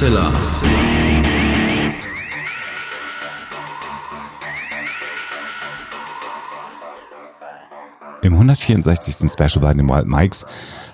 Hoaxilla. 0.00 0.32
Im 8.22 8.32
164. 8.32 9.30
Special 9.30 9.60
bei 9.60 9.74
den 9.74 9.90
Wild 9.90 10.06
Mikes 10.06 10.46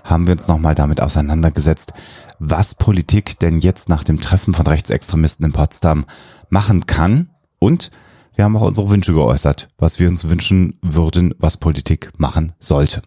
haben 0.02 0.26
wir 0.26 0.32
uns 0.32 0.48
nochmal 0.48 0.74
damit 0.74 1.00
auseinandergesetzt, 1.00 1.92
was 2.40 2.74
Politik 2.74 3.38
denn 3.38 3.60
jetzt 3.60 3.88
nach 3.88 4.02
dem 4.02 4.20
Treffen 4.20 4.54
von 4.54 4.66
Rechtsextremisten 4.66 5.46
in 5.46 5.52
Potsdam 5.52 6.04
machen 6.48 6.86
kann. 6.86 7.30
Und 7.60 7.92
wir 8.34 8.44
haben 8.44 8.56
auch 8.56 8.62
unsere 8.62 8.90
Wünsche 8.90 9.12
geäußert, 9.12 9.68
was 9.78 10.00
wir 10.00 10.08
uns 10.08 10.28
wünschen 10.28 10.80
würden, 10.82 11.32
was 11.38 11.58
Politik 11.58 12.10
machen 12.18 12.54
sollte. 12.58 13.02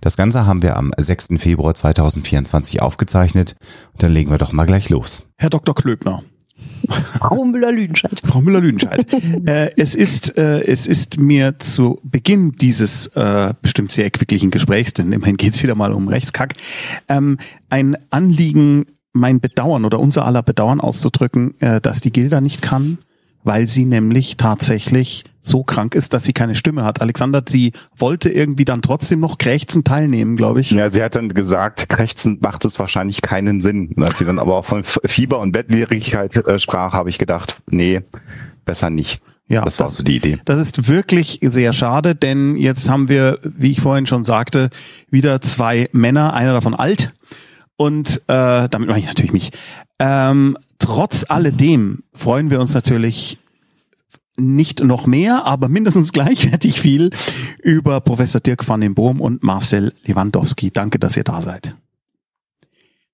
Das 0.00 0.16
Ganze 0.16 0.46
haben 0.46 0.62
wir 0.62 0.76
am 0.76 0.92
6. 0.96 1.30
Februar 1.38 1.74
2024 1.74 2.82
aufgezeichnet 2.82 3.56
und 3.92 4.02
dann 4.02 4.12
legen 4.12 4.30
wir 4.30 4.38
doch 4.38 4.52
mal 4.52 4.66
gleich 4.66 4.90
los. 4.90 5.24
Herr 5.36 5.50
Dr. 5.50 5.74
Klöbner. 5.74 6.22
Frau 7.18 7.44
Müller-Lüdenscheid. 7.44 8.20
Frau 8.24 8.40
Müller-Lüdenscheid. 8.40 9.06
äh, 9.46 9.70
es 9.76 9.94
ist, 9.94 10.36
äh, 10.36 10.60
es 10.60 10.86
ist 10.86 11.18
mir 11.18 11.58
zu 11.58 12.00
Beginn 12.02 12.52
dieses 12.52 13.08
äh, 13.08 13.54
bestimmt 13.62 13.92
sehr 13.92 14.04
erquicklichen 14.04 14.50
Gesprächs, 14.50 14.92
denn 14.92 15.12
immerhin 15.12 15.36
geht 15.36 15.54
es 15.54 15.62
wieder 15.62 15.74
mal 15.74 15.92
um 15.92 16.08
Rechtskack, 16.08 16.54
ähm, 17.08 17.38
ein 17.68 17.96
Anliegen, 18.10 18.86
mein 19.12 19.40
Bedauern 19.40 19.84
oder 19.84 19.98
unser 19.98 20.24
aller 20.24 20.42
Bedauern 20.42 20.80
auszudrücken, 20.80 21.60
äh, 21.60 21.80
dass 21.80 22.00
die 22.00 22.12
Gilda 22.12 22.40
nicht 22.40 22.62
kann, 22.62 22.98
weil 23.44 23.66
sie 23.66 23.84
nämlich 23.84 24.36
tatsächlich 24.36 25.24
so 25.40 25.62
krank 25.62 25.94
ist, 25.94 26.12
dass 26.12 26.24
sie 26.24 26.32
keine 26.32 26.54
Stimme 26.54 26.84
hat. 26.84 27.00
Alexander, 27.00 27.42
sie 27.48 27.72
wollte 27.96 28.28
irgendwie 28.28 28.64
dann 28.64 28.82
trotzdem 28.82 29.20
noch 29.20 29.38
krächzend 29.38 29.86
teilnehmen, 29.86 30.36
glaube 30.36 30.60
ich. 30.60 30.70
Ja, 30.70 30.90
sie 30.90 31.02
hat 31.02 31.16
dann 31.16 31.30
gesagt, 31.30 31.88
krächzend 31.88 32.42
macht 32.42 32.64
es 32.64 32.78
wahrscheinlich 32.78 33.22
keinen 33.22 33.60
Sinn. 33.60 33.94
Als 33.98 34.18
sie 34.18 34.26
dann 34.26 34.38
aber 34.38 34.56
auch 34.56 34.64
von 34.64 34.84
Fieber 34.84 35.38
und 35.38 35.52
Bettlägerigkeit 35.52 36.36
äh, 36.36 36.58
sprach, 36.58 36.92
habe 36.92 37.08
ich 37.08 37.18
gedacht, 37.18 37.62
nee, 37.70 38.02
besser 38.64 38.90
nicht. 38.90 39.22
Ja, 39.48 39.64
das 39.64 39.80
war 39.80 39.88
das, 39.88 39.94
so 39.94 40.04
die 40.04 40.16
Idee. 40.16 40.38
Das 40.44 40.60
ist 40.60 40.88
wirklich 40.88 41.40
sehr 41.42 41.72
schade, 41.72 42.14
denn 42.14 42.56
jetzt 42.56 42.88
haben 42.88 43.08
wir, 43.08 43.40
wie 43.42 43.72
ich 43.72 43.80
vorhin 43.80 44.06
schon 44.06 44.22
sagte, 44.22 44.70
wieder 45.10 45.40
zwei 45.40 45.88
Männer, 45.92 46.34
einer 46.34 46.52
davon 46.52 46.74
alt 46.74 47.12
und 47.76 48.22
äh, 48.28 48.68
damit 48.68 48.88
meine 48.88 49.00
ich 49.00 49.06
natürlich 49.06 49.32
mich. 49.32 49.50
Ähm, 49.98 50.56
trotz 50.80 51.24
alledem 51.28 52.02
freuen 52.12 52.50
wir 52.50 52.60
uns 52.60 52.74
natürlich 52.74 53.38
nicht 54.36 54.82
noch 54.82 55.06
mehr, 55.06 55.44
aber 55.46 55.68
mindestens 55.68 56.12
gleichwertig 56.12 56.80
viel 56.80 57.10
über 57.62 58.00
Professor 58.00 58.40
Dirk 58.40 58.68
van 58.68 58.80
den 58.80 58.94
Boom 58.94 59.20
und 59.20 59.42
Marcel 59.44 59.94
Lewandowski. 60.04 60.70
Danke, 60.72 60.98
dass 60.98 61.16
ihr 61.16 61.24
da 61.24 61.40
seid. 61.40 61.76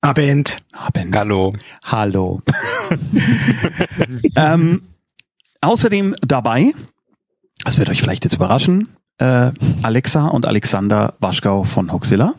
Abend. 0.01 0.57
Abend. 0.73 1.15
Hallo. 1.17 1.53
Hallo. 1.85 2.43
ähm, 4.37 4.83
außerdem 5.61 6.15
dabei, 6.21 6.73
das 7.65 7.79
wird 7.79 7.91
euch 7.91 8.01
vielleicht 8.01 8.25
jetzt 8.25 8.35
überraschen, 8.35 8.89
äh, 9.19 9.51
Alexa 9.83 10.29
und 10.29 10.47
Alexander 10.47 11.15
Waschgau 11.19 11.65
von 11.65 11.93
Hoxilla. 11.93 12.35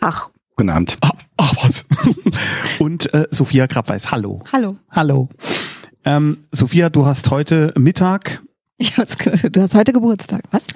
Ach. 0.00 0.30
Guten 0.56 0.70
Abend. 0.70 0.96
Ach, 1.00 1.10
ach 1.36 1.52
was. 1.64 1.84
und 2.78 3.12
äh, 3.12 3.26
Sophia 3.30 3.66
Krabweis. 3.66 4.12
Hallo. 4.12 4.44
Hallo. 4.52 4.76
Hallo. 4.90 5.28
Ähm, 6.04 6.44
Sophia, 6.52 6.90
du 6.90 7.06
hast 7.06 7.30
heute 7.30 7.74
Mittag. 7.76 8.40
du 8.78 9.60
hast 9.62 9.74
heute 9.74 9.92
Geburtstag, 9.92 10.42
was? 10.52 10.66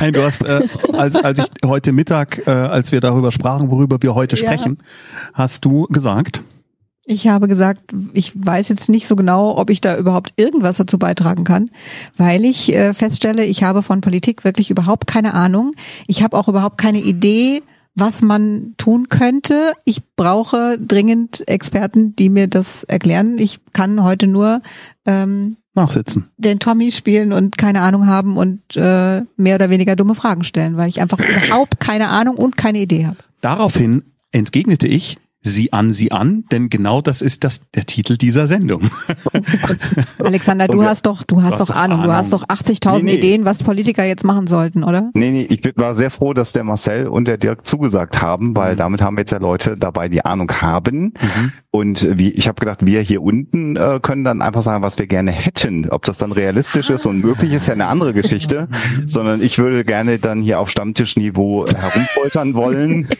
Nein, 0.00 0.12
du 0.12 0.22
hast, 0.22 0.44
äh, 0.44 0.66
als, 0.92 1.16
als 1.16 1.38
ich 1.38 1.46
heute 1.64 1.92
Mittag, 1.92 2.46
äh, 2.46 2.50
als 2.50 2.92
wir 2.92 3.00
darüber 3.00 3.30
sprachen, 3.30 3.70
worüber 3.70 3.98
wir 4.00 4.14
heute 4.14 4.36
ja. 4.36 4.42
sprechen, 4.42 4.78
hast 5.34 5.64
du 5.64 5.86
gesagt? 5.88 6.42
Ich 7.06 7.28
habe 7.28 7.48
gesagt, 7.48 7.92
ich 8.14 8.32
weiß 8.34 8.70
jetzt 8.70 8.88
nicht 8.88 9.06
so 9.06 9.14
genau, 9.14 9.58
ob 9.58 9.68
ich 9.68 9.80
da 9.82 9.96
überhaupt 9.96 10.32
irgendwas 10.36 10.78
dazu 10.78 10.98
beitragen 10.98 11.44
kann, 11.44 11.70
weil 12.16 12.44
ich 12.44 12.74
äh, 12.74 12.94
feststelle, 12.94 13.44
ich 13.44 13.62
habe 13.62 13.82
von 13.82 14.00
Politik 14.00 14.44
wirklich 14.44 14.70
überhaupt 14.70 15.06
keine 15.06 15.34
Ahnung. 15.34 15.72
Ich 16.06 16.22
habe 16.22 16.36
auch 16.36 16.48
überhaupt 16.48 16.78
keine 16.78 17.00
Idee, 17.00 17.62
was 17.94 18.22
man 18.22 18.74
tun 18.78 19.08
könnte. 19.08 19.72
Ich 19.84 20.02
brauche 20.16 20.78
dringend 20.78 21.46
Experten, 21.46 22.16
die 22.16 22.30
mir 22.30 22.48
das 22.48 22.84
erklären. 22.84 23.38
Ich 23.38 23.60
kann 23.72 24.02
heute 24.02 24.26
nur 24.26 24.62
ähm, 25.04 25.56
nachsitzen, 25.74 26.30
den 26.36 26.58
Tommy 26.58 26.90
spielen 26.90 27.32
und 27.32 27.58
keine 27.58 27.82
Ahnung 27.82 28.06
haben 28.06 28.36
und 28.36 28.60
äh, 28.76 29.22
mehr 29.36 29.54
oder 29.56 29.70
weniger 29.70 29.96
dumme 29.96 30.14
Fragen 30.14 30.44
stellen, 30.44 30.76
weil 30.76 30.88
ich 30.88 31.00
einfach 31.00 31.18
überhaupt 31.18 31.80
keine 31.80 32.08
Ahnung 32.08 32.36
und 32.36 32.56
keine 32.56 32.78
Idee 32.78 33.06
habe. 33.06 33.18
Daraufhin 33.40 34.04
entgegnete 34.32 34.88
ich, 34.88 35.18
Sie 35.46 35.74
an, 35.74 35.90
Sie 35.90 36.10
an, 36.10 36.44
denn 36.50 36.70
genau 36.70 37.02
das 37.02 37.20
ist 37.20 37.44
das, 37.44 37.70
der 37.74 37.84
Titel 37.84 38.16
dieser 38.16 38.46
Sendung. 38.46 38.90
Alexander, 40.18 40.68
du 40.68 40.82
hast 40.84 41.04
doch, 41.04 41.22
du 41.22 41.42
hast, 41.42 41.56
du 41.56 41.58
hast 41.58 41.68
doch 41.68 41.74
Ahnung. 41.74 41.98
Ahnung. 41.98 42.12
Du 42.12 42.16
hast 42.16 42.32
doch 42.32 42.48
80.000 42.48 42.96
nee, 42.96 43.02
nee. 43.02 43.14
Ideen, 43.16 43.44
was 43.44 43.62
Politiker 43.62 44.04
jetzt 44.04 44.24
machen 44.24 44.46
sollten, 44.46 44.82
oder? 44.82 45.10
Nee, 45.12 45.32
nee, 45.32 45.42
ich 45.42 45.62
war 45.76 45.94
sehr 45.94 46.10
froh, 46.10 46.32
dass 46.32 46.54
der 46.54 46.64
Marcel 46.64 47.08
und 47.08 47.28
der 47.28 47.36
Dirk 47.36 47.66
zugesagt 47.66 48.22
haben, 48.22 48.56
weil 48.56 48.72
mhm. 48.72 48.78
damit 48.78 49.02
haben 49.02 49.16
wir 49.16 49.20
jetzt 49.20 49.32
ja 49.32 49.38
Leute 49.38 49.76
dabei, 49.76 50.08
die 50.08 50.24
Ahnung 50.24 50.50
haben. 50.50 51.12
Mhm. 51.20 51.52
Und 51.70 52.18
wie, 52.18 52.30
ich 52.30 52.48
habe 52.48 52.58
gedacht, 52.58 52.86
wir 52.86 53.02
hier 53.02 53.20
unten 53.20 53.76
äh, 53.76 54.00
können 54.00 54.24
dann 54.24 54.40
einfach 54.40 54.62
sagen, 54.62 54.82
was 54.82 54.98
wir 54.98 55.06
gerne 55.06 55.30
hätten. 55.30 55.90
Ob 55.90 56.06
das 56.06 56.16
dann 56.16 56.32
realistisch 56.32 56.88
ist 56.88 57.04
und 57.04 57.20
möglich 57.20 57.52
ist, 57.52 57.66
ja 57.66 57.74
eine 57.74 57.88
andere 57.88 58.14
Geschichte. 58.14 58.68
Sondern 59.06 59.42
ich 59.42 59.58
würde 59.58 59.84
gerne 59.84 60.18
dann 60.18 60.40
hier 60.40 60.58
auf 60.58 60.70
Stammtischniveau 60.70 61.66
herumpoltern 61.66 62.54
wollen. 62.54 63.08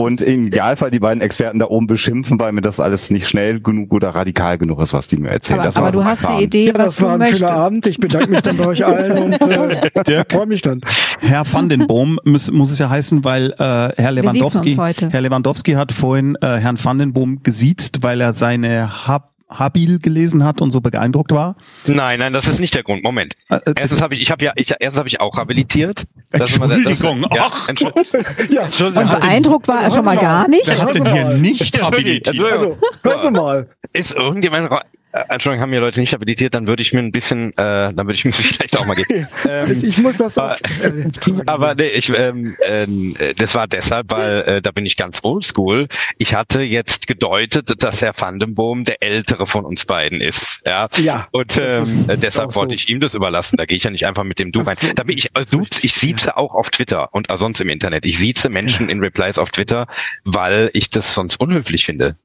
und 0.00 0.22
im 0.22 0.46
Idealfall 0.46 0.90
die 0.90 0.98
beiden 0.98 1.20
Experten 1.20 1.58
da 1.58 1.66
oben 1.66 1.86
beschimpfen, 1.86 2.40
weil 2.40 2.52
mir 2.52 2.62
das 2.62 2.80
alles 2.80 3.10
nicht 3.10 3.28
schnell 3.28 3.60
genug 3.60 3.92
oder 3.92 4.10
radikal 4.10 4.56
genug 4.56 4.80
ist, 4.80 4.94
was 4.94 5.08
die 5.08 5.18
mir 5.18 5.28
erzählen. 5.28 5.60
Aber, 5.60 5.76
aber 5.76 5.92
du 5.92 6.04
hast 6.04 6.24
eine 6.24 6.42
Idee, 6.42 6.68
ja, 6.68 6.74
was 6.74 6.84
das 6.84 7.02
war 7.02 7.12
ein 7.12 7.18
möchtest. 7.18 7.40
schöner 7.40 7.52
Abend. 7.52 7.86
Ich 7.86 7.98
bedanke 7.98 8.30
mich 8.30 8.40
dann 8.40 8.56
bei 8.56 8.66
euch 8.66 8.84
allen 8.84 9.18
und 9.22 9.32
äh, 9.34 10.24
freue 10.30 10.46
mich 10.46 10.62
dann. 10.62 10.80
Herr 11.20 11.44
Van 11.50 11.68
den 11.68 11.86
Boom 11.86 12.18
muss, 12.24 12.50
muss 12.50 12.72
es 12.72 12.78
ja 12.78 12.88
heißen, 12.88 13.24
weil 13.24 13.52
äh, 13.52 14.02
Herr 14.02 14.12
Lewandowski, 14.12 14.74
Herr 15.10 15.20
Lewandowski 15.20 15.72
hat 15.72 15.92
vorhin 15.92 16.36
äh, 16.40 16.56
Herrn 16.56 16.82
Van 16.82 16.98
den 16.98 17.12
Boom 17.12 17.42
gesiezt, 17.42 18.02
weil 18.02 18.20
er 18.20 18.32
seine 18.32 19.06
Hab 19.06 19.30
Habil 19.50 19.98
gelesen 19.98 20.44
hat 20.44 20.60
und 20.60 20.70
so 20.70 20.80
beeindruckt 20.80 21.32
war? 21.32 21.56
Nein, 21.86 22.18
nein, 22.18 22.32
das 22.32 22.46
ist 22.48 22.60
nicht 22.60 22.74
der 22.74 22.82
Grund. 22.82 23.02
Moment. 23.02 23.34
Äh, 23.48 23.56
äh 23.56 23.74
erstens 23.76 24.00
habe 24.00 24.14
ich, 24.14 24.22
ich 24.22 24.30
habe 24.30 24.44
ja, 24.44 24.52
ich, 24.56 24.72
erstens 24.78 24.98
habe 24.98 25.08
ich 25.08 25.20
auch 25.20 25.36
habilitiert. 25.36 26.04
Das 26.30 26.56
Entschuldigung. 26.56 27.22
Das, 27.22 27.38
Ach, 27.40 27.68
Entschuldigung. 27.68 28.04
Ja, 28.50 28.62
Entschuldigung. 28.62 29.04
Und 29.04 29.20
beeindruckt 29.20 29.68
war 29.68 29.82
er 29.82 29.90
schon 29.90 30.04
mal 30.04 30.16
gar 30.16 30.48
nicht. 30.48 30.66
Wer 30.66 30.80
hat 30.80 30.94
denn 30.94 31.12
hier 31.12 31.28
nicht 31.30 31.82
habilitiert? 31.82 32.52
Also, 32.52 32.76
Sie 33.22 33.30
mal. 33.30 33.68
Ist 33.92 34.14
irgendjemand 34.14 34.70
Entschuldigung, 35.12 35.62
haben 35.62 35.70
mir 35.70 35.80
Leute 35.80 35.98
nicht 35.98 36.12
habilitiert, 36.12 36.54
dann 36.54 36.68
würde 36.68 36.82
ich 36.82 36.92
mir 36.92 37.00
ein 37.00 37.10
bisschen, 37.10 37.50
äh, 37.52 37.54
dann 37.56 37.96
würde 37.96 38.12
ich 38.12 38.24
mir 38.24 38.32
vielleicht 38.32 38.78
auch 38.78 38.86
mal 38.86 38.94
geben. 38.94 39.28
Ähm, 39.48 39.80
ich 39.82 39.98
muss 39.98 40.18
das 40.18 40.38
auch. 40.38 40.56
aber 41.46 41.74
nee, 41.74 41.88
ich, 41.88 42.12
ähm, 42.14 42.56
äh, 42.58 43.34
das 43.34 43.54
war 43.54 43.66
deshalb, 43.66 44.10
weil 44.10 44.42
äh, 44.42 44.62
da 44.62 44.70
bin 44.70 44.84
ich 44.84 44.96
ganz 44.96 45.20
oldschool. 45.22 45.88
Ich 46.18 46.34
hatte 46.34 46.60
jetzt 46.60 47.06
gedeutet, 47.06 47.82
dass 47.82 48.02
Herr 48.02 48.12
Vandenboom 48.16 48.84
der 48.84 49.02
ältere 49.02 49.46
von 49.46 49.64
uns 49.64 49.86
beiden 49.86 50.20
ist. 50.20 50.60
Ja. 50.66 50.88
ja 50.98 51.26
Und 51.32 51.56
ähm, 51.56 52.06
deshalb 52.20 52.54
wollte 52.54 52.70
so. 52.70 52.74
ich 52.74 52.88
ihm 52.88 53.00
das 53.00 53.14
überlassen. 53.14 53.56
Da 53.56 53.64
gehe 53.64 53.76
ich 53.76 53.84
ja 53.84 53.90
nicht 53.90 54.06
einfach 54.06 54.24
mit 54.24 54.38
dem 54.38 54.52
Du 54.52 54.60
rein. 54.60 54.76
Da 54.94 55.02
bin 55.02 55.16
ich, 55.16 55.34
also, 55.34 55.62
ich 55.80 55.94
sieze 55.94 56.36
auch 56.36 56.54
auf 56.54 56.70
Twitter 56.70 57.12
und 57.14 57.26
sonst 57.32 57.60
im 57.60 57.68
Internet. 57.68 58.04
Ich 58.04 58.18
sieze 58.18 58.50
Menschen 58.50 58.88
in 58.88 59.00
Replies 59.00 59.38
auf 59.38 59.50
Twitter, 59.50 59.86
weil 60.24 60.70
ich 60.74 60.90
das 60.90 61.14
sonst 61.14 61.40
unhöflich 61.40 61.86
finde. 61.86 62.16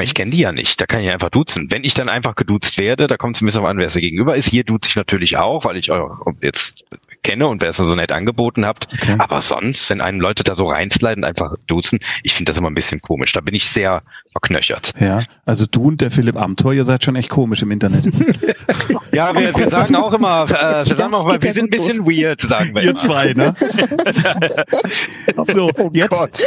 Ich 0.00 0.14
kenne 0.14 0.30
die 0.30 0.38
ja 0.38 0.52
nicht, 0.52 0.80
da 0.80 0.86
kann 0.86 1.00
ich 1.00 1.10
einfach 1.10 1.30
duzen. 1.30 1.70
Wenn 1.70 1.82
ich 1.82 1.94
dann 1.94 2.08
einfach 2.08 2.34
geduzt 2.34 2.78
werde, 2.78 3.06
da 3.06 3.16
kommt 3.16 3.36
es 3.36 3.42
ein 3.42 3.46
bisschen 3.46 3.64
an, 3.64 3.78
wer 3.78 3.86
es 3.86 3.94
gegenüber 3.94 4.36
ist. 4.36 4.48
Hier 4.48 4.64
duze 4.64 4.90
ich 4.90 4.96
natürlich 4.96 5.38
auch, 5.38 5.64
weil 5.64 5.76
ich 5.76 5.90
euch 5.90 6.02
jetzt 6.42 6.84
kenne 7.22 7.48
und 7.48 7.62
wer 7.62 7.70
es 7.70 7.76
so 7.76 7.94
nett 7.94 8.12
angeboten 8.12 8.66
habt. 8.66 8.86
Okay. 8.92 9.16
Aber 9.18 9.40
sonst, 9.40 9.88
wenn 9.90 10.00
einem 10.00 10.20
Leute 10.20 10.44
da 10.44 10.54
so 10.54 10.66
reinsliden, 10.66 11.24
einfach 11.24 11.56
duzen, 11.66 11.98
ich 12.22 12.34
finde 12.34 12.50
das 12.50 12.58
immer 12.58 12.70
ein 12.70 12.74
bisschen 12.74 13.00
komisch. 13.00 13.32
Da 13.32 13.40
bin 13.40 13.54
ich 13.54 13.68
sehr 13.68 14.02
verknöchert. 14.32 14.92
Ja, 15.00 15.20
also 15.44 15.66
du 15.66 15.84
und 15.88 16.00
der 16.00 16.10
Philipp 16.10 16.36
Amthor, 16.36 16.74
ihr 16.74 16.84
seid 16.84 17.02
schon 17.02 17.16
echt 17.16 17.30
komisch 17.30 17.62
im 17.62 17.70
Internet. 17.70 18.04
ja, 19.12 19.34
wir, 19.34 19.54
wir 19.54 19.68
sagen 19.70 19.96
auch 19.96 20.12
immer, 20.12 20.44
äh, 20.44 20.86
wir 20.86 20.96
sagen 20.96 21.14
auch 21.14 21.26
mal, 21.26 21.42
wir 21.42 21.52
sind 21.52 21.64
ein 21.64 21.70
bisschen 21.70 21.98
los. 21.98 22.06
weird, 22.06 22.40
sagen 22.42 22.74
wir 22.74 22.82
Ihr 22.82 22.90
immer. 22.90 22.98
zwei, 22.98 23.32
ne? 23.32 23.54
so, 25.52 25.70
oh 25.78 25.90
jetzt. 25.92 26.46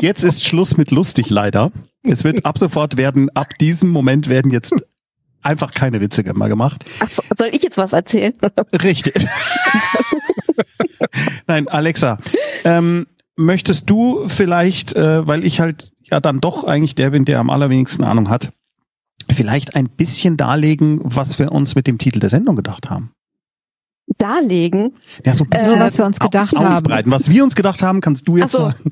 Jetzt 0.00 0.22
ist 0.22 0.44
Schluss 0.44 0.76
mit 0.76 0.90
lustig 0.90 1.30
leider. 1.30 1.72
Es 2.02 2.24
wird 2.24 2.44
ab 2.44 2.58
sofort 2.58 2.96
werden, 2.96 3.30
ab 3.30 3.58
diesem 3.58 3.90
Moment 3.90 4.28
werden 4.28 4.50
jetzt 4.50 4.74
einfach 5.42 5.72
keine 5.72 6.00
Witze 6.00 6.22
mehr 6.22 6.48
gemacht. 6.48 6.84
Ach 7.00 7.10
so, 7.10 7.22
soll 7.36 7.48
ich 7.52 7.62
jetzt 7.62 7.78
was 7.78 7.92
erzählen? 7.92 8.34
Richtig. 8.82 9.26
Nein, 11.46 11.68
Alexa, 11.68 12.18
ähm, 12.64 13.06
möchtest 13.36 13.88
du 13.88 14.28
vielleicht, 14.28 14.94
äh, 14.94 15.26
weil 15.26 15.44
ich 15.44 15.60
halt 15.60 15.92
ja 16.02 16.20
dann 16.20 16.40
doch 16.40 16.64
eigentlich 16.64 16.94
der 16.94 17.10
bin, 17.10 17.24
der 17.24 17.38
am 17.40 17.50
allerwenigsten 17.50 18.04
Ahnung 18.04 18.28
hat, 18.28 18.52
vielleicht 19.30 19.74
ein 19.74 19.88
bisschen 19.88 20.36
darlegen, 20.36 21.00
was 21.02 21.38
wir 21.38 21.52
uns 21.52 21.74
mit 21.74 21.86
dem 21.86 21.98
Titel 21.98 22.20
der 22.20 22.30
Sendung 22.30 22.56
gedacht 22.56 22.90
haben? 22.90 23.12
Darlegen? 24.18 24.94
Ja, 25.24 25.34
so 25.34 25.44
ein 25.44 25.50
bisschen 25.50 25.76
äh, 25.78 25.80
was 25.80 25.98
wir 25.98 26.06
uns 26.06 26.18
gedacht 26.18 26.56
ausbreiten. 26.56 27.10
haben. 27.10 27.10
Was 27.10 27.28
wir 27.28 27.42
uns 27.42 27.56
gedacht 27.56 27.82
haben, 27.82 28.00
kannst 28.00 28.26
du 28.28 28.36
jetzt 28.36 28.52
so. 28.52 28.70
sagen. 28.70 28.90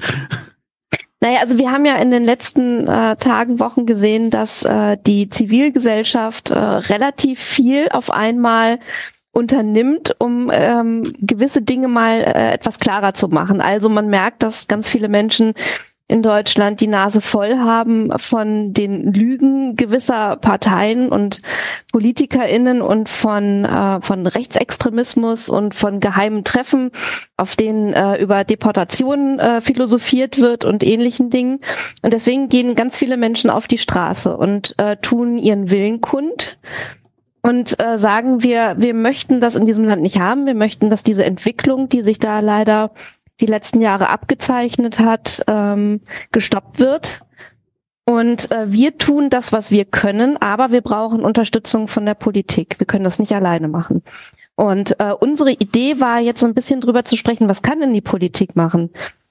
Naja, 1.21 1.41
also 1.41 1.59
wir 1.59 1.71
haben 1.71 1.87
ja 1.87 1.97
in 1.97 2.11
den 2.11 2.25
letzten 2.25 2.87
äh, 2.87 3.17
Tagen, 3.17 3.59
Wochen 3.59 3.87
gesehen, 3.87 4.31
dass 4.31 4.65
äh, 4.65 4.99
die 5.07 5.31
Zivilgesellschaft 5.31 6.51
äh, 6.51 6.59
relativ 6.59 7.41
viel 7.41 7.89
auf 7.91 8.11
einmal 8.11 8.79
unternimmt, 9.33 10.15
um 10.19 10.51
ähm, 10.53 11.13
gewisse 11.19 11.63
Dinge 11.63 11.89
mal 11.89 12.21
äh, 12.21 12.53
etwas 12.53 12.79
klarer 12.79 13.15
zu 13.15 13.29
machen. 13.29 13.61
Also 13.61 13.89
man 13.89 14.09
merkt, 14.09 14.43
dass 14.43 14.69
ganz 14.69 14.89
viele 14.89 15.09
Menschen 15.09 15.55
in 16.07 16.23
Deutschland 16.23 16.81
die 16.81 16.87
Nase 16.87 17.23
voll 17.23 17.57
haben 17.57 18.11
von 18.19 18.75
den 18.75 19.13
Lügen 19.13 19.75
gewisser 19.75 20.37
Parteien 20.37 21.09
und 21.09 21.41
PolitikerInnen 21.93 22.83
und 22.83 23.09
von, 23.09 23.65
äh, 23.65 24.01
von 24.03 24.27
Rechtsextremismus 24.27 25.49
und 25.49 25.75
von 25.75 26.01
geheimen 26.01 26.45
Treffen, 26.45 26.91
auf 27.39 27.57
denen 27.57 27.95
äh, 27.95 28.17
über 28.17 28.45
Deportationen 28.45 29.39
äh, 29.39 29.61
philosophiert 29.63 30.39
wird 30.39 30.67
und 30.67 30.85
ähnlichen 30.85 31.31
Dingen. 31.31 31.61
Und 32.03 32.13
deswegen 32.13 32.51
gehen 32.51 32.75
ganz 32.75 32.99
viele 32.99 33.17
Menschen 33.17 33.49
auf 33.49 33.67
die 33.67 33.79
Straße 33.79 34.37
und 34.37 34.75
äh, 34.79 34.99
tun 34.99 35.39
ihren 35.39 35.71
Willen 35.71 36.03
kund 36.03 36.59
und 37.45 37.79
äh, 37.79 37.99
sagen 37.99 38.43
wir, 38.43 38.75
wir 38.79 38.95
möchten 38.95 39.39
das 39.39 39.55
in 39.55 39.67
diesem 39.67 39.85
Land 39.85 40.01
nicht 40.01 40.19
haben. 40.19 40.47
Wir 40.47 40.55
möchten, 40.55 40.89
dass 40.89 41.03
diese 41.03 41.27
Entwicklung, 41.27 41.91
die 41.91 42.01
sich 42.01 42.19
da 42.19 42.41
leider 42.41 42.91
die 43.41 43.47
letzten 43.47 43.81
Jahre 43.81 44.09
abgezeichnet 44.09 44.99
hat, 44.99 45.43
ähm, 45.47 46.01
gestoppt 46.33 46.79
wird. 46.79 47.23
Und 48.07 48.51
äh, 48.53 48.71
wir 48.71 48.99
tun 48.99 49.31
das, 49.31 49.53
was 49.53 49.71
wir 49.71 49.87
können, 49.87 50.37
aber 50.37 50.71
wir 50.71 50.83
brauchen 50.83 51.25
Unterstützung 51.25 51.89
von 51.89 52.05
der 52.05 52.15
Politik. 52.15 52.79
Wir 52.79 52.87
können 52.87 53.05
das 53.05 53.19
nicht 53.19 53.33
alleine 53.33 53.67
machen. 53.69 54.03
Und 54.57 55.01
äh, 55.01 55.13
unsere 55.13 55.53
Idee 55.53 56.01
war 56.01 56.21
jetzt 56.21 56.41
so 56.41 56.47
ein 56.47 56.55
bisschen 56.55 56.81
drüber 56.81 57.05
zu 57.05 57.17
sprechen, 57.17 57.49
was 57.49 57.63
kann 57.63 57.81
denn 57.81 57.93
die 57.93 58.01
Politik 58.01 58.57
machen, 58.57 58.91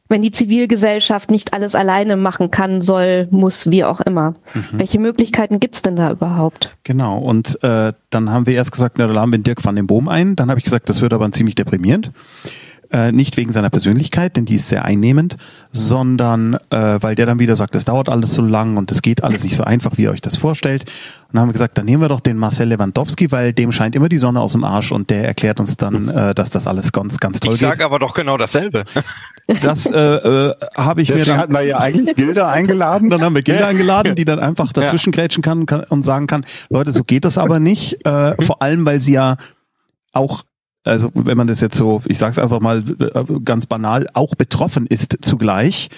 wenn 0.09 0.21
die 0.21 0.31
Zivilgesellschaft 0.31 1.31
nicht 1.31 1.53
alles 1.53 1.75
alleine 1.75 2.17
machen 2.17 2.51
kann, 2.51 2.81
soll, 2.81 3.27
muss, 3.31 3.71
wie 3.71 3.83
auch 3.83 4.01
immer. 4.01 4.35
Mhm. 4.53 4.63
Welche 4.73 4.99
Möglichkeiten 4.99 5.59
gibt's 5.59 5.81
denn 5.81 5.95
da 5.95 6.11
überhaupt? 6.11 6.75
Genau, 6.83 7.17
und 7.19 7.63
äh, 7.63 7.93
dann 8.09 8.29
haben 8.29 8.45
wir 8.45 8.53
erst 8.53 8.71
gesagt, 8.71 8.97
na, 8.97 9.07
da 9.07 9.13
laden 9.13 9.31
wir 9.31 9.39
Dirk 9.39 9.63
van 9.63 9.75
den 9.75 9.87
Boom 9.87 10.09
ein. 10.09 10.35
Dann 10.35 10.49
habe 10.49 10.59
ich 10.59 10.65
gesagt, 10.65 10.89
das 10.89 11.01
wird 11.01 11.13
aber 11.13 11.31
ziemlich 11.31 11.55
deprimierend. 11.55 12.11
Äh, 12.93 13.11
nicht 13.11 13.37
wegen 13.37 13.51
seiner 13.51 13.71
Persönlichkeit, 13.71 14.37
denn 14.37 14.45
die 14.45 14.53
ist 14.53 14.69
sehr 14.69 14.85
einnehmend, 14.85 15.37
sondern 15.71 16.53
äh, 16.69 16.99
weil 17.01 17.15
der 17.15 17.25
dann 17.25 17.39
wieder 17.39 17.55
sagt, 17.55 17.73
es 17.73 17.85
dauert 17.85 18.07
alles 18.07 18.33
so 18.33 18.43
lang 18.43 18.77
und 18.77 18.91
es 18.91 19.01
geht 19.01 19.23
alles 19.23 19.43
nicht 19.43 19.55
so 19.55 19.63
einfach, 19.63 19.97
wie 19.97 20.03
ihr 20.03 20.11
euch 20.11 20.21
das 20.21 20.37
vorstellt. 20.37 20.83
Und 20.83 21.33
dann 21.33 21.41
haben 21.41 21.49
wir 21.49 21.53
gesagt, 21.53 21.75
dann 21.75 21.85
nehmen 21.85 22.03
wir 22.03 22.07
doch 22.07 22.19
den 22.19 22.37
Marcel 22.37 22.67
Lewandowski, 22.67 23.31
weil 23.31 23.51
dem 23.51 23.71
scheint 23.71 23.95
immer 23.95 24.09
die 24.09 24.19
Sonne 24.19 24.39
aus 24.41 24.51
dem 24.51 24.63
Arsch 24.63 24.91
und 24.91 25.09
der 25.09 25.25
erklärt 25.25 25.59
uns 25.59 25.75
dann, 25.75 26.07
äh, 26.07 26.35
dass 26.35 26.51
das 26.51 26.67
alles 26.67 26.91
ganz, 26.91 27.17
ganz 27.17 27.39
toll 27.39 27.55
ich 27.55 27.61
geht. 27.61 27.67
Ich 27.67 27.73
sage 27.73 27.83
aber 27.83 27.97
doch 27.97 28.13
genau 28.13 28.37
dasselbe. 28.37 28.83
Das 29.63 29.87
äh, 29.87 29.97
äh, 29.97 30.55
habe 30.77 31.01
ich 31.01 31.07
Deswegen 31.07 31.25
mir 31.25 31.31
dann. 31.31 31.37
hatten 31.39 31.53
wir 31.53 31.63
ja 31.63 31.79
eigentlich 31.79 32.15
Gilda 32.15 32.51
eingeladen. 32.51 33.09
Dann 33.09 33.23
haben 33.23 33.33
wir 33.33 33.41
Gilda 33.41 33.67
eingeladen, 33.67 34.13
die 34.13 34.23
dann 34.23 34.39
einfach 34.39 34.71
dazwischen 34.71 35.11
grätschen 35.11 35.41
kann, 35.41 35.65
kann 35.65 35.83
und 35.89 36.03
sagen 36.03 36.27
kann, 36.27 36.45
Leute, 36.69 36.91
so 36.91 37.03
geht 37.03 37.25
das 37.25 37.39
aber 37.39 37.59
nicht. 37.59 38.05
Äh, 38.05 38.41
vor 38.41 38.61
allem, 38.61 38.85
weil 38.85 39.01
sie 39.01 39.13
ja 39.13 39.37
auch 40.13 40.43
also 40.83 41.11
wenn 41.13 41.37
man 41.37 41.47
das 41.47 41.61
jetzt 41.61 41.77
so, 41.77 42.01
ich 42.05 42.19
sage 42.19 42.31
es 42.31 42.39
einfach 42.39 42.59
mal 42.59 42.83
äh, 42.99 43.23
ganz 43.43 43.65
banal, 43.65 44.07
auch 44.13 44.35
betroffen 44.35 44.85
ist 44.87 45.17
zugleich. 45.21 45.89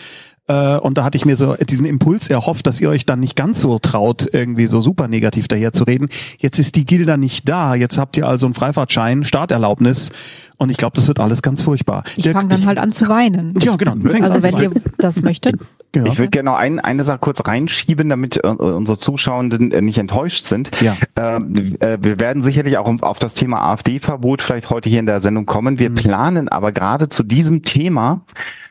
Äh, 0.48 0.78
und 0.78 0.98
da 0.98 1.04
hatte 1.04 1.18
ich 1.18 1.26
mir 1.26 1.38
so 1.38 1.56
diesen 1.56 1.86
Impuls 1.86 2.30
erhofft, 2.30 2.68
dass 2.68 2.80
ihr 2.80 2.90
euch 2.90 3.06
dann 3.06 3.20
nicht 3.20 3.36
ganz 3.36 3.62
so 3.62 3.80
traut, 3.80 4.28
irgendwie 4.32 4.68
so 4.68 4.82
super 4.82 5.08
negativ 5.08 5.48
daher 5.48 5.74
zu 5.74 5.86
reden. 5.86 6.10
Jetzt 6.38 6.60
ist 6.60 6.76
die 6.76 6.86
Gilda 6.86 7.18
nicht 7.18 7.50
da. 7.50 7.74
Jetzt 7.74 7.98
habt 7.98 8.16
ihr 8.18 8.28
also 8.28 8.46
einen 8.46 8.54
Freifahrtschein, 8.54 9.24
Starterlaubnis. 9.24 10.12
Und 10.58 10.70
ich 10.70 10.78
glaube, 10.78 10.96
das 10.96 11.08
wird 11.08 11.20
alles 11.20 11.42
ganz 11.42 11.62
furchtbar. 11.62 12.04
Ich 12.16 12.30
fange 12.30 12.50
dann 12.50 12.66
halt 12.66 12.78
an 12.78 12.92
zu 12.92 13.10
weinen. 13.10 13.56
Ja, 13.60 13.76
genau. 13.76 13.96
Also 14.22 14.44
wenn 14.44 14.58
ihr 14.58 14.72
das 14.98 15.22
möchtet. 15.22 15.56
Ja. 15.96 16.06
Ich 16.06 16.18
würde 16.18 16.30
gerne 16.30 16.50
noch 16.50 16.58
ein, 16.58 16.80
eine 16.80 17.04
Sache 17.04 17.20
kurz 17.20 17.46
reinschieben, 17.46 18.10
damit 18.10 18.44
äh, 18.44 18.48
unsere 18.48 18.98
Zuschauenden 18.98 19.72
äh, 19.72 19.82
nicht 19.82 19.98
enttäuscht 19.98 20.46
sind. 20.46 20.72
Ja. 20.82 20.98
Äh, 21.18 21.38
äh, 21.38 21.98
wir 22.02 22.20
werden 22.20 22.42
sicherlich 22.42 22.78
auch 22.78 23.02
auf 23.02 23.20
das 23.20 23.36
Thema 23.36 23.62
AfD-Verbot 23.62 24.42
vielleicht 24.42 24.70
heute 24.70 24.90
hier 24.90 25.00
in 25.00 25.06
der 25.06 25.22
Sendung 25.22 25.46
kommen. 25.46 25.80
Wir 25.80 25.90
mhm. 25.90 25.96
planen 25.96 26.50
aber 26.50 26.72
gerade 26.72 27.10
zu 27.10 27.24
diesem 27.24 27.64
Thema 27.64 28.22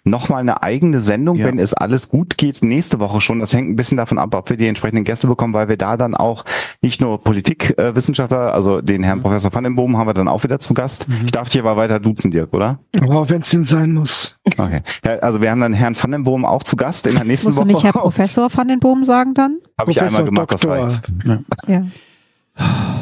nochmal 0.04 0.40
eine 0.40 0.62
eigene 0.62 1.00
Sendung, 1.00 1.36
ja. 1.36 1.46
wenn 1.46 1.58
es 1.58 1.74
alles 1.74 2.08
gut 2.08 2.36
geht, 2.36 2.62
nächste 2.62 3.00
Woche 3.00 3.20
schon. 3.20 3.40
Das 3.40 3.52
hängt 3.54 3.70
ein 3.70 3.76
bisschen 3.76 3.96
davon 3.96 4.18
ab, 4.18 4.34
ob 4.34 4.50
wir 4.50 4.56
die 4.56 4.66
entsprechenden 4.66 5.04
Gäste 5.04 5.26
bekommen, 5.26 5.54
weil 5.54 5.68
wir 5.68 5.78
da 5.78 5.96
dann 5.96 6.14
auch 6.14 6.44
nicht 6.82 7.00
nur 7.00 7.22
Politikwissenschaftler, 7.22 8.52
also 8.54 8.82
den 8.82 9.02
Herrn 9.02 9.18
mhm. 9.18 9.22
Professor 9.22 9.52
Van 9.52 9.64
den 9.64 9.74
Boom 9.74 9.96
haben 9.96 10.06
wir 10.06 10.14
dann 10.14 10.28
auch 10.28 10.44
wieder 10.44 10.60
zu 10.60 10.74
Gast. 10.74 11.08
Mhm. 11.08 11.22
Ich 11.24 11.32
darf 11.32 11.48
dich 11.48 11.60
aber 11.60 11.76
weiter 11.76 11.98
duzen, 12.00 12.30
Dirk, 12.30 12.52
oder? 12.52 12.78
Aber 13.00 13.28
wenn 13.30 13.40
es 13.40 13.50
denn 13.50 13.64
sein 13.64 13.92
muss. 13.92 14.38
Okay. 14.58 14.82
Ja, 15.04 15.18
also 15.20 15.40
wir 15.40 15.50
haben 15.50 15.60
dann 15.60 15.72
Herrn 15.72 15.96
Van 16.00 16.12
den 16.12 16.22
Boom 16.22 16.44
auch 16.44 16.62
zu 16.62 16.76
Gast 16.76 17.06
in 17.06 17.14
der 17.14 17.24
nächsten 17.24 17.48
Musst 17.48 17.58
Woche. 17.58 17.66
Musst 17.66 17.82
du 17.82 17.86
nicht 17.86 17.94
Herr 17.94 18.00
Professor 18.00 18.48
Van 18.54 18.68
den 18.68 18.80
Boom 18.80 19.04
sagen 19.04 19.34
dann? 19.34 19.58
Habe 19.80 19.90
ich 19.90 20.00
einmal 20.00 20.24
gemacht, 20.24 20.52
Doktor. 20.52 20.76
das 20.76 20.86
reicht. 20.86 21.02
Ja. 21.24 21.38
ja. 21.66 21.86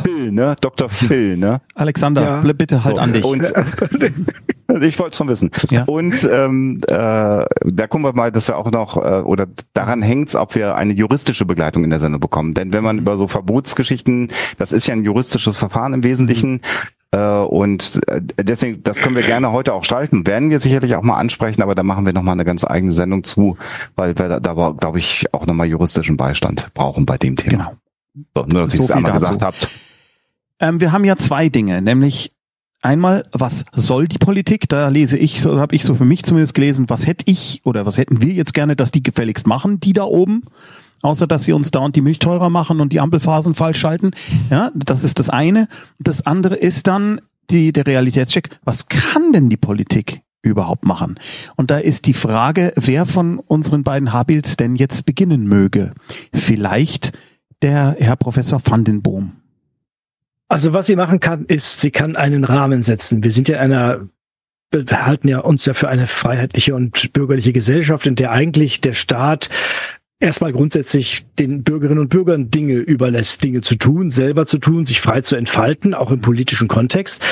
Phil, 0.02 0.32
ne? 0.32 0.56
Dr. 0.60 0.88
Phil, 0.88 1.36
ne? 1.36 1.60
Alexander, 1.74 2.42
ja. 2.44 2.52
bitte 2.52 2.84
halt 2.84 2.96
so. 2.96 3.00
an 3.00 3.12
dich. 3.12 3.24
Und, 3.24 3.42
ich 4.82 4.98
wollte 4.98 5.16
schon 5.16 5.28
wissen. 5.28 5.50
Ja. 5.70 5.84
Und 5.84 6.28
ähm, 6.32 6.80
äh, 6.86 6.92
da 6.92 7.86
gucken 7.88 8.04
wir 8.04 8.12
mal, 8.12 8.32
dass 8.32 8.48
wir 8.48 8.56
auch 8.56 8.70
noch, 8.70 8.96
äh, 8.96 9.22
oder 9.22 9.46
daran 9.74 10.02
hängt's, 10.02 10.36
ob 10.36 10.54
wir 10.54 10.74
eine 10.74 10.92
juristische 10.92 11.44
Begleitung 11.44 11.84
in 11.84 11.90
der 11.90 12.00
Sendung 12.00 12.20
bekommen. 12.20 12.54
Denn 12.54 12.72
wenn 12.72 12.84
man 12.84 12.98
über 12.98 13.16
so 13.16 13.28
Verbotsgeschichten, 13.28 14.28
das 14.58 14.72
ist 14.72 14.86
ja 14.86 14.94
ein 14.94 15.04
juristisches 15.04 15.56
Verfahren 15.56 15.94
im 15.94 16.02
Wesentlichen, 16.02 16.60
äh, 17.12 17.18
und 17.18 18.00
äh, 18.08 18.20
deswegen, 18.38 18.82
das 18.82 18.98
können 18.98 19.14
wir 19.14 19.22
gerne 19.22 19.52
heute 19.52 19.74
auch 19.74 19.84
schalten, 19.84 20.26
werden 20.26 20.50
wir 20.50 20.60
sicherlich 20.60 20.96
auch 20.96 21.02
mal 21.02 21.18
ansprechen, 21.18 21.62
aber 21.62 21.74
da 21.74 21.82
machen 21.82 22.06
wir 22.06 22.12
nochmal 22.14 22.32
eine 22.32 22.44
ganz 22.44 22.64
eigene 22.64 22.92
Sendung 22.92 23.22
zu, 23.22 23.58
weil 23.96 24.18
wir 24.18 24.28
da, 24.28 24.40
da 24.40 24.70
glaube 24.78 24.98
ich, 24.98 25.26
auch 25.32 25.46
nochmal 25.46 25.66
juristischen 25.66 26.16
Beistand 26.16 26.72
brauchen 26.72 27.04
bei 27.04 27.18
dem 27.18 27.36
Thema. 27.36 27.50
Genau. 27.50 27.72
So, 28.34 28.44
nur, 28.46 28.62
dass 28.62 28.72
so 28.72 28.78
ich 28.78 28.84
es 28.84 28.90
einmal 28.90 29.12
dazu. 29.12 29.26
gesagt 29.26 29.42
habt. 29.42 29.68
Ähm, 30.60 30.80
wir 30.80 30.92
haben 30.92 31.04
ja 31.04 31.16
zwei 31.16 31.48
Dinge, 31.48 31.82
nämlich 31.82 32.32
einmal, 32.82 33.24
was 33.32 33.64
soll 33.72 34.08
die 34.08 34.18
Politik? 34.18 34.68
Da 34.68 34.88
lese 34.88 35.16
ich, 35.16 35.40
so 35.40 35.58
habe 35.58 35.74
ich 35.74 35.84
so 35.84 35.94
für 35.94 36.04
mich 36.04 36.24
zumindest 36.24 36.54
gelesen, 36.54 36.90
was 36.90 37.06
hätte 37.06 37.24
ich 37.28 37.62
oder 37.64 37.86
was 37.86 37.96
hätten 37.96 38.20
wir 38.20 38.32
jetzt 38.32 38.52
gerne, 38.52 38.76
dass 38.76 38.90
die 38.90 39.02
gefälligst 39.02 39.46
machen, 39.46 39.80
die 39.80 39.92
da 39.92 40.04
oben? 40.04 40.42
Außer 41.00 41.26
dass 41.26 41.44
sie 41.44 41.52
uns 41.52 41.70
da 41.70 41.80
und 41.80 41.96
die 41.96 42.00
Milch 42.00 42.20
teurer 42.20 42.50
machen 42.50 42.80
und 42.80 42.92
die 42.92 43.00
Ampelphasen 43.00 43.54
falsch 43.54 43.78
schalten. 43.78 44.12
Ja, 44.50 44.70
das 44.74 45.02
ist 45.02 45.18
das 45.18 45.30
eine. 45.30 45.68
Das 45.98 46.26
andere 46.26 46.54
ist 46.54 46.86
dann 46.86 47.20
die, 47.50 47.72
der 47.72 47.86
Realitätscheck. 47.86 48.50
Was 48.64 48.86
kann 48.86 49.32
denn 49.32 49.48
die 49.48 49.56
Politik 49.56 50.22
überhaupt 50.42 50.84
machen? 50.84 51.18
Und 51.56 51.72
da 51.72 51.78
ist 51.78 52.06
die 52.06 52.14
Frage, 52.14 52.72
wer 52.76 53.06
von 53.06 53.38
unseren 53.38 53.82
beiden 53.82 54.12
Habils 54.12 54.56
denn 54.56 54.76
jetzt 54.76 55.04
beginnen 55.04 55.48
möge. 55.48 55.92
Vielleicht 56.32 57.12
der 57.62 57.96
Herr 57.98 58.16
Professor 58.16 58.60
van 58.64 58.84
den 58.84 59.02
Boom. 59.02 59.41
Also 60.52 60.74
was 60.74 60.86
sie 60.86 60.96
machen 60.96 61.18
kann, 61.18 61.46
ist, 61.46 61.80
sie 61.80 61.90
kann 61.90 62.14
einen 62.14 62.44
Rahmen 62.44 62.82
setzen. 62.82 63.24
Wir 63.24 63.30
sind 63.30 63.48
ja 63.48 63.56
in 63.56 63.72
einer 63.72 64.06
wir 64.70 65.06
halten 65.06 65.28
ja 65.28 65.38
uns 65.38 65.64
ja 65.64 65.72
für 65.72 65.88
eine 65.88 66.06
freiheitliche 66.06 66.74
und 66.74 67.14
bürgerliche 67.14 67.54
Gesellschaft, 67.54 68.06
in 68.06 68.16
der 68.16 68.32
eigentlich 68.32 68.82
der 68.82 68.92
Staat 68.92 69.48
erstmal 70.22 70.52
grundsätzlich 70.52 71.26
den 71.38 71.64
Bürgerinnen 71.64 71.98
und 71.98 72.08
Bürgern 72.08 72.50
Dinge 72.50 72.74
überlässt, 72.74 73.42
Dinge 73.42 73.60
zu 73.60 73.74
tun, 73.74 74.10
selber 74.10 74.46
zu 74.46 74.58
tun, 74.58 74.86
sich 74.86 75.00
frei 75.00 75.20
zu 75.20 75.34
entfalten, 75.34 75.94
auch 75.94 76.12
im 76.12 76.20
politischen 76.20 76.68
Kontext. 76.68 77.22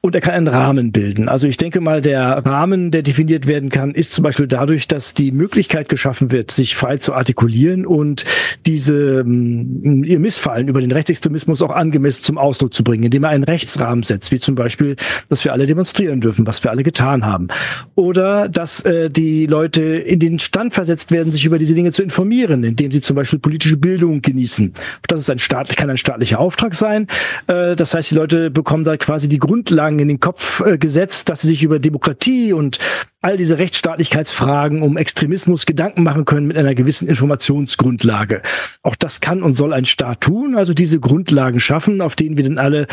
Und 0.00 0.14
er 0.14 0.20
kann 0.20 0.34
einen 0.34 0.48
Rahmen 0.48 0.90
bilden. 0.90 1.28
Also 1.28 1.46
ich 1.46 1.56
denke 1.56 1.80
mal, 1.80 2.02
der 2.02 2.44
Rahmen, 2.44 2.90
der 2.90 3.02
definiert 3.02 3.46
werden 3.46 3.70
kann, 3.70 3.92
ist 3.94 4.12
zum 4.12 4.24
Beispiel 4.24 4.48
dadurch, 4.48 4.88
dass 4.88 5.14
die 5.14 5.30
Möglichkeit 5.30 5.88
geschaffen 5.88 6.32
wird, 6.32 6.50
sich 6.50 6.74
frei 6.74 6.96
zu 6.96 7.14
artikulieren 7.14 7.86
und 7.86 8.24
diese 8.66 9.22
mm, 9.24 10.02
ihr 10.04 10.18
Missfallen 10.18 10.66
über 10.66 10.80
den 10.80 10.90
Rechtsextremismus 10.90 11.62
auch 11.62 11.70
angemessen 11.70 12.24
zum 12.24 12.38
Ausdruck 12.38 12.74
zu 12.74 12.82
bringen, 12.82 13.04
indem 13.04 13.24
er 13.24 13.30
einen 13.30 13.44
Rechtsrahmen 13.44 14.02
setzt, 14.02 14.32
wie 14.32 14.40
zum 14.40 14.56
Beispiel, 14.56 14.96
dass 15.28 15.44
wir 15.44 15.52
alle 15.52 15.66
demonstrieren 15.66 16.20
dürfen, 16.20 16.46
was 16.46 16.64
wir 16.64 16.72
alle 16.72 16.82
getan 16.82 17.24
haben. 17.24 17.48
Oder 17.94 18.48
dass 18.48 18.84
äh, 18.84 19.08
die 19.08 19.46
Leute 19.46 19.82
in 19.82 20.18
den 20.18 20.40
Stand 20.40 20.74
versetzt 20.74 21.12
werden, 21.12 21.32
sich 21.32 21.44
über 21.44 21.58
diese 21.58 21.74
Dinge 21.74 21.92
zu 21.92 22.02
informieren 22.02 22.39
informieren, 22.40 22.64
indem 22.64 22.92
sie 22.92 23.00
zum 23.00 23.16
Beispiel 23.16 23.38
politische 23.38 23.76
Bildung 23.76 24.22
genießen. 24.22 24.72
Das 25.06 25.20
ist 25.20 25.30
ein 25.30 25.38
staatlich, 25.38 25.76
kann 25.76 25.90
ein 25.90 25.96
staatlicher 25.96 26.38
Auftrag 26.38 26.74
sein. 26.74 27.06
Äh, 27.46 27.76
das 27.76 27.94
heißt, 27.94 28.10
die 28.10 28.14
Leute 28.14 28.50
bekommen 28.50 28.84
da 28.84 28.96
quasi 28.96 29.28
die 29.28 29.38
Grundlagen 29.38 29.98
in 29.98 30.08
den 30.08 30.20
Kopf 30.20 30.60
äh, 30.60 30.78
gesetzt, 30.78 31.28
dass 31.28 31.42
sie 31.42 31.48
sich 31.48 31.62
über 31.62 31.78
Demokratie 31.78 32.52
und 32.52 32.78
all 33.22 33.36
diese 33.36 33.58
Rechtsstaatlichkeitsfragen 33.58 34.82
um 34.82 34.96
Extremismus 34.96 35.66
Gedanken 35.66 36.02
machen 36.02 36.24
können 36.24 36.46
mit 36.46 36.56
einer 36.56 36.74
gewissen 36.74 37.08
Informationsgrundlage. 37.08 38.42
Auch 38.82 38.96
das 38.96 39.20
kann 39.20 39.42
und 39.42 39.52
soll 39.52 39.72
ein 39.72 39.84
Staat 39.84 40.22
tun, 40.22 40.56
also 40.56 40.72
diese 40.72 41.00
Grundlagen 41.00 41.60
schaffen, 41.60 42.00
auf 42.00 42.16
denen 42.16 42.36
wir 42.36 42.44
dann 42.44 42.58
alle 42.58 42.86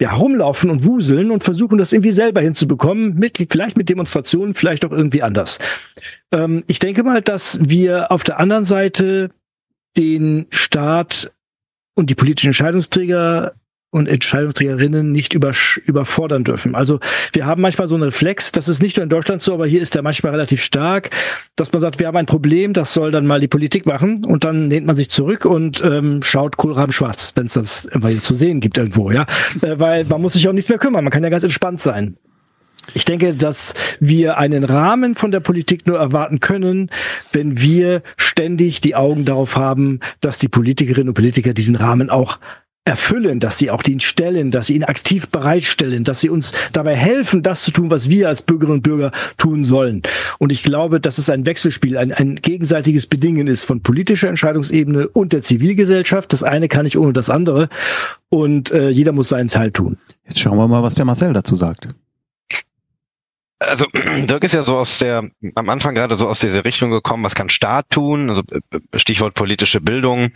ja, 0.00 0.12
rumlaufen 0.12 0.70
und 0.70 0.84
wuseln 0.84 1.30
und 1.30 1.42
versuchen, 1.42 1.78
das 1.78 1.92
irgendwie 1.92 2.10
selber 2.10 2.40
hinzubekommen, 2.40 3.14
mit, 3.14 3.38
vielleicht 3.50 3.76
mit 3.76 3.88
Demonstrationen, 3.88 4.54
vielleicht 4.54 4.84
auch 4.84 4.92
irgendwie 4.92 5.22
anders. 5.22 5.58
Ähm, 6.32 6.64
ich 6.66 6.78
denke 6.78 7.02
mal, 7.02 7.22
dass 7.22 7.68
wir 7.68 8.12
auf 8.12 8.22
der 8.22 8.38
anderen 8.38 8.64
Seite 8.64 9.30
den 9.96 10.46
Staat 10.50 11.32
und 11.94 12.10
die 12.10 12.14
politischen 12.14 12.48
Entscheidungsträger 12.48 13.54
und 13.96 14.08
Entscheidungsträgerinnen 14.08 15.10
nicht 15.10 15.32
über, 15.32 15.52
überfordern 15.86 16.44
dürfen. 16.44 16.74
Also 16.74 17.00
wir 17.32 17.46
haben 17.46 17.62
manchmal 17.62 17.86
so 17.86 17.94
einen 17.94 18.04
Reflex, 18.04 18.52
das 18.52 18.68
ist 18.68 18.82
nicht 18.82 18.98
nur 18.98 19.04
in 19.04 19.08
Deutschland 19.08 19.40
so, 19.40 19.54
aber 19.54 19.66
hier 19.66 19.80
ist 19.80 19.94
der 19.94 20.02
manchmal 20.02 20.32
relativ 20.32 20.62
stark, 20.62 21.08
dass 21.56 21.72
man 21.72 21.80
sagt, 21.80 21.98
wir 21.98 22.06
haben 22.06 22.16
ein 22.16 22.26
Problem, 22.26 22.74
das 22.74 22.92
soll 22.92 23.10
dann 23.10 23.26
mal 23.26 23.40
die 23.40 23.48
Politik 23.48 23.86
machen 23.86 24.26
und 24.26 24.44
dann 24.44 24.68
lehnt 24.68 24.86
man 24.86 24.96
sich 24.96 25.08
zurück 25.08 25.46
und 25.46 25.82
ähm, 25.82 26.20
schaut 26.22 26.58
Kohlraben 26.58 26.92
schwarz, 26.92 27.32
wenn 27.36 27.46
es 27.46 27.54
das 27.54 27.86
immer 27.86 28.20
zu 28.20 28.34
sehen 28.34 28.60
gibt 28.60 28.76
irgendwo, 28.76 29.10
ja, 29.10 29.22
äh, 29.62 29.78
weil 29.78 30.04
man 30.04 30.20
muss 30.20 30.34
sich 30.34 30.46
auch 30.46 30.52
nichts 30.52 30.68
mehr 30.68 30.78
kümmern, 30.78 31.02
man 31.02 31.10
kann 31.10 31.24
ja 31.24 31.30
ganz 31.30 31.42
entspannt 31.42 31.80
sein. 31.80 32.18
Ich 32.92 33.06
denke, 33.06 33.34
dass 33.34 33.72
wir 33.98 34.36
einen 34.36 34.62
Rahmen 34.62 35.14
von 35.14 35.30
der 35.30 35.40
Politik 35.40 35.86
nur 35.86 35.98
erwarten 35.98 36.40
können, 36.40 36.90
wenn 37.32 37.60
wir 37.60 38.02
ständig 38.18 38.82
die 38.82 38.94
Augen 38.94 39.24
darauf 39.24 39.56
haben, 39.56 40.00
dass 40.20 40.38
die 40.38 40.48
Politikerinnen 40.48 41.08
und 41.08 41.14
Politiker 41.14 41.54
diesen 41.54 41.76
Rahmen 41.76 42.10
auch 42.10 42.38
erfüllen, 42.86 43.40
dass 43.40 43.58
sie 43.58 43.70
auch 43.70 43.82
den 43.82 44.00
stellen, 44.00 44.50
dass 44.50 44.68
sie 44.68 44.76
ihn 44.76 44.84
aktiv 44.84 45.28
bereitstellen, 45.28 46.04
dass 46.04 46.20
sie 46.20 46.30
uns 46.30 46.52
dabei 46.72 46.94
helfen, 46.94 47.42
das 47.42 47.64
zu 47.64 47.72
tun, 47.72 47.90
was 47.90 48.08
wir 48.08 48.28
als 48.28 48.42
Bürgerinnen 48.42 48.78
und 48.78 48.82
Bürger 48.82 49.10
tun 49.36 49.64
sollen. 49.64 50.02
Und 50.38 50.52
ich 50.52 50.62
glaube, 50.62 51.00
dass 51.00 51.18
es 51.18 51.28
ein 51.28 51.46
Wechselspiel, 51.46 51.98
ein, 51.98 52.12
ein 52.12 52.36
gegenseitiges 52.36 53.06
Bedingen 53.06 53.48
ist 53.48 53.64
von 53.64 53.82
politischer 53.82 54.28
Entscheidungsebene 54.28 55.08
und 55.08 55.32
der 55.32 55.42
Zivilgesellschaft. 55.42 56.32
Das 56.32 56.44
eine 56.44 56.68
kann 56.68 56.84
nicht 56.84 56.96
ohne 56.96 57.12
das 57.12 57.28
andere. 57.28 57.68
Und 58.28 58.70
äh, 58.70 58.88
jeder 58.88 59.12
muss 59.12 59.28
seinen 59.28 59.48
Teil 59.48 59.72
tun. 59.72 59.98
Jetzt 60.26 60.38
schauen 60.38 60.56
wir 60.56 60.68
mal, 60.68 60.82
was 60.82 60.94
der 60.94 61.04
Marcel 61.04 61.32
dazu 61.32 61.56
sagt 61.56 61.88
also 63.58 63.86
Dirk 63.94 64.44
ist 64.44 64.54
ja 64.54 64.62
so 64.62 64.76
aus 64.76 64.98
der, 64.98 65.28
am 65.54 65.68
Anfang 65.68 65.94
gerade 65.94 66.16
so 66.16 66.28
aus 66.28 66.40
dieser 66.40 66.64
Richtung 66.64 66.90
gekommen, 66.90 67.24
was 67.24 67.34
kann 67.34 67.48
Staat 67.48 67.90
tun? 67.90 68.28
Also 68.28 68.42
äh, 68.50 68.98
Stichwort 68.98 69.34
politische 69.34 69.80
Bildung, 69.80 70.30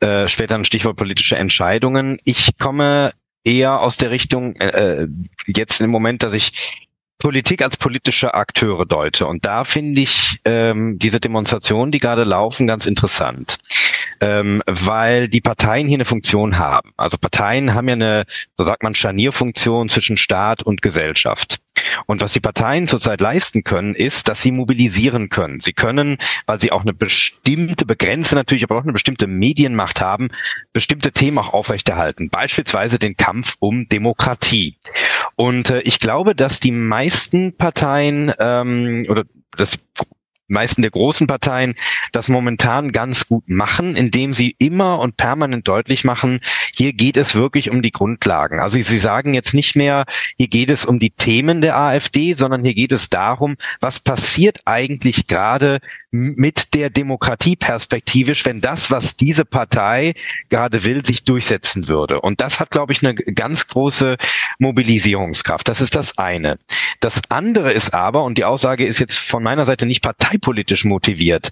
äh, 0.00 0.28
später 0.28 0.54
ein 0.54 0.64
Stichwort 0.64 0.96
politische 0.96 1.36
Entscheidungen. 1.36 2.16
Ich 2.24 2.58
komme 2.58 3.12
eher 3.44 3.80
aus 3.80 3.96
der 3.96 4.10
Richtung, 4.10 4.56
äh, 4.56 5.02
äh 5.02 5.08
jetzt 5.46 5.80
im 5.80 5.90
Moment, 5.90 6.22
dass 6.22 6.34
ich 6.34 6.52
Politik 7.18 7.62
als 7.62 7.76
politische 7.76 8.34
Akteure 8.34 8.84
deute. 8.84 9.26
Und 9.26 9.46
da 9.46 9.64
finde 9.64 10.00
ich 10.02 10.40
ähm, 10.44 10.98
diese 10.98 11.20
Demonstrationen, 11.20 11.92
die 11.92 11.98
gerade 11.98 12.24
laufen, 12.24 12.66
ganz 12.66 12.86
interessant, 12.86 13.58
ähm, 14.20 14.62
weil 14.66 15.28
die 15.28 15.40
Parteien 15.40 15.88
hier 15.88 15.96
eine 15.96 16.04
Funktion 16.04 16.58
haben. 16.58 16.92
Also 16.96 17.18
Parteien 17.18 17.74
haben 17.74 17.88
ja 17.88 17.94
eine, 17.94 18.24
so 18.56 18.64
sagt 18.64 18.82
man, 18.82 18.94
Scharnierfunktion 18.94 19.88
zwischen 19.88 20.16
Staat 20.16 20.62
und 20.62 20.82
Gesellschaft. 20.82 21.58
Und 22.06 22.20
was 22.20 22.32
die 22.32 22.40
Parteien 22.40 22.86
zurzeit 22.86 23.20
leisten 23.20 23.64
können, 23.64 23.94
ist, 23.94 24.28
dass 24.28 24.42
sie 24.42 24.52
mobilisieren 24.52 25.28
können. 25.28 25.60
Sie 25.60 25.72
können, 25.72 26.18
weil 26.46 26.60
sie 26.60 26.72
auch 26.72 26.82
eine 26.82 26.94
bestimmte, 26.94 27.84
begrenzte 27.86 28.34
natürlich, 28.34 28.64
aber 28.64 28.76
auch 28.76 28.84
eine 28.84 28.92
bestimmte 28.92 29.26
Medienmacht 29.26 30.00
haben, 30.00 30.28
bestimmte 30.72 31.12
Themen 31.12 31.38
auch 31.38 31.52
aufrechterhalten. 31.52 32.30
Beispielsweise 32.30 32.98
den 32.98 33.16
Kampf 33.16 33.56
um 33.58 33.88
Demokratie. 33.88 34.76
Und 35.36 35.70
äh, 35.70 35.80
ich 35.80 35.98
glaube, 35.98 36.34
dass 36.34 36.60
die 36.60 36.72
meisten 36.72 37.56
Parteien 37.56 38.32
ähm, 38.38 39.06
oder 39.08 39.24
das 39.56 39.78
meisten 40.48 40.82
der 40.82 40.90
großen 40.90 41.26
Parteien 41.26 41.74
das 42.12 42.28
momentan 42.28 42.92
ganz 42.92 43.26
gut 43.26 43.48
machen, 43.48 43.96
indem 43.96 44.32
sie 44.32 44.54
immer 44.58 44.98
und 45.00 45.16
permanent 45.16 45.66
deutlich 45.66 46.04
machen, 46.04 46.40
hier 46.74 46.92
geht 46.92 47.16
es 47.16 47.34
wirklich 47.34 47.70
um 47.70 47.82
die 47.82 47.92
Grundlagen. 47.92 48.60
Also 48.60 48.78
sie 48.80 48.98
sagen 48.98 49.34
jetzt 49.34 49.54
nicht 49.54 49.76
mehr, 49.76 50.04
hier 50.36 50.48
geht 50.48 50.70
es 50.70 50.84
um 50.84 50.98
die 50.98 51.10
Themen 51.10 51.60
der 51.60 51.78
AfD, 51.78 52.34
sondern 52.34 52.64
hier 52.64 52.74
geht 52.74 52.92
es 52.92 53.08
darum, 53.08 53.56
was 53.80 54.00
passiert 54.00 54.60
eigentlich 54.64 55.26
gerade 55.26 55.80
mit 56.14 56.74
der 56.74 56.90
Demokratie 56.90 57.56
perspektivisch, 57.56 58.44
wenn 58.44 58.60
das, 58.60 58.92
was 58.92 59.16
diese 59.16 59.44
Partei 59.44 60.14
gerade 60.48 60.84
will, 60.84 61.04
sich 61.04 61.24
durchsetzen 61.24 61.88
würde. 61.88 62.20
Und 62.20 62.40
das 62.40 62.60
hat, 62.60 62.70
glaube 62.70 62.92
ich, 62.92 63.04
eine 63.04 63.16
ganz 63.16 63.66
große 63.66 64.16
Mobilisierungskraft. 64.60 65.68
Das 65.68 65.80
ist 65.80 65.96
das 65.96 66.16
eine. 66.16 66.60
Das 67.00 67.20
andere 67.30 67.72
ist 67.72 67.94
aber, 67.94 68.22
und 68.22 68.38
die 68.38 68.44
Aussage 68.44 68.86
ist 68.86 69.00
jetzt 69.00 69.18
von 69.18 69.42
meiner 69.42 69.64
Seite 69.64 69.86
nicht 69.86 70.02
parteipolitisch 70.02 70.84
motiviert, 70.84 71.50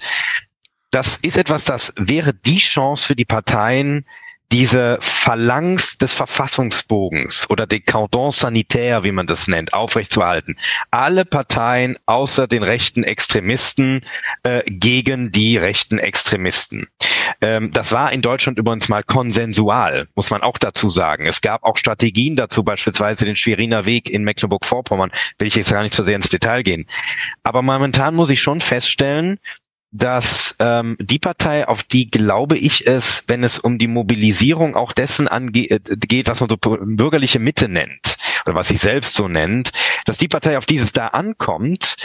das 0.92 1.16
ist 1.16 1.38
etwas, 1.38 1.64
das 1.64 1.92
wäre 1.96 2.32
die 2.32 2.58
Chance 2.58 3.08
für 3.08 3.16
die 3.16 3.24
Parteien, 3.24 4.06
diese 4.52 4.98
Phalanx 5.00 5.96
des 5.96 6.12
Verfassungsbogens 6.12 7.48
oder 7.48 7.66
des 7.66 7.80
Cordon 7.86 8.30
sanitaire, 8.30 9.02
wie 9.02 9.10
man 9.10 9.26
das 9.26 9.48
nennt, 9.48 9.72
aufrechtzuerhalten. 9.72 10.58
Alle 10.90 11.24
Parteien 11.24 11.96
außer 12.04 12.46
den 12.46 12.62
rechten 12.62 13.02
Extremisten 13.02 14.04
äh, 14.42 14.62
gegen 14.66 15.32
die 15.32 15.56
rechten 15.56 15.98
Extremisten. 15.98 16.86
Ähm, 17.40 17.70
das 17.72 17.92
war 17.92 18.12
in 18.12 18.20
Deutschland 18.20 18.58
übrigens 18.58 18.90
mal 18.90 19.02
konsensual, 19.02 20.06
muss 20.14 20.30
man 20.30 20.42
auch 20.42 20.58
dazu 20.58 20.90
sagen. 20.90 21.26
Es 21.26 21.40
gab 21.40 21.62
auch 21.64 21.78
Strategien 21.78 22.36
dazu, 22.36 22.62
beispielsweise 22.62 23.24
den 23.24 23.36
Schweriner 23.36 23.86
Weg 23.86 24.10
in 24.10 24.22
Mecklenburg-Vorpommern, 24.22 25.12
will 25.38 25.48
ich 25.48 25.54
jetzt 25.54 25.70
gar 25.70 25.82
nicht 25.82 25.94
so 25.94 26.02
sehr 26.02 26.16
ins 26.16 26.28
Detail 26.28 26.62
gehen. 26.62 26.86
Aber 27.42 27.62
momentan 27.62 28.14
muss 28.14 28.28
ich 28.28 28.42
schon 28.42 28.60
feststellen, 28.60 29.38
dass 29.92 30.56
ähm, 30.58 30.96
die 30.98 31.18
Partei, 31.18 31.68
auf 31.68 31.82
die 31.84 32.10
glaube 32.10 32.56
ich 32.56 32.86
es, 32.86 33.24
wenn 33.26 33.44
es 33.44 33.58
um 33.58 33.78
die 33.78 33.88
Mobilisierung 33.88 34.74
auch 34.74 34.92
dessen 34.92 35.28
angeht, 35.28 35.70
äh, 35.70 36.22
was 36.26 36.40
man 36.40 36.48
so 36.48 36.56
bürgerliche 36.56 37.38
Mitte 37.38 37.68
nennt 37.68 38.16
oder 38.44 38.54
was 38.54 38.68
sich 38.68 38.80
selbst 38.80 39.14
so 39.14 39.28
nennt, 39.28 39.70
dass 40.06 40.18
die 40.18 40.28
Partei, 40.28 40.56
auf 40.56 40.66
die 40.66 40.78
es 40.78 40.92
da 40.92 41.08
ankommt, 41.08 41.96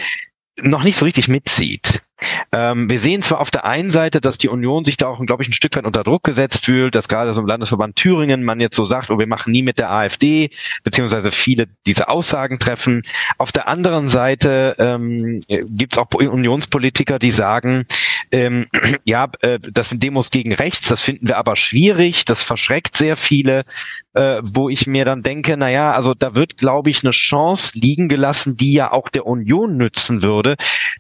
noch 0.62 0.84
nicht 0.84 0.98
so 0.98 1.06
richtig 1.06 1.29
mitzieht. 1.29 2.03
Ähm, 2.52 2.90
wir 2.90 3.00
sehen 3.00 3.22
zwar 3.22 3.40
auf 3.40 3.52
der 3.52 3.66
einen 3.66 3.92
Seite, 3.92 4.22
dass 4.22 4.38
die 4.38 4.50
Union 4.50 4.84
sich 4.84 4.98
da 4.98 5.08
auch, 5.08 5.24
glaube 5.26 5.44
ich, 5.44 5.50
ein 5.50 5.54
Stück 5.54 5.76
weit 5.76 5.86
unter 5.86 6.04
Druck 6.04 6.24
gesetzt 6.24 6.66
fühlt, 6.66 6.96
dass 6.96 7.08
gerade 7.08 7.34
so 7.34 7.42
im 7.42 7.48
Landesverband 7.48 7.96
Thüringen 7.96 8.44
man 8.44 8.60
jetzt 8.60 8.76
so 8.76 8.86
sagt, 8.86 9.10
oh, 9.10 9.20
wir 9.20 9.28
machen 9.28 9.52
nie 9.52 9.62
mit 9.62 9.78
der 9.78 9.92
AfD, 9.92 10.50
beziehungsweise 10.84 11.32
viele 11.32 11.68
diese 11.86 12.10
Aussagen 12.10 12.60
treffen. 12.60 13.04
Auf 13.38 13.52
der 13.52 13.68
anderen 13.68 14.10
Seite 14.10 14.76
ähm, 14.80 15.40
gibt 15.48 15.94
es 15.94 16.00
auch 16.00 16.08
Unionspolitiker, 16.14 17.20
die 17.20 17.32
sagen, 17.32 17.86
ähm, 18.32 18.68
ja, 19.06 19.30
äh, 19.42 19.60
das 19.60 19.90
sind 19.90 20.02
Demos 20.02 20.32
gegen 20.32 20.54
rechts, 20.54 20.88
das 20.88 21.02
finden 21.02 21.28
wir 21.28 21.38
aber 21.38 21.56
schwierig, 21.56 22.26
das 22.26 22.44
verschreckt 22.44 22.98
sehr 22.98 23.18
viele, 23.18 23.64
äh, 24.14 24.42
wo 24.44 24.70
ich 24.70 24.88
mir 24.88 25.06
dann 25.06 25.24
denke, 25.24 25.58
na 25.58 25.70
ja, 25.70 25.92
also 25.92 26.14
da 26.14 26.36
wird, 26.36 26.58
glaube 26.58 26.90
ich, 26.90 27.04
eine 27.04 27.12
Chance 27.12 27.78
liegen 27.78 28.10
gelassen, 28.10 28.58
die 28.58 28.74
ja 28.74 28.92
auch 28.92 29.10
der 29.10 29.26
Union 29.26 29.78
nützen 29.78 30.24
würde, 30.24 30.56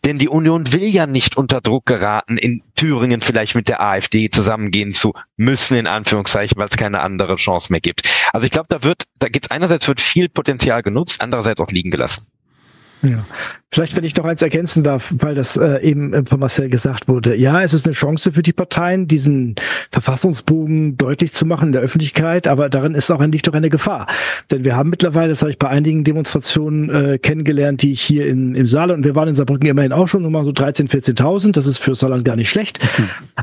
denn 0.05 0.17
die 0.17 0.29
Union 0.29 0.71
will 0.71 0.85
ja 0.87 1.07
nicht 1.07 1.37
unter 1.37 1.61
Druck 1.61 1.85
geraten, 1.85 2.37
in 2.37 2.61
Thüringen 2.75 3.21
vielleicht 3.21 3.55
mit 3.55 3.67
der 3.67 3.81
AfD 3.81 4.29
zusammengehen 4.29 4.93
zu 4.93 5.13
müssen, 5.35 5.77
in 5.77 5.87
Anführungszeichen, 5.87 6.57
weil 6.57 6.69
es 6.69 6.77
keine 6.77 7.01
andere 7.01 7.35
Chance 7.37 7.71
mehr 7.71 7.81
gibt. 7.81 8.07
Also 8.33 8.45
ich 8.45 8.51
glaube, 8.51 8.67
da 8.69 8.83
wird, 8.83 9.03
da 9.19 9.29
geht's 9.29 9.51
einerseits 9.51 9.87
wird 9.87 9.99
viel 9.99 10.29
Potenzial 10.29 10.83
genutzt, 10.83 11.21
andererseits 11.21 11.59
auch 11.59 11.71
liegen 11.71 11.91
gelassen. 11.91 12.27
Ja. 13.01 13.25
Vielleicht, 13.69 13.97
wenn 13.97 14.05
ich 14.05 14.15
noch 14.15 14.23
eins 14.23 14.41
ergänzen 14.41 14.83
darf, 14.83 15.13
weil 15.17 15.35
das 15.35 15.57
äh, 15.57 15.81
eben 15.81 16.13
äh, 16.13 16.23
von 16.25 16.39
Marcel 16.39 16.69
gesagt 16.69 17.09
wurde. 17.09 17.35
Ja, 17.35 17.61
es 17.61 17.73
ist 17.73 17.85
eine 17.85 17.93
Chance 17.93 18.31
für 18.31 18.41
die 18.41 18.53
Parteien, 18.53 19.09
diesen 19.09 19.55
Verfassungsbogen 19.91 20.95
deutlich 20.95 21.33
zu 21.33 21.45
machen 21.45 21.67
in 21.67 21.71
der 21.73 21.81
Öffentlichkeit, 21.81 22.47
aber 22.47 22.69
darin 22.69 22.95
ist 22.95 23.11
auch 23.11 23.19
eigentlich 23.19 23.41
doch 23.41 23.53
eine 23.53 23.69
Gefahr. 23.69 24.07
Denn 24.49 24.63
wir 24.63 24.77
haben 24.77 24.89
mittlerweile, 24.89 25.29
das 25.29 25.41
habe 25.41 25.51
ich 25.51 25.59
bei 25.59 25.67
einigen 25.67 26.05
Demonstrationen 26.05 26.89
äh, 26.89 27.17
kennengelernt, 27.17 27.81
die 27.81 27.91
ich 27.91 28.01
hier 28.01 28.27
in, 28.27 28.55
im 28.55 28.67
Saarland, 28.67 28.99
und 28.99 29.03
wir 29.03 29.15
waren 29.15 29.27
in 29.27 29.35
Saarbrücken 29.35 29.67
immerhin 29.67 29.91
auch 29.91 30.07
schon 30.07 30.21
nochmal 30.21 30.45
so 30.45 30.51
13.000, 30.51 31.17
14.000, 31.17 31.51
das 31.51 31.67
ist 31.67 31.77
für 31.77 31.93
Saarland 31.93 32.23
gar 32.23 32.37
nicht 32.37 32.49
schlecht. 32.49 32.79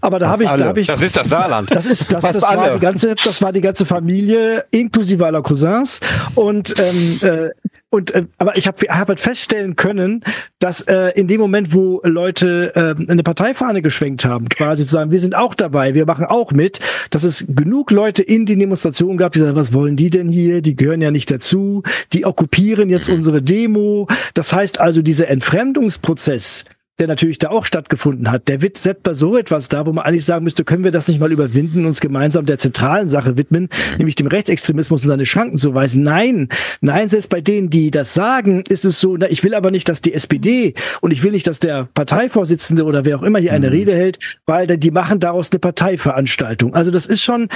Aber 0.01 0.19
da 0.19 0.31
habe 0.31 0.45
ich, 0.45 0.51
da 0.51 0.65
habe 0.65 0.81
ich... 0.81 0.87
Das 0.87 1.03
ist 1.03 1.19
das 1.19 1.29
Saarland. 1.29 1.75
Das 1.75 1.87
ist, 1.87 2.11
das, 2.13 2.25
das 2.25 2.43
war 2.43 2.73
die 2.73 2.81
ganze, 2.81 3.15
das 3.15 3.43
war 3.43 3.53
die 3.53 3.61
ganze 3.61 3.85
Familie, 3.85 4.65
inklusive 4.71 5.27
aller 5.27 5.43
Cousins. 5.43 6.01
Und 6.35 6.75
ähm, 6.81 7.19
äh, 7.29 7.51
und 7.95 8.13
äh, 8.13 8.27
aber 8.39 8.57
ich 8.59 8.67
habe 8.67 8.87
hab 8.89 9.07
halt 9.07 9.21
feststellen 9.21 9.77
können, 9.77 10.25
dass 10.59 10.81
äh, 10.81 11.11
in 11.15 11.29
dem 11.29 11.41
Moment, 11.41 11.73
wo 11.73 12.01
Leute 12.03 12.73
äh, 12.75 13.11
eine 13.11 13.23
Parteifahne 13.23 13.83
geschwenkt 13.83 14.25
haben, 14.25 14.49
quasi 14.49 14.85
zu 14.85 14.91
sagen, 14.91 15.13
wir 15.13 15.21
sind 15.21 15.37
auch 15.37 15.55
dabei, 15.55 15.95
wir 15.95 16.05
machen 16.05 16.25
auch 16.25 16.51
mit, 16.51 16.81
dass 17.11 17.23
es 17.23 17.47
genug 17.49 17.93
Leute 17.93 18.25
in 18.25 18.47
den 18.47 18.59
Demonstrationen 18.59 19.17
gab, 19.17 19.33
die 19.33 19.39
sagen, 19.39 19.55
was 19.55 19.73
wollen 19.73 19.95
die 19.95 20.11
denn 20.11 20.29
hier? 20.29 20.61
Die 20.61 20.75
gehören 20.75 21.01
ja 21.01 21.13
nicht 21.13 21.31
dazu, 21.31 21.85
die 22.13 22.27
okkupieren 22.27 22.91
jetzt 22.91 23.09
unsere 23.09 23.43
Demo. 23.43 24.09
Das 24.35 24.53
heißt 24.53 24.81
also, 24.81 25.01
dieser 25.01 25.29
Entfremdungsprozess, 25.29 26.65
der 26.99 27.09
natürlich 27.09 27.39
da 27.39 27.51
auch 27.51 27.65
stattgefunden 27.65 28.31
hat, 28.31 28.47
der 28.47 28.63
wird 28.63 28.79
selbst 28.79 29.03
bei 29.03 29.15
so 29.15 29.37
etwas 29.37 29.69
da, 29.69 29.85
wo 29.85 29.93
man 29.93 30.05
eigentlich 30.05 30.25
sagen 30.25 30.45
müsste, 30.45 30.65
können 30.65 30.85
wir 30.85 30.93
das 30.93 31.09
nicht 31.09 31.19
mal 31.19 31.33
überwinden, 31.33 31.87
uns 31.87 32.01
gemeinsam 32.01 32.47
der 32.47 32.59
zentralen 32.59 33.09
Sache 33.09 33.37
widmen, 33.37 33.69
nämlich 33.99 34.15
dem 34.15 34.29
Rechtsextremismus 34.29 35.03
und 35.03 35.09
seine 35.09 35.27
Schranken 35.27 35.57
zu 35.57 35.75
weisen. 35.75 36.05
Nein, 36.05 36.49
nein, 36.81 37.09
selbst 37.09 37.31
bei 37.31 37.41
denen, 37.41 37.69
die 37.69 37.91
das 37.91 38.15
sagen, 38.15 38.63
ist 38.69 38.85
es 38.85 39.01
so, 39.01 39.17
na, 39.17 39.29
ich 39.29 39.43
will 39.43 39.55
aber 39.55 39.73
nicht, 39.73 39.89
dass 39.89 40.03
die 40.03 40.15
SPD 40.15 40.75
und 41.01 41.11
ich 41.11 41.25
will 41.25 41.33
nicht, 41.33 41.49
dass 41.49 41.59
der 41.59 41.89
Parteivorsitzende 41.95 42.85
oder 42.85 43.05
wer 43.05 43.17
auch 43.17 43.23
immer 43.23 43.41
hier 43.41 43.53
eine 43.53 43.69
mhm. 43.69 43.73
Rede 43.73 43.95
hält, 43.97 44.19
weil 44.47 44.67
die 44.67 44.91
machen 44.93 45.19
daraus 45.19 45.51
eine 45.51 45.59
Parteiveranstaltung. 45.59 46.75
Also 46.75 46.93
das 46.93 47.07
ist 47.07 47.23
schon, 47.23 47.49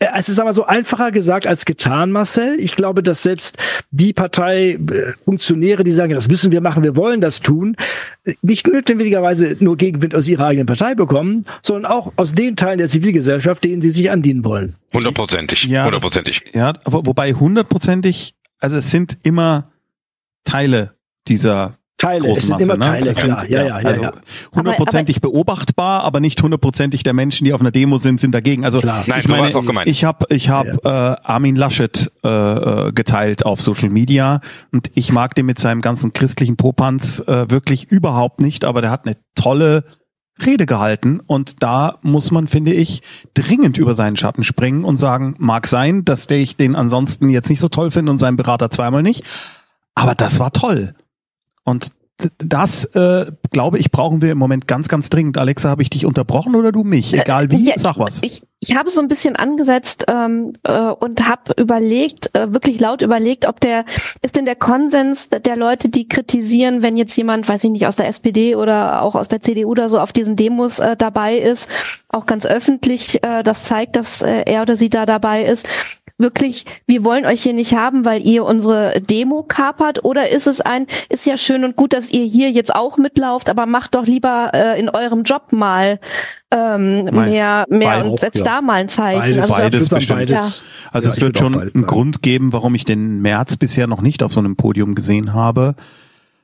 äh, 0.00 0.06
es 0.16 0.28
ist 0.28 0.40
aber 0.40 0.52
so 0.52 0.66
einfacher 0.66 1.12
gesagt 1.12 1.46
als 1.46 1.64
getan, 1.64 2.10
Marcel. 2.10 2.58
Ich 2.58 2.74
glaube, 2.74 3.04
dass 3.04 3.22
selbst 3.22 3.58
die 3.92 4.12
Parteifunktionäre, 4.12 5.84
die 5.84 5.92
sagen, 5.92 6.12
das 6.12 6.28
müssen 6.28 6.50
wir 6.50 6.60
machen, 6.60 6.82
wir 6.82 6.96
wollen 6.96 7.20
das 7.20 7.40
tun, 7.40 7.76
nicht 8.42 8.64
notwendigerweise 8.88 9.56
nur 9.60 9.76
Gegenwind 9.76 10.14
aus 10.14 10.28
ihrer 10.28 10.46
eigenen 10.46 10.66
Partei 10.66 10.94
bekommen, 10.94 11.46
sondern 11.62 11.90
auch 11.90 12.12
aus 12.16 12.34
den 12.34 12.56
Teilen 12.56 12.78
der 12.78 12.88
Zivilgesellschaft, 12.88 13.64
denen 13.64 13.82
sie 13.82 13.90
sich 13.90 14.10
andienen 14.10 14.44
wollen. 14.44 14.76
Hundertprozentig. 14.92 15.64
Ja, 15.64 15.84
hundertprozentig. 15.84 16.44
Ja, 16.52 16.74
wobei 16.84 17.32
hundertprozentig, 17.32 18.34
also 18.58 18.76
es 18.76 18.90
sind 18.90 19.18
immer 19.22 19.70
Teile 20.44 20.94
dieser 21.28 21.76
Teile, 22.00 22.28
großen 22.28 22.38
es 22.38 22.46
sind 22.46 22.52
Masse, 22.52 22.64
immer 22.64 22.76
ne? 22.76 22.80
Teile, 22.80 23.12
klar. 23.12 23.40
Sind, 23.40 23.50
ja, 23.50 23.62
ja, 23.62 23.78
ja, 23.78 23.86
also 23.86 24.08
hundertprozentig 24.54 25.20
beobachtbar, 25.20 26.02
aber 26.02 26.20
nicht 26.20 26.42
hundertprozentig 26.42 27.02
der 27.02 27.12
Menschen, 27.12 27.44
die 27.44 27.52
auf 27.52 27.60
einer 27.60 27.70
Demo 27.70 27.98
sind, 27.98 28.20
sind 28.20 28.34
dagegen. 28.34 28.64
Also 28.64 28.80
klar. 28.80 29.04
Nein, 29.06 29.20
ich 29.20 29.28
meine, 29.28 29.54
auch 29.54 29.66
gemeint. 29.66 29.86
ich 29.86 30.04
habe 30.04 30.26
ich 30.30 30.48
hab, 30.48 30.66
ja. 30.66 31.12
äh, 31.12 31.16
Armin 31.22 31.56
Laschet 31.56 32.10
äh, 32.24 32.28
äh, 32.28 32.92
geteilt 32.92 33.44
auf 33.44 33.60
Social 33.60 33.90
Media 33.90 34.40
und 34.72 34.90
ich 34.94 35.12
mag 35.12 35.34
den 35.34 35.44
mit 35.44 35.58
seinem 35.58 35.82
ganzen 35.82 36.14
christlichen 36.14 36.56
Popanz 36.56 37.20
äh, 37.20 37.50
wirklich 37.50 37.90
überhaupt 37.90 38.40
nicht, 38.40 38.64
aber 38.64 38.80
der 38.80 38.90
hat 38.90 39.06
eine 39.06 39.16
tolle 39.34 39.84
Rede 40.44 40.64
gehalten 40.64 41.20
und 41.26 41.62
da 41.62 41.98
muss 42.00 42.30
man, 42.30 42.46
finde 42.46 42.72
ich, 42.72 43.02
dringend 43.34 43.76
über 43.76 43.92
seinen 43.92 44.16
Schatten 44.16 44.42
springen 44.42 44.84
und 44.84 44.96
sagen, 44.96 45.34
mag 45.38 45.66
sein, 45.66 46.06
dass 46.06 46.26
der 46.26 46.38
ich 46.38 46.56
den 46.56 46.76
ansonsten 46.76 47.28
jetzt 47.28 47.50
nicht 47.50 47.60
so 47.60 47.68
toll 47.68 47.90
finde 47.90 48.10
und 48.10 48.18
seinen 48.18 48.36
Berater 48.36 48.70
zweimal 48.70 49.02
nicht, 49.02 49.24
aber 49.94 50.14
das 50.14 50.40
war 50.40 50.52
toll. 50.52 50.94
Und 51.64 51.90
das, 52.38 52.84
äh, 52.86 53.32
glaube 53.50 53.78
ich, 53.78 53.90
brauchen 53.90 54.20
wir 54.20 54.32
im 54.32 54.38
Moment 54.38 54.66
ganz, 54.66 54.88
ganz 54.88 55.08
dringend. 55.08 55.38
Alexa, 55.38 55.70
habe 55.70 55.82
ich 55.82 55.90
dich 55.90 56.04
unterbrochen 56.04 56.54
oder 56.54 56.70
du 56.70 56.84
mich? 56.84 57.14
Egal 57.14 57.50
wie, 57.50 57.62
ja, 57.62 57.78
sag 57.78 57.98
was. 57.98 58.22
Ich, 58.22 58.42
ich 58.60 58.76
habe 58.76 58.90
so 58.90 59.00
ein 59.00 59.08
bisschen 59.08 59.36
angesetzt 59.36 60.04
ähm, 60.08 60.52
äh, 60.64 60.90
und 60.90 61.26
habe 61.26 61.54
überlegt, 61.56 62.34
äh, 62.36 62.52
wirklich 62.52 62.78
laut 62.78 63.00
überlegt, 63.00 63.46
ob 63.46 63.60
der, 63.60 63.84
ist 64.20 64.36
denn 64.36 64.44
der 64.44 64.56
Konsens 64.56 65.30
der 65.30 65.56
Leute, 65.56 65.88
die 65.88 66.08
kritisieren, 66.08 66.82
wenn 66.82 66.98
jetzt 66.98 67.16
jemand, 67.16 67.48
weiß 67.48 67.64
ich 67.64 67.70
nicht, 67.70 67.86
aus 67.86 67.96
der 67.96 68.08
SPD 68.08 68.54
oder 68.54 69.02
auch 69.02 69.14
aus 69.14 69.28
der 69.28 69.40
CDU 69.40 69.70
oder 69.70 69.88
so 69.88 69.98
auf 69.98 70.12
diesen 70.12 70.36
Demos 70.36 70.78
äh, 70.78 70.96
dabei 70.96 71.38
ist, 71.38 71.70
auch 72.08 72.26
ganz 72.26 72.44
öffentlich 72.44 73.22
äh, 73.24 73.42
das 73.42 73.64
zeigt, 73.64 73.96
dass 73.96 74.20
äh, 74.20 74.42
er 74.42 74.62
oder 74.62 74.76
sie 74.76 74.90
da 74.90 75.06
dabei 75.06 75.44
ist, 75.44 75.66
wirklich, 76.20 76.66
wir 76.86 77.02
wollen 77.04 77.26
euch 77.26 77.42
hier 77.42 77.52
nicht 77.52 77.74
haben, 77.74 78.04
weil 78.04 78.22
ihr 78.24 78.44
unsere 78.44 79.00
Demo 79.00 79.42
kapert? 79.42 80.04
Oder 80.04 80.30
ist 80.30 80.46
es 80.46 80.60
ein, 80.60 80.86
ist 81.08 81.26
ja 81.26 81.36
schön 81.36 81.64
und 81.64 81.76
gut, 81.76 81.92
dass 81.92 82.10
ihr 82.10 82.24
hier 82.24 82.50
jetzt 82.50 82.74
auch 82.74 82.96
mitlauft, 82.96 83.48
aber 83.50 83.66
macht 83.66 83.94
doch 83.94 84.06
lieber 84.06 84.50
äh, 84.54 84.78
in 84.78 84.88
eurem 84.88 85.22
Job 85.24 85.52
mal 85.52 85.98
ähm, 86.52 87.04
mehr, 87.04 87.64
mehr 87.68 88.04
und 88.04 88.18
setzt 88.18 88.38
ja. 88.38 88.44
da 88.44 88.60
mal 88.60 88.80
ein 88.80 88.88
Zeichen. 88.88 89.20
Beides, 89.20 89.42
also, 89.42 89.54
beides 89.54 89.88
bestimmt. 89.88 90.18
Beides. 90.18 90.64
Also 90.92 91.08
ja, 91.08 91.14
es 91.14 91.20
wird 91.20 91.38
schon 91.38 91.58
einen 91.58 91.86
Grund 91.86 92.22
geben, 92.22 92.52
warum 92.52 92.74
ich 92.74 92.84
den 92.84 93.20
März 93.22 93.56
bisher 93.56 93.86
noch 93.86 94.02
nicht 94.02 94.22
auf 94.22 94.32
so 94.32 94.40
einem 94.40 94.56
Podium 94.56 94.94
gesehen 94.94 95.32
habe. 95.32 95.74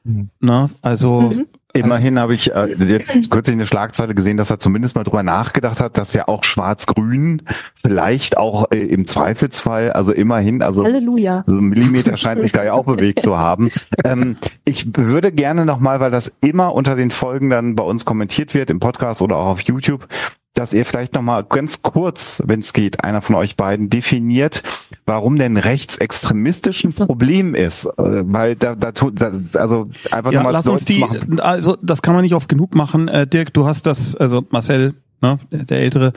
Mhm. 0.06 0.30
Na, 0.40 0.70
also 0.82 1.20
mhm. 1.20 1.46
Immerhin 1.78 2.18
habe 2.18 2.34
ich 2.34 2.54
äh, 2.54 2.74
jetzt 2.86 3.30
kürzlich 3.30 3.54
eine 3.54 3.66
Schlagzeile 3.66 4.14
gesehen, 4.14 4.36
dass 4.36 4.50
er 4.50 4.58
zumindest 4.58 4.96
mal 4.96 5.04
drüber 5.04 5.22
nachgedacht 5.22 5.80
hat, 5.80 5.98
dass 5.98 6.14
ja 6.14 6.26
auch 6.28 6.44
Schwarz-Grün 6.44 7.42
vielleicht 7.74 8.38
auch 8.38 8.70
äh, 8.70 8.78
im 8.78 9.06
Zweifelsfall, 9.06 9.92
also 9.92 10.12
immerhin, 10.12 10.62
also 10.62 10.84
Halleluja. 10.84 11.44
so 11.46 11.56
ein 11.56 11.64
Millimeter 11.64 12.16
scheint 12.16 12.40
mich 12.40 12.52
da 12.52 12.64
ja 12.64 12.72
auch 12.72 12.84
bewegt 12.86 13.22
zu 13.22 13.36
haben. 13.36 13.70
Ähm, 14.04 14.36
ich 14.64 14.96
würde 14.96 15.32
gerne 15.32 15.66
nochmal, 15.66 16.00
weil 16.00 16.10
das 16.10 16.36
immer 16.40 16.74
unter 16.74 16.96
den 16.96 17.10
Folgen 17.10 17.50
dann 17.50 17.76
bei 17.76 17.84
uns 17.84 18.04
kommentiert 18.04 18.54
wird, 18.54 18.70
im 18.70 18.80
Podcast 18.80 19.20
oder 19.20 19.36
auch 19.36 19.46
auf 19.46 19.60
YouTube, 19.60 20.08
dass 20.56 20.72
ihr 20.72 20.86
vielleicht 20.86 21.14
nochmal 21.14 21.44
ganz 21.44 21.82
kurz, 21.82 22.42
wenn 22.46 22.60
es 22.60 22.72
geht, 22.72 23.04
einer 23.04 23.20
von 23.20 23.36
euch 23.36 23.56
beiden 23.56 23.90
definiert, 23.90 24.62
warum 25.04 25.38
denn 25.38 25.56
rechtsextremistisch 25.56 26.84
ein 26.84 26.92
Problem 26.94 27.54
ist. 27.54 27.84
Äh, 27.98 28.24
weil 28.26 28.56
da, 28.56 28.74
da 28.74 28.92
tut, 28.92 29.20
da, 29.20 29.32
also 29.54 29.88
einfach 30.10 30.32
ja, 30.32 30.38
nochmal 30.38 30.52
lass 30.52 30.66
uns 30.66 30.86
die, 30.86 30.98
machen. 30.98 31.40
also 31.40 31.76
das 31.82 32.02
kann 32.02 32.14
man 32.14 32.22
nicht 32.22 32.34
oft 32.34 32.48
genug 32.48 32.74
machen. 32.74 33.08
Äh, 33.08 33.26
Dirk, 33.26 33.52
du 33.52 33.66
hast 33.66 33.86
das, 33.86 34.16
also 34.16 34.44
Marcel, 34.50 34.94
ne, 35.26 35.38
der, 35.50 35.80
Ältere, 35.80 36.12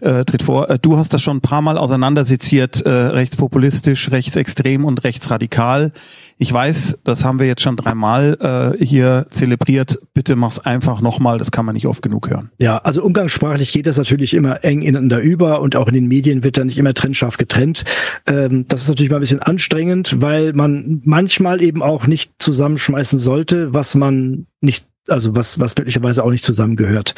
äh, 0.00 0.24
tritt 0.24 0.42
vor. 0.42 0.70
Äh, 0.70 0.78
du 0.80 0.96
hast 0.96 1.14
das 1.14 1.22
schon 1.22 1.38
ein 1.38 1.40
paar 1.40 1.62
Mal 1.62 1.78
auseinanderseziert, 1.78 2.82
äh, 2.82 2.90
rechtspopulistisch, 2.90 4.10
rechtsextrem 4.10 4.84
und 4.84 5.04
rechtsradikal. 5.04 5.92
Ich 6.38 6.52
weiß, 6.52 6.98
das 7.04 7.24
haben 7.24 7.38
wir 7.38 7.46
jetzt 7.46 7.62
schon 7.62 7.76
dreimal 7.76 8.74
äh, 8.80 8.84
hier 8.84 9.26
zelebriert. 9.30 10.00
Bitte 10.12 10.34
mach's 10.34 10.58
einfach 10.58 11.00
nochmal, 11.00 11.38
das 11.38 11.52
kann 11.52 11.64
man 11.64 11.74
nicht 11.74 11.86
oft 11.86 12.02
genug 12.02 12.30
hören. 12.30 12.50
Ja, 12.58 12.78
also 12.78 13.02
umgangssprachlich 13.04 13.72
geht 13.72 13.86
das 13.86 13.96
natürlich 13.96 14.34
immer 14.34 14.64
eng 14.64 14.82
ineinander 14.82 15.20
über 15.20 15.60
und 15.60 15.76
auch 15.76 15.86
in 15.86 15.94
den 15.94 16.08
Medien 16.08 16.42
wird 16.42 16.58
da 16.58 16.64
nicht 16.64 16.78
immer 16.78 16.94
trennscharf 16.94 17.36
getrennt. 17.36 17.84
Ähm, 18.26 18.64
das 18.68 18.82
ist 18.82 18.88
natürlich 18.88 19.10
mal 19.10 19.18
ein 19.18 19.20
bisschen 19.20 19.42
anstrengend, 19.42 20.20
weil 20.20 20.52
man 20.52 21.00
manchmal 21.04 21.62
eben 21.62 21.82
auch 21.82 22.06
nicht 22.06 22.32
zusammenschmeißen 22.38 23.18
sollte, 23.18 23.72
was 23.72 23.94
man 23.94 24.46
nicht 24.60 24.86
also 25.08 25.34
was, 25.34 25.58
was 25.58 25.76
möglicherweise 25.76 26.22
auch 26.22 26.30
nicht 26.30 26.44
zusammengehört. 26.44 27.14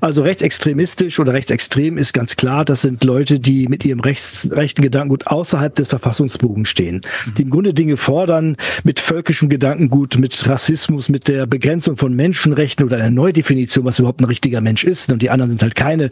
Also 0.00 0.22
rechtsextremistisch 0.22 1.20
oder 1.20 1.34
rechtsextrem 1.34 1.98
ist 1.98 2.12
ganz 2.14 2.36
klar, 2.36 2.64
das 2.64 2.82
sind 2.82 3.04
Leute, 3.04 3.40
die 3.40 3.66
mit 3.66 3.84
ihrem 3.84 4.00
rechts, 4.00 4.50
rechten 4.52 4.82
Gedankengut 4.82 5.26
außerhalb 5.26 5.74
des 5.74 5.88
Verfassungsbogens 5.88 6.68
stehen, 6.68 7.02
die 7.36 7.42
im 7.42 7.50
Grunde 7.50 7.74
Dinge 7.74 7.96
fordern 7.96 8.56
mit 8.84 9.00
völkischem 9.00 9.48
Gedankengut, 9.48 10.18
mit 10.18 10.48
Rassismus, 10.48 11.08
mit 11.08 11.28
der 11.28 11.46
Begrenzung 11.46 11.96
von 11.96 12.14
Menschenrechten 12.14 12.84
oder 12.84 12.96
einer 12.96 13.10
Neudefinition, 13.10 13.84
was 13.84 13.98
überhaupt 13.98 14.20
ein 14.20 14.24
richtiger 14.24 14.60
Mensch 14.60 14.84
ist. 14.84 15.12
Und 15.12 15.20
die 15.20 15.30
anderen 15.30 15.50
sind 15.50 15.62
halt 15.62 15.74
keine 15.74 16.10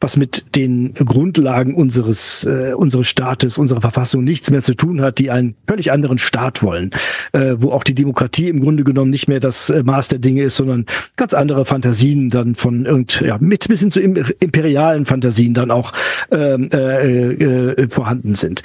was 0.00 0.16
mit 0.16 0.54
den 0.56 0.94
Grundlagen 0.94 1.74
unseres, 1.74 2.44
äh, 2.44 2.74
unseres 2.74 3.06
Staates, 3.06 3.58
unserer 3.58 3.80
Verfassung 3.80 4.24
nichts 4.24 4.50
mehr 4.50 4.62
zu 4.62 4.74
tun 4.74 5.00
hat, 5.00 5.18
die 5.18 5.30
einen 5.30 5.54
völlig 5.66 5.92
anderen 5.92 6.18
Staat 6.18 6.62
wollen, 6.62 6.90
äh, 7.32 7.54
wo 7.58 7.70
auch 7.70 7.84
die 7.84 7.94
Demokratie 7.94 8.48
im 8.48 8.60
Grunde 8.60 8.84
genommen 8.84 9.10
nicht 9.10 9.28
mehr 9.28 9.40
das 9.40 9.70
äh, 9.70 9.82
Maß 9.82 10.08
der 10.08 10.18
Dinge 10.18 10.42
ist, 10.42 10.56
sondern 10.56 10.86
ganz 11.16 11.34
andere 11.34 11.64
Fantasien 11.64 12.30
dann 12.30 12.54
von 12.54 12.86
irgend, 12.86 13.20
ja, 13.20 13.38
mit 13.38 13.66
bis 13.68 13.80
hin 13.80 13.90
zu 13.90 14.00
imperialen 14.00 15.06
Fantasien 15.06 15.54
dann 15.54 15.70
auch 15.70 15.92
ähm, 16.30 16.68
äh, 16.72 17.32
äh, 17.32 17.88
vorhanden 17.88 18.34
sind. 18.34 18.62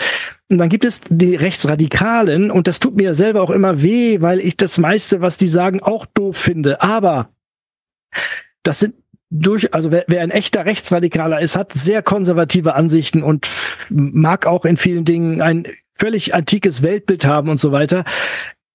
Und 0.50 0.58
dann 0.58 0.70
gibt 0.70 0.84
es 0.84 1.02
die 1.10 1.36
Rechtsradikalen 1.36 2.50
und 2.50 2.68
das 2.68 2.80
tut 2.80 2.96
mir 2.96 3.14
selber 3.14 3.42
auch 3.42 3.52
immer 3.52 3.84
weh, 3.84 4.20
weil 4.22 4.40
ich 4.40 4.58
das 4.58 4.80
meiste, 4.80 5.22
was 5.22 5.38
die 5.38 5.48
sagen, 5.48 5.82
auch 5.82 6.08
doof 6.08 6.38
finde. 6.38 6.82
Aber 6.82 7.30
das 8.64 8.80
sind 8.80 8.96
durch, 9.30 9.74
also 9.74 9.92
wer, 9.92 10.06
wer 10.08 10.22
ein 10.22 10.32
echter 10.32 10.66
Rechtsradikaler 10.66 11.40
ist, 11.40 11.56
hat 11.56 11.74
sehr 11.74 12.02
konservative 12.02 12.74
Ansichten 12.76 13.22
und 13.22 13.50
mag 13.90 14.48
auch 14.48 14.66
in 14.66 14.78
vielen 14.78 15.06
Dingen 15.06 15.42
ein 15.42 15.68
völlig 15.94 16.34
antikes 16.34 16.82
Weltbild 16.82 17.26
haben 17.26 17.50
und 17.50 17.58
so 17.58 17.72
weiter 17.72 18.06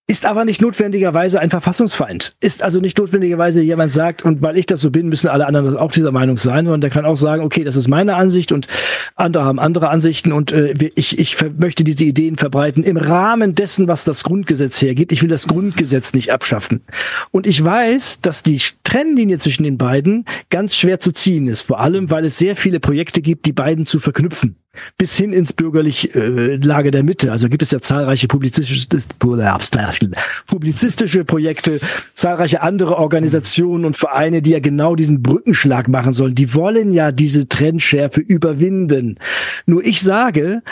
ist 0.07 0.27
aber 0.27 0.45
nicht 0.45 0.61
notwendigerweise 0.61 1.41
ein 1.41 1.49
Verfassungsfeind. 1.49 2.37
Ist 2.41 2.63
also 2.63 2.79
nicht 2.79 2.99
notwendigerweise 2.99 3.63
jemand 3.63 3.91
sagt, 3.91 4.23
und 4.23 4.43
weil 4.43 4.59
ich 4.59 4.67
das 4.67 4.83
so 4.83 4.91
bin, 4.91 5.09
müssen 5.09 5.29
alle 5.29 5.47
anderen 5.47 5.79
auch 5.79 5.93
dieser 5.93 6.13
Meinung 6.13 6.37
sein, 6.37 6.67
sondern 6.67 6.83
der 6.83 6.91
kann 6.91 7.07
auch 7.07 7.17
sagen, 7.17 7.43
okay, 7.43 7.65
das 7.65 7.75
ist 7.75 7.89
meine 7.89 8.15
Ansicht 8.15 8.53
und 8.53 8.69
andere 9.15 9.47
haben 9.47 9.59
andere 9.59 9.89
Ansichten 9.89 10.33
und 10.33 10.53
äh, 10.53 10.75
ich, 10.95 11.19
ich 11.19 11.39
möchte 11.57 11.85
diese 11.85 12.05
Ideen 12.05 12.37
verbreiten 12.37 12.85
im 12.85 12.99
Rahmen 12.99 13.55
dessen, 13.55 13.89
was 13.89 14.05
das 14.05 14.25
Grundgesetz 14.25 14.83
hergibt. 14.83 15.11
Ich 15.11 15.23
will 15.23 15.31
das 15.31 15.47
Grundgesetz 15.47 16.13
nicht 16.13 16.33
abschaffen. 16.33 16.83
Und 17.31 17.47
ich 17.47 17.65
weiß, 17.65 18.21
dass 18.21 18.43
die 18.43 18.61
Trennlinie 18.83 19.39
zwischen 19.39 19.63
den 19.63 19.79
beiden 19.79 20.27
ganz 20.51 20.77
schwer 20.77 21.01
zu 21.01 21.13
ziehen 21.13 21.49
ist, 21.49 21.63
vor 21.63 21.81
allem, 21.81 22.11
weil 22.11 22.27
es 22.27 22.37
sehr 22.37 22.57
viele 22.57 22.79
Projekte 22.79 23.23
gibt, 23.23 23.47
die 23.47 23.53
beiden 23.53 23.87
zu 23.87 23.99
verknüpfen 24.01 24.57
bis 24.99 25.17
hin 25.17 25.33
ins 25.33 25.53
bürgerliche 25.53 26.09
äh, 26.15 26.57
Lage 26.57 26.91
der 26.91 27.03
Mitte. 27.03 27.31
Also 27.31 27.49
gibt 27.49 27.63
es 27.63 27.71
ja 27.71 27.81
zahlreiche 27.81 28.29
publizistische, 28.29 28.87
publizistische 30.47 31.25
Projekte, 31.25 31.81
zahlreiche 32.15 32.63
andere 32.63 32.97
Organisationen 32.97 33.85
und 33.85 33.97
Vereine, 33.97 34.43
die 34.43 34.51
ja 34.51 34.61
genau 34.61 34.95
diesen 34.95 35.23
Brückenschlag 35.23 35.89
machen 35.89 36.13
sollen. 36.13 36.35
Die 36.35 36.55
wollen 36.55 36.93
ja 36.93 37.13
diese 37.13 37.49
Trendschärfe 37.49 38.21
überwinden. 38.21 39.19
Nur 39.67 39.85
ich 39.85 40.01
sage, 40.03 40.63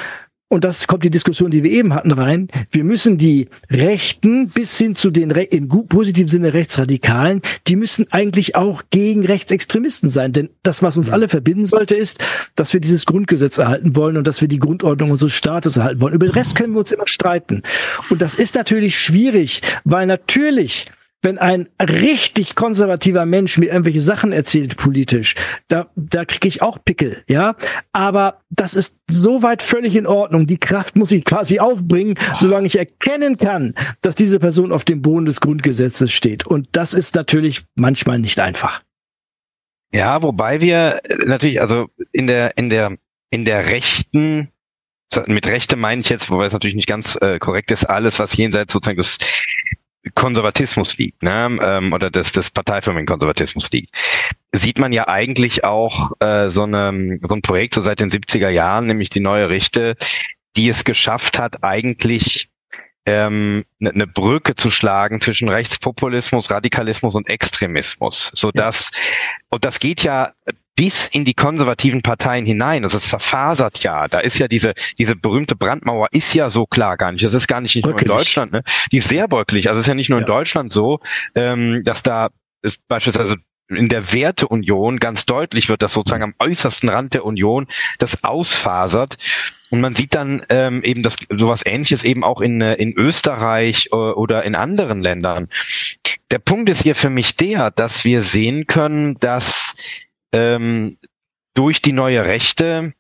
und 0.53 0.65
das 0.65 0.87
kommt 0.87 1.03
die 1.03 1.11
Diskussion, 1.11 1.51
die 1.51 1.63
wir 1.63 1.71
eben 1.71 1.95
hatten, 1.95 2.13
rein. 2.13 2.49
Wir 2.71 2.85
müssen 2.85 3.17
die 3.17 3.49
Rechten 3.71 4.49
bis 4.49 4.77
hin 4.77 4.95
zu 4.95 5.11
den 5.11 5.31
Re 5.31 5.45
im 5.45 5.67
positiven 5.67 6.29
Sinne 6.29 6.53
Rechtsradikalen, 6.53 7.41
die 7.69 7.77
müssen 7.77 8.07
eigentlich 8.13 8.55
auch 8.55 8.83
gegen 8.91 9.25
Rechtsextremisten 9.25 10.11
sein. 10.11 10.35
Denn 10.35 10.51
das, 10.63 10.83
was 10.83 10.99
uns 10.99 11.09
alle 11.09 11.31
verbinden 11.31 11.65
sollte, 11.65 11.95
ist, 11.95 12.23
dass 12.55 12.75
wir 12.75 12.81
dieses 12.81 13.07
Grundgesetz 13.07 13.57
erhalten 13.57 13.97
wollen 13.97 14.19
und 14.19 14.27
dass 14.27 14.43
wir 14.43 14.49
die 14.49 14.59
Grundordnung 14.59 15.11
unseres 15.11 15.33
Staates 15.33 15.79
erhalten 15.79 16.03
wollen. 16.03 16.13
Über 16.13 16.27
den 16.27 16.35
Rest 16.35 16.55
können 16.55 16.75
wir 16.75 16.81
uns 16.81 16.93
immer 16.93 17.07
streiten. 17.07 17.63
Und 18.11 18.21
das 18.21 18.35
ist 18.35 18.55
natürlich 18.55 18.99
schwierig, 18.99 19.63
weil 19.85 20.07
natürlich 20.07 20.91
wenn 21.23 21.39
ein 21.39 21.69
richtig 21.81 22.57
konservativer 22.57 23.25
Mensch 23.25 23.57
mir 23.57 23.67
irgendwelche 23.67 24.01
Sachen 24.01 24.33
erzählt 24.33 24.77
politisch, 24.77 25.37
da, 25.69 25.91
da 25.97 26.25
kriege 26.25 26.49
ich 26.49 26.63
auch 26.63 26.79
Pickel, 26.85 27.23
ja. 27.29 27.55
Aber 27.93 28.43
das 28.51 28.75
ist 28.75 28.99
soweit 29.09 29.63
völlig 29.63 29.97
in 29.97 30.07
Ordnung. 30.07 30.47
Die 30.47 30.59
Kraft 30.59 30.97
muss 30.97 31.13
ich 31.13 31.25
quasi 31.25 31.61
aufbringen, 31.61 32.15
solange 32.37 32.67
ich 32.67 32.77
erkennen 32.77 33.39
kann, 33.39 33.75
dass 34.01 34.17
diese 34.17 34.41
Person 34.41 34.73
auf 34.73 34.85
dem 34.85 35.01
Boden 35.01 35.27
des 35.27 35.41
Grundgesetzes 35.41 36.13
steht. 36.13 36.47
Und 36.47 36.69
das 36.73 36.93
ist 36.93 37.15
natürlich 37.15 37.65
manchmal 37.77 38.19
nicht 38.19 38.41
einfach. 38.41 38.83
Ja, 39.93 40.23
wobei 40.23 40.61
wir 40.61 41.01
natürlich, 41.27 41.61
also 41.61 41.89
in 42.13 42.27
der, 42.27 42.57
in 42.57 42.71
der, 42.71 42.97
in 43.31 43.45
der 43.45 43.67
rechten 43.67 44.49
mit 45.27 45.47
Rechte 45.47 45.77
meine 45.77 46.01
ich 46.01 46.09
jetzt, 46.09 46.31
wobei 46.31 46.47
es 46.47 46.55
natürlich 46.55 46.75
nicht 46.75 46.89
ganz 46.89 47.19
äh, 47.21 47.39
korrekt 47.39 47.71
ist, 47.71 47.85
alles, 47.85 48.19
was 48.19 48.35
jenseits 48.37 48.73
sozusagen 48.73 48.97
des 48.97 49.19
Konservatismus 50.15 50.97
liegt, 50.99 51.23
ne? 51.23 51.59
ähm, 51.63 51.93
oder 51.93 52.11
des, 52.11 52.33
des 52.33 52.51
parteiförmigen 52.51 53.07
Konservatismus 53.07 53.71
liegt, 53.71 53.95
sieht 54.53 54.79
man 54.79 54.93
ja 54.93 55.09
eigentlich 55.09 55.65
auch 55.65 56.13
äh, 56.21 56.49
so, 56.49 56.65
eine, 56.65 57.19
so 57.23 57.35
ein 57.35 57.43
Projekt 57.43 57.75
so 57.75 57.81
seit 57.81 58.01
den 58.01 58.11
70er 58.11 58.49
Jahren, 58.49 58.87
nämlich 58.87 59.11
die 59.11 59.21
neue 59.21 59.49
Richte, 59.49 59.97
die 60.57 60.69
es 60.69 60.85
geschafft 60.85 61.39
hat, 61.39 61.63
eigentlich 61.63 62.49
ähm, 63.07 63.65
eine 63.81 63.93
ne 63.95 64.07
Brücke 64.07 64.55
zu 64.55 64.71
schlagen 64.71 65.21
zwischen 65.21 65.49
Rechtspopulismus, 65.49 66.51
Radikalismus 66.51 67.15
und 67.15 67.29
Extremismus, 67.29 68.31
so 68.35 68.51
dass 68.51 68.91
und 69.51 69.65
das 69.65 69.81
geht 69.81 70.03
ja 70.03 70.33
bis 70.75 71.07
in 71.07 71.25
die 71.25 71.35
konservativen 71.35 72.03
Parteien 72.03 72.47
hinein. 72.47 72.85
Also 72.85 72.99
es 72.99 73.09
zerfasert 73.09 73.83
ja. 73.83 74.09
Da 74.09 74.21
ist 74.21 74.39
ja 74.39 74.49
diese, 74.49 74.75
diese 74.99 75.17
berühmte 75.17 75.55
Brandmauer 75.55 76.09
ist 76.13 76.35
ja 76.35 76.51
so 76.51 76.67
klar 76.67 76.97
gar 76.97 77.13
nicht. 77.13 77.25
Das 77.25 77.35
ist 77.35 77.47
gar 77.47 77.61
nicht, 77.61 77.77
nicht 77.77 77.85
nur 77.85 77.99
in 77.99 78.07
Deutschland. 78.07 78.53
Ne? 78.53 78.63
Die 78.91 78.99
ist 78.99 79.09
sehr 79.09 79.29
bröcklich. 79.29 79.69
Also 79.69 79.81
es 79.81 79.85
ist 79.85 79.89
ja 79.89 79.95
nicht 79.95 80.09
nur 80.09 80.21
ja. 80.21 80.25
in 80.25 80.27
Deutschland 80.27 80.73
so, 80.73 81.01
ähm, 81.35 81.83
dass 81.85 82.03
da 82.03 82.31
ist 82.63 82.81
beispielsweise 82.89 83.37
in 83.69 83.89
der 83.89 84.13
Werteunion 84.13 84.99
ganz 84.99 85.27
deutlich 85.27 85.69
wird, 85.69 85.83
dass 85.83 85.93
sozusagen 85.93 86.23
am 86.23 86.35
äußersten 86.39 86.89
Rand 86.89 87.15
der 87.15 87.25
Union 87.25 87.67
das 87.99 88.23
ausfasert. 88.25 89.17
Und 89.71 89.81
man 89.81 89.95
sieht 89.95 90.15
dann 90.15 90.43
ähm, 90.51 90.83
eben 90.83 91.03
das 91.03 91.17
sowas 91.31 91.63
Ähnliches 91.65 92.05
eben 92.05 92.25
auch 92.25 92.43
in 92.43 92.61
äh, 92.61 92.75
in 92.75 92.93
Österreich 92.93 93.89
äh, 93.91 93.97
oder 93.97 94.43
in 94.43 94.55
anderen 94.55 95.01
Ländern. 95.01 95.49
Der 96.31 96.39
Punkt 96.39 96.69
ist 96.69 96.83
hier 96.83 96.95
für 96.95 97.09
mich 97.09 97.37
der, 97.37 97.71
dass 97.71 98.05
wir 98.05 98.21
sehen 98.21 98.67
können, 98.67 99.19
dass 99.19 99.75
ähm, 100.33 100.99
durch 101.55 101.83
die 101.83 101.93
neue 101.93 102.25
Rechte 102.25 102.95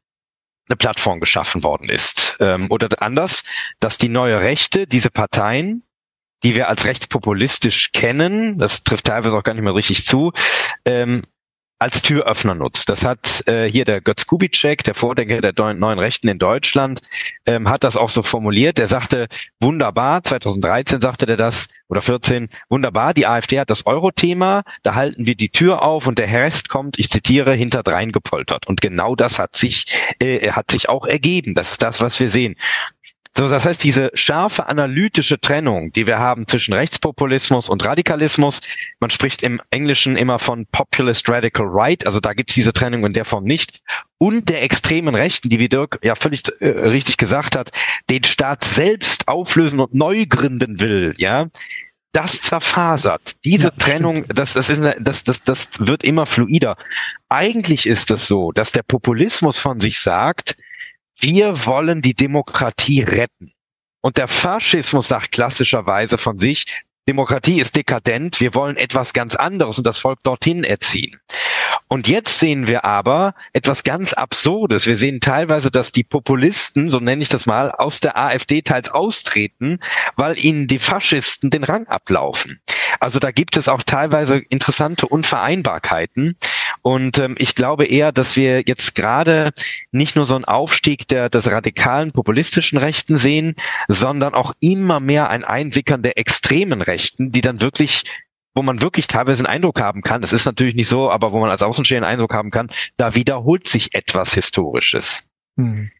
eine 0.68 0.76
Plattform 0.76 1.20
geschaffen 1.20 1.62
worden 1.62 1.88
ist. 1.88 2.36
Ähm, 2.40 2.70
oder 2.70 2.88
anders, 3.02 3.42
dass 3.80 3.98
die 3.98 4.08
neue 4.08 4.40
Rechte 4.40 4.86
diese 4.86 5.10
Parteien 5.10 5.84
die 6.42 6.54
wir 6.54 6.68
als 6.68 6.84
rechtspopulistisch 6.84 7.92
kennen, 7.92 8.58
das 8.58 8.82
trifft 8.82 9.06
teilweise 9.06 9.36
auch 9.36 9.42
gar 9.42 9.54
nicht 9.54 9.62
mehr 9.62 9.74
richtig 9.74 10.04
zu, 10.04 10.32
ähm, 10.84 11.22
als 11.82 12.00
Türöffner 12.00 12.54
nutzt. 12.54 12.88
Das 12.88 13.04
hat 13.04 13.42
äh, 13.48 13.68
hier 13.68 13.84
der 13.84 14.00
Götz 14.00 14.26
Kubitschek, 14.26 14.84
der 14.84 14.94
Vordenker 14.94 15.40
der 15.40 15.74
neuen 15.74 15.98
Rechten 15.98 16.28
in 16.28 16.38
Deutschland, 16.38 17.00
ähm, 17.44 17.68
hat 17.68 17.82
das 17.82 17.96
auch 17.96 18.08
so 18.08 18.22
formuliert. 18.22 18.78
Der 18.78 18.86
sagte, 18.86 19.26
wunderbar, 19.58 20.22
2013 20.22 21.00
sagte 21.00 21.26
der 21.26 21.36
das, 21.36 21.66
oder 21.88 22.00
14, 22.00 22.50
wunderbar, 22.68 23.14
die 23.14 23.26
AfD 23.26 23.58
hat 23.58 23.68
das 23.68 23.84
Euro-Thema, 23.84 24.62
da 24.84 24.94
halten 24.94 25.26
wir 25.26 25.34
die 25.34 25.48
Tür 25.48 25.82
auf 25.82 26.06
und 26.06 26.20
der 26.20 26.28
Rest 26.28 26.68
kommt, 26.68 27.00
ich 27.00 27.10
zitiere, 27.10 27.52
hinterdrein 27.52 28.12
gepoltert. 28.12 28.68
Und 28.68 28.80
genau 28.80 29.16
das 29.16 29.40
hat 29.40 29.56
sich, 29.56 29.86
äh, 30.20 30.52
hat 30.52 30.70
sich 30.70 30.88
auch 30.88 31.04
ergeben. 31.04 31.54
Das 31.54 31.72
ist 31.72 31.82
das, 31.82 32.00
was 32.00 32.20
wir 32.20 32.30
sehen. 32.30 32.54
So, 33.34 33.48
das 33.48 33.64
heißt, 33.64 33.82
diese 33.82 34.10
scharfe 34.12 34.66
analytische 34.66 35.40
Trennung, 35.40 35.90
die 35.92 36.06
wir 36.06 36.18
haben 36.18 36.46
zwischen 36.46 36.74
Rechtspopulismus 36.74 37.70
und 37.70 37.82
Radikalismus, 37.82 38.60
man 39.00 39.08
spricht 39.08 39.42
im 39.42 39.60
Englischen 39.70 40.16
immer 40.16 40.38
von 40.38 40.66
Populist 40.66 41.30
Radical 41.30 41.66
Right, 41.66 42.04
also 42.04 42.20
da 42.20 42.34
gibt 42.34 42.50
es 42.50 42.54
diese 42.54 42.74
Trennung 42.74 43.06
in 43.06 43.14
der 43.14 43.24
Form 43.24 43.44
nicht, 43.44 43.80
und 44.18 44.50
der 44.50 44.62
extremen 44.62 45.14
Rechten, 45.14 45.48
die 45.48 45.58
wie 45.58 45.70
Dirk 45.70 45.98
ja 46.02 46.14
völlig 46.14 46.42
äh, 46.60 46.68
richtig 46.68 47.16
gesagt 47.16 47.56
hat, 47.56 47.70
den 48.10 48.22
Staat 48.22 48.64
selbst 48.64 49.28
auflösen 49.28 49.80
und 49.80 49.94
neu 49.94 50.26
gründen 50.26 50.78
will, 50.80 51.14
ja, 51.16 51.48
das 52.12 52.42
zerfasert. 52.42 53.36
Diese 53.44 53.68
ja, 53.68 53.74
Trennung, 53.78 54.26
das, 54.28 54.52
das, 54.52 54.68
ist, 54.68 54.82
das, 55.00 55.24
das, 55.24 55.42
das 55.42 55.68
wird 55.78 56.04
immer 56.04 56.26
fluider. 56.26 56.76
Eigentlich 57.30 57.86
ist 57.86 58.10
es 58.10 58.26
so, 58.26 58.52
dass 58.52 58.72
der 58.72 58.82
Populismus 58.82 59.58
von 59.58 59.80
sich 59.80 59.98
sagt, 59.98 60.56
wir 61.22 61.66
wollen 61.66 62.02
die 62.02 62.14
Demokratie 62.14 63.00
retten. 63.00 63.52
Und 64.00 64.18
der 64.18 64.26
Faschismus 64.26 65.08
sagt 65.08 65.32
klassischerweise 65.32 66.18
von 66.18 66.38
sich, 66.40 66.66
Demokratie 67.08 67.60
ist 67.60 67.74
dekadent, 67.74 68.40
wir 68.40 68.54
wollen 68.54 68.76
etwas 68.76 69.12
ganz 69.12 69.34
anderes 69.34 69.78
und 69.78 69.86
das 69.86 69.98
Volk 69.98 70.20
dorthin 70.22 70.62
erziehen. 70.62 71.20
Und 71.88 72.08
jetzt 72.08 72.38
sehen 72.38 72.68
wir 72.68 72.84
aber 72.84 73.34
etwas 73.52 73.82
ganz 73.82 74.12
Absurdes. 74.12 74.86
Wir 74.86 74.96
sehen 74.96 75.20
teilweise, 75.20 75.70
dass 75.70 75.90
die 75.90 76.04
Populisten, 76.04 76.90
so 76.90 77.00
nenne 77.00 77.22
ich 77.22 77.28
das 77.28 77.46
mal, 77.46 77.70
aus 77.72 78.00
der 78.00 78.16
AfD 78.16 78.62
teils 78.62 78.88
austreten, 78.88 79.78
weil 80.16 80.38
ihnen 80.38 80.68
die 80.68 80.78
Faschisten 80.78 81.50
den 81.50 81.64
Rang 81.64 81.86
ablaufen. 81.88 82.60
Also 83.00 83.18
da 83.18 83.30
gibt 83.32 83.56
es 83.56 83.68
auch 83.68 83.82
teilweise 83.82 84.38
interessante 84.38 85.06
Unvereinbarkeiten. 85.06 86.36
Und 86.80 87.18
ähm, 87.18 87.34
ich 87.38 87.54
glaube 87.54 87.84
eher, 87.84 88.12
dass 88.12 88.36
wir 88.36 88.62
jetzt 88.66 88.94
gerade 88.94 89.50
nicht 89.90 90.16
nur 90.16 90.24
so 90.24 90.34
einen 90.34 90.44
Aufstieg 90.44 91.06
der, 91.08 91.28
des 91.28 91.50
radikalen 91.50 92.12
populistischen 92.12 92.78
Rechten 92.78 93.16
sehen, 93.16 93.54
sondern 93.88 94.34
auch 94.34 94.54
immer 94.60 95.00
mehr 95.00 95.28
ein 95.30 95.44
Einsickern 95.44 96.02
der 96.02 96.18
extremen 96.18 96.82
Rechten, 96.82 97.30
die 97.30 97.40
dann 97.42 97.60
wirklich 97.60 98.04
wo 98.54 98.62
man 98.62 98.82
wirklich 98.82 99.06
teilweise 99.06 99.40
einen 99.44 99.54
Eindruck 99.54 99.80
haben 99.80 100.02
kann, 100.02 100.20
das 100.20 100.32
ist 100.32 100.44
natürlich 100.44 100.74
nicht 100.74 100.88
so, 100.88 101.10
aber 101.10 101.32
wo 101.32 101.40
man 101.40 101.50
als 101.50 101.62
Außenstehender 101.62 102.06
einen 102.06 102.16
Eindruck 102.16 102.34
haben 102.34 102.50
kann, 102.50 102.68
da 102.96 103.14
wiederholt 103.14 103.66
sich 103.66 103.94
etwas 103.94 104.34
Historisches. 104.34 105.24
Hm. 105.56 105.90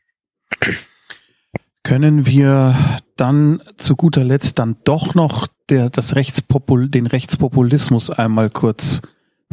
Können 1.82 2.26
wir 2.26 3.00
dann 3.16 3.62
zu 3.76 3.96
guter 3.96 4.22
Letzt 4.22 4.58
dann 4.58 4.76
doch 4.84 5.14
noch 5.14 5.48
der, 5.68 5.90
das 5.90 6.14
Rechtspopul, 6.14 6.88
den 6.88 7.06
Rechtspopulismus 7.06 8.10
einmal 8.10 8.50
kurz 8.50 9.02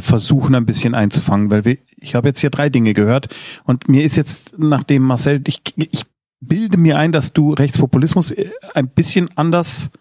versuchen, 0.02 0.56
ein 0.56 0.66
bisschen 0.66 0.96
einzufangen, 0.96 1.52
weil 1.52 1.66
wir, 1.66 1.78
ich 1.98 2.16
habe 2.16 2.30
jetzt 2.30 2.42
hier 2.42 2.50
drei 2.50 2.70
Dinge 2.70 2.94
gehört 2.94 3.28
und 3.64 3.88
mir 3.88 4.04
ist 4.04 4.16
jetzt, 4.16 4.58
nachdem 4.58 5.04
Marcel, 5.04 5.42
ich, 5.48 5.62
ich 5.76 6.06
bilde 6.40 6.78
mir 6.78 6.98
ein, 6.98 7.12
dass 7.12 7.34
du 7.34 7.54
Rechtspopulismus 7.54 8.32
äh, 8.32 8.50
ein 8.74 8.88
bisschen 8.88 9.30
anders 9.36 9.92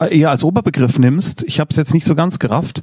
äh, 0.00 0.18
eher 0.18 0.30
als 0.30 0.44
Oberbegriff 0.44 0.98
nimmst. 0.98 1.42
Ich 1.44 1.60
habe 1.60 1.68
es 1.70 1.76
jetzt 1.76 1.94
nicht 1.94 2.06
so 2.06 2.14
ganz 2.14 2.38
gerafft. 2.38 2.82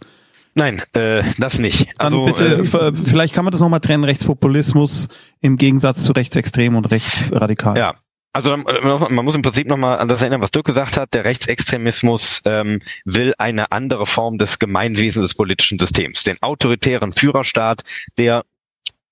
Nein, 0.54 0.82
äh, 0.94 1.24
das 1.38 1.60
nicht. 1.60 1.90
Also 1.98 2.26
Dann 2.26 2.34
bitte, 2.34 2.78
äh, 2.78 2.94
vielleicht 2.94 3.34
kann 3.34 3.44
man 3.44 3.52
das 3.52 3.60
nochmal 3.60 3.82
trennen, 3.82 4.06
Rechtspopulismus 4.06 5.10
im 5.42 5.58
Gegensatz 5.58 6.04
zu 6.04 6.14
Rechtsextrem 6.14 6.76
und 6.76 6.92
Rechtsradikal. 6.92 7.78
Ja, 7.78 7.96
also 8.36 8.54
äh, 8.54 8.58
man 8.58 9.26
muss 9.26 9.36
im 9.36 9.42
Prinzip 9.42 9.68
nochmal 9.68 9.98
an 9.98 10.10
das 10.10 10.22
erinnern, 10.22 10.42
was 10.42 10.52
Dirk 10.52 10.66
gesagt 10.66 10.98
hat. 10.98 11.14
Der 11.14 11.24
Rechtsextremismus 11.24 12.42
ähm, 12.46 12.82
will 13.06 13.34
eine 13.38 13.72
andere 13.72 14.06
Form 14.06 14.38
des 14.38 14.60
Gemeinwesens 14.60 15.26
des 15.26 15.36
politischen 15.36 15.80
Systems, 15.80 16.24
den 16.24 16.42
autoritären 16.42 17.14
Führerstaat, 17.14 17.84
der 18.18 18.44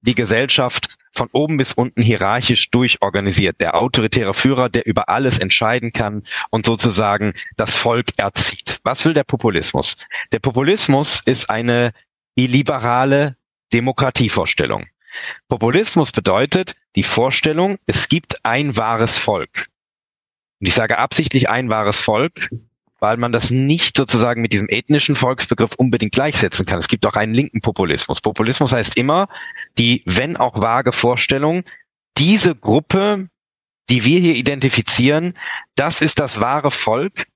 die 0.02 0.16
Gesellschaft 0.16 0.98
von 1.14 1.30
oben 1.32 1.56
bis 1.56 1.72
unten 1.72 2.02
hierarchisch 2.02 2.70
durchorganisiert. 2.72 3.62
Der 3.62 3.76
autoritäre 3.76 4.34
Führer, 4.34 4.68
der 4.68 4.86
über 4.86 5.08
alles 5.08 5.40
entscheiden 5.40 5.94
kann 5.94 6.24
und 6.50 6.66
sozusagen 6.66 7.34
das 7.56 7.76
Volk 7.76 8.08
erzieht. 8.18 8.82
Was 8.84 9.06
will 9.06 9.14
der 9.14 9.24
Populismus? 9.24 9.96
Der 10.34 10.40
Populismus 10.40 11.22
ist 11.24 11.50
eine 11.50 11.92
illiberale 12.36 13.38
Demokratievorstellung. 13.72 14.88
Populismus 15.48 16.12
bedeutet 16.12 16.76
die 16.96 17.04
Vorstellung, 17.04 17.78
es 17.86 18.10
gibt 18.10 18.46
ein 18.46 18.76
wahres 18.78 19.18
Volk. 19.18 19.68
Und 20.60 20.68
ich 20.68 20.74
sage 20.74 20.98
absichtlich 20.98 21.50
ein 21.50 21.70
wahres 21.70 22.00
Volk, 22.00 22.50
weil 23.04 23.18
man 23.18 23.34
das 23.34 23.52
nicht 23.52 23.98
sozusagen 23.98 24.42
mit 24.42 24.54
diesem 24.54 24.70
ethnischen 24.70 25.16
Volksbegriff 25.16 25.76
unbedingt 25.76 26.14
gleichsetzen 26.14 26.66
kann. 26.66 26.80
Es 26.80 26.88
gibt 26.88 27.06
auch 27.06 27.16
einen 27.16 27.34
linken 27.34 27.60
Populismus. 27.60 28.22
Populismus 28.22 28.72
heißt 28.72 28.96
immer 28.96 29.28
die, 29.78 30.04
wenn 30.06 30.38
auch 30.38 30.62
vage 30.62 30.94
Vorstellung, 30.94 31.64
diese 32.18 32.56
Gruppe, 32.56 33.28
die 33.90 34.06
wir 34.06 34.20
hier 34.20 34.36
identifizieren, 34.36 35.38
das 35.76 36.02
ist 36.02 36.20
das 36.22 36.40
wahre 36.40 36.72
Volk, 36.72 37.28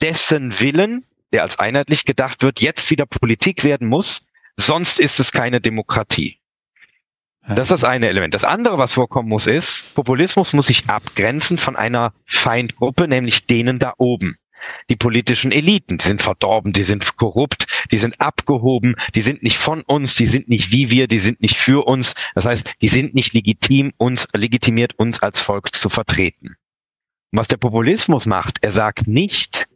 dessen 0.00 0.58
Willen, 0.58 1.04
der 1.34 1.42
als 1.42 1.58
einheitlich 1.58 2.06
gedacht 2.06 2.42
wird, 2.42 2.62
jetzt 2.62 2.90
wieder 2.90 3.04
Politik 3.04 3.62
werden 3.62 3.88
muss, 3.88 4.22
sonst 4.56 4.98
ist 4.98 5.20
es 5.20 5.32
keine 5.32 5.60
Demokratie. 5.60 6.39
Das 7.48 7.70
ist 7.70 7.70
das 7.70 7.84
eine 7.84 8.08
Element. 8.08 8.34
Das 8.34 8.44
andere, 8.44 8.78
was 8.78 8.92
vorkommen 8.92 9.28
muss, 9.28 9.46
ist, 9.46 9.94
Populismus 9.94 10.52
muss 10.52 10.66
sich 10.66 10.88
abgrenzen 10.88 11.58
von 11.58 11.74
einer 11.74 12.12
Feindgruppe, 12.26 13.08
nämlich 13.08 13.46
denen 13.46 13.78
da 13.78 13.94
oben. 13.98 14.36
Die 14.90 14.96
politischen 14.96 15.52
Eliten, 15.52 15.98
die 15.98 16.04
sind 16.04 16.20
verdorben, 16.20 16.72
die 16.72 16.82
sind 16.82 17.16
korrupt, 17.16 17.66
die 17.90 17.98
sind 17.98 18.20
abgehoben, 18.20 18.94
die 19.14 19.22
sind 19.22 19.42
nicht 19.42 19.56
von 19.56 19.80
uns, 19.82 20.14
die 20.14 20.26
sind 20.26 20.48
nicht 20.48 20.70
wie 20.70 20.90
wir, 20.90 21.08
die 21.08 21.18
sind 21.18 21.40
nicht 21.40 21.56
für 21.56 21.86
uns. 21.86 22.14
Das 22.34 22.44
heißt, 22.44 22.70
die 22.82 22.88
sind 22.88 23.14
nicht 23.14 23.32
legitim, 23.32 23.92
uns, 23.96 24.26
legitimiert 24.34 24.98
uns 24.98 25.22
als 25.22 25.40
Volk 25.40 25.74
zu 25.74 25.88
vertreten. 25.88 26.56
Und 27.32 27.38
was 27.38 27.48
der 27.48 27.56
Populismus 27.56 28.26
macht, 28.26 28.58
er 28.60 28.72
sagt 28.72 29.06
nicht, 29.06 29.66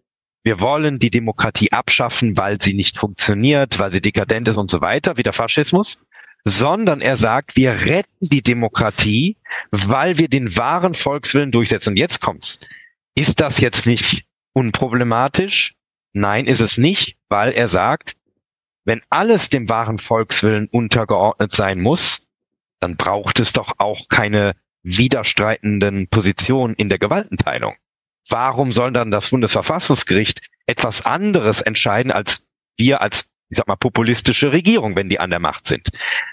wir 0.43 0.61
wollen 0.61 0.99
die 0.99 1.11
Demokratie 1.11 1.73
abschaffen, 1.73 2.37
weil 2.37 2.61
sie 2.61 2.75
nicht 2.75 2.99
funktioniert, 2.99 3.79
weil 3.79 3.91
sie 3.91 4.03
dekadent 4.03 4.49
ist 4.49 4.59
und 4.59 4.71
so 4.71 4.83
weiter, 4.83 5.17
wie 5.17 5.23
der 5.23 5.33
Faschismus, 5.33 6.01
sondern 6.45 7.01
er 7.01 7.17
sagt, 7.17 7.57
wir 7.57 7.87
retten 7.87 8.29
die 8.29 8.43
Demokratie, 8.43 9.37
weil 9.71 10.19
wir 10.19 10.29
den 10.29 10.57
wahren 10.57 10.95
Volkswillen 10.95 11.51
durchsetzen. 11.53 11.91
Und 11.91 11.97
jetzt 11.97 12.21
kommt's. 12.21 12.59
Ist 13.15 13.41
das 13.41 13.61
jetzt 13.61 13.87
nicht 13.87 14.25
unproblematisch? 14.53 15.75
Nein, 16.13 16.47
ist 16.47 16.61
es 16.61 16.79
nicht, 16.79 17.17
weil 17.29 17.53
er 17.53 17.69
sagt, 17.69 18.17
wenn 18.85 19.01
alles 19.09 19.49
dem 19.49 19.69
wahren 19.69 19.99
Volkswillen 19.99 20.69
untergeordnet 20.69 21.53
sein 21.53 21.81
muss, 21.81 22.27
dann 22.81 22.97
braucht 22.97 23.41
es 23.41 23.53
doch 23.53 23.73
auch 23.79 24.09
keine 24.09 24.55
widerstreitenden 24.83 26.09
Positionen 26.09 26.75
in 26.75 26.91
der 26.91 26.99
Gewaltenteilung. 26.99 27.75
warum 28.29 28.73
soll 28.73 28.93
dann 28.93 29.11
das 29.11 29.31
Bundesverfassungsgericht 29.31 30.41
etwas 30.67 31.05
anderes 31.05 31.61
entscheiden 31.61 32.11
als 32.11 32.43
wir 32.77 33.03
als, 33.03 33.25
ich 33.55 33.59
sag 33.59 33.69
mal, 33.69 33.77
populistische 33.77 34.51
Regierung, 34.51 34.97
wenn 34.97 35.09
die 35.09 35.21
an 35.21 35.31
der 35.31 35.39
Macht 35.39 35.69
sind? 35.69 35.91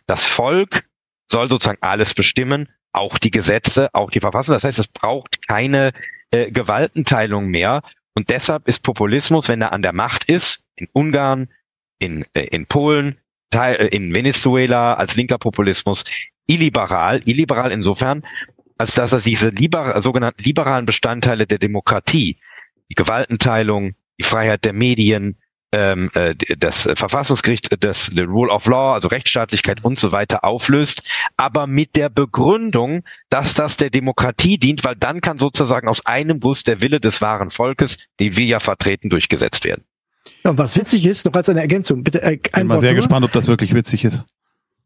Das 0.08 0.26
Volk 0.26 0.86
soll 1.28 1.50
sozusagen 1.50 1.78
alles 1.82 2.16
bestimmen, 2.16 2.68
auch 2.94 3.20
die 3.20 3.30
Gesetze, 3.30 3.90
auch 3.94 4.10
die 4.10 4.20
Verfassung. 4.20 4.54
Das 4.54 4.64
heißt, 4.64 4.80
es 4.80 4.88
braucht 4.88 5.48
keine 5.48 5.92
äh, 6.32 6.52
Gewaltenteilung 6.52 7.48
mehr. 7.48 7.84
Und 8.16 8.30
deshalb 8.30 8.68
ist 8.68 8.82
Populismus, 8.82 9.48
wenn 9.48 9.62
er 9.62 9.72
an 9.72 9.84
der 9.84 9.94
Macht 9.94 10.26
ist, 10.26 10.64
in 10.76 10.88
Ungarn, 10.94 11.50
in, 12.00 12.26
äh, 12.34 12.46
in 12.46 12.66
Polen, 12.66 13.18
Teil, 13.52 13.76
äh, 13.76 13.88
in 13.88 14.14
Venezuela 14.14 14.96
als 14.96 15.16
linker 15.16 15.38
Populismus, 15.38 16.04
illiberal. 16.48 17.22
Illiberal 17.26 17.72
insofern, 17.72 18.24
als 18.80 18.96
dass 18.96 19.14
er 19.14 19.22
diese 19.22 19.50
liber 19.50 20.02
sogenannten 20.02 20.44
liberalen 20.44 20.88
Bestandteile 20.88 21.46
der 21.46 21.60
Demokratie, 21.60 22.38
die 22.90 22.96
Gewaltenteilung, 22.96 23.94
die 24.20 24.24
Freiheit 24.24 24.66
der 24.66 24.74
Medien, 24.74 25.38
ähm, 25.72 26.10
äh, 26.14 26.36
das 26.58 26.90
Verfassungsgericht, 26.96 27.84
das 27.84 28.08
the 28.08 28.24
Rule 28.24 28.52
of 28.52 28.66
Law, 28.66 28.94
also 28.94 29.08
Rechtsstaatlichkeit 29.08 29.84
und 29.84 29.98
so 29.98 30.12
weiter 30.12 30.44
auflöst, 30.44 31.04
aber 31.38 31.68
mit 31.68 31.96
der 31.96 32.10
Begründung, 32.10 33.04
dass 33.30 33.54
das 33.54 33.78
der 33.78 33.90
Demokratie 33.90 34.58
dient, 34.58 34.84
weil 34.84 34.96
dann 34.96 35.22
kann 35.22 35.38
sozusagen 35.38 35.88
aus 35.88 36.06
einem 36.06 36.40
Guss 36.40 36.64
der 36.64 36.82
Wille 36.82 37.00
des 37.00 37.22
wahren 37.22 37.52
Volkes, 37.52 37.98
den 38.20 38.36
wir 38.36 38.46
ja 38.46 38.60
vertreten, 38.60 39.10
durchgesetzt 39.10 39.66
werden. 39.66 39.84
Ja, 40.44 40.52
und 40.52 40.58
was 40.58 40.78
witzig 40.78 41.06
ist, 41.06 41.26
noch 41.26 41.34
als 41.34 41.50
eine 41.50 41.62
Ergänzung, 41.62 42.04
bitte. 42.04 42.22
Äh, 42.22 42.34
ich 42.34 42.52
bin 42.52 42.68
mal 42.68 42.80
sehr 42.80 42.92
nur. 42.92 42.98
gespannt, 42.98 43.26
ob 43.26 43.32
das 43.32 43.48
wirklich 43.48 43.74
witzig 43.74 44.06
ist. 44.06 44.24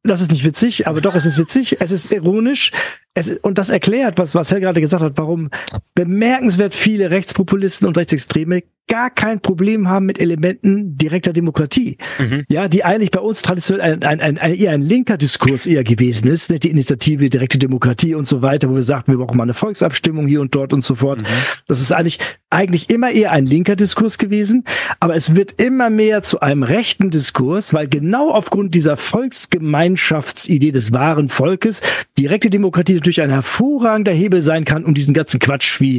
Das 0.03 0.21
ist 0.21 0.31
nicht 0.31 0.43
witzig, 0.43 0.87
aber 0.87 1.01
doch, 1.01 1.15
es 1.15 1.25
ist 1.25 1.37
witzig. 1.39 1.77
Es 1.81 1.91
ist 1.91 2.11
ironisch. 2.11 2.71
Es 3.15 3.29
und 3.39 3.57
das 3.57 3.69
erklärt, 3.69 4.17
was 4.17 4.33
Marcel 4.33 4.59
gerade 4.59 4.81
gesagt 4.81 5.01
hat, 5.01 5.17
warum 5.17 5.49
bemerkenswert 5.95 6.75
viele 6.75 7.09
Rechtspopulisten 7.11 7.87
und 7.87 7.97
Rechtsextreme 7.97 8.63
gar 8.87 9.09
kein 9.09 9.39
Problem 9.39 9.89
haben 9.89 10.05
mit 10.05 10.19
Elementen 10.19 10.95
direkter 10.95 11.33
Demokratie. 11.33 11.97
Mhm. 12.19 12.43
Ja, 12.49 12.67
die 12.67 12.83
eigentlich 12.83 13.11
bei 13.11 13.19
uns 13.19 13.41
traditionell 13.41 13.93
ein, 14.03 14.21
ein, 14.21 14.37
ein, 14.37 14.53
eher 14.53 14.71
ein 14.71 14.81
linker 14.81 15.17
Diskurs 15.17 15.65
eher 15.65 15.83
gewesen 15.83 16.27
ist, 16.27 16.51
nicht 16.51 16.63
die 16.63 16.69
Initiative 16.69 17.29
direkte 17.29 17.57
Demokratie 17.57 18.13
und 18.13 18.27
so 18.27 18.41
weiter, 18.41 18.69
wo 18.69 18.75
wir 18.75 18.83
sagten, 18.83 19.11
wir 19.11 19.17
brauchen 19.17 19.37
mal 19.37 19.43
eine 19.43 19.55
Volksabstimmung 19.55 20.27
hier 20.27 20.41
und 20.41 20.53
dort 20.53 20.71
und 20.71 20.83
so 20.83 20.95
fort. 20.95 21.21
Mhm. 21.21 21.25
Das 21.67 21.81
ist 21.81 21.91
eigentlich, 21.91 22.19
eigentlich 22.51 22.89
immer 22.89 23.11
eher 23.11 23.31
ein 23.31 23.47
linker 23.47 23.75
Diskurs 23.75 24.19
gewesen, 24.19 24.63
aber 24.99 25.15
es 25.15 25.35
wird 25.35 25.59
immer 25.59 25.89
mehr 25.89 26.21
zu 26.21 26.41
einem 26.41 26.61
rechten 26.61 27.09
Diskurs, 27.09 27.73
weil 27.73 27.87
genau 27.87 28.31
aufgrund 28.31 28.75
dieser 28.75 28.97
Volksgemeinschaftsidee 28.97 30.71
des 30.71 30.93
wahren 30.93 31.29
Volkes 31.29 31.81
direkte 32.19 32.51
Demokratie 32.51 32.99
natürlich 33.05 33.21
ein 33.21 33.29
hervorragender 33.29 34.11
Hebel 34.11 34.41
sein 34.41 34.65
kann, 34.65 34.83
um 34.83 34.95
diesen 34.95 35.13
ganzen 35.13 35.39
Quatsch 35.39 35.79
wie 35.79 35.97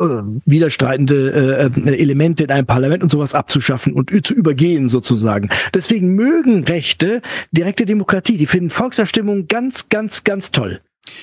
äh, 0.00 0.04
widerstreitende 0.44 1.70
äh, 1.86 1.90
äh 1.90 1.96
Elemente 1.98 2.42
in 2.44 2.50
einem 2.50 2.66
Parlament 2.66 3.04
und 3.04 3.12
sowas 3.12 3.34
abzuschaffen 3.34 3.92
und 3.92 4.10
zu 4.26 4.34
übergehen 4.34 4.88
sozusagen. 4.88 5.50
Deswegen 5.72 6.14
mögen 6.14 6.64
Rechte 6.64 7.22
direkte 7.52 7.84
Demokratie. 7.84 8.38
Die 8.38 8.46
finden 8.46 8.70
Volksabstimmungen 8.70 9.46
ganz, 9.46 9.88
ganz, 9.88 10.24
ganz 10.24 10.50
toll. 10.50 10.80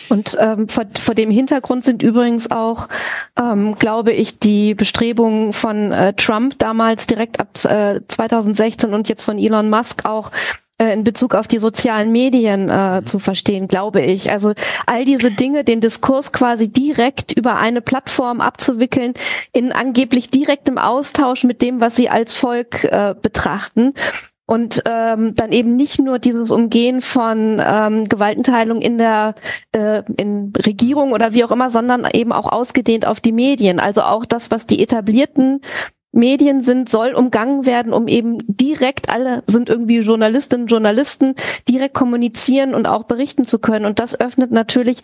Und 0.07 0.37
ähm, 0.39 0.69
vor, 0.69 0.85
vor 0.99 1.15
dem 1.15 1.29
Hintergrund 1.29 1.83
sind 1.83 2.01
übrigens 2.01 2.49
auch, 2.49 2.87
ähm, 3.37 3.75
glaube 3.77 4.13
ich, 4.13 4.39
die 4.39 4.73
Bestrebungen 4.73 5.51
von 5.51 5.91
äh, 5.91 6.13
Trump 6.13 6.57
damals 6.59 7.07
direkt 7.07 7.39
ab 7.39 7.49
äh, 7.65 7.99
2016 8.07 8.93
und 8.93 9.09
jetzt 9.09 9.23
von 9.23 9.37
Elon 9.37 9.69
Musk 9.69 10.05
auch 10.05 10.31
äh, 10.77 10.93
in 10.93 11.03
Bezug 11.03 11.35
auf 11.35 11.47
die 11.47 11.59
sozialen 11.59 12.11
Medien 12.11 12.69
äh, 12.69 13.03
zu 13.05 13.19
verstehen, 13.19 13.67
glaube 13.67 14.01
ich. 14.01 14.31
Also 14.31 14.53
all 14.85 15.05
diese 15.05 15.31
Dinge, 15.31 15.63
den 15.63 15.79
Diskurs 15.79 16.33
quasi 16.33 16.71
direkt 16.71 17.31
über 17.31 17.55
eine 17.55 17.81
Plattform 17.81 18.41
abzuwickeln, 18.41 19.13
in 19.53 19.71
angeblich 19.71 20.29
direktem 20.29 20.77
Austausch 20.77 21.45
mit 21.45 21.61
dem, 21.61 21.79
was 21.79 21.95
sie 21.95 22.09
als 22.09 22.33
Volk 22.33 22.83
äh, 22.83 23.15
betrachten. 23.19 23.93
Und 24.47 24.83
ähm, 24.85 25.33
dann 25.33 25.51
eben 25.51 25.75
nicht 25.75 25.99
nur 25.99 26.19
dieses 26.19 26.51
Umgehen 26.51 27.01
von 27.01 27.59
ähm, 27.65 28.07
Gewaltenteilung 28.07 28.79
in 28.79 28.99
der 28.99 29.33
äh, 29.71 30.03
in 30.17 30.53
Regierung 30.63 31.13
oder 31.13 31.33
wie 31.33 31.43
auch 31.43 31.49
immer, 31.49 31.71
sondern 31.71 32.07
eben 32.13 32.31
auch 32.31 32.51
ausgedehnt 32.51 33.07
auf 33.07 33.19
die 33.19 33.31
Medien. 33.31 33.79
Also 33.79 34.03
auch 34.03 34.23
das, 34.23 34.51
was 34.51 34.67
die 34.67 34.83
etablierten 34.83 35.61
Medien 36.15 36.63
sind, 36.63 36.89
soll 36.89 37.13
umgangen 37.13 37.65
werden, 37.65 37.93
um 37.93 38.07
eben 38.07 38.37
direkt, 38.47 39.09
alle 39.09 39.43
sind 39.47 39.69
irgendwie 39.69 39.99
Journalistinnen, 39.99 40.67
Journalisten, 40.67 41.35
direkt 41.67 41.93
kommunizieren 41.93 42.73
und 42.73 42.87
auch 42.87 43.03
berichten 43.03 43.45
zu 43.45 43.59
können. 43.59 43.85
Und 43.85 43.99
das 43.99 44.19
öffnet 44.19 44.51
natürlich 44.51 45.01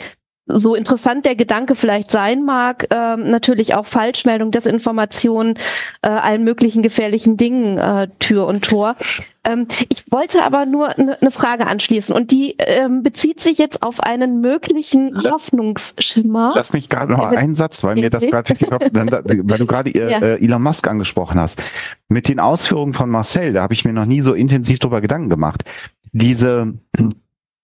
so 0.48 0.76
interessant 0.76 1.26
der 1.26 1.36
Gedanke 1.36 1.76
vielleicht 1.76 2.12
sein 2.12 2.44
mag, 2.44 2.88
ähm, 2.92 3.30
natürlich 3.30 3.76
auch 3.76 3.86
Falschmeldung, 3.86 4.52
Desinformation, 4.52 5.56
äh, 6.02 6.10
allen 6.10 6.44
möglichen 6.44 6.82
gefährlichen 6.82 7.38
Dingen 7.38 7.78
äh, 7.78 8.08
Tür 8.20 8.48
und 8.48 8.66
Tor. 8.66 8.96
Ähm, 9.44 9.68
ich 9.90 10.12
wollte 10.12 10.44
aber 10.44 10.66
nur 10.66 10.90
eine 10.98 11.18
ne 11.22 11.32
Frage 11.32 11.68
anschließen 11.68 12.16
und 12.16 12.32
die 12.32 12.56
ähm, 12.60 13.02
bezieht 13.02 13.40
sich 13.40 13.58
jetzt 13.58 13.82
auf 13.82 14.00
einen 14.02 14.42
möglichen 14.42 15.16
Hoffnungsschimmer. 15.24 16.54
Lass 16.56 16.74
mich 16.74 16.90
gerade 16.90 17.14
noch 17.14 17.26
einen 17.26 17.56
Satz, 17.56 17.84
weil 17.84 17.96
mir 17.96 18.10
das 18.10 18.24
gerade, 18.24 18.54
weil 18.60 19.58
du 19.58 19.66
gerade 19.66 19.90
äh, 19.92 20.12
ja. 20.12 20.20
äh, 20.20 20.44
Elon 20.44 20.62
Musk 20.62 20.88
angesprochen 20.88 21.40
hast. 21.40 21.64
Mit 22.08 22.28
den 22.28 22.40
Ausführungen 22.40 22.94
von 22.94 23.10
Marcel, 23.10 23.54
da 23.54 23.64
habe 23.64 23.74
ich 23.74 23.86
mir 23.86 23.94
noch 23.94 24.06
nie 24.06 24.22
so 24.22 24.34
intensiv 24.34 24.80
drüber 24.80 25.02
Gedanken 25.02 25.30
gemacht. 25.30 25.64
Diese 26.12 26.74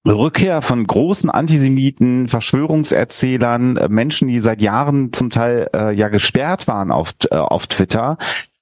Rückkehr 0.09 0.61
von 0.61 0.85
großen 0.85 1.29
Antisemiten, 1.29 2.27
Verschwörungserzählern, 2.27 3.77
äh, 3.77 3.89
Menschen, 3.89 4.27
die 4.27 4.39
seit 4.39 4.61
Jahren 4.61 5.13
zum 5.13 5.29
Teil 5.29 5.69
äh, 5.75 5.93
ja 5.93 6.09
gesperrt 6.09 6.67
waren 6.67 6.91
auf, 6.91 7.13
äh, 7.31 7.35
auf 7.35 7.67
Twitter, 7.67 8.17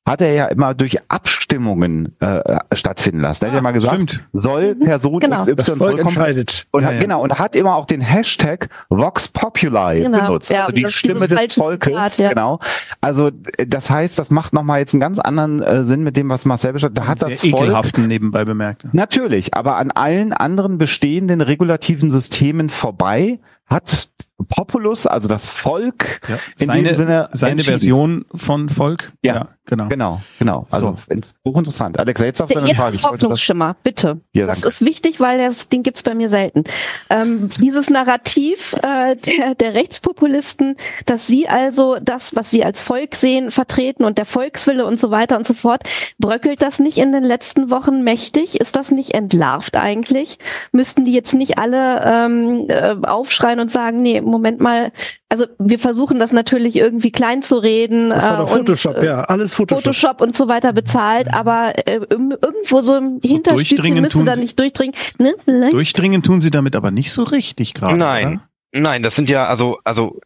hat 0.06 0.22
er 0.22 0.34
ja 0.34 0.46
immer 0.46 0.76
durch 0.76 0.98
Abstimmungen 1.10 2.16
äh, 2.20 2.60
stattfinden 2.74 3.22
lassen. 3.22 3.46
Er 3.46 3.52
hat 3.52 3.56
ja 3.56 3.62
mal 3.62 3.72
gesagt, 3.72 3.96
stimmt. 3.96 4.24
soll 4.34 4.76
mhm. 4.76 4.86
Person 4.86 5.20
genau. 5.20 5.38
XY 5.38 5.56
das 5.56 5.70
Volk 5.72 6.00
entscheidet. 6.00 6.68
Und 6.72 6.84
ja, 6.84 6.90
hat, 6.90 6.96
ja. 6.96 7.02
genau 7.02 7.24
und 7.24 7.40
hat 7.40 7.56
immer 7.56 7.76
auch 7.76 7.86
den 7.86 8.02
Hashtag 8.02 8.70
Vox 8.90 9.28
Populi 9.28 10.04
genau. 10.04 10.28
benutzt, 10.28 10.52
ja, 10.52 10.66
also 10.66 10.74
die 10.74 10.88
Stimme 10.90 11.28
des 11.28 11.56
Volkes. 11.56 11.92
Zitat, 11.92 12.18
ja. 12.20 12.30
Genau. 12.30 12.60
Also 13.02 13.32
das 13.68 13.90
heißt, 13.90 14.20
das 14.20 14.30
macht 14.30 14.54
nochmal 14.54 14.80
jetzt 14.80 14.94
einen 14.94 15.02
ganz 15.02 15.18
anderen 15.18 15.64
äh, 15.64 15.84
Sinn 15.84 16.04
mit 16.04 16.16
dem, 16.18 16.30
was 16.30 16.46
Marcel 16.46 16.74
beschreibt. 16.74 16.98
Da 16.98 17.08
hat 17.08 17.24
das 17.24 17.42
Volk 17.42 17.62
ekelhaften 17.62 18.08
nebenbei 18.08 18.46
bemerkt. 18.46 18.86
Natürlich, 18.94 19.56
aber 19.56 19.78
an 19.78 19.90
allen 19.90 20.34
anderen 20.34 20.78
bestehenden 20.78 21.42
regulativen 21.42 22.12
Systemen 22.12 22.70
vorbei 22.70 23.40
hat 23.66 24.10
Populus, 24.50 25.08
also 25.08 25.28
das 25.28 25.50
Volk, 25.50 26.20
ja, 26.28 26.38
in 26.60 26.68
seine, 26.68 26.84
dem 26.84 26.96
Sinne 26.96 27.30
seine 27.32 27.64
Version 27.64 28.26
von 28.34 28.70
Volk. 28.70 29.14
Ja, 29.24 29.36
ja, 29.36 29.48
genau, 29.66 29.88
genau, 29.88 30.22
genau. 30.40 30.68
Also 30.72 30.96
so. 31.10 31.22
hochinteressant. 31.46 32.00
Alexa, 32.00 32.26
jetzt 32.26 32.42
auf 32.42 32.50
deine 32.50 32.68
jetzt 32.68 32.78
Frage. 32.78 33.02
Hoffnungsschimmer, 33.02 33.76
bitte. 33.84 34.22
Ja, 34.34 34.46
das 34.46 34.64
ist 34.64 34.84
wichtig, 34.86 35.20
weil 35.20 35.38
das 35.38 35.70
Ding 35.70 35.84
gibt's 35.84 36.04
bei 36.04 36.16
mir 36.16 36.30
selten. 36.30 36.64
Ähm, 37.10 37.50
dieses 37.60 37.90
Narrativ 37.90 38.74
äh, 38.82 39.16
der, 39.16 39.56
der 39.56 39.74
Rechtspopulisten, 39.74 40.76
dass 41.06 41.28
sie 41.28 41.48
also 41.48 41.98
das, 42.02 42.36
was 42.36 42.52
sie 42.52 42.64
als 42.64 42.84
Volk 42.84 43.16
sehen, 43.16 43.52
vertreten 43.52 44.04
und 44.04 44.18
der 44.18 44.26
Volkswille 44.26 44.86
und 44.86 45.00
so 45.00 45.12
weiter 45.12 45.38
und 45.38 45.48
so 45.48 45.54
fort, 45.54 45.84
bröckelt 46.20 46.62
das 46.62 46.80
nicht 46.80 46.98
in 46.98 47.12
den 47.12 47.24
letzten 47.24 47.70
Wochen 47.70 48.04
mächtig? 48.04 48.60
Ist 48.60 48.76
das 48.76 48.92
nicht 48.92 49.14
entlarvt 49.14 49.78
eigentlich? 49.78 50.40
Müssten 50.72 51.06
die 51.06 51.14
jetzt 51.14 51.34
nicht 51.34 51.58
alle 51.58 52.02
ähm, 52.06 52.66
äh, 52.70 52.96
aufschreien 53.06 53.60
und 53.60 53.72
sagen, 53.72 54.02
nee, 54.02 54.22
Moment 54.22 54.60
mal, 54.60 54.92
also 55.36 55.48
wir 55.60 55.80
versuchen 55.80 56.18
das 56.18 56.32
natürlich 56.32 56.78
irgendwie 56.78 57.12
klein 57.12 57.42
zu 57.42 57.58
reden. 57.58 58.10
Das 58.10 58.24
war 58.24 58.38
doch 58.38 58.52
äh, 58.52 58.60
Photoshop, 58.60 58.98
und, 58.98 59.04
ja, 59.04 59.22
alles 59.26 59.54
Photoshop. 59.54 59.84
Photoshop 59.84 60.22
und 60.22 60.34
so 60.34 60.48
weiter 60.48 60.72
bezahlt, 60.72 61.34
aber 61.34 61.74
äh, 61.86 62.00
irgendwo 62.10 62.82
so 62.82 62.96
im 62.96 63.20
so 63.22 63.30
Hinterstübchen 63.30 64.00
müsste 64.00 64.24
da 64.24 64.38
nicht 64.38 64.58
durchdringen. 64.58 64.96
Ne? 65.18 65.72
Durchdringen 65.72 66.24
tun 66.24 66.40
sie 66.40 66.52
damit 66.52 66.78
aber 66.78 66.92
nicht 66.92 67.12
so 67.12 67.24
richtig 67.24 67.74
gerade. 67.74 67.98
Nein, 67.98 68.28
oder? 68.72 68.82
nein, 68.82 69.04
das 69.04 69.16
sind 69.16 69.30
ja, 69.30 69.46
also, 69.46 69.80
also 69.84 70.22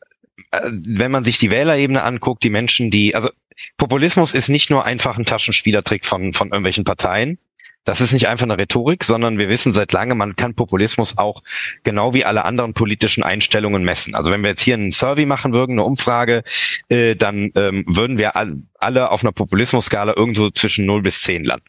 äh, 0.51 0.59
wenn 0.71 1.11
man 1.11 1.23
sich 1.23 1.39
die 1.39 1.49
Wählerebene 1.49 2.03
anguckt, 2.03 2.43
die 2.43 2.51
Menschen, 2.51 2.91
die, 2.91 3.15
also 3.15 3.29
Populismus 3.77 4.35
ist 4.35 4.49
nicht 4.49 4.69
nur 4.69 4.85
einfach 4.85 5.17
ein 5.17 5.25
Taschenspielertrick 5.25 6.05
von, 6.05 6.33
von 6.33 6.49
irgendwelchen 6.49 6.83
Parteien, 6.83 7.39
das 7.85 8.01
ist 8.01 8.13
nicht 8.13 8.27
einfach 8.27 8.45
eine 8.45 8.57
Rhetorik, 8.57 9.03
sondern 9.03 9.39
wir 9.39 9.49
wissen 9.49 9.73
seit 9.73 9.91
langem, 9.91 10.17
man 10.17 10.35
kann 10.35 10.53
Populismus 10.53 11.17
auch 11.17 11.41
genau 11.83 12.13
wie 12.13 12.25
alle 12.25 12.45
anderen 12.45 12.73
politischen 12.73 13.23
Einstellungen 13.23 13.83
messen. 13.83 14.15
Also 14.15 14.31
wenn 14.31 14.41
wir 14.41 14.49
jetzt 14.51 14.61
hier 14.61 14.75
einen 14.75 14.91
Survey 14.91 15.25
machen 15.25 15.53
würden, 15.53 15.73
eine 15.73 15.83
Umfrage, 15.83 16.43
äh, 16.89 17.15
dann 17.15 17.51
ähm, 17.55 17.85
würden 17.87 18.17
wir 18.17 18.35
all, 18.35 18.57
alle 18.75 19.11
auf 19.11 19.23
einer 19.23 19.31
Populismusskala 19.31 20.15
irgendwo 20.15 20.49
zwischen 20.49 20.85
0 20.85 21.01
bis 21.01 21.21
10 21.21 21.43
landen. 21.43 21.65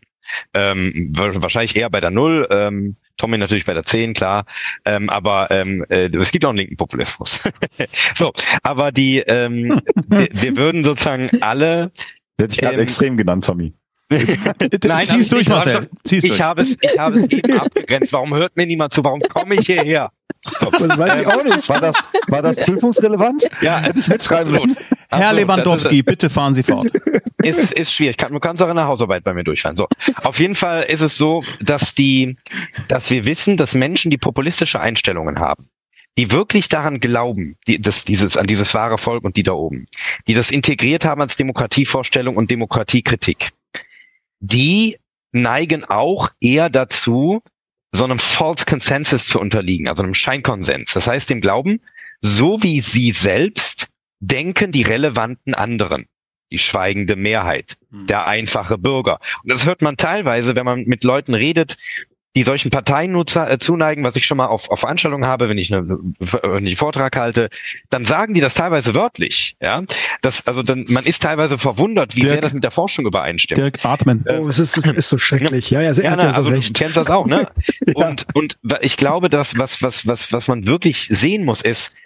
Ähm, 0.54 1.12
wahrscheinlich 1.14 1.74
eher 1.76 1.90
bei 1.90 2.00
der 2.00 2.10
0, 2.10 2.46
ähm, 2.50 2.96
Tommy 3.16 3.36
natürlich 3.38 3.64
bei 3.64 3.74
der 3.74 3.84
10, 3.84 4.14
klar. 4.14 4.44
Ähm, 4.84 5.10
aber 5.10 5.50
ähm, 5.50 5.84
äh, 5.88 6.08
es 6.16 6.32
gibt 6.32 6.44
auch 6.44 6.50
einen 6.50 6.58
linken 6.58 6.76
Populismus. 6.76 7.50
so, 8.14 8.32
aber 8.62 8.92
die, 8.92 9.18
ähm, 9.18 9.80
wir 10.08 10.56
würden 10.56 10.84
sozusagen 10.84 11.30
alle. 11.42 11.92
Der 12.38 12.48
hat 12.48 12.74
ähm, 12.74 12.80
extrem 12.80 13.16
genannt, 13.16 13.44
Tommy. 13.44 13.74
Nein, 14.84 15.06
Zieh's 15.06 15.28
durch, 15.28 15.48
Marcel. 15.48 15.88
Zieh's 16.02 16.24
ich 16.24 16.30
durch. 16.30 16.42
habe 16.42 16.62
es, 16.62 16.76
ich 16.80 16.98
habe 16.98 17.16
es 17.16 17.24
eben 17.30 17.52
abgegrenzt. 17.60 18.12
Warum 18.12 18.34
hört 18.34 18.56
mir 18.56 18.66
niemand 18.66 18.92
zu? 18.92 19.04
Warum 19.04 19.20
komme 19.20 19.54
ich 19.54 19.66
hierher? 19.66 20.10
Das 20.42 20.98
weiß 20.98 21.20
ich 21.20 21.26
auch 21.26 21.44
nicht. 21.44 21.68
War 21.68 21.80
das, 21.80 21.96
war 22.26 22.42
das 22.42 22.56
prüfungsrelevant? 22.56 23.48
Ja, 23.60 23.78
hätte 23.78 24.00
ich 24.00 24.08
mitschreiben 24.08 24.52
müssen. 24.52 24.76
Herr 25.10 25.32
Lewandowski, 25.32 26.02
bitte 26.02 26.28
fahren 26.28 26.54
Sie 26.54 26.62
fort. 26.62 26.88
Ist, 27.42 27.72
ist 27.72 27.94
schwierig. 27.94 28.18
Kann, 28.18 28.32
du 28.32 28.38
kannst 28.38 28.62
auch 28.62 28.68
eine 28.68 28.84
Hausarbeit 28.84 29.24
bei 29.24 29.32
mir 29.32 29.44
durchfahren. 29.44 29.74
So. 29.74 29.88
Auf 30.24 30.38
jeden 30.40 30.54
Fall 30.54 30.82
ist 30.82 31.00
es 31.00 31.16
so, 31.16 31.42
dass 31.62 31.94
die, 31.94 32.36
dass 32.88 33.08
wir 33.08 33.24
wissen, 33.24 33.56
dass 33.56 33.74
Menschen, 33.74 34.10
die 34.10 34.18
populistische 34.18 34.78
Einstellungen 34.78 35.38
haben, 35.40 35.70
die 36.18 36.32
wirklich 36.32 36.68
daran 36.68 37.00
glauben, 37.00 37.56
die, 37.66 37.80
das, 37.80 38.04
dieses, 38.04 38.36
an 38.36 38.46
dieses 38.46 38.74
wahre 38.74 38.98
Volk 38.98 39.24
und 39.24 39.36
die 39.36 39.42
da 39.42 39.52
oben, 39.52 39.86
die 40.28 40.34
das 40.34 40.50
integriert 40.50 41.06
haben 41.06 41.22
als 41.22 41.38
Demokratievorstellung 41.38 42.36
und 42.36 42.50
Demokratiekritik, 42.50 43.52
die 44.40 44.98
neigen 45.32 45.84
auch 45.84 46.30
eher 46.40 46.70
dazu, 46.70 47.42
so 47.92 48.04
einem 48.04 48.18
False 48.18 48.64
Consensus 48.66 49.26
zu 49.26 49.40
unterliegen, 49.40 49.88
also 49.88 50.02
einem 50.02 50.14
Scheinkonsens. 50.14 50.92
Das 50.92 51.06
heißt, 51.06 51.30
dem 51.30 51.40
Glauben, 51.40 51.80
so 52.20 52.62
wie 52.62 52.80
sie 52.80 53.10
selbst 53.12 53.88
denken 54.20 54.72
die 54.72 54.82
relevanten 54.82 55.54
anderen, 55.54 56.06
die 56.52 56.58
schweigende 56.58 57.16
Mehrheit, 57.16 57.78
hm. 57.90 58.06
der 58.06 58.26
einfache 58.26 58.78
Bürger. 58.78 59.18
Und 59.42 59.50
das 59.50 59.64
hört 59.64 59.82
man 59.82 59.96
teilweise, 59.96 60.56
wenn 60.56 60.66
man 60.66 60.84
mit 60.84 61.04
Leuten 61.04 61.34
redet, 61.34 61.78
die 62.36 62.44
solchen 62.44 62.70
Parteien 62.70 63.10
nur 63.10 63.24
äh, 63.34 63.58
zuneigen, 63.58 64.04
was 64.04 64.14
ich 64.14 64.24
schon 64.24 64.36
mal 64.36 64.46
auf, 64.46 64.70
auf 64.70 64.80
Veranstaltungen 64.80 65.26
habe, 65.26 65.48
wenn 65.48 65.58
ich, 65.58 65.74
eine, 65.74 65.88
wenn 65.88 66.64
ich 66.64 66.70
einen 66.70 66.76
Vortrag 66.76 67.16
halte, 67.16 67.50
dann 67.88 68.04
sagen 68.04 68.34
die 68.34 68.40
das 68.40 68.54
teilweise 68.54 68.94
wörtlich. 68.94 69.56
Ja, 69.60 69.82
das, 70.22 70.46
also 70.46 70.62
dann, 70.62 70.86
man 70.88 71.04
ist 71.04 71.22
teilweise 71.22 71.58
verwundert, 71.58 72.14
wie 72.14 72.20
Dirk, 72.20 72.32
sehr 72.32 72.40
das 72.40 72.52
mit 72.52 72.62
der 72.62 72.70
Forschung 72.70 73.04
übereinstimmt. 73.06 73.58
Dirk, 73.58 73.84
atmen. 73.84 74.24
Oh, 74.28 74.46
es 74.46 74.60
ist, 74.60 74.76
es 74.76 74.86
ist 74.86 75.08
so 75.08 75.18
schrecklich. 75.18 75.70
Ja, 75.70 75.80
ja, 75.80 75.92
sehr 75.92 76.04
ja, 76.04 76.16
na, 76.16 76.30
also 76.30 76.50
recht. 76.50 76.68
du 76.68 76.72
kennst 76.72 76.96
das 76.96 77.10
auch, 77.10 77.26
ne? 77.26 77.50
ja. 77.86 77.94
Und 77.94 78.26
und 78.34 78.58
ich 78.80 78.96
glaube, 78.96 79.28
dass 79.28 79.58
was 79.58 79.82
was 79.82 80.06
was 80.06 80.32
was 80.32 80.46
man 80.46 80.66
wirklich 80.66 81.08
sehen 81.08 81.44
muss, 81.44 81.62
ist 81.62 81.96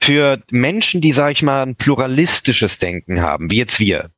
für 0.00 0.42
Menschen, 0.50 1.00
die 1.00 1.12
sage 1.12 1.32
ich 1.32 1.42
mal 1.42 1.62
ein 1.62 1.76
pluralistisches 1.76 2.80
Denken 2.80 3.22
haben, 3.22 3.50
wie 3.52 3.58
jetzt 3.58 3.78
wir, 3.78 4.10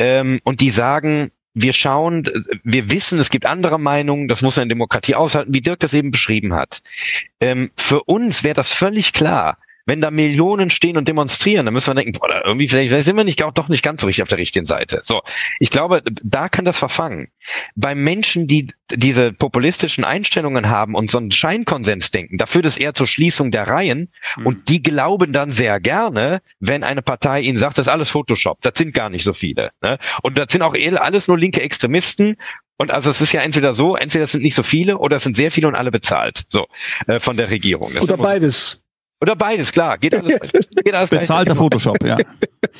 ähm, 0.00 0.40
und 0.42 0.60
die 0.60 0.70
sagen, 0.70 1.30
wir 1.54 1.72
schauen, 1.72 2.24
wir 2.64 2.90
wissen, 2.90 3.18
es 3.20 3.30
gibt 3.30 3.46
andere 3.46 3.78
Meinungen, 3.78 4.28
das 4.28 4.42
muss 4.42 4.58
eine 4.58 4.68
Demokratie 4.68 5.14
aushalten, 5.14 5.54
wie 5.54 5.60
Dirk 5.60 5.80
das 5.80 5.94
eben 5.94 6.10
beschrieben 6.10 6.52
hat. 6.54 6.82
Ähm, 7.40 7.70
für 7.76 8.02
uns 8.04 8.42
wäre 8.42 8.54
das 8.54 8.72
völlig 8.72 9.12
klar, 9.12 9.58
wenn 9.86 10.00
da 10.00 10.10
Millionen 10.10 10.70
stehen 10.70 10.96
und 10.96 11.08
demonstrieren, 11.08 11.66
dann 11.66 11.74
müssen 11.74 11.88
wir 11.88 11.94
denken, 11.94 12.18
boah, 12.18 12.42
irgendwie 12.44 12.68
vielleicht, 12.68 12.88
vielleicht 12.88 13.06
sind 13.06 13.16
wir 13.16 13.24
nicht 13.24 13.42
auch 13.42 13.52
doch 13.52 13.68
nicht 13.68 13.82
ganz 13.82 14.00
so 14.00 14.06
richtig 14.06 14.22
auf 14.22 14.28
der 14.28 14.38
richtigen 14.38 14.66
Seite. 14.66 15.00
So, 15.02 15.22
ich 15.58 15.70
glaube, 15.70 16.02
da 16.22 16.48
kann 16.48 16.64
das 16.64 16.78
verfangen. 16.78 17.28
Bei 17.74 17.94
Menschen, 17.94 18.46
die 18.46 18.68
diese 18.90 19.32
populistischen 19.32 20.04
Einstellungen 20.04 20.68
haben 20.68 20.94
und 20.94 21.10
so 21.10 21.18
einen 21.18 21.30
Scheinkonsens 21.30 22.10
denken, 22.10 22.38
da 22.38 22.46
führt 22.46 22.66
es 22.66 22.76
eher 22.76 22.94
zur 22.94 23.06
Schließung 23.06 23.50
der 23.50 23.66
Reihen 23.66 24.10
mhm. 24.36 24.46
und 24.46 24.68
die 24.68 24.82
glauben 24.82 25.32
dann 25.32 25.50
sehr 25.50 25.80
gerne, 25.80 26.40
wenn 26.60 26.82
eine 26.82 27.02
Partei 27.02 27.40
ihnen 27.40 27.58
sagt, 27.58 27.78
das 27.78 27.86
ist 27.86 27.92
alles 27.92 28.10
Photoshop, 28.10 28.62
das 28.62 28.74
sind 28.76 28.94
gar 28.94 29.10
nicht 29.10 29.24
so 29.24 29.32
viele. 29.32 29.70
Ne? 29.82 29.98
Und 30.22 30.38
das 30.38 30.46
sind 30.50 30.62
auch 30.62 30.74
alles 30.74 31.28
nur 31.28 31.38
linke 31.38 31.60
Extremisten 31.60 32.36
und 32.76 32.90
also 32.90 33.10
es 33.10 33.20
ist 33.20 33.32
ja 33.32 33.40
entweder 33.42 33.74
so, 33.74 33.96
entweder 33.96 34.24
es 34.24 34.32
sind 34.32 34.42
nicht 34.42 34.54
so 34.54 34.62
viele 34.62 34.98
oder 34.98 35.16
es 35.16 35.22
sind 35.22 35.36
sehr 35.36 35.50
viele 35.50 35.68
und 35.68 35.74
alle 35.74 35.90
bezahlt, 35.90 36.44
so 36.48 36.66
äh, 37.06 37.20
von 37.20 37.36
der 37.36 37.50
Regierung. 37.50 37.92
Das 37.94 38.04
oder 38.04 38.16
beides. 38.16 38.83
Oder 39.20 39.36
beides, 39.36 39.72
klar. 39.72 39.98
Geht 39.98 40.14
alles, 40.14 40.40
geht 40.84 40.94
alles 40.94 41.10
Bezahlter 41.10 41.56
Photoshop, 41.56 42.02
ja. 42.04 42.18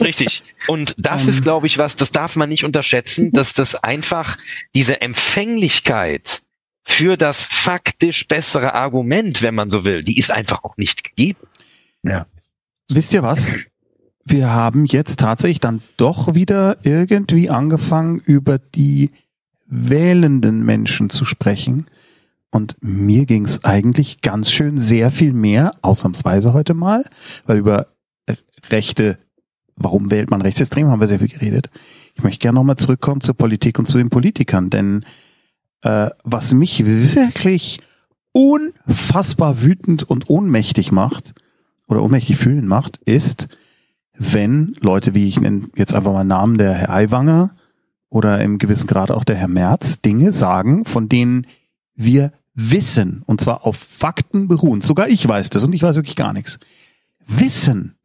Richtig. 0.01 0.43
Und 0.67 0.95
das 0.99 1.25
um. 1.25 1.29
ist, 1.29 1.43
glaube 1.43 1.67
ich, 1.67 1.79
was, 1.79 1.97
das 1.97 2.13
darf 2.13 2.37
man 2.37 2.49
nicht 2.49 2.65
unterschätzen, 2.65 3.33
dass 3.33 3.55
das 3.55 3.77
einfach 3.77 4.37
diese 4.75 5.01
Empfänglichkeit 5.01 6.43
für 6.85 7.17
das 7.17 7.47
faktisch 7.47 8.29
bessere 8.29 8.75
Argument, 8.75 9.43
wenn 9.43 9.55
man 9.55 9.71
so 9.71 9.85
will, 9.85 10.05
die 10.05 10.19
ist 10.19 10.31
einfach 10.31 10.65
auch 10.65 10.77
nicht 10.77 11.03
gegeben. 11.03 11.39
Ja. 12.03 12.27
Wisst 12.91 13.15
ihr 13.15 13.23
was? 13.23 13.55
Wir 14.25 14.51
haben 14.51 14.85
jetzt 14.85 15.21
tatsächlich 15.21 15.61
dann 15.61 15.83
doch 15.97 16.35
wieder 16.35 16.79
irgendwie 16.83 17.51
angefangen, 17.51 18.21
über 18.21 18.59
die 18.59 19.11
wählenden 19.67 20.63
Menschen 20.65 21.11
zu 21.11 21.25
sprechen. 21.25 21.87
Und 22.55 22.77
mir 22.81 23.27
ging 23.27 23.47
es 23.47 23.65
eigentlich 23.65 24.21
ganz 24.21 24.53
schön 24.53 24.79
sehr 24.79 25.11
viel 25.11 25.33
mehr, 25.33 25.73
ausnahmsweise 25.83 26.53
heute 26.53 26.73
mal, 26.73 27.05
weil 27.47 27.59
über 27.59 27.89
äh, 28.27 28.37
Rechte, 28.71 29.19
warum 29.75 30.13
wählt 30.13 30.31
man 30.31 30.41
rechtsextrem, 30.41 30.87
haben 30.87 31.01
wir 31.01 31.09
sehr 31.09 31.19
viel 31.19 31.27
geredet. 31.27 31.69
Ich 32.15 32.23
möchte 32.23 32.39
gerne 32.39 32.55
nochmal 32.55 32.77
zurückkommen 32.77 33.23
zur 33.23 33.35
Politik 33.35 33.81
und 33.81 33.89
zu 33.89 33.99
den 33.99 34.09
Politikern, 34.09 34.71
denn 34.71 35.05
äh, 35.83 36.11
was 36.23 36.55
mich 36.55 36.87
wirklich 36.87 37.81
unfassbar 38.31 39.65
wütend 39.65 40.05
und 40.05 40.31
ohnmächtig 40.31 40.93
macht 40.93 41.35
oder 41.89 42.05
ohnmächtig 42.05 42.37
fühlen 42.37 42.69
macht, 42.69 42.99
ist, 42.99 43.49
wenn 44.17 44.77
Leute, 44.79 45.13
wie 45.13 45.27
ich 45.27 45.41
nenne 45.41 45.71
jetzt 45.75 45.93
einfach 45.93 46.13
mal 46.13 46.23
Namen, 46.23 46.57
der 46.57 46.75
Herr 46.75 46.91
Aiwanger 46.91 47.57
oder 48.11 48.41
im 48.41 48.59
gewissen 48.59 48.87
Grad 48.87 49.11
auch 49.11 49.25
der 49.25 49.35
Herr 49.35 49.49
Merz, 49.49 50.03
Dinge 50.03 50.31
sagen, 50.31 50.85
von 50.85 51.09
denen 51.09 51.49
wir 51.97 52.31
wissen, 52.55 53.23
und 53.27 53.41
zwar 53.41 53.67
auf 53.67 53.77
Fakten 53.77 54.49
beruhen, 54.49 54.81
sogar 54.81 55.09
ich 55.09 55.29
weiß 55.29 55.51
das 55.51 55.65
und 55.65 55.73
ich 55.73 55.83
weiß 55.83 55.97
wirklich 55.97 56.17
gar 56.17 56.33
nichts, 56.33 56.59
wissen, 57.27 57.97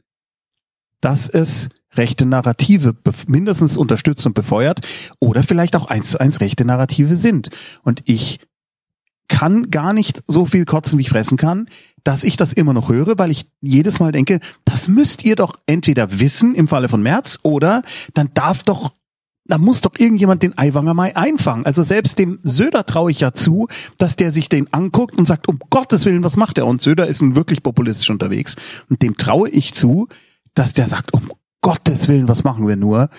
dass 1.01 1.29
es 1.29 1.69
rechte 1.93 2.25
Narrative 2.25 2.95
mindestens 3.27 3.77
unterstützt 3.77 4.25
und 4.25 4.33
befeuert 4.33 4.81
oder 5.19 5.43
vielleicht 5.43 5.75
auch 5.75 5.87
eins 5.87 6.11
zu 6.11 6.19
eins 6.19 6.39
rechte 6.39 6.65
Narrative 6.65 7.15
sind. 7.15 7.49
Und 7.83 8.01
ich 8.05 8.39
kann 9.27 9.69
gar 9.69 9.93
nicht 9.93 10.23
so 10.27 10.45
viel 10.45 10.65
kotzen, 10.65 10.97
wie 10.97 11.03
ich 11.03 11.09
fressen 11.09 11.37
kann, 11.37 11.67
dass 12.03 12.23
ich 12.23 12.37
das 12.37 12.53
immer 12.53 12.73
noch 12.73 12.89
höre, 12.89 13.17
weil 13.17 13.31
ich 13.31 13.47
jedes 13.61 13.99
Mal 13.99 14.11
denke, 14.11 14.39
das 14.65 14.87
müsst 14.87 15.23
ihr 15.23 15.35
doch 15.35 15.53
entweder 15.65 16.19
wissen 16.19 16.55
im 16.55 16.67
Falle 16.67 16.89
von 16.89 17.01
März 17.01 17.39
oder 17.43 17.83
dann 18.13 18.31
darf 18.33 18.63
doch 18.63 18.93
da 19.49 19.57
muss 19.57 19.81
doch 19.81 19.93
irgendjemand 19.97 20.43
den 20.43 20.57
Aiwanger 20.57 20.93
mal 20.93 21.11
einfangen. 21.15 21.65
Also 21.65 21.81
selbst 21.81 22.19
dem 22.19 22.39
Söder 22.43 22.85
traue 22.85 23.09
ich 23.09 23.19
ja 23.19 23.33
zu, 23.33 23.67
dass 23.97 24.15
der 24.15 24.31
sich 24.31 24.47
den 24.47 24.71
anguckt 24.71 25.17
und 25.17 25.27
sagt, 25.27 25.47
um 25.47 25.59
Gottes 25.71 26.05
Willen, 26.05 26.23
was 26.23 26.37
macht 26.37 26.59
er? 26.59 26.67
Und 26.67 26.83
Söder 26.83 27.07
ist 27.07 27.21
nun 27.21 27.35
wirklich 27.35 27.63
populistisch 27.63 28.11
unterwegs. 28.11 28.55
Und 28.89 29.01
dem 29.01 29.17
traue 29.17 29.49
ich 29.49 29.73
zu, 29.73 30.07
dass 30.53 30.75
der 30.75 30.87
sagt, 30.87 31.13
um 31.13 31.31
Gottes 31.61 32.07
Willen, 32.07 32.27
was 32.27 32.43
machen 32.43 32.67
wir 32.67 32.75
nur? 32.75 33.09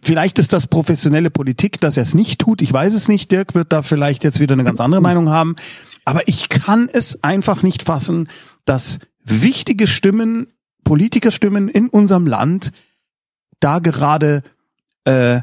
Vielleicht 0.00 0.38
ist 0.38 0.52
das 0.52 0.68
professionelle 0.68 1.30
Politik, 1.30 1.80
dass 1.80 1.96
er 1.96 2.04
es 2.04 2.14
nicht 2.14 2.40
tut. 2.40 2.62
Ich 2.62 2.72
weiß 2.72 2.94
es 2.94 3.08
nicht. 3.08 3.32
Dirk 3.32 3.56
wird 3.56 3.72
da 3.72 3.82
vielleicht 3.82 4.22
jetzt 4.22 4.38
wieder 4.38 4.52
eine 4.52 4.64
ganz 4.64 4.80
andere 4.80 5.00
Meinung 5.00 5.28
haben. 5.28 5.56
Aber 6.04 6.28
ich 6.28 6.48
kann 6.48 6.88
es 6.92 7.24
einfach 7.24 7.64
nicht 7.64 7.82
fassen, 7.82 8.28
dass 8.64 9.00
wichtige 9.24 9.88
Stimmen, 9.88 10.46
Politikerstimmen 10.84 11.68
in 11.68 11.88
unserem 11.88 12.26
Land 12.28 12.70
da 13.58 13.80
gerade 13.80 14.42
äh, 15.04 15.40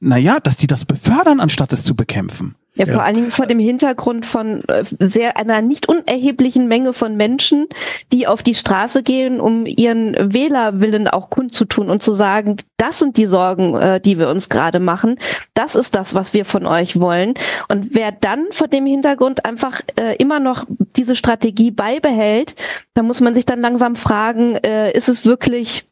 naja, 0.00 0.40
dass 0.40 0.56
die 0.56 0.66
das 0.66 0.84
befördern, 0.84 1.40
anstatt 1.40 1.72
es 1.72 1.82
zu 1.84 1.96
bekämpfen. 1.96 2.56
Ja, 2.76 2.86
vor 2.86 2.96
ja. 2.96 3.02
allen 3.02 3.14
Dingen 3.14 3.30
vor 3.30 3.46
dem 3.46 3.60
Hintergrund 3.60 4.26
von 4.26 4.64
äh, 4.64 4.82
sehr 4.98 5.36
einer 5.36 5.62
nicht 5.62 5.88
unerheblichen 5.88 6.66
Menge 6.66 6.92
von 6.92 7.16
Menschen, 7.16 7.68
die 8.12 8.26
auf 8.26 8.42
die 8.42 8.56
Straße 8.56 9.04
gehen, 9.04 9.40
um 9.40 9.64
ihren 9.64 10.16
Wählerwillen 10.34 11.06
auch 11.06 11.30
kundzutun 11.30 11.88
und 11.88 12.02
zu 12.02 12.12
sagen, 12.12 12.56
das 12.76 12.98
sind 12.98 13.16
die 13.16 13.26
Sorgen, 13.26 13.76
äh, 13.76 14.00
die 14.00 14.18
wir 14.18 14.28
uns 14.28 14.48
gerade 14.48 14.80
machen. 14.80 15.20
Das 15.54 15.76
ist 15.76 15.94
das, 15.94 16.16
was 16.16 16.34
wir 16.34 16.44
von 16.44 16.66
euch 16.66 16.98
wollen. 16.98 17.34
Und 17.68 17.94
wer 17.94 18.10
dann 18.10 18.46
vor 18.50 18.66
dem 18.66 18.86
Hintergrund 18.86 19.44
einfach 19.44 19.80
immer 20.18 20.40
noch 20.40 20.64
diese 20.96 21.14
Strategie 21.14 21.70
beibehält, 21.70 22.56
da 22.94 23.04
muss 23.04 23.20
man 23.20 23.34
sich 23.34 23.46
dann 23.46 23.60
langsam 23.60 23.94
fragen, 23.94 24.56
ist 24.56 25.08
es 25.08 25.24
wirklich 25.24 25.84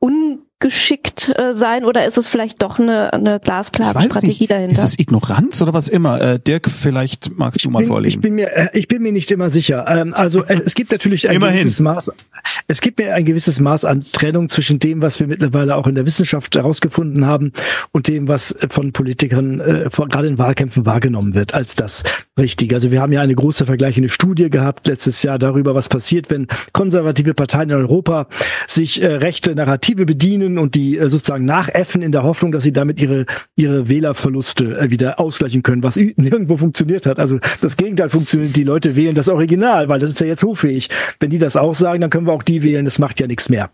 un 0.00 0.40
geschickt 0.60 1.32
äh, 1.36 1.52
sein 1.52 1.84
oder 1.84 2.06
ist 2.06 2.16
es 2.16 2.26
vielleicht 2.26 2.62
doch 2.62 2.78
eine, 2.78 3.12
eine 3.12 3.40
glasklare 3.40 4.00
Strategie 4.02 4.44
nicht. 4.44 4.50
dahinter? 4.50 4.72
Ist 4.72 4.82
das 4.82 4.98
Ignoranz 4.98 5.60
oder 5.60 5.74
was 5.74 5.88
immer? 5.88 6.20
Äh, 6.20 6.38
Dirk, 6.38 6.70
vielleicht 6.70 7.36
magst 7.36 7.64
du 7.64 7.68
ich 7.68 7.72
mal 7.72 7.80
bin, 7.80 7.88
vorlegen. 7.88 8.14
Ich 8.14 8.20
bin 8.20 8.34
mir, 8.34 8.50
äh, 8.50 8.68
ich 8.72 8.88
bin 8.88 9.02
mir 9.02 9.12
nicht 9.12 9.30
immer 9.30 9.50
sicher. 9.50 9.84
Ähm, 9.88 10.14
also 10.14 10.44
es, 10.44 10.60
es 10.60 10.74
gibt 10.74 10.92
natürlich 10.92 11.28
ein 11.28 11.36
Immerhin. 11.36 11.56
gewisses 11.56 11.80
Maß, 11.80 12.12
es 12.68 12.80
gibt 12.80 12.98
mir 12.98 13.14
ein 13.14 13.24
gewisses 13.24 13.60
Maß 13.60 13.84
an 13.84 14.06
Trennung 14.12 14.48
zwischen 14.48 14.78
dem, 14.78 15.02
was 15.02 15.20
wir 15.20 15.26
mittlerweile 15.26 15.76
auch 15.76 15.86
in 15.86 15.96
der 15.96 16.06
Wissenschaft 16.06 16.54
herausgefunden 16.56 17.26
haben 17.26 17.52
und 17.92 18.08
dem, 18.08 18.28
was 18.28 18.56
von 18.70 18.92
Politikern 18.92 19.60
äh, 19.60 19.90
von, 19.90 20.08
gerade 20.08 20.28
in 20.28 20.38
Wahlkämpfen 20.38 20.86
wahrgenommen 20.86 21.34
wird 21.34 21.52
als 21.52 21.74
das 21.74 22.04
Richtige. 22.38 22.76
Also 22.76 22.90
wir 22.90 23.02
haben 23.02 23.12
ja 23.12 23.20
eine 23.20 23.34
große 23.34 23.66
vergleichende 23.66 24.08
Studie 24.08 24.50
gehabt 24.50 24.86
letztes 24.86 25.22
Jahr 25.22 25.38
darüber, 25.38 25.74
was 25.74 25.88
passiert, 25.88 26.30
wenn 26.30 26.46
konservative 26.72 27.34
Parteien 27.34 27.70
in 27.70 27.76
Europa 27.76 28.28
sich 28.66 29.02
äh, 29.02 29.06
rechte 29.06 29.54
Narrative 29.54 30.06
bedienen 30.06 30.43
und 30.46 30.74
die 30.74 30.98
äh, 30.98 31.08
sozusagen 31.08 31.44
nachäffen 31.44 32.02
in 32.02 32.12
der 32.12 32.22
Hoffnung, 32.22 32.52
dass 32.52 32.62
sie 32.62 32.72
damit 32.72 33.00
ihre, 33.00 33.26
ihre 33.56 33.88
Wählerverluste 33.88 34.78
äh, 34.78 34.90
wieder 34.90 35.20
ausgleichen 35.20 35.62
können, 35.62 35.82
was 35.82 35.96
nirgendwo 35.96 36.56
funktioniert 36.56 37.06
hat. 37.06 37.18
Also 37.18 37.38
das 37.60 37.76
Gegenteil 37.76 38.10
funktioniert, 38.10 38.56
die 38.56 38.64
Leute 38.64 38.96
wählen 38.96 39.14
das 39.14 39.28
Original, 39.28 39.88
weil 39.88 40.00
das 40.00 40.10
ist 40.10 40.20
ja 40.20 40.26
jetzt 40.26 40.44
hochfähig. 40.44 40.88
Wenn 41.20 41.30
die 41.30 41.38
das 41.38 41.56
auch 41.56 41.74
sagen, 41.74 42.00
dann 42.00 42.10
können 42.10 42.26
wir 42.26 42.32
auch 42.32 42.42
die 42.42 42.62
wählen, 42.62 42.84
das 42.84 42.98
macht 42.98 43.20
ja 43.20 43.26
nichts 43.26 43.48
mehr. 43.48 43.70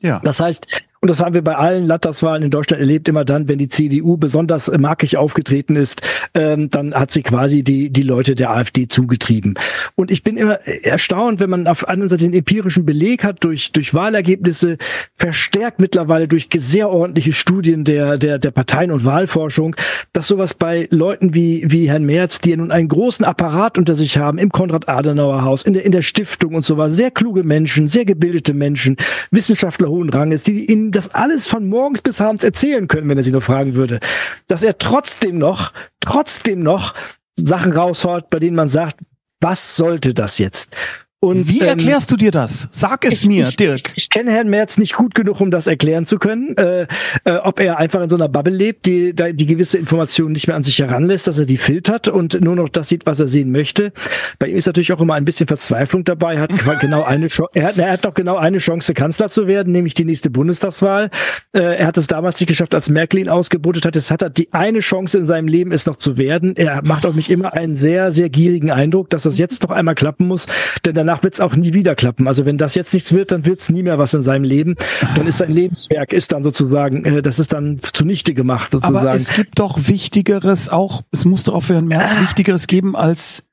Ja. 0.00 0.20
Das 0.22 0.40
heißt, 0.40 0.66
Und 1.04 1.10
das 1.10 1.20
haben 1.20 1.34
wir 1.34 1.42
bei 1.42 1.56
allen 1.56 1.84
Landtagswahlen 1.84 2.42
in 2.42 2.50
Deutschland 2.50 2.80
erlebt, 2.80 3.10
immer 3.10 3.26
dann, 3.26 3.46
wenn 3.46 3.58
die 3.58 3.68
CDU 3.68 4.16
besonders 4.16 4.72
markig 4.78 5.18
aufgetreten 5.18 5.76
ist, 5.76 6.00
ähm, 6.32 6.70
dann 6.70 6.94
hat 6.94 7.10
sie 7.10 7.22
quasi 7.22 7.62
die, 7.62 7.90
die 7.90 8.04
Leute 8.04 8.34
der 8.34 8.52
AfD 8.52 8.88
zugetrieben. 8.88 9.52
Und 9.96 10.10
ich 10.10 10.22
bin 10.22 10.38
immer 10.38 10.60
erstaunt, 10.62 11.40
wenn 11.40 11.50
man 11.50 11.66
auf 11.66 11.86
anderen 11.86 12.08
Seite 12.08 12.24
den 12.24 12.32
empirischen 12.32 12.86
Beleg 12.86 13.22
hat, 13.22 13.44
durch, 13.44 13.70
durch 13.72 13.92
Wahlergebnisse, 13.92 14.78
verstärkt 15.14 15.78
mittlerweile 15.78 16.26
durch 16.26 16.48
sehr 16.56 16.88
ordentliche 16.88 17.34
Studien 17.34 17.84
der, 17.84 18.16
der, 18.16 18.38
der 18.38 18.50
Parteien- 18.50 18.90
und 18.90 19.04
Wahlforschung, 19.04 19.76
dass 20.14 20.26
sowas 20.26 20.54
bei 20.54 20.88
Leuten 20.90 21.34
wie, 21.34 21.70
wie 21.70 21.86
Herrn 21.86 22.04
Merz, 22.04 22.40
die 22.40 22.52
ja 22.52 22.56
nun 22.56 22.70
einen 22.70 22.88
großen 22.88 23.26
Apparat 23.26 23.76
unter 23.76 23.94
sich 23.94 24.16
haben, 24.16 24.38
im 24.38 24.50
Konrad-Adenauer-Haus, 24.50 25.64
in 25.64 25.74
der, 25.74 25.84
in 25.84 25.92
der 25.92 26.00
Stiftung 26.00 26.54
und 26.54 26.64
so 26.64 26.78
was, 26.78 26.94
sehr 26.94 27.10
kluge 27.10 27.42
Menschen, 27.42 27.88
sehr 27.88 28.06
gebildete 28.06 28.54
Menschen, 28.54 28.96
Wissenschaftler 29.30 29.90
hohen 29.90 30.08
Ranges, 30.08 30.44
die 30.44 30.64
ihnen 30.64 30.93
das 30.94 31.14
alles 31.14 31.46
von 31.46 31.68
morgens 31.68 32.02
bis 32.02 32.20
abends 32.20 32.44
erzählen 32.44 32.88
können, 32.88 33.08
wenn 33.08 33.18
er 33.18 33.24
sie 33.24 33.32
noch 33.32 33.42
fragen 33.42 33.74
würde, 33.74 34.00
dass 34.46 34.62
er 34.62 34.78
trotzdem 34.78 35.38
noch, 35.38 35.72
trotzdem 36.00 36.62
noch 36.62 36.94
Sachen 37.36 37.72
raushaut, 37.72 38.30
bei 38.30 38.38
denen 38.38 38.56
man 38.56 38.68
sagt, 38.68 39.00
was 39.40 39.76
sollte 39.76 40.14
das 40.14 40.38
jetzt? 40.38 40.76
Und, 41.24 41.50
Wie 41.50 41.60
ähm, 41.60 41.68
erklärst 41.68 42.12
du 42.12 42.16
dir 42.16 42.30
das? 42.30 42.68
Sag 42.70 43.06
es 43.06 43.22
ich, 43.22 43.28
mir, 43.28 43.48
ich, 43.48 43.56
Dirk. 43.56 43.92
Ich, 43.96 44.04
ich 44.04 44.10
kenne 44.10 44.30
Herrn 44.30 44.50
Merz 44.50 44.76
nicht 44.76 44.94
gut 44.94 45.14
genug, 45.14 45.40
um 45.40 45.50
das 45.50 45.66
erklären 45.66 46.04
zu 46.04 46.18
können. 46.18 46.54
Äh, 46.58 46.86
äh, 47.24 47.36
ob 47.36 47.60
er 47.60 47.78
einfach 47.78 48.02
in 48.02 48.10
so 48.10 48.16
einer 48.16 48.28
Bubble 48.28 48.54
lebt, 48.54 48.84
die 48.84 49.14
die 49.14 49.46
gewisse 49.46 49.78
Informationen 49.78 50.32
nicht 50.32 50.48
mehr 50.48 50.56
an 50.56 50.62
sich 50.62 50.78
heranlässt, 50.78 51.26
dass 51.26 51.38
er 51.38 51.46
die 51.46 51.56
filtert 51.56 52.08
und 52.08 52.38
nur 52.42 52.56
noch 52.56 52.68
das 52.68 52.90
sieht, 52.90 53.06
was 53.06 53.20
er 53.20 53.26
sehen 53.26 53.50
möchte. 53.52 53.92
Bei 54.38 54.48
ihm 54.48 54.56
ist 54.56 54.66
natürlich 54.66 54.92
auch 54.92 55.00
immer 55.00 55.14
ein 55.14 55.24
bisschen 55.24 55.46
Verzweiflung 55.46 56.04
dabei. 56.04 56.34
Er 56.34 56.40
hat 56.42 56.80
genau 56.80 57.02
eine 57.02 57.28
er 57.54 57.64
hat, 57.64 57.78
er 57.78 57.92
hat 57.92 58.04
noch 58.04 58.14
genau 58.14 58.36
eine 58.36 58.58
Chance, 58.58 58.92
Kanzler 58.92 59.30
zu 59.30 59.46
werden, 59.46 59.72
nämlich 59.72 59.94
die 59.94 60.04
nächste 60.04 60.28
Bundestagswahl. 60.30 61.08
Äh, 61.52 61.78
er 61.78 61.86
hat 61.86 61.96
es 61.96 62.06
damals 62.06 62.38
nicht 62.38 62.48
geschafft, 62.48 62.74
als 62.74 62.90
Merkel 62.90 63.20
ihn 63.20 63.28
ausgebotet 63.30 63.86
hat. 63.86 63.94
Jetzt 63.94 64.10
hat 64.10 64.20
er 64.20 64.28
die 64.28 64.52
eine 64.52 64.80
Chance 64.80 65.18
in 65.18 65.24
seinem 65.24 65.48
Leben, 65.48 65.72
es 65.72 65.86
noch 65.86 65.96
zu 65.96 66.18
werden. 66.18 66.54
Er 66.56 66.82
macht 66.84 67.06
auf 67.06 67.14
mich 67.14 67.30
immer 67.30 67.54
einen 67.54 67.76
sehr, 67.76 68.10
sehr 68.10 68.28
gierigen 68.28 68.70
Eindruck, 68.70 69.08
dass 69.10 69.22
das 69.22 69.38
jetzt 69.38 69.62
noch 69.62 69.70
einmal 69.70 69.94
klappen 69.94 70.26
muss, 70.26 70.46
denn 70.84 70.94
danach 70.94 71.13
wird 71.22 71.34
es 71.34 71.40
auch 71.40 71.56
nie 71.56 71.72
wieder 71.72 71.94
klappen. 71.94 72.28
Also 72.28 72.46
wenn 72.46 72.58
das 72.58 72.74
jetzt 72.74 72.92
nichts 72.92 73.12
wird, 73.12 73.30
dann 73.30 73.46
wird 73.46 73.60
es 73.60 73.70
nie 73.70 73.82
mehr 73.82 73.98
was 73.98 74.14
in 74.14 74.22
seinem 74.22 74.44
Leben. 74.44 74.76
Dann 75.16 75.26
ist 75.26 75.38
sein 75.38 75.52
Lebenswerk 75.52 76.12
ist 76.12 76.32
dann 76.32 76.42
sozusagen, 76.42 77.04
äh, 77.04 77.22
das 77.22 77.38
ist 77.38 77.52
dann 77.52 77.78
zunichte 77.80 78.34
gemacht 78.34 78.72
sozusagen. 78.72 78.96
Aber 78.96 79.14
es 79.14 79.30
gibt 79.30 79.58
doch 79.58 79.88
Wichtigeres 79.88 80.68
auch, 80.68 81.02
es 81.12 81.24
muss 81.24 81.44
doch 81.44 81.54
auch 81.54 81.62
für 81.62 81.74
Herrn 81.74 81.86
Merz 81.86 82.14
ah. 82.16 82.22
Wichtigeres 82.22 82.66
geben 82.66 82.96
als 82.96 83.44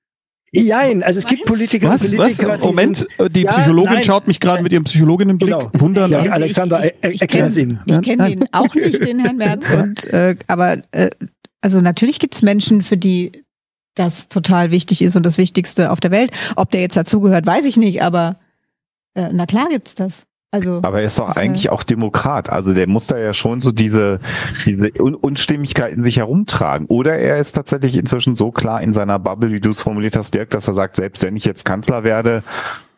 Jein, 0.53 1.01
also 1.01 1.17
es 1.17 1.27
gibt 1.27 1.45
Politiker 1.45 1.89
was, 1.89 2.09
und 2.09 2.17
Politiker. 2.17 2.49
Was? 2.49 2.61
Moment, 2.61 2.97
sind, 2.97 3.19
äh, 3.19 3.29
die 3.29 3.45
Psychologin 3.45 3.93
ja, 3.93 4.01
schaut 4.01 4.27
mich 4.27 4.41
gerade 4.41 4.61
mit 4.61 4.73
ihrem 4.73 4.83
Psychologin 4.83 5.29
im 5.29 5.37
Blick. 5.37 5.57
Genau. 5.57 5.71
Wundern. 5.73 6.11
Ja, 6.11 6.19
Alexander, 6.23 6.83
ich, 6.83 6.93
ich, 7.01 7.21
ich 7.21 7.35
es 7.35 7.55
ihm. 7.55 7.79
Ich 7.85 8.01
kenne 8.01 8.29
ihn 8.29 8.45
auch 8.51 8.75
nicht, 8.75 9.01
den 9.01 9.19
Herrn 9.19 9.37
Merz. 9.37 9.71
Und, 9.81 10.07
äh, 10.07 10.35
aber 10.47 10.79
äh, 10.91 11.09
also 11.61 11.79
natürlich 11.79 12.19
gibt's 12.19 12.41
Menschen, 12.41 12.81
für 12.81 12.97
die 12.97 13.43
das 13.95 14.29
total 14.29 14.71
wichtig 14.71 15.01
ist 15.01 15.15
und 15.15 15.25
das 15.25 15.37
Wichtigste 15.37 15.91
auf 15.91 15.99
der 15.99 16.11
Welt. 16.11 16.31
Ob 16.55 16.71
der 16.71 16.81
jetzt 16.81 16.97
dazugehört, 16.97 17.45
weiß 17.45 17.65
ich 17.65 17.77
nicht, 17.77 18.01
aber 18.01 18.37
äh, 19.13 19.29
na 19.31 19.45
klar 19.45 19.67
gibt's 19.69 19.95
das. 19.95 20.25
Also, 20.53 20.81
aber 20.83 20.99
er 20.99 21.05
ist 21.05 21.17
doch 21.17 21.37
eigentlich 21.37 21.69
auch 21.69 21.83
Demokrat. 21.83 22.49
Also 22.49 22.73
der 22.73 22.87
muss 22.89 23.07
da 23.07 23.17
ja 23.17 23.33
schon 23.33 23.61
so 23.61 23.71
diese, 23.71 24.19
diese 24.65 24.91
Un 24.99 25.15
Unstimmigkeit 25.15 25.93
in 25.93 26.03
sich 26.03 26.17
herumtragen. 26.17 26.87
Oder 26.87 27.17
er 27.17 27.37
ist 27.37 27.53
tatsächlich 27.53 27.95
inzwischen 27.95 28.35
so 28.35 28.51
klar 28.51 28.81
in 28.81 28.91
seiner 28.91 29.17
Bubble, 29.17 29.51
wie 29.53 29.61
du 29.61 29.69
es 29.69 29.79
formuliert 29.79 30.17
hast, 30.17 30.33
Dirk, 30.33 30.49
dass 30.49 30.67
er 30.67 30.73
sagt, 30.73 30.97
selbst 30.97 31.23
wenn 31.23 31.37
ich 31.37 31.45
jetzt 31.45 31.63
Kanzler 31.63 32.03
werde 32.03 32.43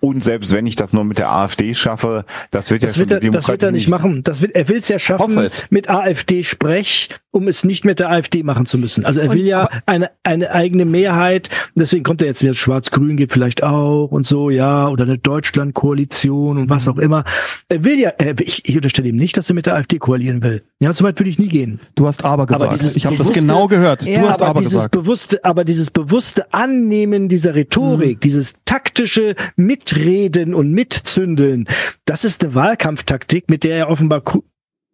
und 0.04 0.22
selbst 0.22 0.52
wenn 0.52 0.68
ich 0.68 0.76
das 0.76 0.92
nur 0.92 1.06
mit 1.06 1.18
der 1.18 1.32
AfD 1.32 1.74
schaffe, 1.74 2.26
das 2.52 2.70
wird 2.72 2.84
das 2.84 2.98
ja 2.98 3.00
wird 3.00 3.24
er, 3.24 3.32
Das 3.32 3.48
wird 3.48 3.64
er 3.64 3.72
nicht 3.72 3.88
machen. 3.88 4.22
Das 4.24 4.42
wird, 4.42 4.54
er 4.54 4.68
will 4.68 4.76
es 4.76 4.90
ja 4.90 5.00
schaffen 5.00 5.38
es. 5.38 5.72
mit 5.72 5.90
AfD-Sprech, 5.90 7.08
um 7.32 7.48
es 7.48 7.64
nicht 7.64 7.86
mit 7.86 8.02
der 8.02 8.12
AfD 8.12 8.44
machen 8.44 8.66
zu 8.66 8.78
müssen. 8.78 9.06
Also 9.06 9.22
er 9.22 9.32
will 9.32 9.44
und, 9.44 9.48
ja 9.48 9.70
eine, 9.86 10.12
eine 10.24 10.52
eigene 10.52 10.84
Mehrheit. 10.84 11.50
Deswegen 11.76 12.04
kommt 12.04 12.22
er 12.22 12.28
jetzt 12.28 12.44
wieder 12.44 12.54
Schwarz-Grün 12.54 13.16
gibt 13.16 13.32
vielleicht 13.32 13.64
auch 13.64 14.08
und 14.08 14.28
so, 14.28 14.50
ja, 14.50 14.90
oder 14.90 15.06
eine 15.06 15.18
Deutschland-Koalition 15.18 16.58
und 16.58 16.70
was 16.70 16.90
auch 16.90 16.98
immer. 16.98 17.24
Er 17.70 17.86
will 17.86 17.98
ja, 17.98 18.10
er, 18.10 18.38
ich, 18.42 18.68
ich 18.68 18.76
unterstelle 18.76 19.08
ihm 19.08 19.16
nicht, 19.16 19.38
dass 19.38 19.48
er 19.48 19.56
mit 19.56 19.68
der 19.68 19.76
AfD 19.76 20.00
koalieren 20.00 20.44
will. 20.44 20.64
Ja, 20.82 20.92
so 20.92 21.06
weit 21.06 21.18
würde 21.18 21.30
ich 21.30 21.40
nie 21.40 21.48
gehen. 21.48 21.80
Du 21.96 22.08
hast 22.08 22.26
aber 22.26 22.46
gesagt. 22.46 22.74
Aber 22.74 22.76
ich 22.76 23.06
habe 23.06 23.16
das 23.16 23.32
genau 23.32 23.70
gehört. 23.70 24.04
Ja, 24.04 24.20
du 24.20 24.28
hast 24.28 24.42
aber, 24.42 24.50
aber 24.50 24.60
dieses 24.60 24.74
gesagt. 24.74 24.92
bewusste, 24.92 25.46
aber 25.46 25.64
dieses 25.64 25.92
bewusste 25.92 26.54
Annehmen 26.54 27.30
dieser 27.30 27.56
Rhetorik, 27.56 28.18
mhm. 28.18 28.20
dieses 28.20 28.56
taktische 28.66 29.36
Mit 29.56 29.93
mitreden 29.94 30.54
und 30.54 30.72
mitzündeln. 30.72 31.68
Das 32.06 32.26
ist 32.26 32.44
eine 32.44 32.56
Wahlkampftaktik, 32.56 33.50
mit 33.50 33.64
der 33.64 33.78
er 33.78 33.90
offenbar 33.90 34.24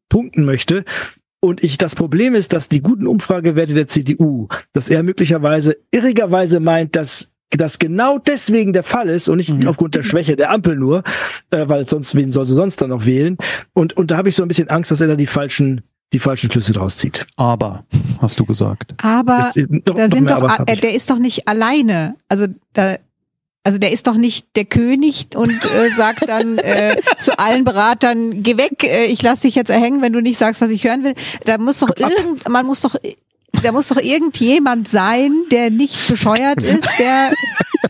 punkten 0.10 0.46
möchte. 0.46 0.84
Und 1.42 1.64
ich, 1.64 1.78
das 1.78 1.96
Problem 1.96 2.36
ist, 2.36 2.52
dass 2.52 2.68
die 2.68 2.82
guten 2.82 3.08
Umfragewerte 3.08 3.74
der 3.74 3.88
CDU, 3.88 4.50
dass 4.74 4.90
er 4.90 5.04
möglicherweise 5.04 5.78
irrigerweise 5.92 6.60
meint, 6.60 6.96
dass 6.96 7.32
das 7.52 7.80
genau 7.80 8.20
deswegen 8.20 8.74
der 8.74 8.84
Fall 8.84 9.10
ist 9.10 9.28
und 9.28 9.38
nicht 9.38 9.52
mhm. 9.52 9.68
aufgrund 9.68 9.96
der 9.96 10.04
Schwäche 10.04 10.36
der 10.36 10.52
Ampel 10.52 10.76
nur, 10.76 11.04
äh, 11.50 11.68
weil 11.68 11.88
sonst 11.88 12.14
wen 12.14 12.32
soll 12.32 12.46
sie 12.46 12.54
sonst 12.54 12.82
dann 12.82 12.90
noch 12.90 13.06
wählen? 13.06 13.38
Und 13.74 13.98
und 13.98 14.12
da 14.12 14.18
habe 14.18 14.30
ich 14.30 14.36
so 14.36 14.44
ein 14.44 14.48
bisschen 14.48 14.70
Angst, 14.70 14.92
dass 14.92 15.02
er 15.02 15.08
da 15.08 15.16
die 15.16 15.26
falschen 15.26 15.82
die 16.14 16.20
falschen 16.20 16.52
Schlüsse 16.52 16.74
draus 16.74 16.98
zieht. 16.98 17.26
Aber 17.38 17.86
hast 18.20 18.40
du 18.40 18.46
gesagt? 18.46 18.94
Aber 19.02 19.52
ist, 19.56 19.70
noch, 19.70 19.96
da 19.96 20.10
sind 20.10 20.30
doch, 20.30 20.66
der 20.66 20.94
ist 20.94 21.10
doch 21.10 21.20
nicht 21.20 21.48
alleine. 21.48 22.16
Also 22.28 22.48
da 22.74 22.98
also 23.64 23.78
der 23.78 23.92
ist 23.92 24.08
doch 24.08 24.16
nicht 24.16 24.56
der 24.56 24.66
König 24.66 25.28
und 25.36 25.64
äh, 25.66 25.90
sagt 25.96 26.28
dann 26.28 26.58
äh, 26.58 26.96
zu 27.20 27.38
allen 27.38 27.64
Beratern, 27.64 28.42
geh 28.42 28.58
weg, 28.58 28.84
äh, 28.84 29.06
ich 29.06 29.22
lass 29.22 29.42
dich 29.42 29.56
jetzt 29.56 29.70
erhängen, 29.70 30.02
wenn 30.02 30.14
du 30.14 30.22
nicht 30.22 30.38
sagst, 30.38 30.62
was 30.62 30.70
ich 30.70 30.86
hören 30.86 31.04
will. 31.04 31.14
Da 31.46 31.58
muss 31.58 31.80
doch 31.80 31.96
irgend, 31.96 32.48
man 32.48 32.66
muss 32.66 32.82
doch 32.82 32.96
da 33.64 33.72
muss 33.72 33.88
doch 33.90 33.98
irgendjemand 33.98 34.88
sein, 34.88 35.32
der 35.52 35.70
nicht 35.70 36.08
bescheuert 36.08 36.64
ist, 36.64 36.88
der 36.98 37.32